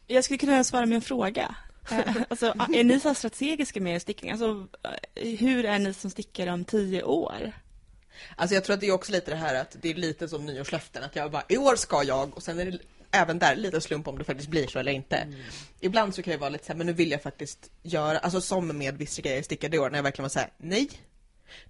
Jag 0.07 0.23
skulle 0.23 0.37
kunna 0.37 0.63
svara 0.63 0.85
med 0.85 0.95
en 0.95 1.01
fråga. 1.01 1.55
Eh, 1.91 2.15
alltså, 2.29 2.45
är 2.73 2.83
ni 2.83 2.99
så 2.99 3.13
strategiska 3.13 3.81
med 3.81 3.95
er 3.95 3.99
stickning? 3.99 4.31
Alltså, 4.31 4.67
eh, 5.15 5.37
hur 5.39 5.65
är 5.65 5.79
ni 5.79 5.93
som 5.93 6.09
stickare 6.11 6.51
om 6.51 6.65
tio 6.65 7.03
år? 7.03 7.51
Alltså 8.35 8.55
jag 8.55 8.63
tror 8.63 8.73
att 8.73 8.79
det 8.79 8.87
är 8.87 8.91
också 8.91 9.11
lite 9.11 9.31
det 9.31 9.37
här 9.37 9.55
att 9.55 9.75
det 9.81 9.89
är 9.89 9.95
lite 9.95 10.27
som 10.27 10.45
nyårslöften. 10.45 11.03
Att 11.03 11.15
jag 11.15 11.31
bara, 11.31 11.43
i 11.49 11.57
år 11.57 11.75
ska 11.75 12.03
jag 12.03 12.37
och 12.37 12.43
sen 12.43 12.59
är 12.59 12.65
det 12.65 12.79
även 13.11 13.39
där 13.39 13.55
lite 13.55 13.81
slump 13.81 14.07
om 14.07 14.17
det 14.17 14.23
faktiskt 14.23 14.49
blir 14.49 14.67
så 14.67 14.79
eller 14.79 14.91
inte. 14.91 15.27
Ibland 15.79 16.15
så 16.15 16.21
kan 16.23 16.31
det 16.31 16.37
vara 16.37 16.49
lite 16.49 16.65
så 16.65 16.71
här, 16.71 16.77
men 16.77 16.87
nu 16.87 16.93
vill 16.93 17.11
jag 17.11 17.21
faktiskt 17.21 17.71
göra, 17.83 18.17
alltså 18.17 18.41
som 18.41 18.77
med 18.77 18.97
vissa 18.97 19.21
grejer 19.21 19.37
jag 19.37 19.45
stickade 19.45 19.77
i 19.77 19.79
år 19.79 19.89
när 19.89 19.97
jag 19.97 20.03
verkligen 20.03 20.23
var 20.23 20.29
så 20.29 20.39
här: 20.39 20.49
nej. 20.57 20.89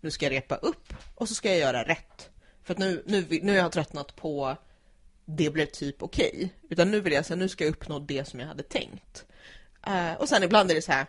Nu 0.01 0.11
ska 0.11 0.25
jag 0.25 0.31
repa 0.31 0.55
upp 0.55 0.93
och 1.15 1.27
så 1.29 1.35
ska 1.35 1.49
jag 1.49 1.57
göra 1.59 1.83
rätt. 1.83 2.29
För 2.67 2.73
att 2.73 2.77
nu, 2.79 3.03
nu, 3.05 3.25
nu 3.41 3.51
har 3.51 3.57
jag 3.57 3.71
tröttnat 3.71 4.15
på 4.15 4.57
det 5.25 5.49
blev 5.49 5.65
typ 5.65 6.03
okej. 6.03 6.53
Utan 6.69 6.91
nu 6.91 6.99
vill 6.99 7.13
jag 7.13 7.25
säga, 7.25 7.37
nu 7.37 7.49
ska 7.49 7.63
jag 7.63 7.71
uppnå 7.71 7.99
det 7.99 8.25
som 8.27 8.39
jag 8.39 8.47
hade 8.47 8.63
tänkt. 8.63 9.25
Eh, 9.87 10.13
och 10.13 10.29
sen 10.29 10.43
ibland 10.43 10.71
är 10.71 10.75
det 10.75 10.81
så 10.81 10.91
här. 10.91 11.05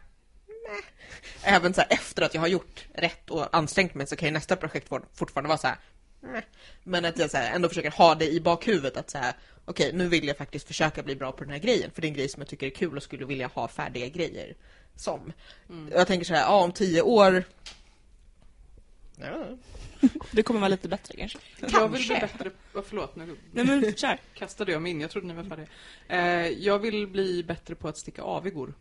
"Meh." 0.46 1.54
Även 1.54 1.74
så 1.74 1.80
här, 1.80 1.88
efter 1.92 2.22
att 2.22 2.34
jag 2.34 2.40
har 2.40 2.48
gjort 2.48 2.86
rätt 2.94 3.30
och 3.30 3.56
ansträngt 3.56 3.94
mig 3.94 4.06
så 4.06 4.16
kan 4.16 4.28
ju 4.28 4.32
nästa 4.32 4.56
projekt 4.56 4.88
for- 4.88 5.04
fortfarande 5.14 5.48
vara 5.48 5.58
så 5.58 5.66
här. 5.66 5.76
Men 6.84 7.04
att 7.04 7.18
jag 7.18 7.30
så 7.30 7.36
här, 7.36 7.54
ändå 7.54 7.68
försöker 7.68 7.90
ha 7.90 8.14
det 8.14 8.30
i 8.30 8.40
bakhuvudet 8.40 8.96
att 8.96 9.10
så 9.10 9.18
här. 9.18 9.34
Okej, 9.64 9.92
nu 9.92 10.08
vill 10.08 10.26
jag 10.26 10.36
faktiskt 10.36 10.66
försöka 10.66 11.02
bli 11.02 11.16
bra 11.16 11.32
på 11.32 11.44
den 11.44 11.52
här 11.52 11.58
grejen. 11.60 11.90
För 11.90 12.00
det 12.02 12.06
är 12.06 12.08
en 12.10 12.14
grej 12.16 12.28
som 12.28 12.40
jag 12.40 12.48
tycker 12.48 12.66
är 12.66 12.70
kul 12.70 12.96
och 12.96 13.02
skulle 13.02 13.24
vilja 13.26 13.46
ha 13.46 13.68
färdiga 13.68 14.08
grejer 14.08 14.56
som. 14.96 15.32
Jag 15.92 16.06
tänker 16.06 16.26
så 16.26 16.34
här, 16.34 16.40
ja 16.42 16.62
om 16.64 16.72
tio 16.72 17.02
år. 17.02 17.44
Ja. 19.20 19.44
Det 20.32 20.42
kommer 20.42 20.60
vara 20.60 20.68
lite 20.68 20.88
bättre 20.88 21.16
kanske. 21.16 21.38
Jag 21.60 21.88
vill 21.88 22.06
bli 22.06 22.14
bättre... 22.20 22.50
Oh, 22.74 22.82
förlåt, 22.88 23.16
nu 23.16 23.36
Nej 23.52 23.64
men 23.64 23.94
kör. 23.94 24.18
kastade 24.34 24.72
jag 24.72 24.82
min. 24.82 25.00
Jag 25.00 25.10
trodde 25.10 25.26
ni 25.26 25.34
var 25.34 25.44
färdiga. 25.44 25.66
Eh, 26.08 26.48
jag 26.48 26.78
vill 26.78 27.06
bli 27.06 27.44
bättre 27.44 27.74
på 27.74 27.88
att 27.88 27.98
sticka 27.98 28.22
avigor. 28.22 28.74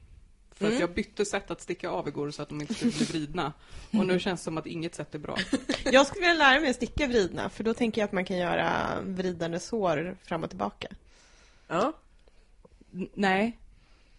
För 0.54 0.66
Mm. 0.66 0.76
att 0.78 0.82
jag 0.82 0.92
bytte 0.94 1.26
sätt 1.26 1.52
att 1.52 1.62
sticka 1.62 1.90
avigor 1.90 2.32
så 2.32 2.42
att 2.42 2.50
de 2.50 2.62
inte 2.62 2.74
skulle 2.74 2.92
bli 2.92 3.06
vridna. 3.06 3.54
Och 3.92 4.06
nu 4.08 4.20
känns 4.20 4.40
det 4.40 4.44
som 4.44 4.58
att 4.58 4.66
inget 4.66 4.96
sätt 4.96 5.16
är 5.16 5.20
bra. 5.20 5.38
Jag 5.86 6.08
skulle 6.08 6.28
vilja 6.28 6.44
lära 6.50 6.60
mig 6.60 6.70
att 6.70 6.76
sticka 6.76 7.08
vridna 7.08 7.50
för 7.50 7.64
då 7.64 7.74
tänker 7.74 8.02
jag 8.02 8.06
att 8.06 8.12
man 8.12 8.26
kan 8.26 8.38
göra 8.38 8.98
vridande 9.04 9.60
sår 9.60 10.18
fram 10.24 10.44
och 10.44 10.50
tillbaka. 10.50 10.88
ja. 11.68 11.94
N- 12.94 13.10
nej. 13.14 13.58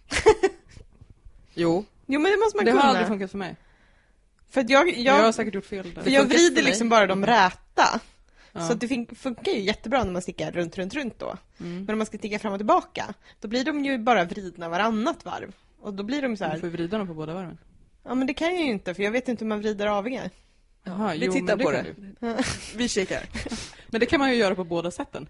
Jo. 1.54 1.84
Jo 2.06 2.20
men 2.20 2.32
det 2.32 2.38
måste 2.38 2.56
man 2.56 2.64
Det 2.64 2.70
har 2.70 2.78
kunna. 2.78 2.90
aldrig 2.90 3.06
funkat 3.08 3.30
för 3.30 3.38
mig. 3.38 3.56
För 4.50 4.60
att 4.60 4.70
jag, 4.70 4.88
Jag, 4.88 4.98
jag 4.98 5.22
har 5.24 5.32
säkert 5.32 5.54
gjort 5.54 5.64
fel 5.66 5.92
där. 5.94 6.02
för 6.02 6.10
jag 6.10 6.24
vrider 6.24 6.62
liksom 6.62 6.88
bara 6.88 7.06
de 7.06 7.26
räta. 7.26 8.00
Ja. 8.52 8.68
Så 8.68 8.74
det 8.74 8.88
funkar 9.16 9.52
ju 9.52 9.60
jättebra 9.60 10.04
när 10.04 10.12
man 10.12 10.22
stickar 10.22 10.52
runt, 10.52 10.78
runt, 10.78 10.94
runt 10.94 11.18
då. 11.18 11.36
Mm. 11.60 11.84
Men 11.84 11.90
om 11.92 11.98
man 11.98 12.06
ska 12.06 12.18
sticka 12.18 12.38
fram 12.38 12.52
och 12.52 12.58
tillbaka, 12.58 13.14
då 13.40 13.48
blir 13.48 13.64
de 13.64 13.84
ju 13.84 13.98
bara 13.98 14.24
vridna 14.24 14.68
varannat 14.68 15.24
varv. 15.24 15.54
Och 15.80 15.94
då 15.94 16.02
blir 16.02 16.22
de 16.22 16.36
så 16.36 16.44
Du 16.44 16.50
här, 16.50 16.58
får 16.58 16.68
ju 16.68 16.72
vrida 16.72 16.98
dem 16.98 17.06
på 17.06 17.14
båda 17.14 17.34
varven. 17.34 17.58
ja 18.04 18.14
men 18.14 18.26
det 18.26 18.34
kan 18.34 18.54
jag 18.54 18.64
ju 18.64 18.70
inte 18.72 18.94
för 18.94 19.02
jag 19.02 19.10
vet 19.10 19.28
inte 19.28 19.44
hur 19.44 19.48
man 19.48 19.58
vrider 19.58 19.86
aviga. 19.86 20.30
Jaha, 20.84 21.12
vi 21.12 21.26
jo, 21.26 21.32
tittar 21.32 21.56
men 21.56 21.66
på 21.66 21.70
det. 21.72 21.84
du. 22.20 22.36
Vi 22.76 22.88
kikar. 22.88 23.22
Men 23.90 24.00
det 24.00 24.06
kan 24.06 24.20
man 24.20 24.30
ju 24.30 24.36
göra 24.36 24.54
på 24.54 24.64
båda 24.64 24.90
sätten. 24.90 25.28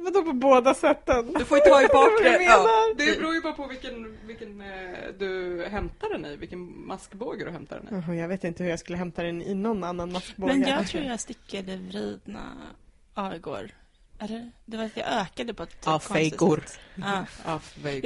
Vadå 0.00 0.22
på 0.24 0.32
båda 0.32 0.74
sätten? 0.74 1.32
Du 1.38 1.44
får 1.44 1.58
ju 1.58 1.62
ta 1.64 1.82
i 1.82 1.86
bakre. 1.92 2.42
Ja. 2.42 2.68
Det 2.96 3.18
beror 3.18 3.34
ju 3.34 3.40
bara 3.40 3.52
på 3.52 3.66
vilken, 3.66 4.18
vilken 4.26 4.60
eh, 4.60 4.66
du 5.18 5.64
hämtar 5.70 6.08
den 6.12 6.24
i, 6.26 6.36
vilken 6.36 6.86
maskbåge 6.86 7.44
du 7.44 7.50
hämtar 7.50 7.80
den 7.90 8.14
i. 8.14 8.18
Jag 8.20 8.28
vet 8.28 8.44
inte 8.44 8.62
hur 8.62 8.70
jag 8.70 8.78
skulle 8.78 8.98
hämta 8.98 9.22
den 9.22 9.42
i 9.42 9.54
någon 9.54 9.84
annan 9.84 10.12
maskbåge. 10.12 10.52
Men 10.54 10.68
jag 10.68 10.86
tror 10.86 11.04
jag 11.04 11.20
stickade 11.20 11.76
vridna 11.76 12.40
ja, 13.14 13.34
igår. 13.34 13.70
Eller? 14.20 14.50
Det 14.64 14.76
var 14.76 14.84
att 14.84 14.96
jag 14.96 15.06
ökade 15.06 15.54
på 15.54 15.62
ett 15.62 15.70
sätt. 15.70 15.84
Ja. 16.94 17.58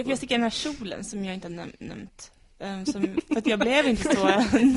För 0.05 0.09
jag 0.09 0.19
stickade 0.19 0.35
den 0.35 0.43
här 0.43 0.51
kjolen 0.51 1.05
som 1.05 1.25
jag 1.25 1.35
inte 1.35 1.49
har 1.49 1.55
näm- 1.55 1.77
nämnt. 1.79 2.33
Ehm, 2.63 2.87
som, 2.87 3.21
för 3.29 3.37
att 3.37 3.47
jag 3.47 3.59
blev 3.59 3.87
inte 3.87 4.17
så 4.17 4.25
nöjd. 4.25 4.53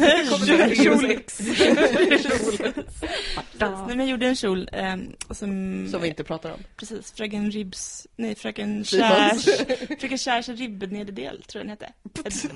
Nej, 3.60 3.88
men 3.88 4.00
jag 4.00 4.08
gjorde 4.08 4.28
en 4.28 4.36
kjol 4.36 4.70
ehm, 4.72 5.14
som... 5.30 5.88
Som 5.92 6.02
vi 6.02 6.08
inte 6.08 6.24
pratar 6.24 6.52
om. 6.52 6.60
Precis, 6.76 7.12
Fröken 7.12 7.52
Ribs... 7.52 8.08
Nej, 8.16 8.36
Fröken. 8.36 8.86
Kärs... 8.86 9.46
Fröken 10.00 10.18
Kärs 10.18 10.50
ribbnederdel, 10.50 11.44
tror 11.44 11.66
jag 11.66 11.66
den 11.66 11.70
hette. 11.70 11.94
Ett, 12.28 12.52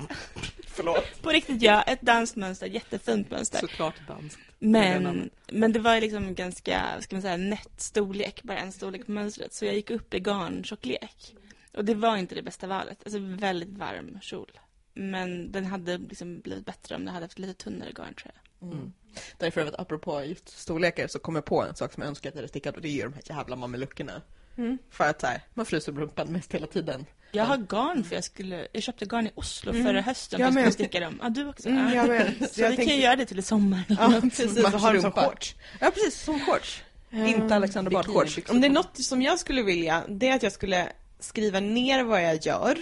Förlåt. 0.66 1.22
på 1.22 1.30
riktigt, 1.30 1.62
ja. 1.62 1.82
Ett 1.82 2.02
danskt 2.02 2.36
mönster, 2.36 2.66
jättefint 2.66 3.30
mönster. 3.30 3.58
Såklart 3.58 4.08
danskt. 4.08 4.40
Men, 4.58 5.30
men 5.46 5.72
det 5.72 5.78
var 5.78 5.94
ju 5.94 6.00
liksom 6.00 6.34
ganska, 6.34 6.82
ska 7.00 7.16
man 7.16 7.22
säga, 7.22 7.36
nätt 7.36 7.80
storlek, 7.80 8.42
bara 8.42 8.58
en 8.58 8.72
storlek 8.72 9.06
på 9.06 9.12
mönstret. 9.12 9.54
Så 9.54 9.64
jag 9.64 9.74
gick 9.74 9.90
upp 9.90 10.14
i 10.14 10.20
garntjocklek. 10.20 11.34
Och 11.76 11.84
det 11.84 11.94
var 11.94 12.16
inte 12.16 12.34
det 12.34 12.42
bästa 12.42 12.66
valet. 12.66 12.98
Alltså 13.04 13.18
väldigt 13.20 13.78
varm 13.78 14.18
kjol. 14.22 14.50
Men 14.94 15.52
den 15.52 15.66
hade 15.66 15.98
liksom 15.98 16.40
blivit 16.40 16.66
bättre 16.66 16.94
om 16.94 17.04
den 17.04 17.14
hade 17.14 17.24
haft 17.26 17.38
lite 17.38 17.54
tunnare 17.64 17.92
garn 17.92 18.14
tror 18.14 18.32
jag. 18.34 18.68
Mm. 18.72 18.92
Därför 19.38 19.66
att 19.66 19.80
apropå 19.80 20.22
just 20.24 20.48
storlekar 20.58 21.06
så 21.08 21.18
kom 21.18 21.34
jag 21.34 21.44
på 21.44 21.62
en 21.62 21.76
sak 21.76 21.92
som 21.92 22.00
jag 22.02 22.08
önskar 22.08 22.28
att 22.30 22.34
jag 22.34 22.38
hade 22.38 22.48
stickat 22.48 22.76
och 22.76 22.82
det 22.82 22.88
är 22.88 22.92
ju 22.92 23.02
de 23.02 23.12
här 23.12 23.22
jävla 23.24 23.56
mameluckerna. 23.56 24.22
Mm. 24.56 24.78
För 24.90 25.04
att 25.04 25.20
så 25.20 25.26
här, 25.26 25.40
man 25.54 25.66
fryser 25.66 25.92
rumpan 25.92 26.28
mest 26.32 26.54
hela 26.54 26.66
tiden. 26.66 27.06
Jag 27.32 27.44
har 27.44 27.56
garn 27.56 28.04
för 28.04 28.14
jag 28.14 28.24
skulle, 28.24 28.66
jag 28.72 28.82
köpte 28.82 29.04
garn 29.06 29.26
i 29.26 29.30
Oslo 29.34 29.70
Mm. 29.72 29.84
förra 29.86 30.00
hösten 30.00 30.40
Jag 30.40 30.46
för 30.52 30.60
att 30.60 30.64
med. 30.64 30.72
skulle 30.72 30.84
sticka 30.88 31.00
dem. 31.00 31.18
Ja, 31.22 31.28
du 31.28 31.48
också? 31.48 31.68
Mm, 31.68 31.86
ja. 31.88 31.94
jag 31.94 32.08
med. 32.08 32.34
Så, 32.40 32.44
Så 32.46 32.50
vi 32.56 32.62
jag 32.62 32.70
kan 32.70 32.76
tänkte- 32.76 32.94
ju 32.94 33.02
göra 33.02 33.16
det 33.16 33.26
till 33.26 33.38
i 33.38 33.42
sommar. 33.42 33.82
Ja, 33.88 34.20
precis. 34.22 34.58
Och 34.64 34.70
ha 34.80 34.92
dem 34.92 35.02
som 35.02 35.12
shorts. 35.12 35.54
Ja 35.80 35.90
precis, 35.90 36.20
som 36.22 36.40
shorts. 36.40 36.82
Inte 37.12 37.54
Alexander 37.54 37.90
Bard 37.90 38.06
shorts. 38.06 38.38
Om 38.50 38.60
det 38.60 38.66
är 38.66 38.70
något 38.70 39.04
som 39.04 39.22
jag 39.22 39.38
skulle 39.38 39.62
vilja, 39.62 40.04
det 40.08 40.28
är 40.28 40.34
att 40.36 40.42
jag 40.42 40.52
skulle 40.52 40.88
skriva 41.20 41.60
ner 41.60 42.04
vad 42.04 42.24
jag 42.24 42.46
gör. 42.46 42.78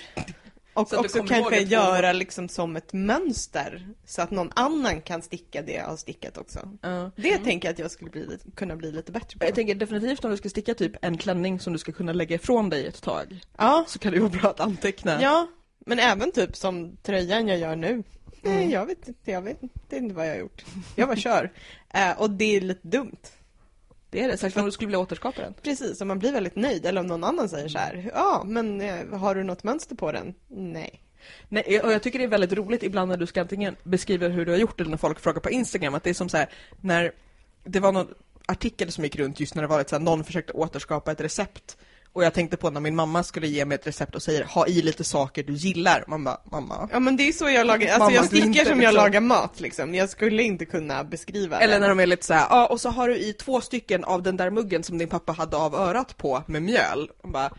Och 0.81 0.89
Så 0.89 1.01
också 1.01 1.23
kanske 1.23 1.61
göra 1.61 2.13
liksom 2.13 2.49
som 2.49 2.77
ett 2.77 2.93
mönster. 2.93 3.89
Så 4.07 4.23
att 4.23 4.31
någon 4.31 4.51
annan 4.55 5.01
kan 5.01 5.23
sticka 5.23 5.63
det 5.63 5.73
jag 5.73 5.85
har 5.85 5.97
stickat 5.97 6.39
också. 6.39 6.71
Ja. 6.83 7.11
Det 7.17 7.39
tänker 7.39 7.69
jag 7.69 7.73
att 7.73 7.79
jag 7.79 7.91
skulle 7.91 8.11
bli, 8.11 8.39
kunna 8.55 8.77
bli 8.77 8.93
lite 8.93 9.13
bättre 9.13 9.39
på. 9.39 9.45
Jag 9.47 9.55
tänker 9.55 9.75
definitivt 9.75 10.25
om 10.25 10.31
du 10.31 10.37
ska 10.37 10.49
sticka 10.49 10.75
typ 10.75 10.93
en 11.03 11.19
klänning 11.19 11.61
som 11.61 11.73
du 11.73 11.79
ska 11.79 11.93
kunna 11.93 12.13
lägga 12.13 12.37
ifrån 12.37 12.71
dig 12.71 12.87
ett 12.87 13.03
tag. 13.03 13.41
Ja, 13.59 13.85
Så 13.89 13.99
kan 13.99 14.13
det 14.13 14.21
vara 14.21 14.31
bra 14.31 14.51
att 14.51 14.61
anteckna. 14.61 15.23
ja, 15.23 15.47
men 15.87 15.99
även 15.99 16.33
typ 16.33 16.57
som 16.57 16.97
tröjan 17.03 17.49
jag 17.49 17.59
gör 17.59 17.77
nu. 17.77 18.03
Mm. 18.45 18.71
Jag 18.71 18.87
vet 18.87 19.09
inte, 19.09 19.31
jag 19.31 19.43
vet 19.43 19.63
inte, 19.63 20.15
vad 20.15 20.27
jag 20.27 20.33
har 20.33 20.39
gjort. 20.41 20.65
Jag 20.97 21.09
bara 21.09 21.17
kör. 21.17 21.53
Eh, 21.95 22.21
och 22.21 22.31
det 22.31 22.57
är 22.57 22.61
lite 22.61 22.89
dumt. 22.89 23.17
Det 24.11 24.23
är 24.23 24.29
det, 24.29 24.37
särskilt 24.37 24.61
om 24.61 24.65
du 24.65 24.73
skulle 24.73 24.87
vilja 24.87 24.99
återskapa 24.99 25.43
den. 25.43 25.55
Precis, 25.63 26.01
om 26.01 26.09
man 26.09 26.19
blir 26.19 26.33
väldigt 26.33 26.57
nöjd. 26.57 26.87
Eller 26.87 27.01
om 27.01 27.07
någon 27.07 27.25
annan 27.25 27.49
säger 27.49 27.69
så 27.69 27.79
här, 27.79 28.11
ja, 28.15 28.43
men 28.47 28.81
eh, 28.81 29.19
har 29.19 29.35
du 29.35 29.43
något 29.43 29.65
mönster 29.65 29.97
på 29.97 30.13
den? 30.13 30.35
Nej. 30.49 31.03
Nej, 31.49 31.81
och 31.81 31.93
jag 31.93 32.03
tycker 32.03 32.19
det 32.19 32.25
är 32.25 32.29
väldigt 32.29 32.53
roligt 32.53 32.83
ibland 32.83 33.09
när 33.09 33.17
du 33.17 33.27
ska 33.27 33.41
antingen 33.41 33.77
beskriva 33.83 34.29
hur 34.29 34.47
du 34.47 34.53
har 34.53 34.59
gjort 34.59 34.81
eller 34.81 34.91
när 34.91 34.97
folk 34.97 35.21
frågar 35.21 35.41
på 35.41 35.51
Instagram 35.51 35.95
att 35.95 36.05
det 36.05 36.11
är 36.11 36.15
som 36.15 36.29
så 36.29 36.37
här 36.37 36.49
när 36.81 37.13
det 37.65 37.81
var 37.81 37.93
någon 37.93 38.15
artikel 38.47 38.93
som 38.93 39.05
gick 39.05 39.17
runt 39.17 39.41
just 39.41 39.55
när 39.55 39.63
det 39.63 39.69
var 39.69 39.81
ett 39.81 39.89
så 39.89 39.97
här, 39.97 40.03
någon 40.03 40.25
försökte 40.25 40.53
återskapa 40.53 41.13
ett 41.13 41.21
recept 41.21 41.77
och 42.13 42.25
jag 42.25 42.35
tänkte 42.35 42.57
på 42.57 42.71
när 42.71 42.81
min 42.81 42.97
mamma 42.97 43.23
skulle 43.23 43.47
ge 43.47 43.65
mig 43.65 43.75
ett 43.75 43.87
recept 43.87 44.15
och 44.15 44.23
säger 44.23 44.45
ha 44.45 44.67
i 44.67 44.83
lite 44.83 45.05
saker 45.05 45.43
du 45.43 45.53
gillar. 45.53 46.05
Man 46.09 46.25
bara, 46.25 46.41
mamma. 46.53 46.89
Ja 46.93 46.99
men 47.01 47.17
det 47.17 47.29
är 47.29 47.33
så 47.33 47.49
jag 47.49 47.67
lagar, 47.67 47.87
alltså 47.89 47.99
Mamma, 47.99 48.13
jag 48.13 48.25
stickar 48.25 48.47
inte 48.47 48.65
som 48.65 48.71
jag 48.83 48.93
liksom- 48.93 48.95
lagar 49.05 49.21
mat 49.21 49.61
liksom. 49.61 49.95
Jag 49.95 50.09
skulle 50.11 50.43
inte 50.43 50.65
kunna 50.65 51.05
beskriva 51.05 51.61
Eller 51.61 51.75
det. 51.75 51.81
när 51.81 51.89
de 51.89 52.01
är 52.01 52.07
lite 52.07 52.27
så 52.27 52.35
här, 52.35 52.47
ja 52.51 52.67
och 52.67 52.81
så 52.81 52.89
har 52.91 53.09
du 53.09 53.17
i 53.17 53.33
två 53.33 53.61
stycken 53.61 54.05
av 54.05 54.23
den 54.23 54.37
där 54.37 54.51
muggen 54.51 54.83
som 54.85 54.99
din 54.99 55.09
pappa 55.09 55.33
hade 55.33 55.57
av 55.57 55.75
örat 55.75 56.17
på 56.17 56.43
med 56.47 56.63
mjöl. 56.63 57.11
Man 57.23 57.33
bara, 57.33 57.51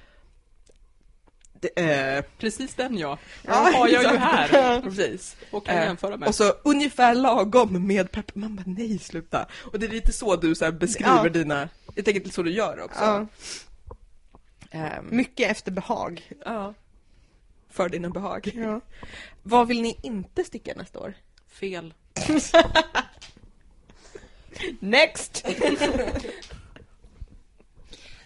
eh, 1.75 2.23
Precis 2.37 2.75
den 2.75 2.97
ja. 2.97 3.17
Ja, 3.47 3.53
har 3.53 3.87
jag 3.87 4.03
ju 4.03 4.17
här. 4.17 4.81
precis. 4.81 5.35
Och 5.51 5.65
kan 5.65 5.77
Eh, 5.77 5.83
jämföra 5.85 6.17
med. 6.17 6.27
Och 6.29 6.35
så 6.35 6.53
ungefär 6.63 7.15
lagom 7.15 7.87
med 7.87 8.11
pepper. 8.11 8.39
Man 8.39 8.55
bara, 8.55 8.63
nej 8.65 8.99
sluta. 8.99 9.45
Och 9.71 9.79
det 9.79 9.85
är 9.85 9.89
lite 9.91 10.11
så 10.13 10.35
du 10.35 10.55
så 10.55 10.65
här 10.65 10.71
beskriver 10.71 11.23
Ja. 11.23 11.29
dina, 11.29 11.69
jag 11.95 12.05
tänker 12.05 12.21
det 12.21 12.27
är 12.29 12.31
så 12.31 12.43
du 12.43 12.51
gör 12.51 12.81
också. 12.83 12.99
Ja, 13.03 13.25
Ehm, 14.71 15.07
mycket 15.15 15.51
efter 15.51 15.71
behag. 15.71 16.31
ja. 16.45 16.73
För 17.71 17.89
dina 17.89 18.09
behag. 18.09 18.51
Ja. 18.55 18.81
Vad 19.43 19.67
vill 19.67 19.81
ni 19.81 19.97
inte 20.03 20.43
sticka 20.43 20.73
nästa 20.75 20.99
år? 20.99 21.13
Fel. 21.47 21.93
Next! 24.79 25.45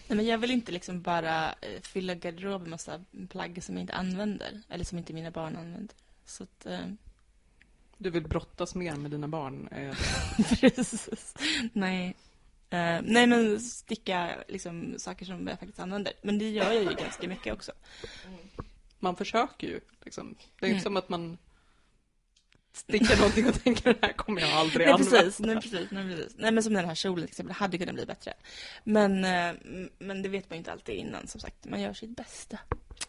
Nej, 0.08 0.16
men 0.18 0.26
jag 0.26 0.38
vill 0.38 0.52
inte 0.52 0.72
liksom 0.72 1.02
bara 1.02 1.50
eh, 1.62 1.82
fylla 1.82 2.16
garderoben 2.16 2.62
med 2.62 2.70
massa 2.70 3.04
plagg 3.30 3.64
som 3.64 3.76
jag 3.76 3.84
inte 3.84 3.94
använder. 3.94 4.62
Eller 4.70 4.86
som 4.86 4.98
inte 4.98 5.14
mina 5.14 5.32
barn 5.32 5.56
använder. 5.58 5.96
Så 6.26 6.44
att, 6.44 6.66
eh, 6.66 6.86
Du 7.98 8.10
vill 8.10 8.28
brottas 8.28 8.76
mer 8.76 8.96
med 8.96 9.12
dina 9.12 9.28
barn. 9.28 9.68
Eh, 9.68 9.96
precis. 10.60 11.36
Nej. 11.74 12.16
Eh, 12.74 13.02
nej, 13.04 13.28
men 13.28 13.60
sticka 13.60 14.44
liksom 14.48 14.96
saker 14.98 15.26
som 15.26 15.48
jag 15.48 15.60
faktiskt 15.60 15.80
använder. 15.80 16.14
Men 16.22 16.40
det 16.40 16.50
gör 16.50 16.72
jag 16.72 16.84
ju 16.84 16.94
ganska 16.96 17.28
mycket 17.28 17.54
också. 17.54 17.72
Man 19.00 19.16
försöker 19.16 19.68
ju. 19.68 19.80
Liksom. 20.06 20.36
Det 20.60 20.66
är 20.66 20.68
Mm. 20.68 20.76
inte 20.76 20.84
som 20.84 20.98
att 20.98 21.10
man 21.10 21.38
stickar 22.76 23.18
någonting 23.18 23.48
och 23.48 23.64
tänker 23.64 23.84
den 23.94 23.96
här 24.02 24.14
kommer 24.14 24.42
jag 24.42 24.52
aldrig 24.52 24.88
Nej, 24.88 24.94
använda. 24.94 25.18
precis, 25.22 25.40
nej, 25.40 25.56
precis, 25.56 25.92
nej, 25.92 26.16
precis. 26.16 26.36
Nej, 26.38 26.52
men 26.52 26.64
som 26.64 26.74
den 26.74 26.86
här 26.86 26.96
kjolen 26.96 27.26
till 27.26 27.32
exempel, 27.32 27.56
hade 27.56 27.78
kunnat 27.78 27.96
bli 27.96 28.06
bättre. 28.06 28.34
Men, 28.84 29.26
eh, 29.26 29.54
men 30.00 30.22
det 30.22 30.30
vet 30.30 30.50
man 30.50 30.56
ju 30.56 30.58
inte 30.58 30.72
alltid 30.72 30.96
innan, 30.96 31.28
som 31.28 31.42
sagt. 31.42 31.66
Man 31.66 31.82
gör 31.82 31.94
sitt 31.94 32.16
bästa. 32.18 32.60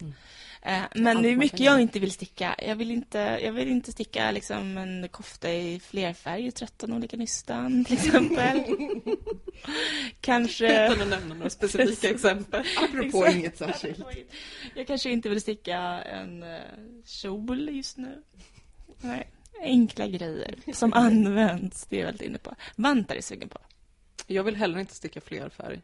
Mm. 0.01 0.13
Eh, 0.65 0.83
men 0.95 1.23
det 1.23 1.29
är 1.29 1.37
mycket 1.37 1.61
jag 1.61 1.81
inte 1.81 1.99
vill 1.99 2.13
sticka. 2.13 2.55
Jag 2.59 2.77
vill 2.77 2.91
inte, 2.91 3.19
jag 3.19 3.53
vill 3.53 3.69
inte 3.69 3.93
sticka 3.93 4.31
liksom 4.31 4.79
en 4.79 5.09
kofta 5.09 5.53
i 5.53 5.81
flerfärg, 5.81 6.53
13 6.53 6.93
olika 6.93 7.17
nystan 7.17 7.85
till 7.85 7.95
exempel. 7.95 8.65
Kanske... 10.21 10.87
Utan 10.87 11.03
att 11.03 11.09
nämna 11.09 11.35
några 11.35 11.51
specifika 11.51 12.11
exempel. 12.11 12.65
Apropå 12.77 13.25
Exakt. 13.25 13.37
inget 13.37 13.59
särskilt. 13.59 14.05
Jag 14.75 14.87
kanske 14.87 15.11
inte 15.11 15.29
vill 15.29 15.41
sticka 15.41 15.79
en 16.03 16.43
uh, 16.43 16.61
kjol 17.05 17.77
just 17.77 17.97
nu. 17.97 18.23
Nej, 19.01 19.31
enkla 19.61 20.07
grejer 20.07 20.55
som 20.73 20.93
används, 20.93 21.87
det 21.87 21.97
är 21.97 22.01
jag 22.01 22.07
väldigt 22.07 22.29
inne 22.29 22.39
på. 22.39 22.55
Vantar 22.77 23.15
är 23.15 23.21
sugen 23.21 23.49
på. 23.49 23.59
Jag 24.27 24.45
vill 24.45 24.57
heller 24.57 24.79
inte 24.79 24.95
sticka 24.95 25.21
fler 25.21 25.49
färg. 25.49 25.83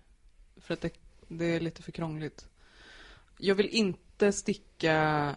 För 0.57 0.74
att 0.74 0.81
det, 0.81 0.91
det 1.28 1.45
är 1.45 1.61
lite 1.61 1.83
för 1.83 1.93
krångligt. 1.93 2.47
Jag 3.41 3.55
vill 3.55 3.68
inte 3.68 4.32
sticka 4.32 5.36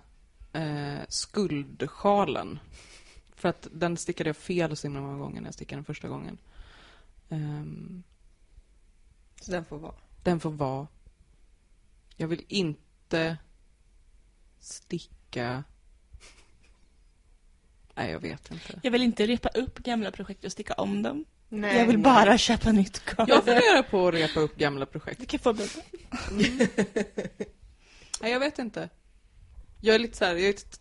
eh, 0.53 0.99
skuldsjalen. 1.07 2.59
För 3.35 3.49
att 3.49 3.67
den 3.71 3.97
stickade 3.97 4.29
jag 4.29 4.37
fel 4.37 4.77
så 4.77 4.87
himla 4.87 5.01
många 5.01 5.17
gånger 5.17 5.41
när 5.41 5.47
jag 5.47 5.53
stickade 5.53 5.77
den 5.77 5.85
första 5.85 6.07
gången. 6.07 6.37
Ehm, 7.29 8.03
Så 9.41 9.51
den 9.51 9.65
får 9.65 9.77
vara. 9.77 9.95
den 10.23 10.39
får 10.39 10.51
vara. 10.51 10.87
Jag 12.17 12.27
vill 12.27 12.45
inte 12.47 13.37
sticka... 14.59 15.63
Nej, 17.95 18.11
jag 18.11 18.19
vet 18.19 18.51
inte. 18.51 18.79
Jag 18.83 18.91
vill 18.91 19.03
inte 19.03 19.25
repa 19.27 19.49
upp 19.49 19.79
gamla 19.79 20.11
projekt 20.11 20.45
och 20.45 20.51
sticka 20.51 20.73
om 20.73 21.01
dem. 21.01 21.25
Nej, 21.49 21.77
jag 21.77 21.85
vill 21.85 21.95
nej. 21.95 22.03
bara 22.03 22.37
köpa 22.37 22.71
nytt 22.71 23.05
garn. 23.05 23.25
Jag 23.29 23.43
funderar 23.43 23.83
på 23.83 24.07
att 24.07 24.13
repa 24.13 24.39
upp 24.39 24.55
gamla 24.57 24.85
projekt. 24.85 25.19
Du 25.19 25.25
kan 25.25 25.39
få 25.39 25.53
berätta. 25.53 25.81
Nej, 28.23 28.31
jag 28.31 28.39
vet 28.39 28.59
inte. 28.59 28.89
Jag 29.81 29.95
är 29.95 29.99
lite 29.99 30.17
så 30.17 30.25
här, 30.25 30.35
jag 30.35 30.45
är 30.45 30.49
ett, 30.49 30.79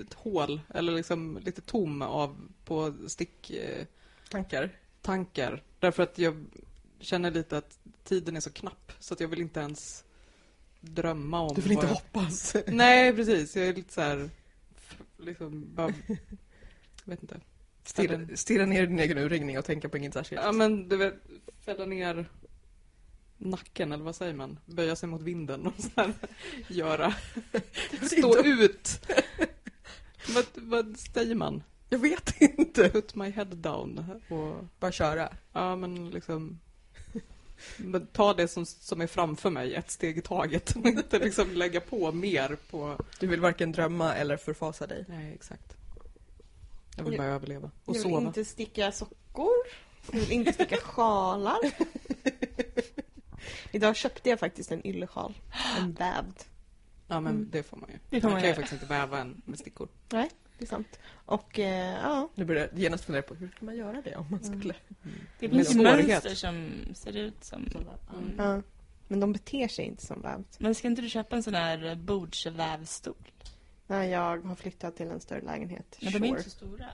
ett 0.00 0.14
hål, 0.14 0.60
eller 0.74 0.92
liksom 0.92 1.38
lite 1.44 1.60
tom 1.60 2.02
av 2.02 2.48
på 2.64 2.94
sticktankar. 3.06 3.86
Tankar? 4.30 4.70
tankar. 5.02 5.62
Därför 5.78 6.02
att 6.02 6.18
jag 6.18 6.44
känner 7.00 7.30
lite 7.30 7.58
att 7.58 7.78
tiden 8.04 8.36
är 8.36 8.40
så 8.40 8.50
knapp, 8.50 8.92
så 8.98 9.14
att 9.14 9.20
jag 9.20 9.28
vill 9.28 9.40
inte 9.40 9.60
ens 9.60 10.04
drömma 10.80 11.40
om 11.40 11.54
Du 11.54 11.62
vill 11.62 11.72
inte 11.72 11.86
jag... 11.86 11.94
hoppas? 11.94 12.56
Nej, 12.66 13.16
precis. 13.16 13.56
Jag 13.56 13.66
är 13.66 13.74
lite 13.74 13.92
så 13.92 14.00
här 14.00 14.30
liksom 15.18 15.74
bara, 15.74 15.92
jag 16.06 16.16
vet 17.04 17.22
inte. 17.22 17.40
Stirra, 17.84 18.36
stirra 18.36 18.66
ner 18.66 18.82
i 18.82 18.86
din 18.86 18.98
egen 18.98 19.18
urringning 19.18 19.58
och 19.58 19.64
tänka 19.64 19.88
på 19.88 19.96
inget 19.96 20.14
särskilt. 20.14 20.42
Ja 20.42 20.52
men 20.52 20.88
du 20.88 20.96
vet, 20.96 21.14
fälla 21.60 21.84
ner 21.84 22.28
nacken 23.38 23.92
eller 23.92 24.04
vad 24.04 24.16
säger 24.16 24.34
man? 24.34 24.58
Böja 24.66 24.96
sig 24.96 25.08
mot 25.08 25.22
vinden 25.22 25.66
och 25.66 25.72
så 25.78 25.88
här, 25.96 26.12
göra, 26.68 27.14
stå 28.02 28.44
ut. 28.44 29.06
vad, 30.34 30.44
vad 30.54 30.96
säger 30.98 31.34
man? 31.34 31.62
Jag 31.88 31.98
vet 31.98 32.40
inte. 32.40 32.88
Put 32.90 33.14
my 33.14 33.30
head 33.30 33.44
down 33.44 34.20
och 34.28 34.64
Bara 34.80 34.92
köra. 34.92 35.28
ja 35.52 35.76
men 35.76 36.10
liksom 36.10 36.60
men 37.76 38.06
ta 38.06 38.34
det 38.34 38.48
som, 38.48 38.66
som 38.66 39.00
är 39.00 39.06
framför 39.06 39.50
mig 39.50 39.74
ett 39.74 39.90
steg 39.90 40.18
i 40.18 40.22
taget 40.22 40.76
och 40.76 40.86
inte 40.86 41.18
liksom 41.18 41.50
lägga 41.52 41.80
på 41.80 42.12
mer 42.12 42.56
på... 42.70 42.96
Du 43.20 43.26
vill 43.26 43.40
varken 43.40 43.72
drömma 43.72 44.14
eller 44.14 44.36
förfasa 44.36 44.86
dig. 44.86 45.04
Nej, 45.08 45.34
exakt. 45.34 45.76
Jag 46.96 47.04
vill 47.04 47.12
Jag- 47.12 47.20
bara 47.22 47.28
överleva 47.34 47.66
och 47.66 47.72
Jag 47.84 47.92
vill 47.92 48.02
sova. 48.02 48.26
inte 48.26 48.44
sticka 48.44 48.92
sockor. 48.92 49.48
Jag 50.12 50.20
vill 50.20 50.32
inte 50.32 50.52
sticka 50.52 50.76
sjalar. 50.76 51.58
Idag 53.72 53.96
köpte 53.96 54.30
jag 54.30 54.40
faktiskt 54.40 54.72
en 54.72 54.86
yllesjal. 54.86 55.34
En 55.78 55.92
vävd. 55.92 56.40
Ja 57.08 57.20
men 57.20 57.32
Mm. 57.34 57.48
det 57.52 57.62
får 57.62 57.76
man 57.76 57.90
ju. 57.90 57.98
Det 58.10 58.20
får 58.20 58.28
man 58.28 58.32
man 58.32 58.40
kan 58.42 58.48
ju 58.50 58.54
faktiskt 58.54 58.72
inte 58.82 58.86
väva 58.86 59.18
en 59.20 59.42
med 59.44 59.58
stickor. 59.58 59.88
Nej, 60.12 60.30
det 60.58 60.64
är 60.64 60.68
sant. 60.68 60.98
Och 61.26 61.58
eh, 61.58 61.94
ja, 62.02 62.28
Nu 62.34 62.44
börjar 62.44 62.68
jag 62.72 62.78
genast 62.80 63.04
fundera 63.04 63.22
på 63.22 63.34
hur 63.34 63.48
ska 63.48 63.64
man 63.64 63.76
göra 63.76 64.02
det 64.02 64.16
om 64.16 64.26
man 64.30 64.44
skulle... 64.44 64.74
Det 65.38 65.48
Med 65.48 65.50
finns 65.56 65.72
svårighet. 65.72 66.06
mönster 66.24 66.34
som 66.34 66.70
ser 66.94 67.16
ut 67.16 67.44
som... 67.44 67.66
Mm. 68.14 68.34
ja. 68.38 68.62
Men 69.08 69.20
de 69.20 69.32
beter 69.32 69.68
sig 69.68 69.84
inte 69.84 70.06
som 70.06 70.22
vävd. 70.22 70.44
Men 70.58 70.74
ska 70.74 70.88
inte 70.88 71.02
du 71.02 71.08
köpa 71.08 71.36
en 71.36 71.42
sån 71.42 71.54
här 71.54 71.94
bordsvävstol? 71.94 73.14
Nej, 73.86 74.10
jag 74.10 74.38
har 74.46 74.54
flyttat 74.54 74.96
till 74.96 75.06
en 75.10 75.20
större 75.20 75.40
lägenhet. 75.40 75.98
Men 76.02 76.12
de 76.12 76.16
är 76.18 76.20
Sure. 76.20 76.28
inte 76.28 76.42
så 76.42 76.50
stora. 76.50 76.86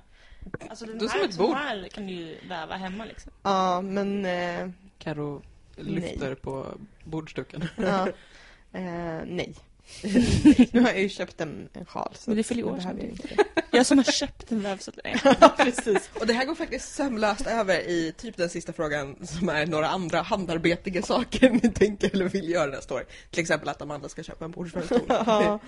Alltså 0.70 0.84
den 0.86 0.98
Det 0.98 1.04
är 1.04 1.08
som 1.08 1.20
här, 1.20 1.28
ett 1.28 1.38
bord. 1.38 1.54
här 1.56 1.88
kan 1.88 2.06
du 2.06 2.12
ju 2.12 2.36
väva 2.48 2.76
hemma 2.76 3.04
liksom. 3.04 3.32
Ja, 3.42 3.80
men... 3.80 4.26
Eh, 4.26 4.70
Karo 4.98 5.42
lyfter 5.76 6.34
på 6.34 6.66
bordsduken. 7.04 7.68
ja, 7.76 8.08
eh, 8.72 9.22
nej. 9.26 9.54
nu 10.72 10.80
har 10.80 10.88
jag 10.88 11.00
ju 11.00 11.08
köpt 11.08 11.40
en, 11.40 11.68
en 11.72 11.84
sjal. 11.84 12.12
Så 12.14 12.30
Men 12.30 12.36
det 12.36 12.42
fyller 12.42 12.64
år 12.64 12.80
jag 12.82 12.98
inte. 12.98 13.36
Jag 13.70 13.86
som 13.86 13.98
har 13.98 14.04
köpt 14.04 14.52
en 14.52 14.60
vävstol. 14.60 14.94
Nej. 15.04 15.16
ja, 15.40 15.54
precis. 15.56 16.10
Och 16.20 16.26
det 16.26 16.32
här 16.32 16.44
går 16.44 16.54
faktiskt 16.54 16.94
sömlöst 16.94 17.46
över 17.46 17.80
i 17.80 18.12
typ 18.16 18.36
den 18.36 18.48
sista 18.48 18.72
frågan 18.72 19.26
som 19.26 19.48
är 19.48 19.66
några 19.66 19.88
andra 19.88 20.22
handarbetiga 20.22 21.02
saker 21.02 21.50
ni 21.50 21.72
tänker 21.72 22.10
eller 22.12 22.28
vill 22.28 22.50
göra 22.50 22.70
nästa 22.70 22.94
år. 22.94 23.04
Till 23.30 23.40
exempel 23.40 23.68
att 23.68 23.82
Amanda 23.82 24.08
ska 24.08 24.22
köpa 24.22 24.44
en 24.44 24.50
bordsfönstol. 24.50 25.00
Ja. 25.08 25.58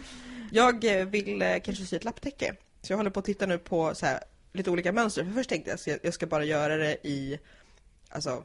Jag 0.52 0.84
eh, 0.84 1.06
vill 1.06 1.42
eh, 1.42 1.58
kanske 1.64 1.84
sy 1.84 1.96
ett 1.96 2.04
lapptäcke. 2.04 2.54
Så 2.82 2.92
jag 2.92 2.96
håller 2.96 3.10
på 3.10 3.20
att 3.20 3.26
titta 3.26 3.46
nu 3.46 3.58
på 3.58 3.94
så 3.94 4.06
här, 4.06 4.20
lite 4.52 4.70
olika 4.70 4.92
mönster. 4.92 5.24
För 5.24 5.32
först 5.32 5.50
tänkte 5.50 5.70
jag 5.70 5.94
att 5.96 6.04
jag 6.04 6.14
ska 6.14 6.26
bara 6.26 6.44
göra 6.44 6.76
det 6.76 7.06
i 7.06 7.38
alltså, 8.08 8.44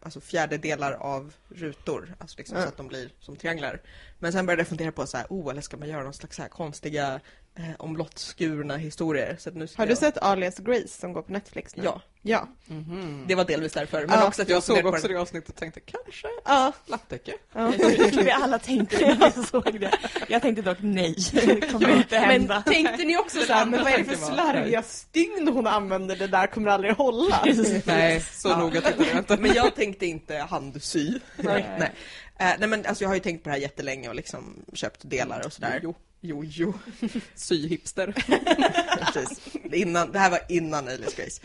alltså 0.00 0.20
fjärdedelar 0.20 0.92
av 0.92 1.34
rutor. 1.48 2.14
Alltså 2.18 2.38
liksom 2.38 2.56
Ja. 2.56 2.62
så 2.62 2.68
att 2.68 2.76
de 2.76 2.88
blir 2.88 3.10
som 3.20 3.36
trianglar. 3.36 3.80
Men 4.18 4.32
sen 4.32 4.46
började 4.46 4.60
jag 4.60 4.68
fundera 4.68 4.92
på 4.92 5.06
så 5.06 5.16
här, 5.16 5.26
oh, 5.30 5.50
eller 5.50 5.60
ska 5.62 5.76
man 5.76 5.88
göra 5.88 6.02
någon 6.02 6.14
slags 6.14 6.36
så 6.36 6.42
här 6.42 6.48
konstiga 6.48 7.20
eh, 7.58 7.64
omlottskurna 7.78 8.76
historier. 8.76 9.36
Så 9.38 9.50
nu 9.50 9.66
ska 9.66 9.82
Har 9.82 9.86
du 9.86 9.90
jag... 9.92 9.98
sett 9.98 10.18
Alias 10.18 10.58
Grace 10.58 10.88
som 10.88 11.12
går 11.12 11.22
på 11.22 11.32
Netflix 11.32 11.76
nu? 11.76 11.82
Ja, 11.84 12.00
Ja. 12.22 12.48
Mhm. 12.66 13.24
det 13.28 13.34
var 13.34 13.44
delvis 13.44 13.72
därför. 13.72 14.06
Men 14.06 14.18
Ja, 14.20 14.26
också 14.26 14.42
att 14.42 14.48
Jag 14.48 14.56
jag 14.56 14.62
såg 14.62 14.86
också 14.86 15.02
den- 15.06 15.16
det 15.16 15.20
avsnittet 15.22 15.48
och 15.50 15.56
tänkte 15.56 15.80
kanske 15.80 16.26
Ja. 16.44 16.72
lapptäcke. 16.86 17.32
ja. 17.54 17.72
Jag 17.78 18.12
tror 18.12 18.22
vi 18.22 18.30
alla 18.30 18.58
tänkte 18.58 18.96
när 19.00 19.16
jag 19.36 19.46
såg 19.46 19.80
det. 19.80 19.90
Jag 20.28 20.42
tänkte 20.42 20.62
dock 20.62 20.78
nej, 20.80 21.16
det 21.32 21.72
kommer 21.72 21.96
inte 21.96 22.18
hända. 22.18 22.62
Men 22.66 22.74
tänkte 22.74 23.04
ni 23.04 23.16
också 23.18 23.40
så 23.40 23.52
här, 23.52 23.66
men 23.66 23.84
vad 23.84 23.92
är 23.92 23.98
det 23.98 24.04
för 24.04 24.14
slarviga 24.34 24.82
stygn 24.82 25.48
hon 25.48 25.66
använder? 25.66 26.16
Det 26.16 26.26
där 26.26 26.46
kommer 26.46 26.68
aldrig 26.70 26.92
hålla. 26.94 27.44
Nej, 27.84 28.20
så 28.20 28.56
noga 28.56 28.80
tittade 28.80 29.08
jag 29.08 29.18
inte. 29.18 29.36
Men 29.40 29.54
jag 29.54 29.74
tänkte 29.74 30.06
inte 30.06 30.36
handsy. 30.36 31.18
Nej. 31.36 31.66
nej. 31.78 31.92
Eh, 32.40 32.54
nej 32.58 32.68
men 32.68 32.86
alltså 32.86 33.04
jag 33.04 33.08
har 33.08 33.14
ju 33.14 33.20
tänkt 33.20 33.42
på 33.42 33.48
det 33.48 33.54
här 33.54 33.60
jättelänge 33.62 34.08
och 34.08 34.14
liksom 34.14 34.64
köpt 34.72 35.10
delar 35.10 35.46
och 35.46 35.52
sådär. 35.52 35.80
Jo. 35.82 35.94
Jo, 36.20 36.44
jo. 36.44 36.74
Syhipster. 37.34 38.12
Precis. 39.12 39.40
Innan, 39.72 40.12
det 40.12 40.18
här 40.18 40.30
var 40.30 40.40
innan 40.48 40.88
Alias 40.88 41.14
Grace. 41.14 41.40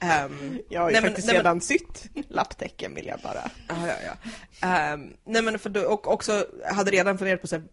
Ehm, 0.00 0.58
Jag 0.68 0.80
har 0.80 0.88
ju 0.90 0.92
Nej, 0.92 1.02
faktiskt 1.02 1.26
nej, 1.26 1.34
men- 1.36 1.44
redan 1.44 1.60
sytt 1.60 2.04
lapptäcken 2.28 2.94
vill 2.94 3.06
jag 3.06 3.20
bara. 3.20 3.50
Ja, 3.68 3.74
ja, 3.86 3.94
ja. 4.60 4.68
Ehm, 4.68 5.12
nej 5.24 5.42
men 5.42 5.58
för 5.58 5.70
då, 5.70 5.80
och 5.82 6.12
också 6.12 6.46
hade 6.72 6.90
redan 6.90 7.18
funderat 7.18 7.40
på 7.40 7.46
så 7.46 7.56
här, 7.56 7.64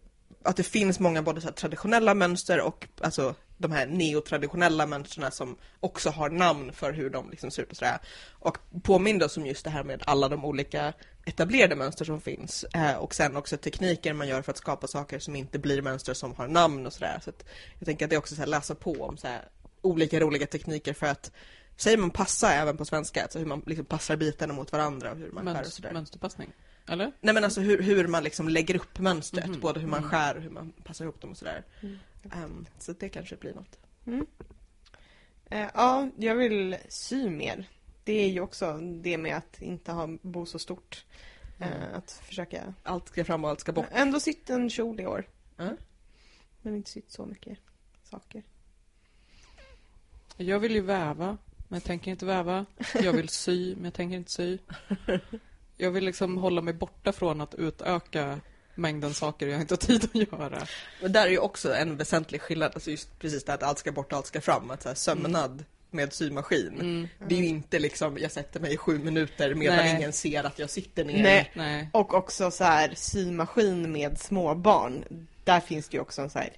att 0.44 0.56
det 0.56 0.62
finns 0.62 1.00
många 1.00 1.22
både 1.22 1.40
så 1.40 1.46
här, 1.46 1.54
traditionella 1.54 2.14
mönster 2.14 2.60
och 2.60 2.86
alltså 3.00 3.34
de 3.58 3.72
här 3.72 3.86
neotraditionella 3.86 4.86
mönstren 4.86 5.32
som 5.32 5.56
också 5.80 6.10
har 6.10 6.30
namn 6.30 6.72
för 6.72 6.92
hur 6.92 7.10
de 7.10 7.30
liksom 7.30 7.50
ser 7.50 7.62
ut 7.62 7.70
och 7.70 7.76
sådär. 7.76 7.98
Och 8.30 8.58
påminner 8.82 9.24
oss 9.26 9.36
om 9.36 9.46
just 9.46 9.64
det 9.64 9.70
här 9.70 9.84
med 9.84 10.02
alla 10.06 10.28
de 10.28 10.44
olika 10.44 10.92
etablerade 11.24 11.76
mönster 11.76 12.04
som 12.04 12.20
finns. 12.20 12.64
Eh, 12.64 12.94
och 12.96 13.14
sen 13.14 13.36
också 13.36 13.56
tekniker 13.56 14.12
man 14.12 14.28
gör 14.28 14.42
för 14.42 14.52
att 14.52 14.58
skapa 14.58 14.86
saker 14.86 15.18
som 15.18 15.36
inte 15.36 15.58
blir 15.58 15.82
mönster 15.82 16.14
som 16.14 16.34
har 16.34 16.48
namn 16.48 16.86
och 16.86 16.92
sådär. 16.92 17.20
Så 17.24 17.30
jag 17.78 17.86
tänker 17.86 18.04
att 18.06 18.10
det 18.10 18.16
är 18.16 18.18
också 18.18 18.34
så 18.34 18.40
här, 18.40 18.46
läsa 18.48 18.74
på 18.74 18.92
om 18.92 19.16
så 19.16 19.26
här, 19.26 19.48
olika 19.82 20.20
roliga 20.20 20.46
tekniker 20.46 20.92
för 20.92 21.06
att 21.06 21.30
Säger 21.78 21.96
man 21.98 22.10
passa 22.10 22.52
även 22.52 22.76
på 22.76 22.84
svenska, 22.84 23.22
alltså 23.22 23.38
hur 23.38 23.46
man 23.46 23.62
liksom 23.66 23.84
passar 23.86 24.16
bitarna 24.16 24.54
mot 24.54 24.72
varandra 24.72 25.10
och 25.10 25.16
hur 25.16 25.30
man 25.30 25.54
skär 25.54 25.60
och 25.60 25.66
sådär. 25.66 25.92
mönsterpassning. 25.92 26.52
Eller? 26.88 27.12
Nej 27.20 27.34
men 27.34 27.44
alltså 27.44 27.60
hur, 27.60 27.82
hur 27.82 28.06
man 28.06 28.24
liksom 28.24 28.48
lägger 28.48 28.76
upp 28.76 28.98
mönstret, 28.98 29.46
Mhm. 29.46 29.60
både 29.60 29.80
hur 29.80 29.88
man 29.88 29.98
Mm. 29.98 30.10
skär 30.10 30.36
och 30.36 30.42
hur 30.42 30.50
man 30.50 30.72
passar 30.84 31.04
ihop 31.04 31.20
dem 31.20 31.30
och 31.30 31.36
sådär. 31.36 31.64
Mm. 31.82 31.98
Ehm, 32.32 32.66
så 32.78 32.92
det 32.92 33.08
kanske 33.08 33.36
blir 33.36 33.54
något. 33.54 33.78
Eh, 35.50 35.68
ja, 35.74 36.08
jag 36.16 36.34
vill 36.34 36.76
sy 36.88 37.30
mer. 37.30 37.68
Det 38.04 38.12
är 38.12 38.28
ju 38.28 38.40
också 38.40 38.78
det 38.78 39.18
med 39.18 39.36
att 39.36 39.62
inte 39.62 39.92
ha 39.92 40.08
bo 40.22 40.46
så 40.46 40.58
stort. 40.58 41.04
Eh, 41.58 41.94
att 41.94 42.10
försöka... 42.10 42.74
Allt 42.82 43.08
ska 43.08 43.24
fram 43.24 43.44
och 43.44 43.50
allt 43.50 43.60
ska 43.60 43.72
bort. 43.72 43.86
Ändå 43.90 44.20
sytt 44.20 44.50
en 44.50 44.70
kjol 44.70 45.00
i 45.00 45.06
år. 45.06 45.28
Men 46.62 46.76
inte 46.76 46.90
sytt 46.90 47.10
så 47.10 47.26
mycket 47.26 47.58
saker. 48.02 48.42
Jag 50.36 50.58
vill 50.58 50.74
ju 50.74 50.80
väva, 50.80 51.38
men 51.68 51.76
jag 51.76 51.84
tänker 51.84 52.10
inte 52.10 52.26
väva. 52.26 52.66
Jag 52.94 53.12
vill 53.12 53.28
sy, 53.28 53.74
men 53.74 53.84
jag 53.84 53.94
tänker 53.94 54.16
inte 54.16 54.30
sy. 54.30 54.58
Jag 55.78 55.90
vill 55.90 56.04
liksom 56.04 56.38
hålla 56.38 56.62
mig 56.62 56.74
borta 56.74 57.12
från 57.12 57.40
att 57.40 57.54
utöka 57.54 58.40
mängden 58.76 59.14
saker 59.14 59.46
jag 59.46 59.60
inte 59.60 59.74
har 59.74 59.78
tid 59.78 60.04
att 60.04 60.32
göra. 60.32 60.66
Men 61.02 61.12
där 61.12 61.26
är 61.26 61.30
ju 61.30 61.38
också 61.38 61.74
en 61.74 61.96
väsentlig 61.96 62.40
skillnad, 62.40 62.70
alltså 62.74 62.90
just 62.90 63.18
precis 63.18 63.44
det 63.44 63.52
här 63.52 63.58
att 63.58 63.62
allt 63.62 63.78
ska 63.78 63.92
bort 63.92 64.12
och 64.12 64.18
allt 64.18 64.26
ska 64.26 64.40
fram. 64.40 64.70
Att 64.70 64.82
så 64.82 64.88
här, 64.88 64.96
sömnad 64.96 65.64
med 65.90 66.12
symaskin. 66.12 66.74
Mm. 66.80 67.08
Det 67.28 67.34
är 67.34 67.38
ju 67.38 67.46
inte 67.46 67.78
liksom, 67.78 68.18
jag 68.18 68.32
sätter 68.32 68.60
mig 68.60 68.74
i 68.74 68.76
sju 68.76 68.98
minuter 68.98 69.54
medan 69.54 69.76
Nej. 69.76 69.96
ingen 69.96 70.12
ser 70.12 70.44
att 70.44 70.58
jag 70.58 70.70
sitter 70.70 71.04
ner. 71.04 71.22
Nej. 71.22 71.50
Nej. 71.54 71.88
Och 71.92 72.14
också 72.14 72.50
så 72.50 72.64
här 72.64 72.92
symaskin 72.96 73.92
med 73.92 74.18
små 74.18 74.54
barn. 74.54 75.04
Där 75.44 75.60
finns 75.60 75.88
det 75.88 75.94
ju 75.96 76.00
också 76.00 76.22
en 76.22 76.30
så 76.30 76.38
här 76.38 76.52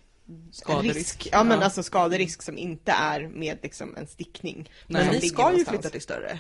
Skaderisk. 0.53 0.97
risk. 0.97 1.29
Ja 1.33 1.45
men 1.45 1.59
Ja. 1.59 1.65
alltså 1.65 1.83
skaderisk 1.83 2.43
som 2.43 2.59
inte 2.59 2.93
är 2.93 3.21
med 3.29 3.59
liksom 3.63 3.97
en 3.97 4.07
stickning. 4.07 4.71
Men 4.87 5.07
ligger 5.07 5.29
ska 5.29 5.57
ju 5.59 5.65
flytta 5.65 5.89
till 5.91 6.01
större. 6.01 6.39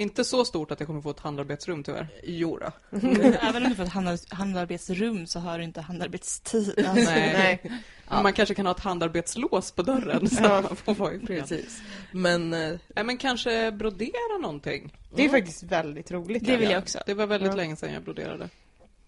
Inte 0.00 0.24
så 0.24 0.44
stort 0.44 0.70
att 0.70 0.80
jag 0.80 0.86
kommer 0.86 1.00
få 1.00 1.10
ett 1.10 1.20
handarbetsrum 1.20 1.82
tyvärr. 1.84 2.08
Jo 2.24 2.58
då. 2.58 2.98
Även 3.40 3.62
om 3.62 3.68
du 3.70 3.74
får 3.74 3.82
ett 3.82 3.88
handar- 3.92 4.34
handarbetsrum 4.34 5.26
så 5.26 5.38
har 5.40 5.58
du 5.58 5.64
inte 5.64 5.80
handarbetstid. 5.80 6.74
Alltså, 6.88 7.10
Nej. 7.10 7.32
Nej. 7.64 7.80
Men 8.08 8.22
man 8.22 8.32
kanske 8.32 8.54
kan 8.54 8.66
ha 8.66 8.72
ett 8.74 8.80
handarbetslås 8.80 9.72
på 9.72 9.82
dörren 9.82 10.28
så 10.30 10.42
Ja. 10.42 10.58
att 10.58 10.64
man 10.70 10.76
får 10.76 10.94
vara 10.94 11.14
i. 11.14 11.18
Precis. 11.18 11.82
Men 12.12 12.52
eh, 12.54 12.78
men 13.04 13.16
kanske 13.16 13.72
brodera 13.72 14.38
någonting. 14.42 14.96
Det 15.14 15.24
är 15.24 15.28
faktiskt 15.28 15.62
väldigt 15.62 16.10
roligt. 16.10 16.46
Det 16.46 16.56
vill 16.56 16.64
Ja. 16.68 16.72
jag 16.72 16.82
också. 16.82 16.98
Det 17.06 17.14
var 17.14 17.26
väldigt 17.26 17.50
Ja. 17.50 17.56
länge 17.56 17.76
sedan 17.76 17.92
jag 17.92 18.02
broderade. 18.02 18.48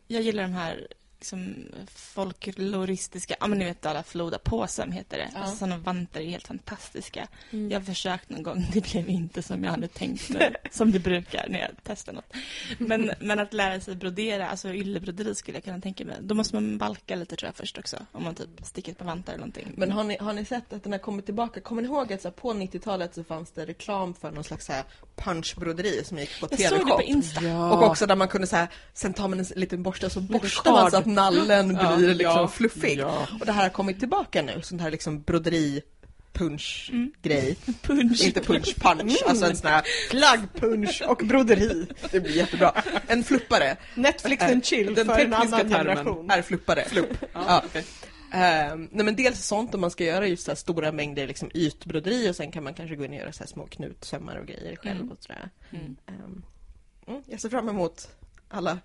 Jag 0.09 0.23
gillar 0.23 0.43
de 0.43 0.52
här 0.52 0.86
liksom, 1.23 1.55
folkloristiska, 1.94 3.35
ja 3.40 3.47
men 3.47 3.59
ni 3.59 3.65
vet 3.65 3.86
alla 3.86 4.03
Floda-påsar 4.03 4.86
heter 4.86 5.19
det. 5.19 5.31
Ja. 5.35 5.40
Alltså, 5.40 5.57
sådana 5.57 5.78
vantar 5.78 6.20
är 6.20 6.24
helt 6.24 6.47
fantastiska. 6.47 7.28
Mm. 7.51 7.70
Jag 7.70 7.81
har 7.81 7.85
försökt 7.85 8.31
någon 8.31 8.43
gång, 8.43 8.66
det 8.73 8.93
blev 8.93 9.09
inte 9.09 9.43
som 9.43 9.65
jag 9.65 9.70
hade 9.70 9.89
tänkt 9.89 10.31
mig, 10.31 10.55
som 10.70 10.93
det 10.93 10.99
brukar 10.99 11.49
när 11.49 11.61
jag 11.61 11.70
testar 11.82 12.12
något. 12.12 12.32
Men, 12.78 13.11
men 13.20 13.39
att 13.39 13.53
lära 13.53 13.81
sig 13.81 13.97
brodera, 13.97 14.49
alltså 14.49 14.69
yllebroderi 14.69 15.35
skulle 15.35 15.57
jag 15.57 15.65
kunna 15.65 15.81
tänka 15.81 16.05
mig. 16.05 16.16
Då 16.20 16.35
måste 16.35 16.57
man 16.57 16.78
balka 16.78 17.16
lite 17.16 17.36
tror 17.36 17.49
jag 17.49 17.57
först 17.57 17.78
också, 17.78 17.97
om 18.12 18.24
man 18.24 18.35
typ 18.35 18.51
sticker 18.62 18.94
par 18.94 19.05
vantar 19.05 19.32
eller 19.32 19.40
någonting. 19.40 19.73
Men 19.77 19.93
har 19.93 20.05
ni, 20.05 20.16
har 20.20 20.32
ni 20.32 20.44
sett 20.44 20.73
att 20.73 20.82
den 20.82 20.93
har 20.93 20.99
kommit 20.99 21.24
tillbaka? 21.24 21.61
Kommer 21.61 21.82
ni 21.82 21.89
ihåg 21.89 22.12
att 22.12 22.23
så 22.23 22.28
här, 22.28 22.32
på 22.32 22.53
90-talet 22.53 23.15
så 23.15 23.24
fanns 23.24 23.51
det 23.51 23.66
reklam 23.66 24.15
för 24.15 24.31
någon 24.31 24.44
slags 24.44 24.66
så 24.66 24.73
här, 24.73 24.85
punchbroderi 25.24 26.05
som 26.05 26.19
gick 26.19 26.40
på 26.40 26.49
jag 26.51 26.59
såg 26.61 26.78
det 26.78 26.85
TV-shop? 26.85 26.97
på 26.97 27.03
Insta. 27.03 27.59
Och 27.59 27.82
också 27.82 28.07
där 28.07 28.16
man 28.16 28.28
kunde 28.28 28.47
så 28.47 28.57
här, 28.57 28.69
sen 28.94 29.15
tar 29.15 29.28
man 29.28 29.39
en 29.40 29.47
liten 29.57 29.82
borste 29.82 30.07
och 30.07 30.12
så 30.12 30.20
borstar 30.20 30.73
man 30.73 30.90
så 30.90 30.97
att 30.97 31.07
nallen 31.07 31.78
Ja, 31.82 31.97
blir 31.97 32.15
liksom 32.15 32.36
ja, 32.40 32.49
fluffig. 32.49 32.99
ja. 32.99 33.27
Och 33.40 33.47
det 33.47 33.53
här 33.53 33.62
har 33.62 33.70
kommit 33.70 33.99
tillbaka 33.99 34.43
nu, 34.43 34.61
sån 34.62 34.81
här 34.81 34.90
liksom 34.90 35.23
broderi 35.23 35.82
punch 36.32 36.89
Mm. 36.93 37.12
grej. 37.23 37.57
Punch. 37.82 38.23
Inte 38.24 38.40
punch 38.40 38.74
punch, 38.81 39.16
alltså 39.27 39.44
en 39.47 39.57
sån 39.57 39.70
här, 39.70 39.82
Flaggpunch 40.11 41.03
och 41.09 41.16
broderi. 41.24 41.86
det 42.11 42.20
blir 42.20 42.36
jättebra. 42.36 42.82
En 43.07 43.24
fluppare 43.24 43.77
Netflix 43.94 44.43
and 44.44 44.65
chill 44.65 44.94
Den 44.94 45.07
för 45.07 45.12
en 45.19 45.31
tekniska 45.31 45.57
annan 45.57 45.70
termen 45.70 45.86
generation. 45.97 46.31
är 46.31 46.43
fluppare. 46.43 46.85
Flupp. 46.89 47.09
Ja, 47.20 47.27
Ja. 47.47 47.62
okej. 47.66 47.85
Ehm, 48.34 48.88
nej 48.92 49.04
men 49.04 49.16
dels 49.16 49.44
sånt 49.46 49.74
om 49.74 49.80
man 49.80 49.90
ska 49.90 50.04
göra 50.04 50.26
just 50.26 50.44
så 50.44 50.50
här 50.50 50.56
stora 50.56 50.92
mängder 50.92 51.26
liksom 51.26 51.50
ytbroderi 51.54 52.30
och 52.30 52.36
sen 52.36 52.52
kan 52.52 52.64
man 52.64 52.74
kanske 52.74 52.96
gå 52.96 53.04
in 53.04 53.10
och 53.10 53.16
göra 53.16 53.32
så 53.32 53.42
här 53.42 53.48
små 53.48 53.66
knutsömmar 53.66 54.36
och 54.36 54.46
grejer 54.46 54.76
själv 54.76 55.00
Mm. 55.00 55.12
och 55.12 55.22
sådär. 55.22 55.50
Mm. 55.70 55.96
Ehm, 56.06 56.42
mm, 57.06 57.22
jag 57.26 57.40
ser 57.40 57.48
fram 57.48 57.68
emot 57.68 58.09
alla, 58.48 58.78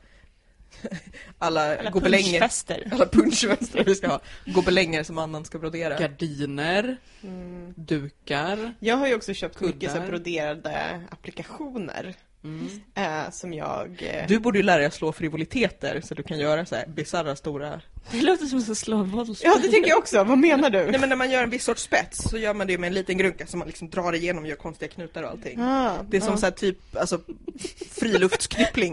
alla, 1.37 1.77
Alla 1.77 1.89
gobelänger. 1.89 2.41
Alla 2.91 3.05
punschfester 3.05 3.83
vi 3.83 3.95
ska 3.95 4.07
ha. 4.07 4.19
Gobelänger 4.45 5.03
som 5.03 5.17
annan 5.17 5.45
ska 5.45 5.59
brodera. 5.59 5.97
Gardiner, 5.99 6.97
Mm. 7.23 7.73
dukar. 7.77 8.73
Jag 8.79 8.95
har 8.97 9.07
ju 9.07 9.15
också 9.15 9.33
köpt 9.33 9.61
mycket 9.61 9.91
så 9.91 9.97
här 9.97 10.05
Kuddar. 10.05 10.17
broderade 10.19 11.01
applikationer 11.09 12.13
Mm. 12.43 12.69
eh, 12.95 13.29
som 13.31 13.53
jag... 13.53 14.03
Eh, 14.03 14.27
Du 14.27 14.39
borde 14.39 14.59
ju 14.59 14.63
lära 14.63 14.77
dig 14.77 14.85
att 14.85 14.93
slå 14.93 15.11
frivoliteter 15.11 16.01
så 16.01 16.13
du 16.13 16.23
kan 16.23 16.39
göra 16.39 16.65
så 16.65 16.75
här 16.75 16.87
bisarra 16.87 17.35
stora... 17.35 17.81
Det 18.11 18.21
låter 18.21 18.45
som 18.45 18.75
slå 18.75 19.03
våld. 19.03 19.37
Ja, 19.43 19.57
det 19.61 19.67
tycker 19.67 19.89
jag 19.89 19.97
också. 19.97 20.23
Vad 20.23 20.37
menar 20.37 20.69
du? 20.69 20.85
Nej 20.91 20.99
men 20.99 21.09
när 21.09 21.15
man 21.15 21.31
gör 21.31 21.43
en 21.43 21.49
viss 21.49 21.63
sorts 21.63 21.83
spets 21.83 22.29
så 22.29 22.37
gör 22.37 22.53
man 22.53 22.67
det 22.67 22.77
med 22.77 22.87
en 22.87 22.93
liten 22.93 23.17
grunka 23.17 23.47
som 23.47 23.59
man 23.59 23.67
liksom 23.67 23.89
drar 23.89 24.13
igenom 24.15 24.43
och 24.43 24.49
gör 24.49 24.55
konstiga 24.55 24.91
knutar 24.91 25.23
och 25.23 25.29
allting. 25.29 25.59
Ah, 25.61 25.93
Det 26.09 26.17
är 26.17 26.21
som 26.21 26.31
ja. 26.31 26.37
så 26.37 26.45
här 26.45 26.51
typ, 26.51 26.77
alltså 26.97 27.21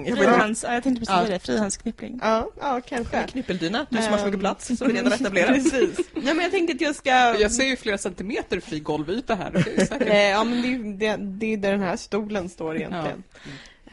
inte. 0.03 0.17
Frihands, 0.23 0.63
ja, 0.69 0.75
jag 0.75 0.83
tänkte 0.83 1.01
precis 1.01 1.15
Ja. 1.15 1.25
säga 1.27 1.39
det, 1.39 1.45
frihandsknyppling. 1.47 2.19
Ja, 2.23 2.51
ja, 2.61 2.77
En 2.77 2.83
kanske. 2.83 3.23
knyppeldyna, 3.27 3.87
du 3.91 3.97
som 4.03 4.07
har 4.13 4.19
så 4.19 4.25
mycket 4.25 4.35
Ehm. 4.35 4.41
plats, 4.41 4.71
så 4.79 4.85
redan 4.85 5.13
etablerat. 5.13 5.49
Precis. 5.55 5.99
Nej, 6.15 6.35
men 6.35 6.41
jag 6.41 6.51
tänkte 6.51 6.75
att 6.75 6.81
jag 6.81 6.95
ska... 6.97 7.11
Jag 7.41 7.53
ser 7.53 7.65
ju 7.65 7.77
flera 7.77 7.99
centimeter 7.99 8.61
fri 8.61 8.81
golvyta 8.81 9.35
här. 9.35 9.51
Det 9.51 9.59
är 9.83 9.87
säkert... 9.87 10.09
Nej, 10.09 10.31
ja, 10.31 10.45
men 10.45 10.63
det, 10.63 10.69
är 10.69 10.71
ju- 10.71 10.93
det, 10.97 11.17
det 11.17 11.53
är 11.53 11.57
där 11.57 11.71
den 11.73 11.81
här 11.83 11.97
stolen 11.97 12.49
står 12.49 12.77
egentligen. 12.77 13.23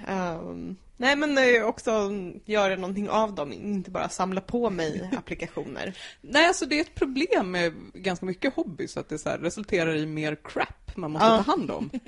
Ehm, 0.08 0.76
nej, 1.02 1.16
men 1.16 1.64
också 1.64 2.12
göra 2.46 2.76
någonting 2.76 3.10
av 3.10 3.36
dem, 3.36 3.54
inte 3.54 3.92
bara 3.92 4.10
samla 4.10 4.42
på 4.42 4.70
mig 4.70 5.10
applikationer. 5.18 5.98
Nej, 6.22 6.48
alltså 6.48 6.66
det 6.66 6.76
är 6.78 6.82
ett 6.82 6.96
problem 6.96 7.52
med 7.52 7.74
ganska 7.94 8.26
mycket 8.26 8.54
hobbys, 8.54 8.98
att 8.98 9.10
det 9.10 9.18
så 9.18 9.30
här 9.30 9.38
resulterar 9.38 9.96
i 9.96 10.06
mer 10.06 10.38
crap 10.44 10.96
man 10.98 11.12
måste 11.12 11.28
Ja. 11.28 11.44
ta 11.44 11.52
hand 11.52 11.72
om. 11.72 11.90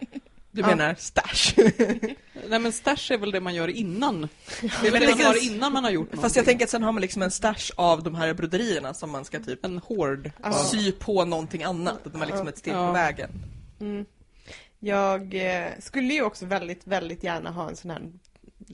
Du 0.55 0.61
Ja. 0.61 0.67
menar 0.67 0.95
stash? 0.99 1.53
Nej 2.49 2.59
men 2.59 2.71
stash 2.71 3.11
är 3.13 3.17
väl 3.17 3.31
det 3.31 3.39
man 3.41 3.55
gör 3.55 3.67
innan. 3.67 4.27
Det 4.81 4.87
är 4.87 4.91
väl 4.91 5.01
det 5.01 5.09
man 5.15 5.25
har 5.25 5.45
innan 5.45 5.73
man 5.73 5.83
har 5.83 5.91
gjort 5.91 6.07
Fast 6.09 6.15
någonting. 6.15 6.39
jag 6.39 6.45
tänker 6.45 6.65
att 6.65 6.69
sen 6.69 6.83
har 6.83 6.91
man 6.91 7.01
liksom 7.01 7.21
en 7.21 7.31
stash 7.31 7.71
av 7.75 8.03
de 8.03 8.15
här 8.15 8.33
broderierna 8.33 8.93
som 8.93 9.11
man 9.11 9.25
ska 9.25 9.39
typ 9.39 9.65
En 9.65 9.77
hård. 9.77 10.31
Ja. 10.43 10.53
sy 10.53 10.91
på 10.91 11.25
någonting 11.25 11.63
annat, 11.63 12.07
att 12.07 12.13
är 12.21 12.25
liksom 12.25 12.47
ett 12.47 12.57
steg 12.57 12.73
på 12.73 12.91
vägen. 12.91 13.29
Mm. 13.81 14.05
Jag 14.79 15.33
eh, 15.33 15.67
skulle 15.79 16.13
ju 16.13 16.21
också 16.23 16.45
väldigt, 16.45 16.87
väldigt 16.87 17.23
gärna 17.23 17.51
ha 17.51 17.69
en 17.69 17.75
sån 17.75 17.91
här 17.91 18.01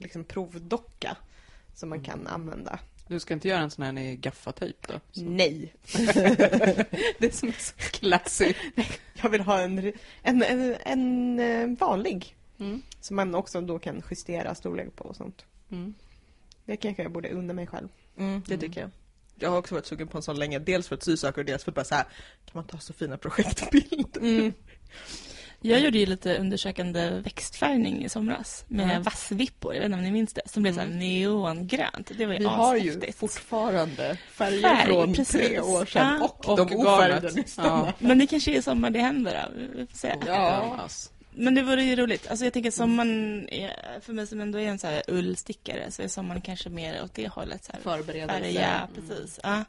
liksom, 0.00 0.24
provdocka 0.24 1.16
som 1.74 1.88
man 1.88 2.04
kan 2.04 2.26
använda. 2.26 2.78
Du 3.06 3.20
ska 3.20 3.34
inte 3.34 3.48
göra 3.48 3.60
en 3.60 3.70
sån 3.70 3.84
här 3.84 3.98
i 4.02 4.16
gaffatejp 4.16 4.78
då? 4.92 5.00
Så. 5.12 5.20
Nej, 5.24 5.74
Det 7.18 7.34
som 7.34 7.48
är 7.48 7.58
så 7.62 7.74
classy. 7.76 8.54
jag 9.22 9.30
vill 9.30 9.40
ha 9.40 9.60
en, 9.60 9.92
en, 10.22 10.42
en, 10.42 10.76
en 10.84 11.40
eh, 11.40 11.78
vanlig 11.78 12.36
Mm. 12.58 12.82
som 13.00 13.16
man 13.16 13.34
också 13.34 13.60
då 13.60 13.78
kan 13.78 14.02
justera 14.10 14.54
storlek 14.54 14.96
på 14.96 15.04
och 15.04 15.16
sånt. 15.16 15.44
Mm. 15.70 15.94
Det 16.64 16.76
kanske 16.76 17.02
jag 17.02 17.12
borde 17.12 17.28
unna 17.30 17.52
mig 17.52 17.66
själv. 17.66 17.88
Mm, 18.16 18.42
det 18.46 18.58
tycker 18.58 18.80
jag. 18.80 18.90
Jag 19.38 19.50
har 19.50 19.58
också 19.58 19.74
varit 19.74 19.86
sugen 19.86 20.08
på 20.08 20.18
en 20.18 20.22
sån 20.22 20.38
länge, 20.38 20.58
dels 20.58 20.88
för 20.88 20.96
ett 20.96 21.02
sysaker 21.02 21.40
och 21.40 21.44
dels 21.44 21.64
för 21.64 21.70
att 21.70 21.74
bara 21.74 21.84
så 21.84 21.94
här, 21.94 22.04
kan 22.44 22.52
man 22.54 22.64
ta 22.66 22.78
så 22.78 22.92
fina 22.92 23.16
projektbilder? 23.16 24.20
Mm. 25.62 25.72
Jag 25.76 25.80
gjorde 25.84 25.98
ju 25.98 26.06
lite 26.06 26.36
undersökande 26.38 27.10
växtfärgning 27.10 28.04
i 28.04 28.08
somras 28.08 28.64
med 28.68 28.84
Mm. 28.90 29.02
vassvippor, 29.02 29.74
jag 29.74 29.80
vet 29.80 29.86
inte 29.86 29.98
om 29.98 30.04
ni 30.04 30.10
minns 30.10 30.32
det, 30.32 30.42
som 30.46 30.62
blev 30.62 30.72
så 30.74 30.80
här 30.80 30.86
neongrönt. 30.88 32.10
Det 32.18 32.26
var 32.26 32.32
ju 32.32 32.38
Vi 32.38 32.44
har 32.44 32.76
ju 32.76 33.12
fortfarande 33.12 34.16
färger 34.32 34.60
Färg, 34.62 34.86
från 34.86 35.14
precis. 35.14 35.48
tre 35.48 35.60
år 35.60 35.84
sedan 35.84 36.16
Ja. 36.20 36.24
och, 36.26 36.48
Och 36.48 36.66
de 36.66 36.76
ofärgade 36.76 37.30
nyss. 37.32 37.54
Ja. 37.58 37.92
Men 37.98 38.18
det 38.18 38.26
kanske 38.26 38.50
är 38.52 38.56
i 38.58 38.62
sommar 38.62 38.90
det 38.90 38.98
händer 38.98 39.42
då. 39.54 39.60
Vi 39.76 39.86
får 39.86 39.96
se. 39.96 40.14
Ja. 40.26 40.78
Men 41.40 41.54
det 41.54 41.62
vore 41.62 41.82
ju 41.82 41.96
roligt. 41.96 42.26
Alltså 42.30 42.44
jag 42.46 42.52
tänker 42.52 42.70
sommaren, 42.70 43.48
är, 43.48 44.00
för 44.00 44.12
mig 44.12 44.26
som 44.26 44.40
ändå 44.40 44.58
är 44.58 44.66
en 44.66 44.78
så 44.78 44.86
här 44.86 45.02
ullstickare, 45.08 45.90
så 45.90 46.02
är 46.02 46.08
sommaren 46.08 46.40
kanske 46.40 46.68
mer 46.68 47.02
åt 47.04 47.14
det 47.14 47.28
hållet. 47.28 47.64
Så 47.64 47.72
här. 47.72 47.80
Förberedelse. 47.80 48.42
Färga, 48.42 48.88
precis. 48.94 49.40
Ja. 49.42 49.64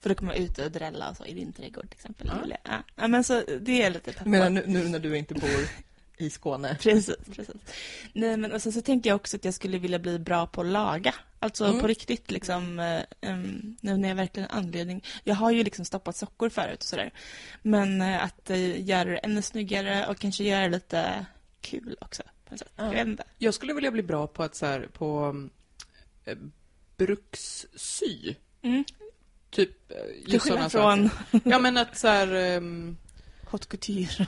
För 0.00 0.08
då 0.08 0.14
kan 0.14 0.26
man 0.26 0.36
ut 0.36 0.58
och 0.58 0.70
drälla 0.70 1.10
och 1.10 1.16
så 1.16 1.24
i 1.24 1.34
din 1.34 1.52
trädgård 1.52 1.90
till 1.90 1.98
exempel. 1.98 2.26
Ja. 2.26 2.56
Ja. 2.64 2.82
Ja. 2.96 3.08
men 3.08 3.24
så 3.24 3.42
det 3.60 3.82
är 3.82 3.90
lite 3.90 4.12
peppar. 4.12 4.30
Men 4.30 4.54
nu, 4.54 4.62
nu 4.66 4.88
när 4.88 4.98
du 4.98 5.16
inte 5.16 5.34
bor 5.34 5.68
i 6.18 6.30
Skåne. 6.30 6.76
Precis, 6.80 7.16
precis. 7.36 7.54
Nej, 8.12 8.36
men 8.36 8.52
och 8.52 8.62
sen 8.62 8.72
så 8.72 8.82
tänker 8.82 9.10
jag 9.10 9.16
också 9.16 9.36
att 9.36 9.44
jag 9.44 9.54
skulle 9.54 9.78
vilja 9.78 9.98
bli 9.98 10.18
bra 10.18 10.46
på 10.46 10.60
att 10.60 10.66
laga. 10.66 11.14
Alltså 11.40 11.64
Mm. 11.64 11.80
på 11.80 11.86
riktigt 11.86 12.30
liksom, 12.30 12.78
em, 13.20 13.76
nu 13.80 13.96
när 13.96 14.08
jag 14.08 14.16
verkligen 14.16 14.48
har 14.50 14.58
anledning. 14.58 15.04
Jag 15.24 15.34
har 15.34 15.50
ju 15.50 15.64
liksom 15.64 15.84
stoppat 15.84 16.16
sockor 16.16 16.48
förut 16.48 16.78
och 16.78 16.84
sådär. 16.84 17.10
Men 17.62 18.00
eh, 18.02 18.24
att 18.24 18.50
eh, 18.50 18.88
göra 18.88 19.04
det 19.10 19.16
ännu 19.16 19.42
snyggare 19.42 20.06
och 20.06 20.18
kanske 20.18 20.44
göra 20.44 20.62
det 20.62 20.68
lite 20.68 21.26
kul 21.60 21.96
också. 22.00 22.22
På 22.44 22.50
något 22.54 22.58
sätt. 22.58 22.72
Ja. 22.76 22.94
Jag. 22.94 23.20
Jag 23.38 23.54
skulle 23.54 23.72
vilja 23.74 23.90
bli 23.90 24.02
bra 24.02 24.26
på 24.26 24.42
att 24.42 24.54
så 24.56 24.66
här, 24.66 24.88
på 24.92 25.36
eh, 26.24 26.36
brukssy. 26.96 28.34
Mm. 28.62 28.84
Typ 29.50 29.92
eh, 29.92 29.96
Till 30.24 30.32
just 30.32 30.44
skillnad 30.44 30.72
från 30.72 31.10
saker. 31.10 31.40
Ja 31.50 31.58
men 31.58 31.76
att 31.76 31.98
så 31.98 32.08
här, 32.08 32.34
ehm, 32.34 32.96
haute 33.50 33.66
couture. 33.66 34.26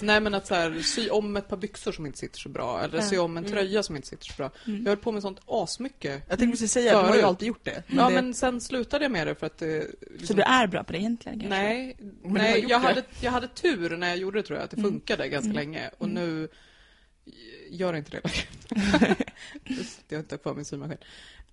Nej 0.02 0.20
men 0.20 0.34
att 0.34 0.46
så 0.46 0.54
här, 0.54 0.80
sy 0.82 1.08
om 1.08 1.36
ett 1.36 1.48
par 1.48 1.56
byxor 1.56 1.92
som 1.92 2.06
inte 2.06 2.18
sitter 2.18 2.38
så 2.38 2.48
bra 2.48 2.82
eller 2.84 3.00
sy 3.00 3.18
om 3.18 3.36
en 3.36 3.44
Mm. 3.44 3.52
tröja 3.56 3.82
som 3.82 3.96
inte 3.96 4.08
sitter 4.08 4.24
så 4.26 4.32
bra. 4.36 4.50
Mm. 4.66 4.82
Jag 4.82 4.88
höll 4.88 4.96
på 4.98 5.12
med 5.12 5.22
sånt 5.22 5.40
asmycket. 5.46 6.22
Jag 6.28 6.38
tänkte 6.38 6.52
precis 6.52 6.72
säga, 6.72 7.02
du 7.02 7.08
har 7.08 7.16
ju 7.16 7.22
alltid 7.22 7.48
gjort 7.48 7.64
det. 7.64 7.82
Ja 7.88 8.08
det, 8.08 8.14
men 8.14 8.34
sen 8.34 8.60
slutade 8.60 9.04
jag 9.04 9.12
med 9.12 9.26
det 9.26 9.34
för 9.34 9.46
att. 9.46 9.58
Så 9.58 9.82
Liksom, 10.18 10.36
du 10.36 10.42
är 10.42 10.66
bra 10.66 10.84
på 10.84 10.92
det 10.92 10.98
egentligen 10.98 11.40
kanske? 11.40 11.58
Nej, 11.58 11.96
Men 12.22 12.32
nej 12.32 12.60
jag, 12.68 12.80
det. 12.80 12.86
hade, 12.86 13.02
jag 13.20 13.30
hade 13.30 13.48
tur 13.48 13.96
när 13.96 14.08
jag 14.08 14.16
gjorde 14.16 14.38
det 14.38 14.42
tror 14.42 14.58
jag, 14.58 14.64
att 14.64 14.70
det 14.70 14.78
Mm. 14.78 14.90
funkade 14.92 15.28
ganska 15.28 15.50
Mm. 15.50 15.56
länge. 15.56 15.90
Och 15.98 16.06
Mm. 16.08 16.24
nu 16.24 16.48
gör 17.70 17.94
inte 17.96 18.10
det 18.10 18.20
längre. 18.24 19.16
Jag 20.08 20.18
har 20.18 20.22
inte 20.22 20.36
kvar 20.36 20.54
min 20.54 20.64
symaskin. 20.64 20.98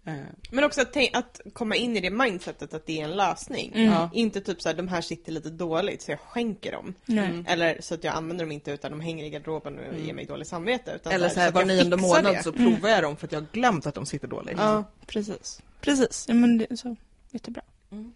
Eh, 0.06 0.14
Men 0.52 0.64
också 0.64 0.82
att, 0.82 0.98
att 1.14 1.42
komma 1.54 1.76
in 1.76 1.98
i 1.98 2.00
det 2.02 2.10
mindsetet 2.10 2.74
att 2.74 2.86
det 2.86 3.02
är 3.02 3.04
en 3.04 3.12
lösning. 3.16 3.72
Mm. 3.76 3.86
Ja. 3.94 4.10
Inte 4.14 4.42
typ 4.42 4.62
så 4.62 4.70
här, 4.70 4.76
de 4.76 4.88
här 4.88 5.02
sitter 5.02 5.32
lite 5.32 5.50
dåligt 5.50 6.02
så 6.02 6.12
jag 6.12 6.20
skänker 6.20 6.72
dem. 6.72 6.94
Mm. 7.08 7.46
Eller 7.48 7.78
så 7.82 7.94
att 7.94 8.04
jag 8.04 8.16
använder 8.16 8.46
dem 8.46 8.52
inte 8.52 8.72
utan 8.72 8.92
de 8.92 9.00
hänger 9.02 9.26
i 9.26 9.30
garderoben 9.30 9.80
och 9.80 9.86
Mm. 9.86 10.06
ger 10.06 10.14
mig 10.14 10.26
dåligt 10.26 10.48
samvete. 10.48 10.92
Utan 10.96 11.14
eller 11.14 11.30
så 11.30 11.40
här, 11.40 11.48
att 11.48 11.54
var 11.54 11.66
nionde 11.66 11.98
månad 11.98 12.24
det. 12.36 12.44
så 12.44 12.52
provar 12.54 12.90
jag 12.90 13.04
dem 13.04 13.18
för 13.18 13.28
att 13.28 13.32
jag 13.32 13.40
har 13.42 13.48
glömt 13.52 13.86
att 13.86 13.96
de 13.96 14.06
sitter 14.06 14.28
dåligt. 14.28 14.58
Ja. 14.58 14.84
Precis. 15.06 15.62
Precis. 15.82 16.26
Ja, 16.28 16.34
men 16.34 16.58
det 16.58 16.72
är 16.72 16.76
så 16.76 16.96
jättebra. 17.32 17.62
Mm. 17.92 18.14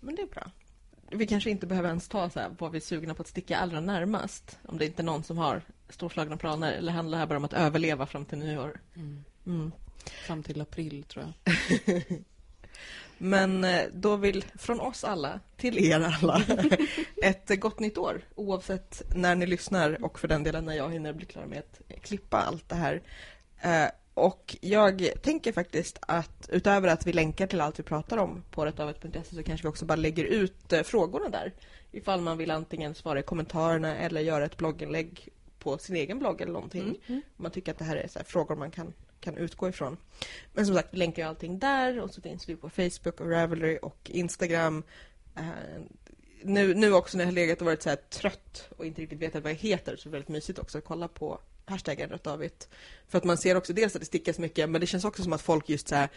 Men 0.00 0.14
det 0.14 0.22
är 0.22 0.26
bra. 0.26 0.50
Vi 1.10 1.26
kanske 1.26 1.50
inte 1.50 1.66
behöver 1.66 1.88
ens 1.88 2.08
ta 2.08 2.30
så 2.30 2.40
här, 2.40 2.50
vad 2.58 2.72
vi 2.72 2.76
är 2.78 2.82
sugna 2.82 3.14
på 3.14 3.22
att 3.22 3.28
sticka 3.28 3.58
allra 3.58 3.80
närmast. 3.80 4.58
Om 4.66 4.78
det 4.78 4.86
inte 4.86 5.02
är 5.02 5.04
någon 5.04 5.22
som 5.24 5.38
har 5.38 5.62
storslagna 5.88 6.36
planer. 6.36 6.72
Eller 6.72 6.92
handlar 6.92 7.16
det 7.18 7.20
här 7.20 7.26
bara 7.26 7.36
om 7.36 7.44
att 7.44 7.52
överleva 7.52 8.06
fram 8.06 8.24
till 8.24 8.38
nyår? 8.38 8.80
mm. 9.46 9.72
Mm. 10.04 10.26
Fram 10.26 10.42
till 10.42 10.60
april 10.60 11.04
tror 11.08 11.24
jag. 11.24 11.52
Men 13.18 13.64
eh, 13.64 13.82
då 13.92 14.16
vill 14.16 14.44
från 14.58 14.80
oss 14.80 15.04
alla 15.04 15.40
till 15.56 15.78
er 15.86 16.00
alla 16.00 16.42
ett 17.22 17.60
gott 17.60 17.80
nytt 17.80 17.98
år 17.98 18.20
oavsett 18.34 19.02
när 19.14 19.34
ni 19.34 19.46
lyssnar 19.46 20.04
och 20.04 20.18
för 20.18 20.28
den 20.28 20.42
delen 20.42 20.64
när 20.64 20.74
jag 20.74 20.92
hinner 20.92 21.12
bli 21.12 21.26
klar 21.26 21.46
med 21.46 21.58
att 21.58 22.02
klippa 22.02 22.36
allt 22.36 22.68
det 22.68 22.74
här. 22.74 23.02
Eh, 23.60 23.90
Och 24.14 24.56
jag 24.60 25.08
tänker 25.22 25.52
faktiskt 25.52 25.98
att 26.00 26.48
utöver 26.52 26.88
att 26.88 27.06
vi 27.06 27.12
länkar 27.12 27.46
till 27.46 27.60
allt 27.60 27.78
vi 27.78 27.82
pratar 27.82 28.16
om 28.16 28.44
på 28.50 28.66
rättavet.se 28.66 29.34
så 29.36 29.42
kanske 29.42 29.64
vi 29.64 29.68
också 29.70 29.84
bara 29.84 29.96
lägger 29.96 30.24
ut 30.24 30.72
eh, 30.72 30.82
frågorna 30.82 31.28
där. 31.28 31.52
Ifall 31.92 32.20
man 32.20 32.38
vill 32.38 32.50
antingen 32.50 32.94
svara 32.94 33.20
i 33.20 33.22
kommentarerna 33.22 33.96
eller 33.96 34.20
göra 34.20 34.44
ett 34.44 34.56
blogginlägg 34.56 35.28
på 35.58 35.78
sin 35.78 35.96
egen 35.96 36.18
blogg 36.18 36.40
eller 36.40 36.52
någonting. 36.52 36.82
Mm. 37.06 37.22
Om 37.36 37.42
man 37.42 37.50
tycker 37.50 37.72
att 37.72 37.78
det 37.78 37.84
här 37.84 37.96
är 37.96 38.08
så 38.08 38.18
här 38.18 38.26
frågor 38.26 38.56
man 38.56 38.70
kan, 38.70 38.92
kan 39.32 39.44
utgå 39.44 39.68
ifrån. 39.68 39.96
Men 40.52 40.66
som 40.66 40.74
sagt, 40.74 40.88
vi 40.90 40.98
länkar 40.98 41.22
ju 41.22 41.28
allting 41.28 41.58
där 41.58 42.00
och 42.00 42.14
så 42.14 42.20
finns 42.20 42.48
vi 42.48 42.56
på 42.56 42.70
Facebook 42.70 43.20
och 43.20 43.30
Ravelry 43.30 43.78
och 43.82 44.10
Instagram. 44.10 44.82
Eh, 45.36 45.42
nu, 46.42 46.74
nu 46.74 46.92
också 46.92 47.16
när 47.16 47.24
jag 47.24 47.28
har 47.28 47.34
legat 47.34 47.60
och 47.60 47.66
varit 47.66 47.82
så 47.82 47.96
trött 48.10 48.68
och 48.76 48.86
inte 48.86 49.02
riktigt 49.02 49.18
vetat 49.18 49.42
vad 49.42 49.52
jag 49.52 49.56
heter 49.56 49.96
så 49.96 50.08
är 50.08 50.10
det 50.10 50.16
väldigt 50.16 50.28
mysigt 50.28 50.58
också 50.58 50.78
att 50.78 50.84
kolla 50.84 51.08
på 51.08 51.40
hashtaggen 51.64 52.10
Rättavit. 52.10 52.68
För 53.08 53.18
att 53.18 53.24
man 53.24 53.38
ser 53.38 53.56
också 53.56 53.72
dels 53.72 53.94
att 53.94 54.00
det 54.00 54.06
stickas 54.06 54.38
mycket 54.38 54.70
men 54.70 54.80
det 54.80 54.86
känns 54.86 55.04
också 55.04 55.22
som 55.22 55.32
att 55.32 55.42
folk 55.42 55.68
just 55.68 55.88
så 55.88 55.94
här 55.94 56.08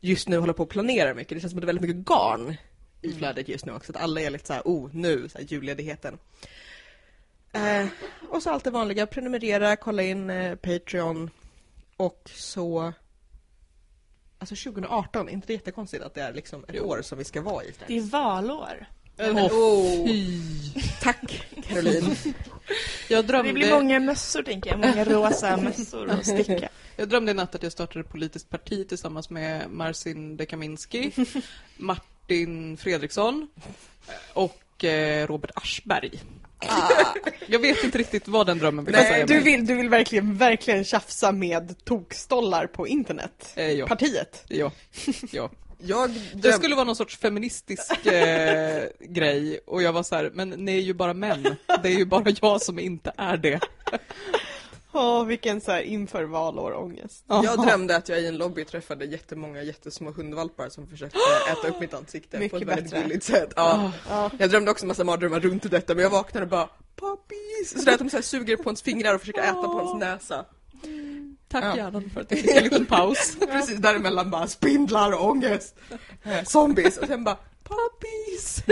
just 0.00 0.28
nu 0.28 0.38
håller 0.38 0.52
på 0.52 0.62
att 0.62 0.68
planera 0.68 1.14
mycket. 1.14 1.36
Det 1.36 1.40
känns 1.40 1.50
som 1.50 1.58
att 1.58 1.62
det 1.62 1.64
är 1.64 1.74
väldigt 1.74 1.96
mycket 1.96 2.08
garn 2.08 2.56
i 3.02 3.06
Mm. 3.06 3.18
flödet 3.18 3.48
just 3.48 3.66
nu 3.66 3.72
också. 3.72 3.92
Att 3.92 4.02
alla 4.02 4.20
är 4.20 4.30
lite 4.30 4.46
så 4.46 4.52
här, 4.52 4.62
oh 4.64 4.90
nu, 4.92 5.28
så 5.28 5.38
här, 5.38 5.44
julledigheten. 5.44 6.18
Eh, 7.52 7.86
och 8.30 8.42
så 8.42 8.50
allt 8.50 8.64
det 8.64 8.70
vanliga, 8.70 9.06
prenumerera, 9.06 9.76
kolla 9.76 10.02
in 10.02 10.30
eh, 10.30 10.54
Patreon 10.54 11.30
och 11.96 12.30
så 12.34 12.92
Alltså 14.38 14.54
2018, 14.70 15.28
är 15.28 15.32
inte 15.32 15.46
det 15.46 15.52
jättekonstigt 15.52 16.02
att 16.04 16.14
det 16.14 16.20
är 16.22 16.32
liksom 16.32 16.64
ett 16.68 16.74
Jo. 16.74 16.84
år 16.84 17.02
som 17.02 17.18
vi 17.18 17.24
ska 17.24 17.40
vara 17.42 17.64
i? 17.64 17.72
Det 17.86 17.96
är 17.96 18.00
valår. 18.00 18.86
Åh, 19.18 19.48
Åh, 19.52 20.06
fy. 20.06 20.40
Tack 21.00 21.46
Caroline. 21.68 22.16
Jag 23.08 23.26
drömde, 23.26 23.48
Det 23.50 23.54
blir 23.54 23.70
många 23.70 24.00
mössor 24.00 24.42
tänker 24.42 24.70
jag. 24.70 24.78
Många 24.78 25.04
rosa 25.04 25.56
mössor 25.62 26.10
att 26.10 26.26
sticka. 26.26 26.68
jag 26.96 27.08
drömde 27.08 27.30
i 27.30 27.34
natt 27.34 27.54
att 27.54 27.62
jag 27.62 27.72
startade 27.72 28.00
ett 28.00 28.08
politiskt 28.08 28.50
parti 28.50 28.88
tillsammans 28.88 29.30
med 29.30 29.70
Marcin 29.70 30.36
Dekaminski, 30.36 31.12
Martin 31.76 32.76
Fredriksson 32.76 33.48
och 34.32 34.84
eh, 34.84 35.26
Robert 35.26 35.50
Aschberg. 35.54 36.20
Ah. 36.58 36.88
Jag 37.46 37.58
vet 37.58 37.84
inte 37.84 37.98
riktigt 37.98 38.28
vad 38.28 38.46
den 38.46 38.58
drömmen 38.58 38.84
vill 38.84 38.94
säga 38.94 39.10
Nej, 39.10 39.24
du 39.26 39.34
mig. 39.34 39.42
vill, 39.42 39.66
du 39.66 39.74
vill 39.74 39.88
verkligen, 39.88 40.36
verkligen 40.36 40.84
tjafsa 40.84 41.32
med 41.32 41.84
tokstollar 41.84 42.66
på 42.66 42.88
internet? 42.88 43.52
Eh, 43.54 43.70
ja. 43.72 43.86
Partiet? 43.86 44.44
Ja. 44.48 44.72
ja. 45.32 45.50
Jag 45.78 46.10
Det 46.10 46.38
dröm... 46.38 46.52
skulle 46.52 46.74
vara 46.74 46.84
någon 46.84 46.96
sorts 46.96 47.16
feministisk 47.18 48.06
eh, 48.06 48.84
grej 49.00 49.60
och 49.66 49.82
jag 49.82 49.92
var 49.92 50.02
så 50.02 50.14
här, 50.16 50.30
men 50.34 50.50
ni 50.50 50.76
är 50.76 50.80
ju 50.80 50.94
bara 50.94 51.14
män. 51.14 51.56
Det 51.82 51.88
är 51.88 51.98
ju 51.98 52.04
bara 52.04 52.30
jag 52.42 52.62
som 52.62 52.78
inte 52.78 53.12
är 53.16 53.36
det. 53.36 53.60
Åh, 54.98 55.24
vilken 55.24 55.60
så 55.60 55.72
här 55.72 55.80
inför 55.82 56.24
valår-ångest. 56.24 57.24
Jag 57.28 57.66
drömde 57.66 57.96
att 57.96 58.08
jag 58.08 58.20
i 58.20 58.26
en 58.26 58.36
lobby 58.36 58.64
träffade 58.64 59.04
jättemånga 59.04 59.62
jättesmå 59.62 60.10
hundvalpar 60.10 60.68
som 60.68 60.86
försökte 60.86 61.18
äta 61.52 61.68
upp 61.68 61.80
mitt 61.80 61.94
ansikte 61.94 62.36
på 62.36 62.42
Mycket 62.42 62.62
ett 62.62 62.68
väldigt 62.68 62.84
bättre. 62.90 63.02
gulligt 63.02 63.24
sätt. 63.24 63.52
Ja. 63.56 63.92
Ja. 64.08 64.30
Jag 64.38 64.50
drömde 64.50 64.70
också 64.70 64.86
massa 64.86 65.04
mardrömmar 65.04 65.40
runt 65.40 65.70
detta 65.70 65.94
men 65.94 66.02
jag 66.02 66.10
vaknade 66.10 66.44
och 66.44 66.50
bara 66.50 66.68
Puppies! 66.96 67.78
Sådär 67.78 67.92
att 67.92 67.98
de 67.98 68.10
så 68.10 68.16
här 68.16 68.22
suger 68.22 68.56
på 68.56 68.62
ens 68.68 68.82
fingrar 68.82 69.14
och 69.14 69.20
försöker 69.20 69.42
äta 69.42 69.62
på 69.62 69.78
ens 69.80 69.94
näsa. 70.00 70.44
Tack 71.48 71.64
Ja. 71.64 71.76
hjärnan 71.76 72.10
för 72.14 72.20
att 72.20 72.30
jag 72.30 72.40
fick 72.40 72.50
en 72.56 72.64
liten 72.64 72.86
paus. 72.86 73.36
Precis 73.50 73.76
däremellan 73.78 74.30
bara 74.30 74.46
spindlar 74.46 75.12
och 75.12 75.24
ångest. 75.30 75.74
Eh, 76.22 76.44
Zombies 76.44 76.98
och 76.98 77.06
sen 77.08 77.24
bara 77.24 77.36
puppies. 77.64 78.62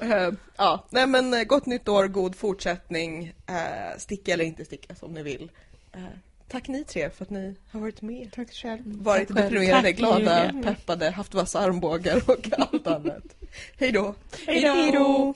Eh, 0.00 0.30
ja, 0.56 0.84
nej 0.90 1.06
men 1.06 1.34
eh, 1.34 1.42
gott 1.44 1.66
nytt 1.66 1.88
år, 1.88 2.06
god 2.06 2.36
fortsättning. 2.36 3.32
Eh, 3.46 3.98
sticka 3.98 4.32
eller 4.32 4.44
inte 4.44 4.64
sticka 4.64 4.94
som 4.94 5.12
ni 5.12 5.22
vill. 5.22 5.50
Eh, 5.92 6.00
tack 6.48 6.68
ni 6.68 6.84
tre 6.84 7.10
för 7.10 7.24
att 7.24 7.30
ni 7.30 7.54
har 7.70 7.80
varit 7.80 8.02
med. 8.02 8.28
Tack 8.34 8.52
själv. 8.52 8.82
Varit 8.84 9.28
Tack 9.28 9.36
deprimerade, 9.36 9.92
glada, 9.92 10.46
Julia. 10.46 10.62
peppade, 10.62 11.10
haft 11.10 11.34
vassa 11.34 11.58
armbågar 11.58 12.22
och 12.30 12.48
allt 12.58 12.86
annat. 12.86 13.24
Hej 13.78 13.92
då! 13.92 14.14
Hej 14.46 14.92
då! 14.92 15.34